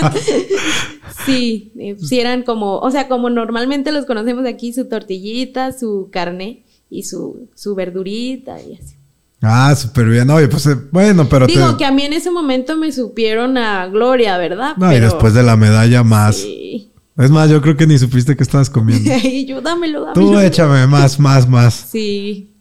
sí, 1.26 1.72
eh, 1.78 1.96
sí 2.00 2.20
eran 2.20 2.42
como, 2.42 2.78
o 2.78 2.90
sea, 2.90 3.08
como 3.08 3.30
normalmente 3.30 3.92
los 3.92 4.06
conocemos 4.06 4.46
aquí, 4.46 4.72
su 4.72 4.86
tortillita, 4.86 5.72
su 5.72 6.08
carne 6.12 6.64
y 6.90 7.04
su, 7.04 7.48
su 7.54 7.74
verdurita 7.74 8.60
y 8.60 8.74
así. 8.74 8.96
Ah, 9.42 9.74
súper 9.76 10.08
bien. 10.08 10.30
Oye, 10.30 10.48
pues 10.48 10.66
eh, 10.66 10.76
bueno, 10.90 11.28
pero 11.28 11.46
Digo 11.46 11.72
te... 11.72 11.78
que 11.78 11.84
a 11.84 11.90
mí 11.90 12.02
en 12.02 12.14
ese 12.14 12.30
momento 12.30 12.76
me 12.76 12.90
supieron 12.92 13.58
a 13.58 13.86
Gloria, 13.88 14.38
¿verdad? 14.38 14.76
No, 14.76 14.92
y 14.92 15.00
después 15.00 15.34
de 15.34 15.42
la 15.42 15.56
medalla 15.56 16.02
más. 16.02 16.36
Sí. 16.36 16.90
Es 17.16 17.30
más, 17.30 17.48
yo 17.48 17.60
creo 17.60 17.76
que 17.76 17.86
ni 17.86 17.98
supiste 17.98 18.36
que 18.36 18.42
estabas 18.42 18.70
comiendo. 18.70 19.12
Ay, 19.22 19.44
yo, 19.44 19.60
dámelo, 19.60 20.06
dámelo. 20.06 20.14
Tú 20.14 20.38
échame 20.38 20.86
más, 20.86 21.20
más, 21.20 21.48
más. 21.48 21.74
Sí. 21.90 22.52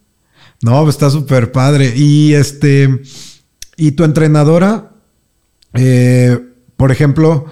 No, 0.62 0.84
pues 0.84 0.96
está 0.96 1.10
súper 1.10 1.52
padre. 1.52 1.94
Y 1.96 2.34
este, 2.34 3.02
y 3.78 3.92
tu 3.94 4.04
entrenadora, 4.04 4.92
eh, 5.74 6.40
por 6.84 6.92
ejemplo, 6.92 7.46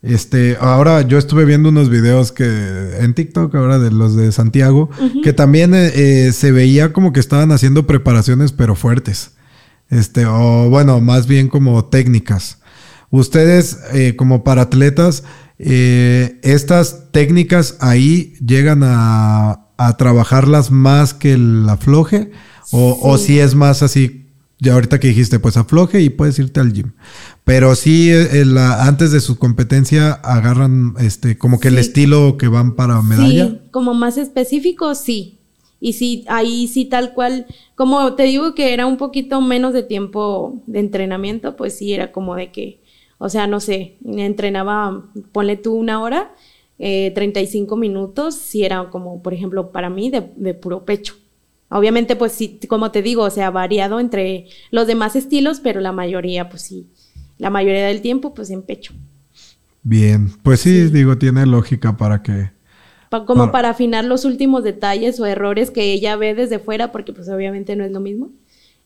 este, 0.00 0.56
ahora 0.60 1.02
yo 1.02 1.18
estuve 1.18 1.44
viendo 1.44 1.70
unos 1.70 1.90
videos 1.90 2.30
que 2.30 2.98
en 3.00 3.14
TikTok, 3.14 3.52
ahora 3.56 3.80
de 3.80 3.90
los 3.90 4.14
de 4.14 4.30
Santiago, 4.30 4.90
que 5.24 5.32
también 5.32 5.74
eh, 5.74 5.90
eh, 5.92 6.32
se 6.32 6.52
veía 6.52 6.92
como 6.92 7.12
que 7.12 7.18
estaban 7.18 7.50
haciendo 7.50 7.84
preparaciones, 7.88 8.52
pero 8.52 8.76
fuertes. 8.76 9.32
Este, 9.90 10.24
o 10.24 10.70
bueno, 10.70 11.00
más 11.00 11.26
bien 11.26 11.48
como 11.48 11.86
técnicas. 11.86 12.60
Ustedes, 13.10 13.76
eh, 13.92 14.14
como 14.14 14.44
para 14.44 14.62
atletas, 14.62 15.24
eh, 15.58 16.38
estas 16.44 17.10
técnicas 17.10 17.78
ahí 17.80 18.34
llegan 18.34 18.82
a, 18.84 19.66
a 19.78 19.96
trabajarlas 19.96 20.70
más 20.70 21.12
que 21.12 21.32
el 21.32 21.68
afloje, 21.68 22.30
o, 22.70 22.96
o 23.02 23.18
si 23.18 23.40
es 23.40 23.56
más 23.56 23.82
así, 23.82 24.25
ya 24.58 24.74
ahorita 24.74 24.98
que 25.00 25.08
dijiste, 25.08 25.38
pues 25.38 25.56
afloje 25.56 26.00
y 26.00 26.08
puedes 26.10 26.38
irte 26.38 26.60
al 26.60 26.72
gym. 26.72 26.92
Pero 27.44 27.74
sí, 27.74 28.10
eh, 28.10 28.44
la- 28.44 28.86
antes 28.86 29.12
de 29.12 29.20
su 29.20 29.38
competencia 29.38 30.12
agarran 30.12 30.94
este 30.98 31.36
como 31.38 31.60
que 31.60 31.68
el 31.68 31.78
estilo 31.78 32.36
que 32.38 32.48
van 32.48 32.74
para 32.74 33.00
medalla. 33.02 33.46
Sí, 33.48 33.58
como 33.70 33.94
más 33.94 34.16
específico, 34.18 34.94
sí. 34.94 35.38
Y 35.78 35.92
sí, 35.92 36.24
ahí 36.28 36.68
sí 36.68 36.86
tal 36.86 37.12
cual, 37.12 37.46
como 37.74 38.14
te 38.14 38.22
digo 38.24 38.54
que 38.54 38.72
era 38.72 38.86
un 38.86 38.96
poquito 38.96 39.42
menos 39.42 39.74
de 39.74 39.82
tiempo 39.82 40.62
de 40.66 40.80
entrenamiento, 40.80 41.54
pues 41.56 41.76
sí 41.76 41.92
era 41.92 42.12
como 42.12 42.34
de 42.34 42.50
que, 42.50 42.80
o 43.18 43.28
sea, 43.28 43.46
no 43.46 43.60
sé, 43.60 43.98
entrenaba, 44.04 45.04
ponle 45.32 45.56
tú 45.58 45.74
una 45.74 46.00
hora, 46.00 46.34
eh, 46.78 47.12
35 47.14 47.76
minutos, 47.76 48.34
sí 48.36 48.64
era 48.64 48.88
como, 48.90 49.22
por 49.22 49.34
ejemplo, 49.34 49.70
para 49.70 49.90
mí 49.90 50.10
de, 50.10 50.30
de 50.36 50.54
puro 50.54 50.84
pecho. 50.86 51.14
Obviamente, 51.68 52.14
pues 52.16 52.32
sí, 52.32 52.60
como 52.68 52.90
te 52.92 53.02
digo, 53.02 53.22
o 53.24 53.30
sea, 53.30 53.50
variado 53.50 53.98
entre 53.98 54.46
los 54.70 54.86
demás 54.86 55.16
estilos, 55.16 55.60
pero 55.60 55.80
la 55.80 55.92
mayoría, 55.92 56.48
pues 56.48 56.62
sí, 56.62 56.86
la 57.38 57.50
mayoría 57.50 57.86
del 57.86 58.02
tiempo, 58.02 58.34
pues 58.34 58.50
en 58.50 58.62
pecho. 58.62 58.94
Bien, 59.82 60.30
pues 60.42 60.60
sí, 60.60 60.84
digo, 60.90 61.18
tiene 61.18 61.46
lógica 61.46 61.96
para 61.96 62.22
que... 62.22 62.50
Pa- 63.10 63.24
como 63.24 63.42
Para- 63.42 63.52
para 63.52 63.70
afinar 63.70 64.04
los 64.04 64.24
últimos 64.24 64.64
detalles 64.64 65.18
o 65.20 65.26
errores 65.26 65.70
que 65.70 65.92
ella 65.92 66.16
ve 66.16 66.34
desde 66.34 66.58
fuera, 66.58 66.90
porque 66.92 67.12
pues 67.12 67.28
obviamente 67.28 67.76
no 67.76 67.84
es 67.84 67.92
lo 67.92 68.00
mismo, 68.00 68.30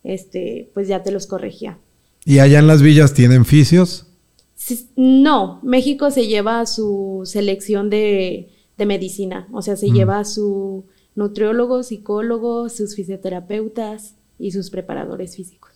este, 0.04 0.70
pues 0.74 0.88
ya 0.88 1.02
te 1.02 1.10
los 1.10 1.26
corregía. 1.26 1.78
¿Y 2.24 2.38
allá 2.38 2.58
en 2.58 2.66
las 2.66 2.82
villas 2.82 3.14
tienen 3.14 3.44
fisios? 3.46 4.06
Sí, 4.54 4.88
no, 4.96 5.58
México 5.62 6.10
se 6.10 6.26
lleva 6.26 6.60
a 6.60 6.66
su 6.66 7.22
selección 7.24 7.88
de, 7.88 8.50
de 8.76 8.86
medicina, 8.86 9.48
o 9.52 9.62
sea, 9.62 9.76
se 9.76 9.90
lleva 9.90 10.18
a 10.18 10.24
su 10.26 10.84
nutriólogo, 11.20 11.82
psicólogo, 11.82 12.68
sus 12.68 12.96
fisioterapeutas 12.96 14.14
y 14.38 14.50
sus 14.50 14.70
preparadores 14.70 15.36
físicos. 15.36 15.70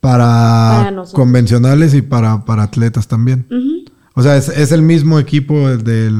Para, 0.00 0.90
Para 0.90 1.04
convencionales 1.12 1.94
y 1.94 2.02
para, 2.02 2.44
para 2.44 2.64
atletas 2.64 3.06
también. 3.06 3.46
O 4.14 4.22
sea, 4.22 4.36
es, 4.36 4.48
es 4.48 4.72
el 4.72 4.82
mismo 4.82 5.18
equipo 5.18 5.68
del... 5.68 6.12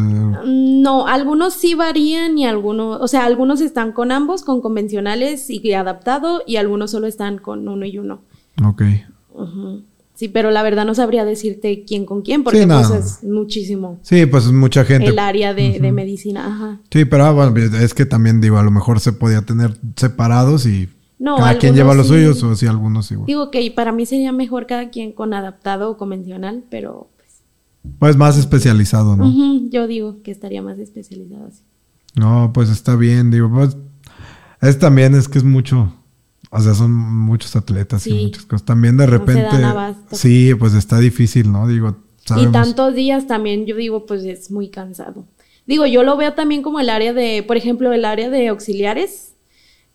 No, 0.83 1.07
algunos 1.07 1.55
sí 1.55 1.75
varían 1.75 2.39
y 2.39 2.47
algunos, 2.47 3.01
o 3.01 3.09
sea, 3.09 3.25
algunos 3.25 3.61
están 3.61 3.93
con 3.93 4.13
ambos, 4.13 4.45
con 4.45 4.61
convencionales 4.61 5.51
y 5.51 5.73
adaptado, 5.73 6.43
y 6.47 6.57
algunos 6.57 6.91
solo 6.93 7.07
están 7.07 7.39
con 7.39 7.69
uno 7.69 7.85
y 7.85 7.99
uno. 7.99 8.23
Ok. 8.65 8.83
Sí, 10.23 10.29
pero 10.29 10.53
la 10.53 10.63
verdad 10.63 10.85
no 10.87 10.95
sabría 10.95 11.25
decirte 11.25 11.83
quién 11.85 12.07
con 12.07 12.23
quién, 12.23 12.45
porque 12.45 12.61
Sí, 12.61 12.67
no. 12.67 12.81
pues 12.81 12.91
es 13.23 13.25
muchísimo 13.29 13.99
Sí, 14.03 14.25
pues 14.27 14.47
mucha 14.53 14.85
gente. 14.85 15.09
el 15.09 15.19
área 15.19 15.53
de, 15.53 15.81
de 15.81 15.91
medicina. 15.91 16.47
Ajá. 16.47 16.81
Sí, 16.93 17.05
pero 17.07 17.25
ah, 17.25 17.33
bueno, 17.33 17.59
es 17.59 17.93
que 17.93 18.07
también 18.07 18.41
digo, 18.41 18.57
a 18.57 18.63
lo 18.63 18.71
mejor 18.71 19.01
se 19.01 19.13
podía 19.13 19.43
tener 19.43 19.77
separados 19.97 20.65
y 20.65 20.89
No, 21.19 21.39
cada 21.39 21.59
quien 21.59 21.75
lleva 21.75 21.93
los 21.95 22.07
sí. 22.07 22.13
suyos 22.13 22.41
o 22.45 22.55
si 22.55 22.67
algunos 22.69 23.11
igual. 23.11 23.27
Digo 23.27 23.51
que 23.51 23.69
para 23.73 23.91
mí 23.91 24.07
sería 24.07 24.31
mejor 24.31 24.69
cada 24.69 24.91
quien 24.91 25.11
con 25.11 25.35
adaptado 25.35 25.91
o 25.91 25.97
convencional, 25.97 26.63
pero 26.71 27.09
pues, 27.17 27.43
Pues 27.99 28.17
más 28.17 28.39
especializado, 28.39 29.17
¿no? 29.17 29.29
yo 29.71 29.89
digo 29.89 30.23
que 30.23 30.31
estaría 30.31 30.63
más 30.63 30.79
especializado 30.79 31.47
así. 31.49 31.63
No, 32.15 32.53
pues 32.55 32.69
está 32.71 32.95
bien, 32.95 33.33
digo, 33.33 33.51
pues 33.53 33.77
es 34.61 34.79
también 34.79 35.17
es 35.17 35.29
que 35.29 35.39
es 35.39 35.45
mucho, 35.45 35.93
o 36.53 36.61
sea, 36.61 36.75
son 36.75 36.93
muchos 36.93 37.57
atletas 37.57 38.07
y 38.07 38.11
Sí. 38.11 38.25
muchas 38.27 38.45
cosas. 38.45 38.65
También 38.67 38.97
de 38.97 39.07
No 39.07 39.13
se 39.13 39.19
repente, 39.19 39.43
dan 39.43 39.65
abasto. 39.65 40.15
sí, 40.17 40.55
pues 40.55 40.75
está 40.75 40.99
difícil, 40.99 41.51
¿no? 41.51 41.67
Digo, 41.67 41.97
sabemos. 42.25 42.51
Y 42.51 42.53
tantos 42.53 42.95
días 42.95 43.27
también, 43.27 43.65
yo 43.67 43.75
digo, 43.77 44.07
pues 44.07 44.23
es 44.25 44.51
muy 44.51 44.69
cansado. 44.69 45.25
Digo, 45.67 45.87
yo 45.87 46.03
lo 46.03 46.17
veo 46.17 46.35
también 46.35 46.63
como 46.63 46.79
el 46.81 46.91
área 46.91 47.13
de, 47.13 47.43
por 47.43 47.57
ejemplo, 47.57 47.93
el 47.93 48.05
área 48.05 48.29
de 48.31 48.49
auxiliares 48.49 49.35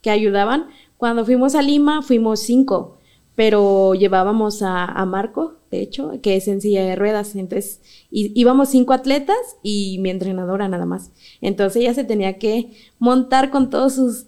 que 0.02 0.10
ayudaban. 0.10 0.68
Cuando 0.98 1.26
fuimos 1.26 1.54
a 1.56 1.62
Lima, 1.62 2.02
fuimos 2.02 2.40
cinco, 2.40 2.98
pero 3.36 3.94
llevábamos 3.94 4.62
a, 4.64 4.86
a 4.86 5.06
Marco, 5.06 5.56
de 5.70 5.82
hecho, 5.82 6.14
que 6.24 6.38
es 6.38 6.48
en 6.48 6.62
silla 6.62 6.84
de 6.84 6.96
ruedas. 6.96 7.36
Entonces, 7.36 7.82
y- 8.10 8.32
íbamos 8.40 8.70
cinco 8.70 8.94
atletas 8.94 9.38
y 9.62 9.98
mi 10.00 10.10
entrenadora 10.10 10.68
nada 10.70 10.86
más. 10.86 11.12
Entonces 11.42 11.82
ella 11.84 11.94
se 11.94 12.04
tenía 12.06 12.40
que 12.40 12.72
montar 12.98 13.52
con 13.52 13.70
todos 13.70 13.94
sus 13.96 14.26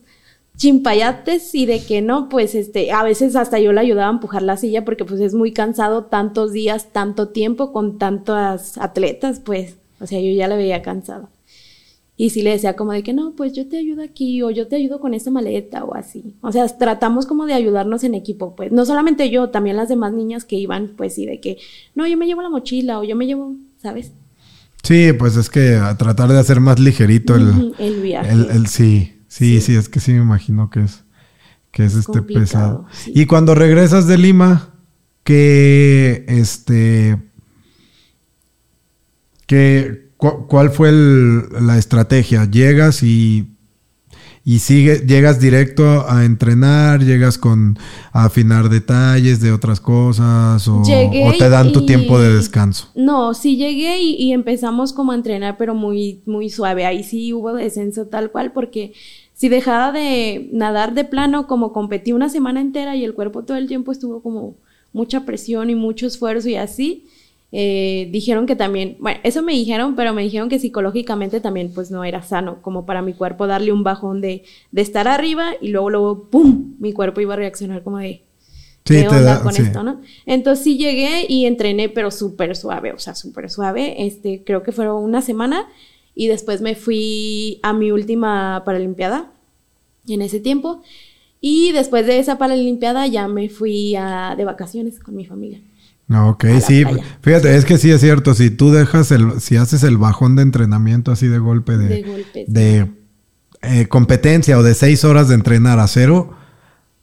chimpayates 0.59 1.55
y 1.55 1.65
de 1.65 1.79
que 1.83 2.01
no, 2.01 2.27
pues 2.29 2.53
este, 2.53 2.91
a 2.91 3.01
veces 3.03 3.35
hasta 3.37 3.59
yo 3.59 3.71
le 3.71 3.79
ayudaba 3.79 4.09
a 4.09 4.13
empujar 4.13 4.41
la 4.43 4.57
silla 4.57 4.83
porque 4.85 5.05
pues 5.05 5.21
es 5.21 5.33
muy 5.33 5.53
cansado 5.53 6.03
tantos 6.05 6.51
días, 6.51 6.89
tanto 6.91 7.29
tiempo 7.29 7.71
con 7.71 7.97
tantas 7.97 8.77
atletas, 8.77 9.39
pues, 9.39 9.77
o 10.01 10.05
sea, 10.05 10.19
yo 10.19 10.31
ya 10.31 10.47
la 10.49 10.57
veía 10.57 10.81
cansada. 10.81 11.29
Y 12.17 12.31
sí 12.31 12.41
le 12.41 12.49
decía 12.49 12.75
como 12.75 12.91
de 12.91 13.01
que 13.01 13.13
no, 13.13 13.31
pues 13.37 13.53
yo 13.53 13.69
te 13.69 13.77
ayudo 13.77 14.03
aquí 14.03 14.41
o 14.41 14.51
yo 14.51 14.67
te 14.67 14.75
ayudo 14.75 14.99
con 14.99 15.13
esta 15.13 15.31
maleta 15.31 15.85
o 15.85 15.95
así. 15.95 16.35
O 16.41 16.51
sea, 16.51 16.67
tratamos 16.67 17.25
como 17.25 17.45
de 17.45 17.53
ayudarnos 17.53 18.03
en 18.03 18.13
equipo, 18.13 18.57
pues 18.57 18.73
no 18.73 18.85
solamente 18.85 19.29
yo, 19.29 19.51
también 19.51 19.77
las 19.77 19.87
demás 19.87 20.11
niñas 20.11 20.43
que 20.43 20.57
iban, 20.57 20.91
pues 20.97 21.13
sí, 21.15 21.25
de 21.25 21.39
que 21.39 21.57
no, 21.95 22.05
yo 22.05 22.17
me 22.17 22.27
llevo 22.27 22.41
la 22.41 22.49
mochila 22.49 22.99
o 22.99 23.05
yo 23.05 23.15
me 23.15 23.25
llevo, 23.25 23.55
¿sabes? 23.81 24.11
Sí, 24.83 25.13
pues 25.13 25.37
es 25.37 25.49
que 25.49 25.75
a 25.75 25.97
tratar 25.97 26.27
de 26.29 26.37
hacer 26.39 26.59
más 26.59 26.77
ligerito 26.79 27.35
el, 27.35 27.73
el 27.79 28.01
viaje. 28.01 28.29
el, 28.33 28.49
el- 28.51 28.67
sí, 28.67 29.13
sí, 29.29 29.61
sí, 29.61 29.75
es 29.77 29.87
que 29.87 30.01
sí 30.01 30.11
me 30.11 30.17
imagino 30.21 30.69
que 30.69 30.81
es, 30.83 31.05
que 31.71 31.85
es 31.85 31.95
este 31.95 32.21
pesado. 32.21 32.85
sí. 32.91 33.13
Y 33.15 33.25
cuando 33.27 33.55
regresas 33.55 34.05
de 34.07 34.17
Lima, 34.17 34.73
que 35.23 36.25
este, 36.27 37.17
que, 39.45 40.09
cu- 40.17 40.47
¿cuál 40.47 40.69
fue 40.71 40.89
el- 40.89 41.65
la 41.65 41.77
estrategia? 41.77 42.45
Llegas 42.45 43.03
y, 43.03 43.55
y 44.45 44.59
sigue, 44.59 45.05
llegas 45.05 45.39
directo 45.39 46.07
a 46.07 46.25
entrenar, 46.25 47.03
llegas 47.03 47.37
con 47.37 47.77
a 48.11 48.25
afinar 48.25 48.69
detalles 48.69 49.41
de 49.41 49.51
otras 49.51 49.79
cosas 49.79 50.67
o, 50.67 50.81
te 51.37 51.49
dan 51.49 51.71
tu 51.71 51.85
tiempo 51.85 52.19
de 52.19 52.33
descanso. 52.33 52.89
No, 52.95 53.33
sí 53.33 53.57
llegué 53.57 53.99
y, 54.01 54.15
y 54.15 54.33
empezamos 54.33 54.93
como 54.93 55.11
a 55.11 55.15
entrenar, 55.15 55.57
pero 55.57 55.75
muy, 55.75 56.21
muy 56.25 56.49
suave. 56.49 56.85
Ahí 56.85 57.03
sí 57.03 57.33
hubo 57.33 57.53
descenso 57.53 58.07
tal 58.07 58.31
cual, 58.31 58.51
porque 58.51 58.93
si 59.33 59.47
dejaba 59.47 59.91
de 59.91 60.49
nadar 60.51 60.93
de 60.93 61.05
plano, 61.05 61.47
como 61.47 61.71
competí 61.71 62.11
una 62.11 62.27
semana 62.27 62.59
entera 62.59 62.95
y 62.95 63.05
el 63.05 63.13
cuerpo 63.13 63.43
todo 63.43 63.57
el 63.57 63.67
tiempo 63.67 63.91
estuvo 63.91 64.21
como 64.21 64.55
mucha 64.91 65.25
presión 65.25 65.69
y 65.69 65.75
mucho 65.75 66.07
esfuerzo 66.07 66.49
y 66.49 66.55
así, 66.55 67.07
eh, 67.51 68.09
dijeron 68.11 68.45
que 68.45 68.55
también, 68.55 68.97
bueno, 68.99 69.19
eso 69.23 69.41
me 69.41 69.53
dijeron, 69.53 69.95
pero 69.95 70.13
me 70.13 70.21
dijeron 70.23 70.49
que 70.49 70.59
psicológicamente 70.59 71.41
también 71.41 71.71
pues 71.73 71.89
no 71.91 72.03
era 72.03 72.21
sano, 72.21 72.61
como 72.61 72.85
para 72.85 73.01
mi 73.01 73.13
cuerpo 73.13 73.47
darle 73.47 73.71
un 73.73 73.83
bajón 73.83 74.21
de, 74.21 74.43
de 74.71 74.81
estar 74.81 75.07
arriba 75.07 75.53
y 75.59 75.69
luego, 75.69 75.89
luego, 75.89 76.29
¡pum! 76.29 76.75
Mi 76.79 76.93
cuerpo 76.93 77.21
iba 77.21 77.33
a 77.33 77.37
reaccionar 77.37 77.83
como 77.83 77.97
de, 77.97 78.21
Sí, 78.85 78.95
¿qué 78.95 79.01
te 79.03 79.07
onda 79.09 79.21
da- 79.35 79.43
con 79.43 79.53
sí. 79.53 79.61
esto, 79.61 79.83
no? 79.83 80.01
Entonces 80.25 80.63
sí 80.63 80.77
llegué 80.77 81.25
y 81.29 81.45
entrené, 81.45 81.89
pero 81.89 82.09
súper 82.11 82.55
suave, 82.55 82.91
o 82.93 82.99
sea, 82.99 83.13
súper 83.15 83.49
suave. 83.49 84.05
Este, 84.05 84.43
creo 84.43 84.63
que 84.63 84.71
fueron 84.71 85.03
una 85.03 85.21
semana 85.21 85.67
y 86.15 86.27
después 86.27 86.61
me 86.61 86.75
fui 86.75 87.59
a 87.61 87.73
mi 87.73 87.91
última 87.91 88.63
Paralimpiada 88.65 89.31
en 90.07 90.21
ese 90.23 90.39
tiempo. 90.39 90.81
Y 91.41 91.71
después 91.71 92.05
de 92.07 92.19
esa 92.19 92.37
Paralimpiada 92.37 93.07
ya 93.07 93.27
me 93.27 93.49
fui 93.49 93.95
a, 93.95 94.35
de 94.37 94.45
vacaciones 94.45 94.99
con 94.99 95.15
mi 95.15 95.25
familia. 95.25 95.61
Ok, 96.11 96.45
sí, 96.65 96.83
fíjate, 97.21 97.55
es 97.55 97.65
que 97.65 97.77
sí 97.77 97.91
es 97.91 98.01
cierto, 98.01 98.33
si 98.33 98.49
tú 98.49 98.71
dejas 98.71 99.11
el, 99.11 99.39
si 99.39 99.57
haces 99.57 99.83
el 99.83 99.97
bajón 99.97 100.35
de 100.35 100.41
entrenamiento 100.41 101.11
así 101.11 101.27
de 101.27 101.37
golpe 101.37 101.77
de, 101.77 102.25
de, 102.47 102.91
eh, 103.61 103.87
competencia 103.87 104.57
o 104.57 104.63
de 104.63 104.73
seis 104.73 105.03
horas 105.03 105.27
de 105.27 105.35
entrenar 105.35 105.77
a 105.77 105.87
cero, 105.87 106.35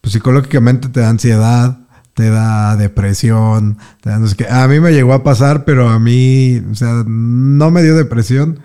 pues 0.00 0.12
psicológicamente 0.12 0.88
te 0.88 1.00
da 1.00 1.10
ansiedad, 1.10 1.86
te 2.14 2.30
da 2.30 2.76
depresión, 2.76 3.78
te 4.00 4.10
da, 4.10 4.20
que 4.36 4.48
a 4.48 4.66
mí 4.66 4.80
me 4.80 4.92
llegó 4.92 5.12
a 5.12 5.22
pasar, 5.22 5.64
pero 5.64 5.88
a 5.88 6.00
mí, 6.00 6.60
o 6.68 6.74
sea, 6.74 7.04
no 7.06 7.70
me 7.70 7.84
dio 7.84 7.94
depresión, 7.94 8.58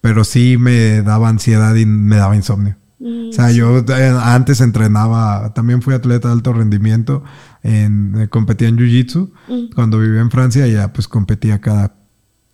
pero 0.00 0.24
sí 0.24 0.56
me 0.58 1.02
daba 1.02 1.28
ansiedad 1.28 1.74
y 1.76 1.86
me 1.86 2.16
daba 2.16 2.34
insomnio. 2.34 2.76
Mm, 2.98 3.28
o 3.28 3.32
sea, 3.32 3.50
yo 3.50 3.78
eh, 3.78 4.18
antes 4.22 4.60
entrenaba, 4.60 5.52
también 5.54 5.82
fui 5.82 5.94
atleta 5.94 6.28
de 6.28 6.34
alto 6.34 6.52
rendimiento, 6.52 7.22
en, 7.64 8.20
eh, 8.20 8.28
competía 8.28 8.68
en 8.68 8.76
Jiu-Jitsu. 8.76 9.30
Cuando 9.74 9.98
vivía 9.98 10.20
en 10.20 10.30
Francia 10.30 10.68
ya 10.68 10.92
pues 10.92 11.08
competía 11.08 11.60
cada, 11.60 11.96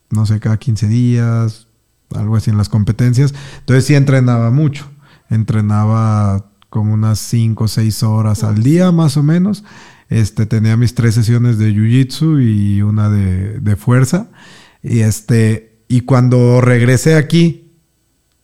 no 0.09 0.25
sé, 0.25 0.41
cada 0.41 0.57
15 0.57 0.89
días, 0.89 1.67
algo 2.15 2.37
así 2.37 2.51
en 2.51 2.57
las 2.57 2.71
competencias. 2.71 3.35
Entonces 3.59 3.85
sí 3.85 3.95
entrenaba 3.95 4.51
mucho. 4.51 4.89
Entrenaba 5.29 6.53
como 6.71 6.95
unas 6.95 7.19
5 7.19 7.65
o 7.65 7.69
6 7.69 8.03
horas 8.05 8.45
al 8.45 8.63
día 8.63 8.93
más 8.93 9.17
o 9.17 9.23
menos. 9.23 9.65
Este, 10.09 10.47
tenía 10.47 10.77
mis 10.77 10.95
tres 10.95 11.15
sesiones 11.15 11.59
de 11.59 11.73
Jiu-Jitsu 11.73 12.43
y 12.43 12.83
una 12.83 13.11
de, 13.11 13.59
de 13.61 13.77
fuerza. 13.77 14.29
Y 14.83 15.01
este, 15.01 15.83
y 15.89 16.03
cuando 16.03 16.61
regresé 16.61 17.17
aquí, 17.17 17.73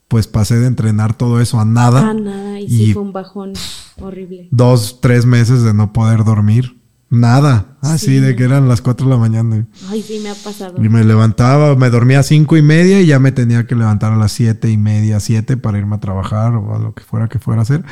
pues 0.08 0.26
pasé 0.26 0.58
de 0.58 0.66
entrenar 0.66 1.16
todo 1.16 1.40
eso 1.40 1.60
a 1.60 1.64
nada. 1.64 2.10
A 2.10 2.14
nada, 2.14 2.60
y, 2.60 2.68
sí 2.68 2.92
fue 2.92 3.02
un 3.02 3.12
bajón 3.12 3.52
horrible. 3.98 4.48
Dos, 4.50 5.00
tres 5.00 5.26
meses 5.26 5.62
de 5.62 5.74
no 5.74 5.92
poder 5.92 6.24
dormir. 6.24 6.76
Nada. 7.08 7.76
Así 7.82 8.18
de 8.18 8.34
que 8.34 8.44
eran 8.44 8.68
las 8.68 8.80
cuatro 8.80 9.06
de 9.06 9.12
la 9.12 9.18
mañana. 9.18 9.66
Ay, 9.88 10.02
sí, 10.02 10.18
me 10.20 10.30
ha 10.30 10.34
pasado. 10.34 10.82
Y 10.82 10.88
me 10.88 11.04
levantaba, 11.04 11.76
me 11.76 11.88
dormía 11.88 12.20
a 12.20 12.22
cinco 12.24 12.56
y 12.56 12.62
media 12.62 13.00
y 13.00 13.06
ya 13.06 13.20
me 13.20 13.30
tenía 13.30 13.66
que 13.66 13.76
levantar 13.76 14.12
a 14.12 14.16
las 14.16 14.32
siete 14.32 14.70
y 14.70 14.76
media, 14.76 15.20
siete 15.20 15.56
para 15.56 15.78
irme 15.78 15.96
a 15.96 16.00
trabajar 16.00 16.54
o 16.54 16.74
a 16.74 16.78
lo 16.80 16.94
que 16.94 17.04
fuera 17.04 17.28
que 17.28 17.38
fuera 17.38 17.60
a 17.60 17.62
hacer. 17.62 17.84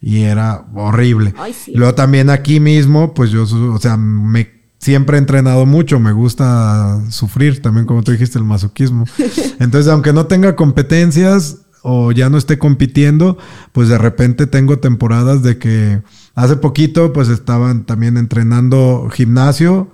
Y 0.00 0.22
era 0.22 0.66
horrible. 0.74 1.34
Ay, 1.36 1.52
sí. 1.52 1.72
Luego 1.74 1.94
también 1.94 2.30
aquí 2.30 2.60
mismo, 2.60 3.12
pues 3.12 3.30
yo, 3.30 3.42
o 3.42 3.78
sea, 3.78 3.96
me 3.98 4.62
siempre 4.82 5.16
he 5.16 5.20
entrenado 5.20 5.64
mucho, 5.64 6.00
me 6.00 6.12
gusta 6.12 7.00
sufrir, 7.08 7.62
también 7.62 7.86
como 7.86 8.02
tú 8.02 8.10
dijiste, 8.10 8.38
el 8.38 8.44
masoquismo. 8.44 9.04
Entonces, 9.60 9.90
aunque 9.92 10.12
no 10.12 10.26
tenga 10.26 10.56
competencias 10.56 11.61
o 11.82 12.12
ya 12.12 12.30
no 12.30 12.38
esté 12.38 12.58
compitiendo, 12.58 13.38
pues 13.72 13.88
de 13.88 13.98
repente 13.98 14.46
tengo 14.46 14.78
temporadas 14.78 15.42
de 15.42 15.58
que 15.58 16.02
hace 16.34 16.56
poquito 16.56 17.12
pues 17.12 17.28
estaban 17.28 17.84
también 17.84 18.16
entrenando 18.16 19.08
gimnasio, 19.12 19.90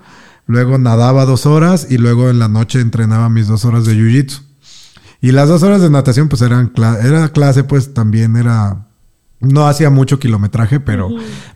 luego 0.46 0.78
nadaba 0.78 1.24
dos 1.24 1.46
horas 1.46 1.86
y 1.90 1.98
luego 1.98 2.30
en 2.30 2.38
la 2.38 2.48
noche 2.48 2.80
entrenaba 2.80 3.28
mis 3.28 3.48
dos 3.48 3.64
horas 3.64 3.84
de 3.84 3.94
jiu-jitsu. 3.94 4.42
Y 5.20 5.32
las 5.32 5.48
dos 5.48 5.62
horas 5.62 5.82
de 5.82 5.90
natación 5.90 6.28
pues 6.28 6.42
eran 6.42 6.72
era 7.02 7.28
clase 7.32 7.64
pues 7.64 7.92
también 7.92 8.36
era 8.36 8.87
no 9.40 9.68
hacía 9.68 9.90
mucho 9.90 10.18
kilometraje, 10.18 10.80
pero 10.80 11.10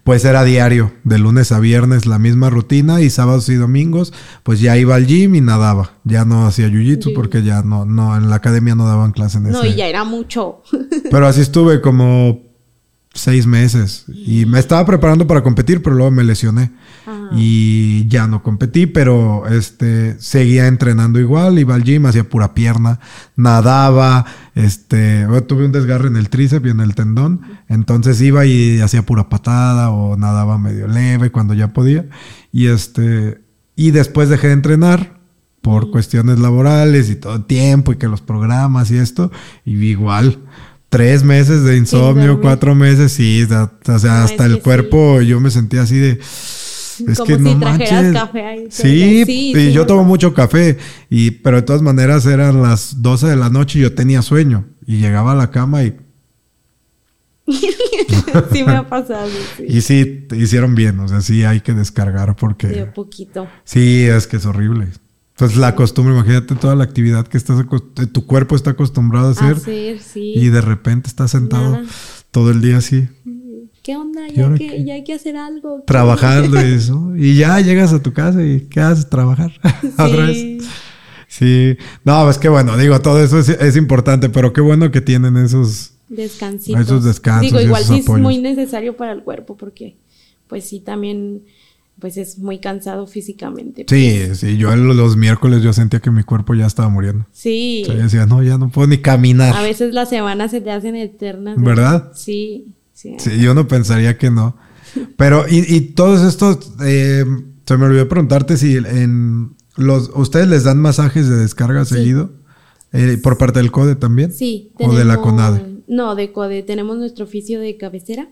pues 0.04 0.24
era 0.24 0.44
diario, 0.44 0.92
de 1.02 1.18
lunes 1.18 1.50
a 1.50 1.58
viernes 1.58 2.06
la 2.06 2.18
misma 2.18 2.48
rutina 2.48 3.00
y 3.00 3.10
sábados 3.10 3.48
y 3.48 3.56
domingos 3.56 4.12
pues 4.44 4.60
ya 4.60 4.76
iba 4.76 4.94
al 4.94 5.06
gym 5.06 5.34
y 5.34 5.40
nadaba. 5.40 5.92
Ya 6.04 6.24
no 6.24 6.46
hacía 6.46 6.68
jiu-jitsu 6.68 7.12
porque 7.14 7.42
ya 7.42 7.62
no, 7.62 7.84
no, 7.84 8.16
en 8.16 8.30
la 8.30 8.36
academia 8.36 8.74
no 8.74 8.86
daban 8.86 9.12
clase 9.12 9.38
en 9.38 9.46
eso. 9.46 9.62
No, 9.62 9.66
y 9.66 9.74
ya 9.74 9.86
era 9.86 10.04
mucho. 10.04 10.62
pero 11.10 11.26
así 11.26 11.40
estuve 11.40 11.80
como 11.80 12.52
seis 13.14 13.46
meses 13.46 14.06
y 14.08 14.46
me 14.46 14.58
estaba 14.58 14.86
preparando 14.86 15.26
para 15.26 15.42
competir, 15.42 15.82
pero 15.82 15.96
luego 15.96 16.10
me 16.10 16.24
lesioné 16.24 16.72
y 17.34 18.06
ya 18.08 18.26
no 18.26 18.42
competí, 18.42 18.86
pero 18.86 19.46
este 19.48 20.18
seguía 20.20 20.66
entrenando 20.66 21.18
igual, 21.18 21.58
iba 21.58 21.74
al 21.74 21.82
gym, 21.82 22.06
hacía 22.06 22.24
pura 22.24 22.54
pierna, 22.54 23.00
nadaba, 23.36 24.24
este, 24.54 25.26
tuve 25.46 25.64
un 25.64 25.72
desgarre 25.72 26.08
en 26.08 26.16
el 26.16 26.28
tríceps 26.28 26.66
y 26.66 26.70
en 26.70 26.80
el 26.80 26.94
tendón, 26.94 27.40
entonces 27.68 28.20
iba 28.20 28.44
y 28.44 28.80
hacía 28.80 29.02
pura 29.02 29.28
patada 29.28 29.90
o 29.90 30.16
nadaba 30.16 30.58
medio 30.58 30.86
leve 30.88 31.30
cuando 31.30 31.54
ya 31.54 31.72
podía. 31.72 32.06
Y 32.52 32.66
este 32.66 33.40
y 33.76 33.90
después 33.90 34.28
dejé 34.28 34.48
de 34.48 34.54
entrenar 34.54 35.20
por 35.62 35.90
cuestiones 35.90 36.38
laborales 36.38 37.08
y 37.08 37.16
todo 37.16 37.36
el 37.36 37.44
tiempo 37.44 37.92
y 37.92 37.96
que 37.96 38.08
los 38.08 38.20
programas 38.20 38.90
y 38.90 38.98
esto. 38.98 39.32
Y 39.64 39.72
igual 39.84 40.38
tres 40.92 41.24
meses 41.24 41.64
de 41.64 41.78
insomnio, 41.78 42.40
cuatro 42.42 42.74
meses, 42.74 43.12
sí, 43.12 43.44
o 43.44 43.98
sea, 43.98 44.24
hasta 44.24 44.44
el 44.44 44.60
cuerpo 44.60 45.22
yo 45.22 45.40
me 45.40 45.50
sentía 45.50 45.82
así 45.82 45.96
de... 45.96 46.20
Es 47.08 47.20
que 47.20 47.38
no 47.38 47.54
manches. 47.56 48.12
Café 48.12 48.44
ahí, 48.44 48.66
sí, 48.70 49.24
y 49.26 49.72
yo 49.72 49.86
tomo 49.86 50.04
mucho 50.04 50.34
café, 50.34 50.78
y, 51.10 51.30
pero 51.30 51.56
de 51.56 51.62
todas 51.62 51.82
maneras 51.82 52.26
eran 52.26 52.62
las 52.62 53.02
12 53.02 53.28
de 53.28 53.36
la 53.36 53.50
noche 53.50 53.78
y 53.78 53.82
yo 53.82 53.94
tenía 53.94 54.22
sueño, 54.22 54.66
y 54.86 54.98
llegaba 54.98 55.32
a 55.32 55.34
la 55.34 55.50
cama 55.50 55.84
y... 55.84 55.96
sí 58.52 58.64
me 58.64 58.76
ha 58.76 58.88
pasado. 58.88 59.28
Y 59.66 59.80
sí, 59.80 60.26
te 60.28 60.36
hicieron 60.36 60.74
bien, 60.74 60.98
o 61.00 61.08
sea, 61.08 61.20
sí 61.20 61.44
hay 61.44 61.60
que 61.60 61.74
descargar 61.74 62.36
porque... 62.36 62.68
De 62.68 62.86
poquito. 62.86 63.48
Sí, 63.64 64.04
es 64.04 64.26
que 64.26 64.36
es 64.36 64.46
horrible. 64.46 64.88
Pues 65.36 65.56
la 65.56 65.74
costumbre, 65.74 66.14
imagínate 66.14 66.54
toda 66.54 66.76
la 66.76 66.84
actividad 66.84 67.26
que 67.26 67.36
estás 67.36 67.58
eh, 67.60 68.06
tu 68.06 68.26
cuerpo 68.26 68.54
está 68.54 68.70
acostumbrado 68.70 69.28
a 69.28 69.30
hacer. 69.32 69.58
sí. 69.58 70.32
Y 70.36 70.48
de 70.50 70.60
repente 70.60 71.08
estás 71.08 71.32
sentado 71.32 71.80
todo 72.30 72.50
el 72.50 72.60
día 72.60 72.76
así. 72.76 73.08
¿Qué 73.82 73.96
onda? 73.96 74.28
Ya, 74.28 74.48
hay 74.94 75.02
que 75.02 75.14
hacer 75.14 75.36
algo. 75.36 75.82
Trabajando 75.84 76.60
y 76.60 76.74
eso. 76.74 77.16
Y 77.16 77.36
ya 77.36 77.60
llegas 77.60 77.92
a 77.92 78.00
tu 78.00 78.12
casa 78.12 78.40
y 78.42 78.60
¿qué 78.68 78.78
haces? 78.80 79.08
Trabajar. 79.08 79.52
Otra 79.98 80.26
vez. 80.26 80.64
Sí. 81.26 81.76
No, 82.04 82.30
es 82.30 82.38
que 82.38 82.48
bueno, 82.48 82.76
digo, 82.76 83.00
todo 83.00 83.22
eso 83.22 83.40
es, 83.40 83.76
importante, 83.76 84.28
pero 84.28 84.52
qué 84.52 84.60
bueno 84.60 84.90
que 84.92 85.00
tienen 85.00 85.36
esos 85.36 85.94
descansitos. 86.08 86.80
Esos 86.80 87.04
descansos. 87.04 87.50
Digo, 87.50 87.60
igual 87.60 87.82
sí 87.82 87.98
es 87.98 88.08
muy 88.08 88.38
necesario 88.38 88.96
para 88.96 89.12
el 89.12 89.24
cuerpo 89.24 89.56
porque, 89.56 89.96
pues 90.46 90.68
sí, 90.68 90.78
también 90.78 91.42
pues 91.98 92.16
es 92.16 92.38
muy 92.38 92.58
cansado 92.58 93.06
físicamente. 93.06 93.84
Sí, 93.88 94.34
sí, 94.34 94.56
yo 94.58 94.74
los 94.74 95.16
miércoles 95.16 95.62
yo 95.62 95.72
sentía 95.72 96.00
que 96.00 96.10
mi 96.10 96.22
cuerpo 96.22 96.54
ya 96.54 96.66
estaba 96.66 96.88
muriendo. 96.88 97.26
Sí. 97.32 97.82
O 97.84 97.86
sea, 97.86 97.94
decía, 97.96 98.26
no, 98.26 98.42
ya 98.42 98.58
no 98.58 98.70
puedo 98.70 98.88
ni 98.88 98.98
caminar. 98.98 99.54
A 99.56 99.62
veces 99.62 99.92
las 99.92 100.08
semanas 100.08 100.50
se 100.50 100.60
te 100.60 100.70
hacen 100.70 100.96
eternas. 100.96 101.60
¿Verdad? 101.60 102.12
Sí, 102.14 102.74
sí. 102.92 103.16
Sí, 103.18 103.40
yo 103.40 103.54
no 103.54 103.68
pensaría 103.68 104.18
que 104.18 104.30
no. 104.30 104.56
Pero, 105.16 105.46
y, 105.48 105.64
y 105.74 105.80
todos 105.92 106.22
estos, 106.22 106.72
eh, 106.84 107.24
se 107.66 107.76
me 107.76 107.86
olvidó 107.86 108.08
preguntarte 108.08 108.56
si 108.56 108.76
en 108.76 109.56
los, 109.76 110.10
¿ustedes 110.14 110.48
les 110.48 110.64
dan 110.64 110.78
masajes 110.78 111.28
de 111.28 111.36
descarga 111.36 111.84
seguido? 111.84 112.30
Eh, 112.92 113.18
¿Por 113.22 113.38
parte 113.38 113.58
del 113.58 113.70
CODE 113.70 113.96
también? 113.96 114.32
Sí. 114.32 114.70
¿O 114.78 114.94
de 114.94 115.04
la 115.04 115.16
CONADE? 115.16 115.82
No, 115.86 116.14
de 116.14 116.32
CODE. 116.32 116.62
Tenemos 116.62 116.98
nuestro 116.98 117.24
oficio 117.24 117.58
de 117.58 117.76
cabecera 117.76 118.28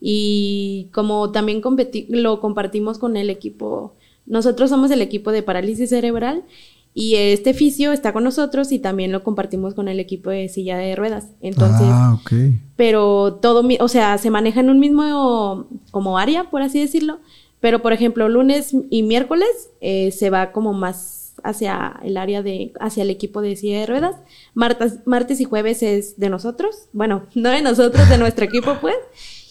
y 0.00 0.88
como 0.92 1.30
también 1.30 1.60
lo 2.08 2.40
compartimos 2.40 2.98
con 2.98 3.16
el 3.16 3.28
equipo, 3.28 3.96
nosotros 4.24 4.70
somos 4.70 4.90
el 4.90 5.02
equipo 5.02 5.30
de 5.32 5.42
parálisis 5.42 5.90
cerebral 5.90 6.44
y 6.92 7.14
este 7.14 7.54
fisio 7.54 7.92
está 7.92 8.12
con 8.12 8.24
nosotros 8.24 8.72
y 8.72 8.80
también 8.80 9.12
lo 9.12 9.22
compartimos 9.22 9.74
con 9.74 9.88
el 9.88 10.00
equipo 10.00 10.30
de 10.30 10.48
silla 10.48 10.76
de 10.76 10.96
ruedas. 10.96 11.28
Entonces, 11.40 11.86
ah, 11.88 12.18
pero 12.76 13.34
todo, 13.34 13.66
o 13.78 13.88
sea, 13.88 14.18
se 14.18 14.30
maneja 14.30 14.60
en 14.60 14.70
un 14.70 14.80
mismo 14.80 15.66
como 15.92 16.18
área, 16.18 16.50
por 16.50 16.62
así 16.62 16.80
decirlo. 16.80 17.20
Pero, 17.60 17.82
por 17.82 17.92
ejemplo, 17.92 18.28
lunes 18.28 18.74
y 18.90 19.02
miércoles 19.02 19.70
eh, 19.80 20.10
se 20.12 20.30
va 20.30 20.50
como 20.50 20.72
más 20.72 21.34
hacia 21.44 22.00
el 22.02 22.16
área 22.16 22.42
de, 22.42 22.72
hacia 22.80 23.02
el 23.02 23.10
equipo 23.10 23.40
de 23.40 23.54
silla 23.54 23.80
de 23.80 23.86
ruedas. 23.86 24.16
Martes, 24.54 24.98
martes 25.04 25.40
y 25.40 25.44
jueves 25.44 25.82
es 25.82 26.18
de 26.18 26.28
nosotros. 26.28 26.88
Bueno, 26.92 27.26
no 27.34 27.50
de 27.50 27.62
nosotros, 27.62 28.08
de 28.08 28.18
nuestro 28.18 28.46
equipo, 28.46 28.78
pues 28.80 28.96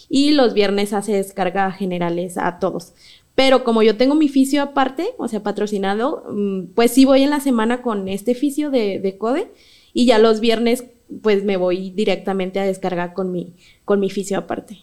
y 0.10 0.32
los 0.32 0.54
viernes 0.54 0.92
hace 0.92 1.14
descarga 1.14 1.72
generales 1.72 2.38
a 2.38 2.58
todos. 2.60 2.94
Pero 3.40 3.64
como 3.64 3.84
yo 3.84 3.96
tengo 3.96 4.16
mi 4.16 4.28
fisio 4.28 4.62
aparte, 4.62 5.12
o 5.18 5.30
sea, 5.30 5.42
patrocinado, 5.42 6.26
mm, 6.30 6.74
pues 6.76 6.92
sí 6.92 7.06
voy 7.06 7.22
en 7.22 7.30
la 7.30 7.40
semana 7.40 7.82
con 7.82 8.10
este 8.10 8.36
fisio 8.36 8.70
de, 8.70 9.00
de 9.00 9.18
CODE 9.18 9.54
y 9.94 10.06
ya 10.06 10.20
los 10.20 10.42
viernes 10.42 10.84
pues 11.22 11.46
me 11.46 11.56
voy 11.56 11.92
directamente 11.92 12.60
a 12.60 12.64
descargar 12.64 13.14
con 13.14 13.32
mi, 13.32 13.56
con 13.86 14.02
mi 14.02 14.10
fisio 14.10 14.40
aparte. 14.40 14.80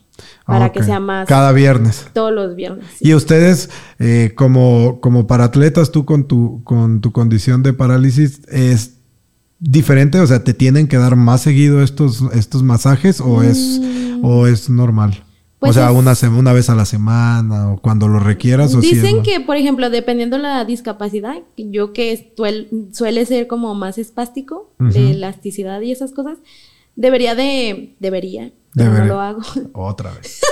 Para 0.46 0.72
que 0.72 0.82
sea 0.82 1.00
más... 1.00 1.28
Cada 1.28 1.52
viernes. 1.52 2.06
Todos 2.14 2.32
los 2.32 2.56
viernes. 2.56 2.86
Y 2.98 3.12
ustedes, 3.12 3.68
eh, 3.98 4.32
como, 4.34 5.02
como 5.02 5.26
para 5.26 5.44
atletas, 5.44 5.92
tú 5.92 6.06
con 6.06 6.26
tu, 6.26 6.64
con 6.64 7.02
tu 7.02 7.12
condición 7.12 7.62
de 7.62 7.74
parálisis, 7.74 8.40
¿es 8.48 8.96
diferente? 9.58 10.18
O 10.18 10.26
sea, 10.26 10.44
¿te 10.44 10.54
tienen 10.54 10.88
que 10.88 10.96
dar 10.96 11.14
más 11.14 11.42
seguido 11.42 11.82
estos, 11.82 12.22
estos 12.32 12.62
masajes 12.62 13.20
o 13.20 13.42
es... 13.42 13.80
Mm, 13.82 14.06
¿O 14.24 14.46
es 14.46 14.70
normal? 14.70 15.25
O 15.56 15.60
pues 15.60 15.74
sea, 15.74 15.90
una, 15.90 16.12
una 16.38 16.52
vez 16.52 16.68
a 16.68 16.74
la 16.74 16.84
semana 16.84 17.72
o 17.72 17.80
cuando 17.80 18.08
lo 18.08 18.18
requieras. 18.18 18.74
¿o 18.74 18.80
dicen 18.80 19.22
que, 19.22 19.40
por 19.40 19.56
ejemplo, 19.56 19.88
dependiendo 19.88 20.36
la 20.36 20.64
discapacidad, 20.66 21.36
yo 21.56 21.94
que 21.94 22.34
suele 22.92 23.24
ser 23.24 23.46
como 23.46 23.74
más 23.74 23.96
espástico, 23.96 24.70
de 24.78 25.12
elasticidad 25.12 25.80
y 25.80 25.92
esas 25.92 26.12
cosas, 26.12 26.38
debería 26.94 27.34
de, 27.34 27.94
debería, 28.00 28.52
pero 28.74 28.92
no 28.92 29.04
lo 29.06 29.20
hago. 29.20 29.40
Otra 29.72 30.12
vez. 30.12 30.42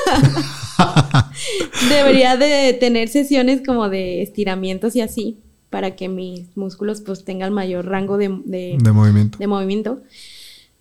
Debería 1.90 2.36
de 2.38 2.72
tener 2.72 3.08
sesiones 3.08 3.60
como 3.64 3.90
de 3.90 4.22
estiramientos 4.22 4.96
y 4.96 5.02
así, 5.02 5.38
para 5.68 5.96
que 5.96 6.08
mis 6.08 6.56
músculos 6.56 7.02
pues 7.02 7.24
tengan 7.24 7.52
mayor 7.52 7.84
rango 7.84 8.16
de, 8.16 8.28
de, 8.44 8.92
movimiento. 8.92 9.36
de 9.36 9.46
movimiento. 9.46 10.02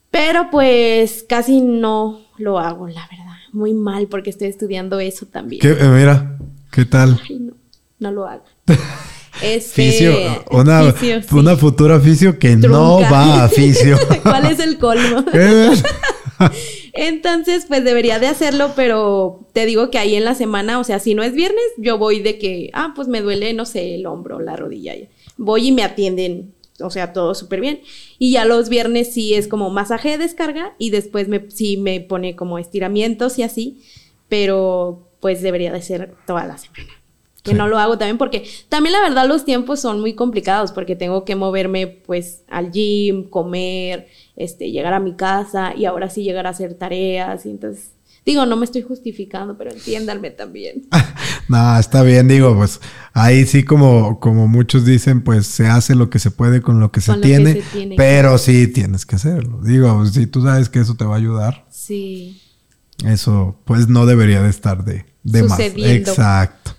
Pero 0.09 0.49
pues 0.51 1.25
casi 1.27 1.59
no 1.59 2.21
lo 2.37 2.59
hago, 2.59 2.87
la 2.87 3.05
verdad. 3.09 3.32
Muy 3.53 3.73
mal 3.73 4.07
porque 4.07 4.31
estoy 4.31 4.49
estudiando 4.49 4.99
eso 4.99 5.25
también. 5.27 5.61
¿Qué, 5.61 5.69
eh, 5.69 5.88
mira, 5.88 6.38
¿qué 6.71 6.84
tal? 6.85 7.21
Ay, 7.30 7.39
no, 7.39 7.53
no 7.99 8.11
lo 8.11 8.27
hago. 8.27 8.43
Este, 9.41 9.89
fisio, 9.89 10.13
una, 10.51 10.93
una 11.31 11.57
futura 11.57 11.99
fisio 11.99 12.38
que 12.38 12.55
no 12.55 12.99
va 13.01 13.45
a 13.45 13.49
fisio. 13.49 13.97
¿Cuál 14.23 14.45
es 14.45 14.59
el 14.59 14.77
colmo? 14.77 15.25
Entonces, 16.93 17.65
pues 17.67 17.84
debería 17.84 18.19
de 18.19 18.27
hacerlo, 18.27 18.73
pero 18.75 19.47
te 19.51 19.65
digo 19.65 19.89
que 19.89 19.97
ahí 19.97 20.15
en 20.15 20.23
la 20.23 20.35
semana, 20.35 20.80
o 20.80 20.84
sea, 20.84 20.99
si 20.99 21.15
no 21.15 21.23
es 21.23 21.34
viernes, 21.34 21.63
yo 21.77 21.97
voy 21.97 22.21
de 22.21 22.38
que, 22.38 22.69
ah, 22.73 22.93
pues 22.95 23.07
me 23.07 23.21
duele, 23.21 23.53
no 23.53 23.65
sé, 23.65 23.95
el 23.95 24.05
hombro, 24.05 24.39
la 24.39 24.55
rodilla. 24.55 24.93
Voy 25.38 25.69
y 25.69 25.71
me 25.71 25.84
atienden, 25.84 26.53
o 26.79 26.89
sea, 26.89 27.13
todo 27.13 27.35
súper 27.35 27.61
bien. 27.61 27.81
Y 28.19 28.31
ya 28.31 28.45
los 28.45 28.69
viernes 28.69 29.13
sí 29.13 29.33
es 29.33 29.47
como 29.47 29.69
masaje 29.69 30.09
de 30.09 30.17
descarga 30.17 30.75
y 30.77 30.89
después 30.89 31.27
me, 31.27 31.49
sí 31.49 31.77
me 31.77 32.01
pone 32.01 32.35
como 32.35 32.59
estiramientos 32.59 33.37
y 33.39 33.43
así, 33.43 33.81
pero 34.29 35.07
pues 35.19 35.41
debería 35.41 35.71
de 35.71 35.81
ser 35.81 36.15
toda 36.25 36.45
la 36.45 36.57
semana 36.57 36.89
que 37.43 37.53
no 37.53 37.67
lo 37.67 37.77
hago 37.77 37.97
también 37.97 38.17
porque 38.17 38.47
también 38.69 38.93
la 38.93 39.01
verdad 39.01 39.27
los 39.27 39.43
tiempos 39.43 39.81
son 39.81 39.99
muy 39.99 40.15
complicados 40.15 40.71
porque 40.71 40.95
tengo 40.95 41.25
que 41.25 41.35
moverme 41.35 41.87
pues 41.87 42.43
al 42.47 42.71
gym, 42.71 43.29
comer, 43.29 44.07
este, 44.37 44.71
llegar 44.71 44.93
a 44.93 44.99
mi 44.99 45.13
casa 45.15 45.73
y 45.75 45.85
ahora 45.85 46.09
sí 46.09 46.23
llegar 46.23 46.47
a 46.47 46.51
hacer 46.51 46.73
tareas 46.75 47.45
y 47.45 47.49
entonces 47.49 47.91
digo, 48.25 48.45
no 48.45 48.55
me 48.55 48.65
estoy 48.65 48.81
justificando, 48.81 49.57
pero 49.57 49.71
entiéndanme 49.71 50.31
también. 50.31 50.83
no, 51.49 51.77
está 51.77 52.03
bien, 52.03 52.27
digo, 52.27 52.55
pues 52.55 52.79
ahí 53.13 53.45
sí 53.45 53.63
como, 53.63 54.19
como 54.19 54.47
muchos 54.47 54.85
dicen, 54.85 55.21
pues 55.21 55.47
se 55.47 55.67
hace 55.67 55.95
lo 55.95 56.09
que 56.09 56.19
se 56.19 56.31
puede 56.31 56.61
con 56.61 56.79
lo 56.79 56.91
que, 56.91 57.01
se, 57.01 57.13
tiene, 57.15 57.63
pero 57.97 58.37
sí 58.37 58.67
tienes 58.67 59.05
que 59.05 59.15
hacerlo. 59.15 59.61
Digo, 59.61 60.05
si 60.05 60.27
tú 60.27 60.41
sabes 60.41 60.69
que 60.69 60.79
eso 60.79 60.95
te 60.95 61.05
va 61.05 61.15
a 61.15 61.19
ayudar. 61.19 61.65
Sí. 61.69 62.39
Eso 63.05 63.59
pues 63.65 63.87
no 63.89 64.05
debería 64.05 64.41
de 64.41 64.49
estar 64.49 64.85
de, 64.85 65.05
de 65.23 65.43
más. 65.43 65.59
Exacto. 65.59 66.71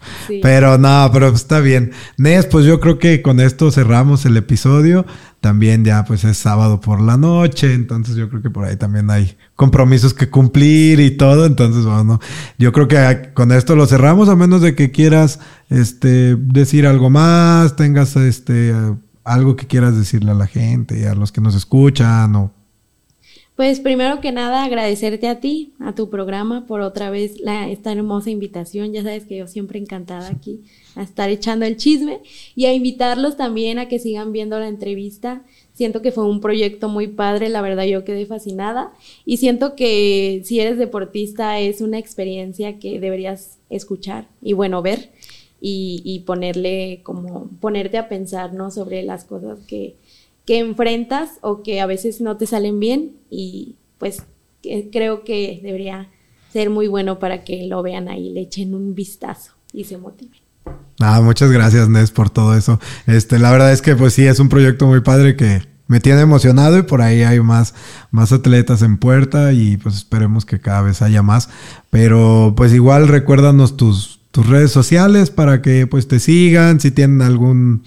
Pero 0.43 0.79
no, 0.79 1.11
pero 1.13 1.29
está 1.29 1.61
bien. 1.61 1.93
Nes, 2.19 2.47
pues 2.47 2.67
yo 2.67 2.81
creo 2.81 2.99
que 2.99 3.23
con 3.23 3.41
esto 3.41 3.71
cerramos 3.71 4.25
el 4.27 4.37
episodio. 4.37 5.07
También 5.41 5.85
ya 5.85 6.05
pues 6.05 6.25
es 6.25 6.39
sábado 6.39 6.81
por 6.81 7.03
la 7.03 7.19
noche, 7.19 7.75
entonces 7.75 8.17
yo 8.17 8.31
creo 8.31 8.41
que 8.41 8.49
por 8.49 8.65
ahí 8.65 8.77
también 8.77 9.11
hay 9.11 9.37
compromisos 9.57 10.15
que 10.15 10.31
cumplir 10.31 11.01
y 11.01 11.11
todo. 11.13 11.45
Entonces, 11.45 11.85
bueno, 11.85 12.19
yo 12.59 12.73
creo 12.73 12.89
que 12.89 13.31
con 13.35 13.53
esto 13.53 13.77
lo 13.77 13.87
cerramos, 13.87 14.31
a 14.31 14.37
menos 14.37 14.63
de 14.63 14.75
que 14.75 14.91
quieras 14.91 15.41
este, 15.69 16.37
decir 16.37 16.87
algo 16.87 17.11
más, 17.11 17.77
tengas 17.77 18.17
este, 18.17 18.75
algo 19.23 19.57
que 19.57 19.67
quieras 19.67 19.99
decirle 19.99 20.31
a 20.31 20.35
la 20.35 20.47
gente, 20.47 21.07
a 21.09 21.15
los 21.15 21.31
que 21.31 21.43
nos 21.43 21.55
escuchan 21.55 22.35
o 22.37 22.64
pues 23.57 23.79
primero 23.79 24.21
que 24.21 24.33
nada 24.33 24.65
agradecerte 24.65 25.29
a 25.29 25.39
ti, 25.39 25.75
a 25.79 25.95
tu 25.95 26.11
programa, 26.11 26.67
por 26.67 26.81
otra 26.81 27.11
vez 27.11 27.41
la, 27.41 27.69
esta 27.71 27.93
hermosa 27.93 28.31
invitación. 28.31 28.93
Ya 28.93 29.03
sabes 29.03 29.27
que 29.27 29.37
yo 29.37 29.47
siempre 29.47 29.79
encantada 29.79 30.29
aquí 30.29 30.63
a 30.97 31.03
estar 31.03 31.31
echando 31.31 31.65
el 31.65 31.77
chisme 31.77 32.21
y 32.57 32.65
a 32.65 32.73
invitarlos 32.73 33.37
también 33.37 33.79
a 33.79 33.87
que 33.87 34.01
sigan 34.01 34.33
viendo 34.33 34.59
la 34.59 34.67
entrevista. 34.67 35.45
Siento 35.73 36.03
que 36.03 36.11
fue 36.11 36.27
un 36.27 36.41
proyecto 36.41 36.89
muy 36.89 37.07
padre, 37.07 37.49
la 37.49 37.63
verdad 37.63 37.85
yo 37.85 38.05
quedé 38.05 38.27
fascinada 38.27 38.93
y 39.25 39.37
siento 39.37 39.77
que 39.77 40.43
si 40.45 40.59
eres 40.59 40.77
deportista 40.77 41.61
es 41.61 41.81
una 41.81 41.99
experiencia 41.99 42.79
que 42.79 42.99
deberías 42.99 43.59
escuchar 43.71 44.29
y 44.43 44.53
bueno, 44.53 44.83
ver 44.83 45.11
y, 45.61 46.03
y 46.05 46.21
ponerle 46.21 47.01
como 47.05 47.49
ponerte 47.61 47.99
a 47.99 48.09
pensar, 48.09 48.53
¿no? 48.53 48.71
Sobre 48.71 49.03
las 49.03 49.25
cosas 49.25 49.61
que, 49.67 49.95
que 50.47 50.59
enfrentas 50.59 51.31
o 51.41 51.63
que 51.63 51.81
a 51.81 51.87
veces 51.87 52.21
no 52.21 52.37
te 52.37 52.47
salen 52.47 52.81
bien 52.81 53.17
y 53.31 53.77
pues 53.99 54.23
creo 54.93 55.25
que 55.25 55.61
debería 55.63 56.09
ser 56.53 56.71
muy 56.71 56.87
bueno 56.87 57.19
para 57.19 57.45
que 57.45 57.67
lo 57.67 57.83
vean 57.83 58.09
ahí, 58.09 58.31
le 58.31 58.43
echen 58.43 58.75
un 58.75 58.95
vistazo 58.95 59.53
y 59.73 59.85
se 59.85 59.99
motiven. 59.99 60.39
Ah, 61.01 61.21
muchas 61.21 61.51
gracias, 61.51 61.89
Nes, 61.89 62.11
por 62.11 62.31
todo 62.31 62.57
eso. 62.57 62.79
Este, 63.07 63.39
la 63.39 63.51
verdad 63.51 63.73
es 63.73 63.83
que 63.83 63.97
pues 63.97 64.15
sí, 64.15 64.27
es 64.27 64.39
un 64.39 64.49
proyecto 64.49 64.87
muy 64.87 65.01
padre 65.01 65.37
que 65.37 65.63
me 65.87 66.01
tiene 66.01 66.21
emocionado 66.21 66.79
y 66.79 66.83
por 66.83 67.03
ahí 67.03 67.23
hay 67.23 67.41
más, 67.41 67.75
más 68.11 68.33
atletas 68.33 68.83
en 68.83 68.97
puerta 68.97 69.53
y 69.53 69.77
pues 69.77 69.97
esperemos 69.97 70.47
que 70.47 70.61
cada 70.61 70.83
vez 70.83 71.03
haya 71.03 71.23
más. 71.23 71.51
Pero 71.91 72.55
pues 72.57 72.73
igual 72.73 73.09
recuérdanos 73.09 73.77
tus, 73.77 74.21
tus 74.31 74.47
redes 74.49 74.71
sociales 74.71 75.31
para 75.31 75.61
que 75.61 75.87
pues 75.87 76.09
te 76.09 76.21
sigan, 76.21 76.81
si 76.81 76.91
tienen 76.91 77.21
algún 77.23 77.83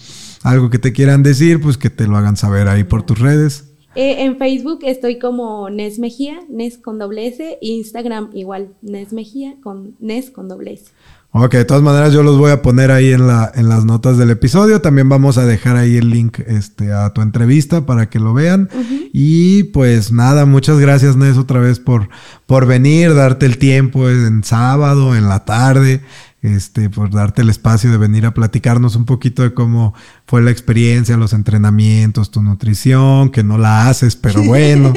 algo 0.48 0.70
que 0.70 0.80
te 0.80 0.94
quieran 0.94 1.24
decir, 1.24 1.62
pues 1.62 1.78
que 1.78 1.90
te 1.90 2.08
lo 2.08 2.18
hagan 2.18 2.38
saber 2.38 2.68
ahí 2.68 2.84
por 2.84 3.04
tus 3.04 3.20
redes. 3.20 3.66
Eh, 3.96 4.24
en 4.26 4.38
Facebook 4.38 4.80
estoy 4.84 5.18
como 5.18 5.70
Nes 5.70 5.98
Mejía, 5.98 6.40
Nes 6.50 6.78
con 6.78 7.00
doble 7.00 7.28
S, 7.28 7.58
Instagram 7.62 8.30
igual, 8.34 8.70
Nes 8.82 9.12
Mejía 9.12 9.56
con 9.64 9.96
Nes 10.00 10.30
con 10.30 10.48
doble 10.48 10.74
S. 10.74 10.86
Ok, 11.32 11.54
de 11.54 11.66
todas 11.66 11.84
maneras 11.84 12.14
yo 12.14 12.24
los 12.24 12.38
voy 12.38 12.52
a 12.52 12.62
poner 12.62 12.90
ahí 12.90 13.12
en, 13.12 13.28
la, 13.28 13.52
en 13.54 13.68
las 13.68 13.86
notas 13.86 14.18
del 14.18 14.32
episodio. 14.32 14.82
También 14.82 15.10
vamos 15.10 15.38
a 15.38 15.46
dejar 15.46 15.76
ahí 15.76 15.98
el 15.98 16.10
link 16.10 16.40
este, 16.40 16.94
a 16.94 17.12
tu 17.12 17.22
entrevista 17.22 17.86
para 17.86 18.10
que 18.10 18.20
lo 18.20 18.34
vean. 18.34 18.70
Y 19.14 19.64
pues 19.64 20.12
nada, 20.12 20.46
muchas 20.46 20.80
gracias 20.80 21.16
Nes 21.18 21.38
otra 21.38 21.60
vez 21.60 21.80
por, 21.80 22.10
por 22.46 22.66
venir, 22.66 23.14
darte 23.14 23.46
el 23.46 23.58
tiempo 23.58 24.10
en 24.10 24.44
sábado, 24.44 25.16
en 25.16 25.28
la 25.28 25.44
tarde 25.44 26.02
este, 26.42 26.90
por 26.90 27.10
darte 27.10 27.42
el 27.42 27.50
espacio 27.50 27.92
de 27.92 27.98
venir 27.98 28.26
a 28.26 28.34
platicarnos 28.34 28.96
un 28.96 29.06
poquito 29.06 29.42
de 29.42 29.54
cómo 29.54 29.94
fue 30.28 30.42
la 30.42 30.52
experiencia, 30.52 31.18
los 31.18 31.34
entrenamientos, 31.34 32.30
tu 32.30 32.42
nutrición, 32.42 33.30
que 33.30 33.44
no 33.44 33.58
la 33.58 33.88
haces, 33.88 34.16
pero 34.16 34.44
bueno, 34.46 34.94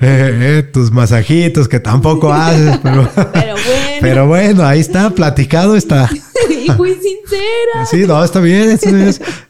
eh, 0.00 0.58
eh, 0.60 0.62
tus 0.72 0.90
masajitos 0.90 1.68
que 1.68 1.80
tampoco 1.80 2.32
haces, 2.32 2.78
pero, 2.82 3.08
bueno. 3.14 3.30
pero 4.00 4.26
bueno, 4.26 4.64
ahí 4.64 4.80
está, 4.80 5.10
platicado 5.10 5.76
está. 5.76 6.08
y 6.50 6.70
muy 6.72 6.94
sincera. 6.94 7.86
Sí, 7.90 8.04
no, 8.06 8.22
está 8.24 8.40
bien, 8.40 8.70
eso, 8.70 8.88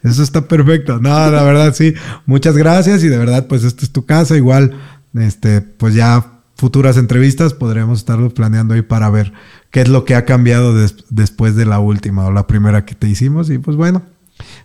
eso 0.02 0.22
está 0.22 0.46
perfecto. 0.46 0.98
No, 0.98 1.30
la 1.30 1.42
verdad, 1.42 1.74
sí, 1.74 1.94
muchas 2.26 2.56
gracias 2.56 3.02
y 3.04 3.08
de 3.08 3.18
verdad, 3.18 3.46
pues 3.46 3.64
esta 3.64 3.84
es 3.84 3.92
tu 3.92 4.04
casa, 4.04 4.36
igual, 4.36 4.76
este, 5.14 5.60
pues 5.60 5.94
ya 5.94 6.38
futuras 6.58 6.96
entrevistas 6.96 7.54
podríamos 7.54 8.00
estarlo 8.00 8.30
planeando 8.30 8.74
ahí 8.74 8.82
para 8.82 9.08
ver 9.10 9.32
qué 9.70 9.82
es 9.82 9.88
lo 9.88 10.04
que 10.04 10.14
ha 10.14 10.24
cambiado 10.24 10.74
después 11.10 11.56
de 11.56 11.66
la 11.66 11.80
última 11.80 12.26
o 12.26 12.32
la 12.32 12.46
primera 12.46 12.84
que 12.84 12.94
te 12.94 13.08
hicimos. 13.08 13.50
Y 13.50 13.58
pues 13.58 13.76
bueno, 13.76 14.02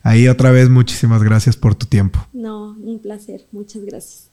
ahí 0.02 0.28
otra 0.28 0.52
vez 0.52 0.70
muchísimas 0.70 1.24
gracias 1.24 1.58
por 1.58 1.76
tu 1.76 1.86
tiempo. 1.86 2.26
No, 2.34 2.72
un 2.72 3.00
placer. 3.02 3.46
Muchas 3.52 3.84
gracias. 3.86 4.30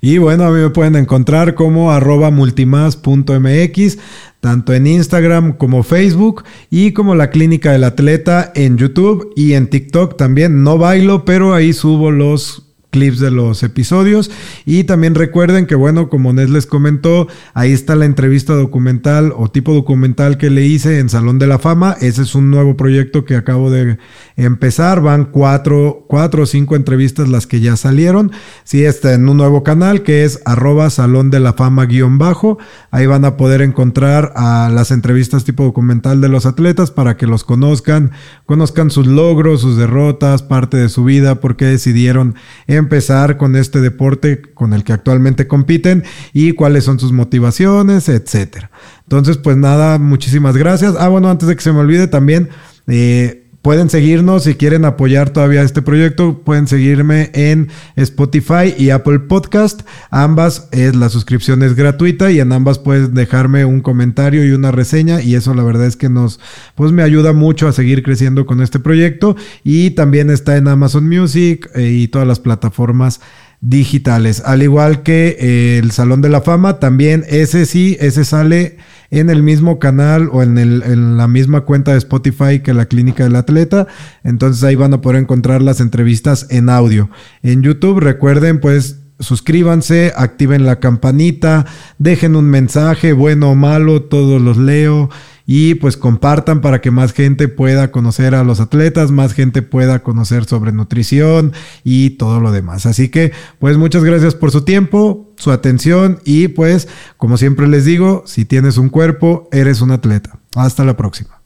Y 0.00 0.18
bueno, 0.18 0.44
a 0.44 0.50
mí 0.50 0.60
me 0.60 0.70
pueden 0.70 0.96
encontrar 0.96 1.54
como 1.54 1.90
arroba 1.90 2.30
multimas.mx, 2.30 3.98
tanto 4.40 4.72
en 4.72 4.86
Instagram 4.86 5.56
como 5.56 5.82
Facebook 5.82 6.44
y 6.70 6.92
como 6.92 7.14
la 7.14 7.30
clínica 7.30 7.72
del 7.72 7.84
atleta 7.84 8.52
en 8.54 8.76
YouTube 8.76 9.32
y 9.34 9.54
en 9.54 9.68
TikTok 9.68 10.16
también. 10.16 10.62
No 10.62 10.78
bailo, 10.78 11.24
pero 11.24 11.54
ahí 11.54 11.72
subo 11.72 12.10
los 12.10 12.73
clips 12.94 13.18
de 13.18 13.32
los 13.32 13.64
episodios. 13.64 14.30
Y 14.64 14.84
también 14.84 15.16
recuerden 15.16 15.66
que, 15.66 15.74
bueno, 15.74 16.08
como 16.08 16.32
Nes 16.32 16.48
les 16.48 16.64
comentó, 16.64 17.26
ahí 17.52 17.72
está 17.72 17.96
la 17.96 18.04
entrevista 18.04 18.54
documental 18.54 19.32
o 19.36 19.50
tipo 19.50 19.74
documental 19.74 20.38
que 20.38 20.48
le 20.48 20.64
hice 20.64 21.00
en 21.00 21.08
Salón 21.08 21.40
de 21.40 21.48
la 21.48 21.58
Fama. 21.58 21.96
Ese 22.00 22.22
es 22.22 22.36
un 22.36 22.52
nuevo 22.52 22.76
proyecto 22.76 23.24
que 23.24 23.34
acabo 23.34 23.68
de 23.72 23.98
empezar. 24.36 25.00
Van 25.00 25.24
cuatro, 25.24 26.04
cuatro 26.08 26.44
o 26.44 26.46
cinco 26.46 26.76
entrevistas 26.76 27.28
las 27.28 27.48
que 27.48 27.58
ya 27.58 27.76
salieron. 27.76 28.30
Sí, 28.62 28.84
está 28.84 29.12
en 29.12 29.28
un 29.28 29.38
nuevo 29.38 29.64
canal 29.64 30.04
que 30.04 30.22
es 30.22 30.40
arroba 30.44 30.88
Salón 30.88 31.30
de 31.30 31.40
la 31.40 31.54
Fama 31.54 31.86
guion 31.86 32.18
bajo. 32.18 32.58
Ahí 32.92 33.06
van 33.06 33.24
a 33.24 33.36
poder 33.36 33.60
encontrar 33.60 34.32
a 34.36 34.70
las 34.72 34.92
entrevistas 34.92 35.42
tipo 35.42 35.64
documental 35.64 36.20
de 36.20 36.28
los 36.28 36.46
atletas 36.46 36.92
para 36.92 37.16
que 37.16 37.26
los 37.26 37.42
conozcan, 37.42 38.12
conozcan 38.46 38.92
sus 38.92 39.08
logros, 39.08 39.62
sus 39.62 39.76
derrotas, 39.76 40.44
parte 40.44 40.76
de 40.76 40.88
su 40.88 41.02
vida, 41.02 41.40
por 41.40 41.56
qué 41.56 41.64
decidieron 41.64 42.36
empezar 42.84 43.36
con 43.36 43.56
este 43.56 43.80
deporte 43.80 44.40
con 44.54 44.72
el 44.72 44.84
que 44.84 44.92
actualmente 44.92 45.46
compiten 45.46 46.04
y 46.32 46.52
cuáles 46.52 46.84
son 46.84 47.00
sus 47.00 47.12
motivaciones, 47.12 48.08
etcétera. 48.08 48.70
Entonces, 49.02 49.38
pues 49.38 49.56
nada, 49.56 49.98
muchísimas 49.98 50.56
gracias. 50.56 50.94
Ah, 50.98 51.08
bueno, 51.08 51.30
antes 51.30 51.48
de 51.48 51.56
que 51.56 51.62
se 51.62 51.72
me 51.72 51.80
olvide 51.80 52.06
también, 52.06 52.50
eh, 52.86 53.43
Pueden 53.64 53.88
seguirnos 53.88 54.44
si 54.44 54.56
quieren 54.56 54.84
apoyar 54.84 55.30
todavía 55.30 55.62
este 55.62 55.80
proyecto. 55.80 56.42
Pueden 56.44 56.66
seguirme 56.66 57.30
en 57.32 57.68
Spotify 57.96 58.74
y 58.76 58.90
Apple 58.90 59.20
Podcast. 59.20 59.88
Ambas 60.10 60.68
es 60.70 60.94
la 60.94 61.08
suscripción 61.08 61.62
es 61.62 61.74
gratuita 61.74 62.30
y 62.30 62.40
en 62.40 62.52
ambas 62.52 62.78
puedes 62.78 63.14
dejarme 63.14 63.64
un 63.64 63.80
comentario 63.80 64.44
y 64.44 64.50
una 64.50 64.70
reseña 64.70 65.22
y 65.22 65.34
eso 65.34 65.54
la 65.54 65.62
verdad 65.62 65.86
es 65.86 65.96
que 65.96 66.10
nos 66.10 66.40
pues 66.74 66.92
me 66.92 67.02
ayuda 67.02 67.32
mucho 67.32 67.66
a 67.66 67.72
seguir 67.72 68.02
creciendo 68.02 68.44
con 68.44 68.60
este 68.60 68.80
proyecto 68.80 69.34
y 69.62 69.92
también 69.92 70.28
está 70.28 70.58
en 70.58 70.68
Amazon 70.68 71.08
Music 71.08 71.70
eh, 71.74 71.88
y 71.88 72.08
todas 72.08 72.28
las 72.28 72.40
plataformas 72.40 73.22
digitales. 73.64 74.42
Al 74.44 74.62
igual 74.62 75.02
que 75.02 75.36
eh, 75.40 75.78
el 75.82 75.90
Salón 75.90 76.20
de 76.20 76.28
la 76.28 76.42
Fama, 76.42 76.78
también 76.78 77.24
ese 77.28 77.64
sí, 77.64 77.96
ese 77.98 78.24
sale 78.24 78.76
en 79.10 79.30
el 79.30 79.42
mismo 79.42 79.78
canal 79.78 80.28
o 80.32 80.42
en, 80.42 80.58
el, 80.58 80.82
en, 80.82 81.16
la 81.16 81.28
misma 81.28 81.62
cuenta 81.62 81.92
de 81.92 81.98
Spotify 81.98 82.60
que 82.60 82.74
la 82.74 82.86
Clínica 82.86 83.24
del 83.24 83.36
Atleta. 83.36 83.86
Entonces 84.22 84.62
ahí 84.64 84.74
van 84.74 84.92
a 84.92 85.00
poder 85.00 85.22
encontrar 85.22 85.62
las 85.62 85.80
entrevistas 85.80 86.46
en 86.50 86.68
audio. 86.68 87.10
En 87.42 87.62
YouTube, 87.62 88.00
recuerden 88.00 88.60
pues 88.60 89.03
suscríbanse, 89.18 90.12
activen 90.16 90.64
la 90.64 90.80
campanita, 90.80 91.66
dejen 91.98 92.36
un 92.36 92.46
mensaje, 92.46 93.12
bueno 93.12 93.50
o 93.50 93.54
malo, 93.54 94.02
todos 94.02 94.40
los 94.40 94.56
leo 94.56 95.10
y 95.46 95.74
pues 95.74 95.96
compartan 95.96 96.60
para 96.60 96.80
que 96.80 96.90
más 96.90 97.12
gente 97.12 97.48
pueda 97.48 97.90
conocer 97.90 98.34
a 98.34 98.44
los 98.44 98.60
atletas, 98.60 99.10
más 99.10 99.34
gente 99.34 99.62
pueda 99.62 100.02
conocer 100.02 100.44
sobre 100.46 100.72
nutrición 100.72 101.52
y 101.84 102.10
todo 102.10 102.40
lo 102.40 102.50
demás. 102.50 102.86
Así 102.86 103.08
que 103.08 103.32
pues 103.58 103.76
muchas 103.76 104.04
gracias 104.04 104.34
por 104.34 104.50
su 104.50 104.62
tiempo, 104.62 105.32
su 105.36 105.50
atención 105.50 106.20
y 106.24 106.48
pues 106.48 106.88
como 107.16 107.36
siempre 107.36 107.68
les 107.68 107.84
digo, 107.84 108.24
si 108.26 108.44
tienes 108.44 108.78
un 108.78 108.88
cuerpo, 108.88 109.48
eres 109.52 109.80
un 109.80 109.90
atleta. 109.90 110.38
Hasta 110.54 110.84
la 110.84 110.96
próxima. 110.96 111.42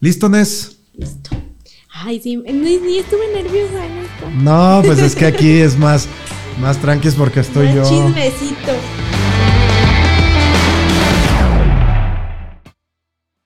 ¿Listo, 0.00 0.28
Nes? 0.28 0.78
Listo. 0.94 1.30
Ay, 1.92 2.20
sí, 2.20 2.36
ni, 2.36 2.98
estuve 2.98 3.32
nerviosa 3.34 3.84
en 3.84 3.98
esto. 3.98 4.30
No, 4.42 4.80
pues 4.84 5.00
es 5.00 5.14
que 5.14 5.26
aquí 5.26 5.58
es 5.58 5.78
más, 5.78 6.08
más 6.58 6.78
tranquis 6.78 7.14
porque 7.14 7.40
estoy 7.40 7.74
yo. 7.74 7.82
Chismecito. 7.88 8.72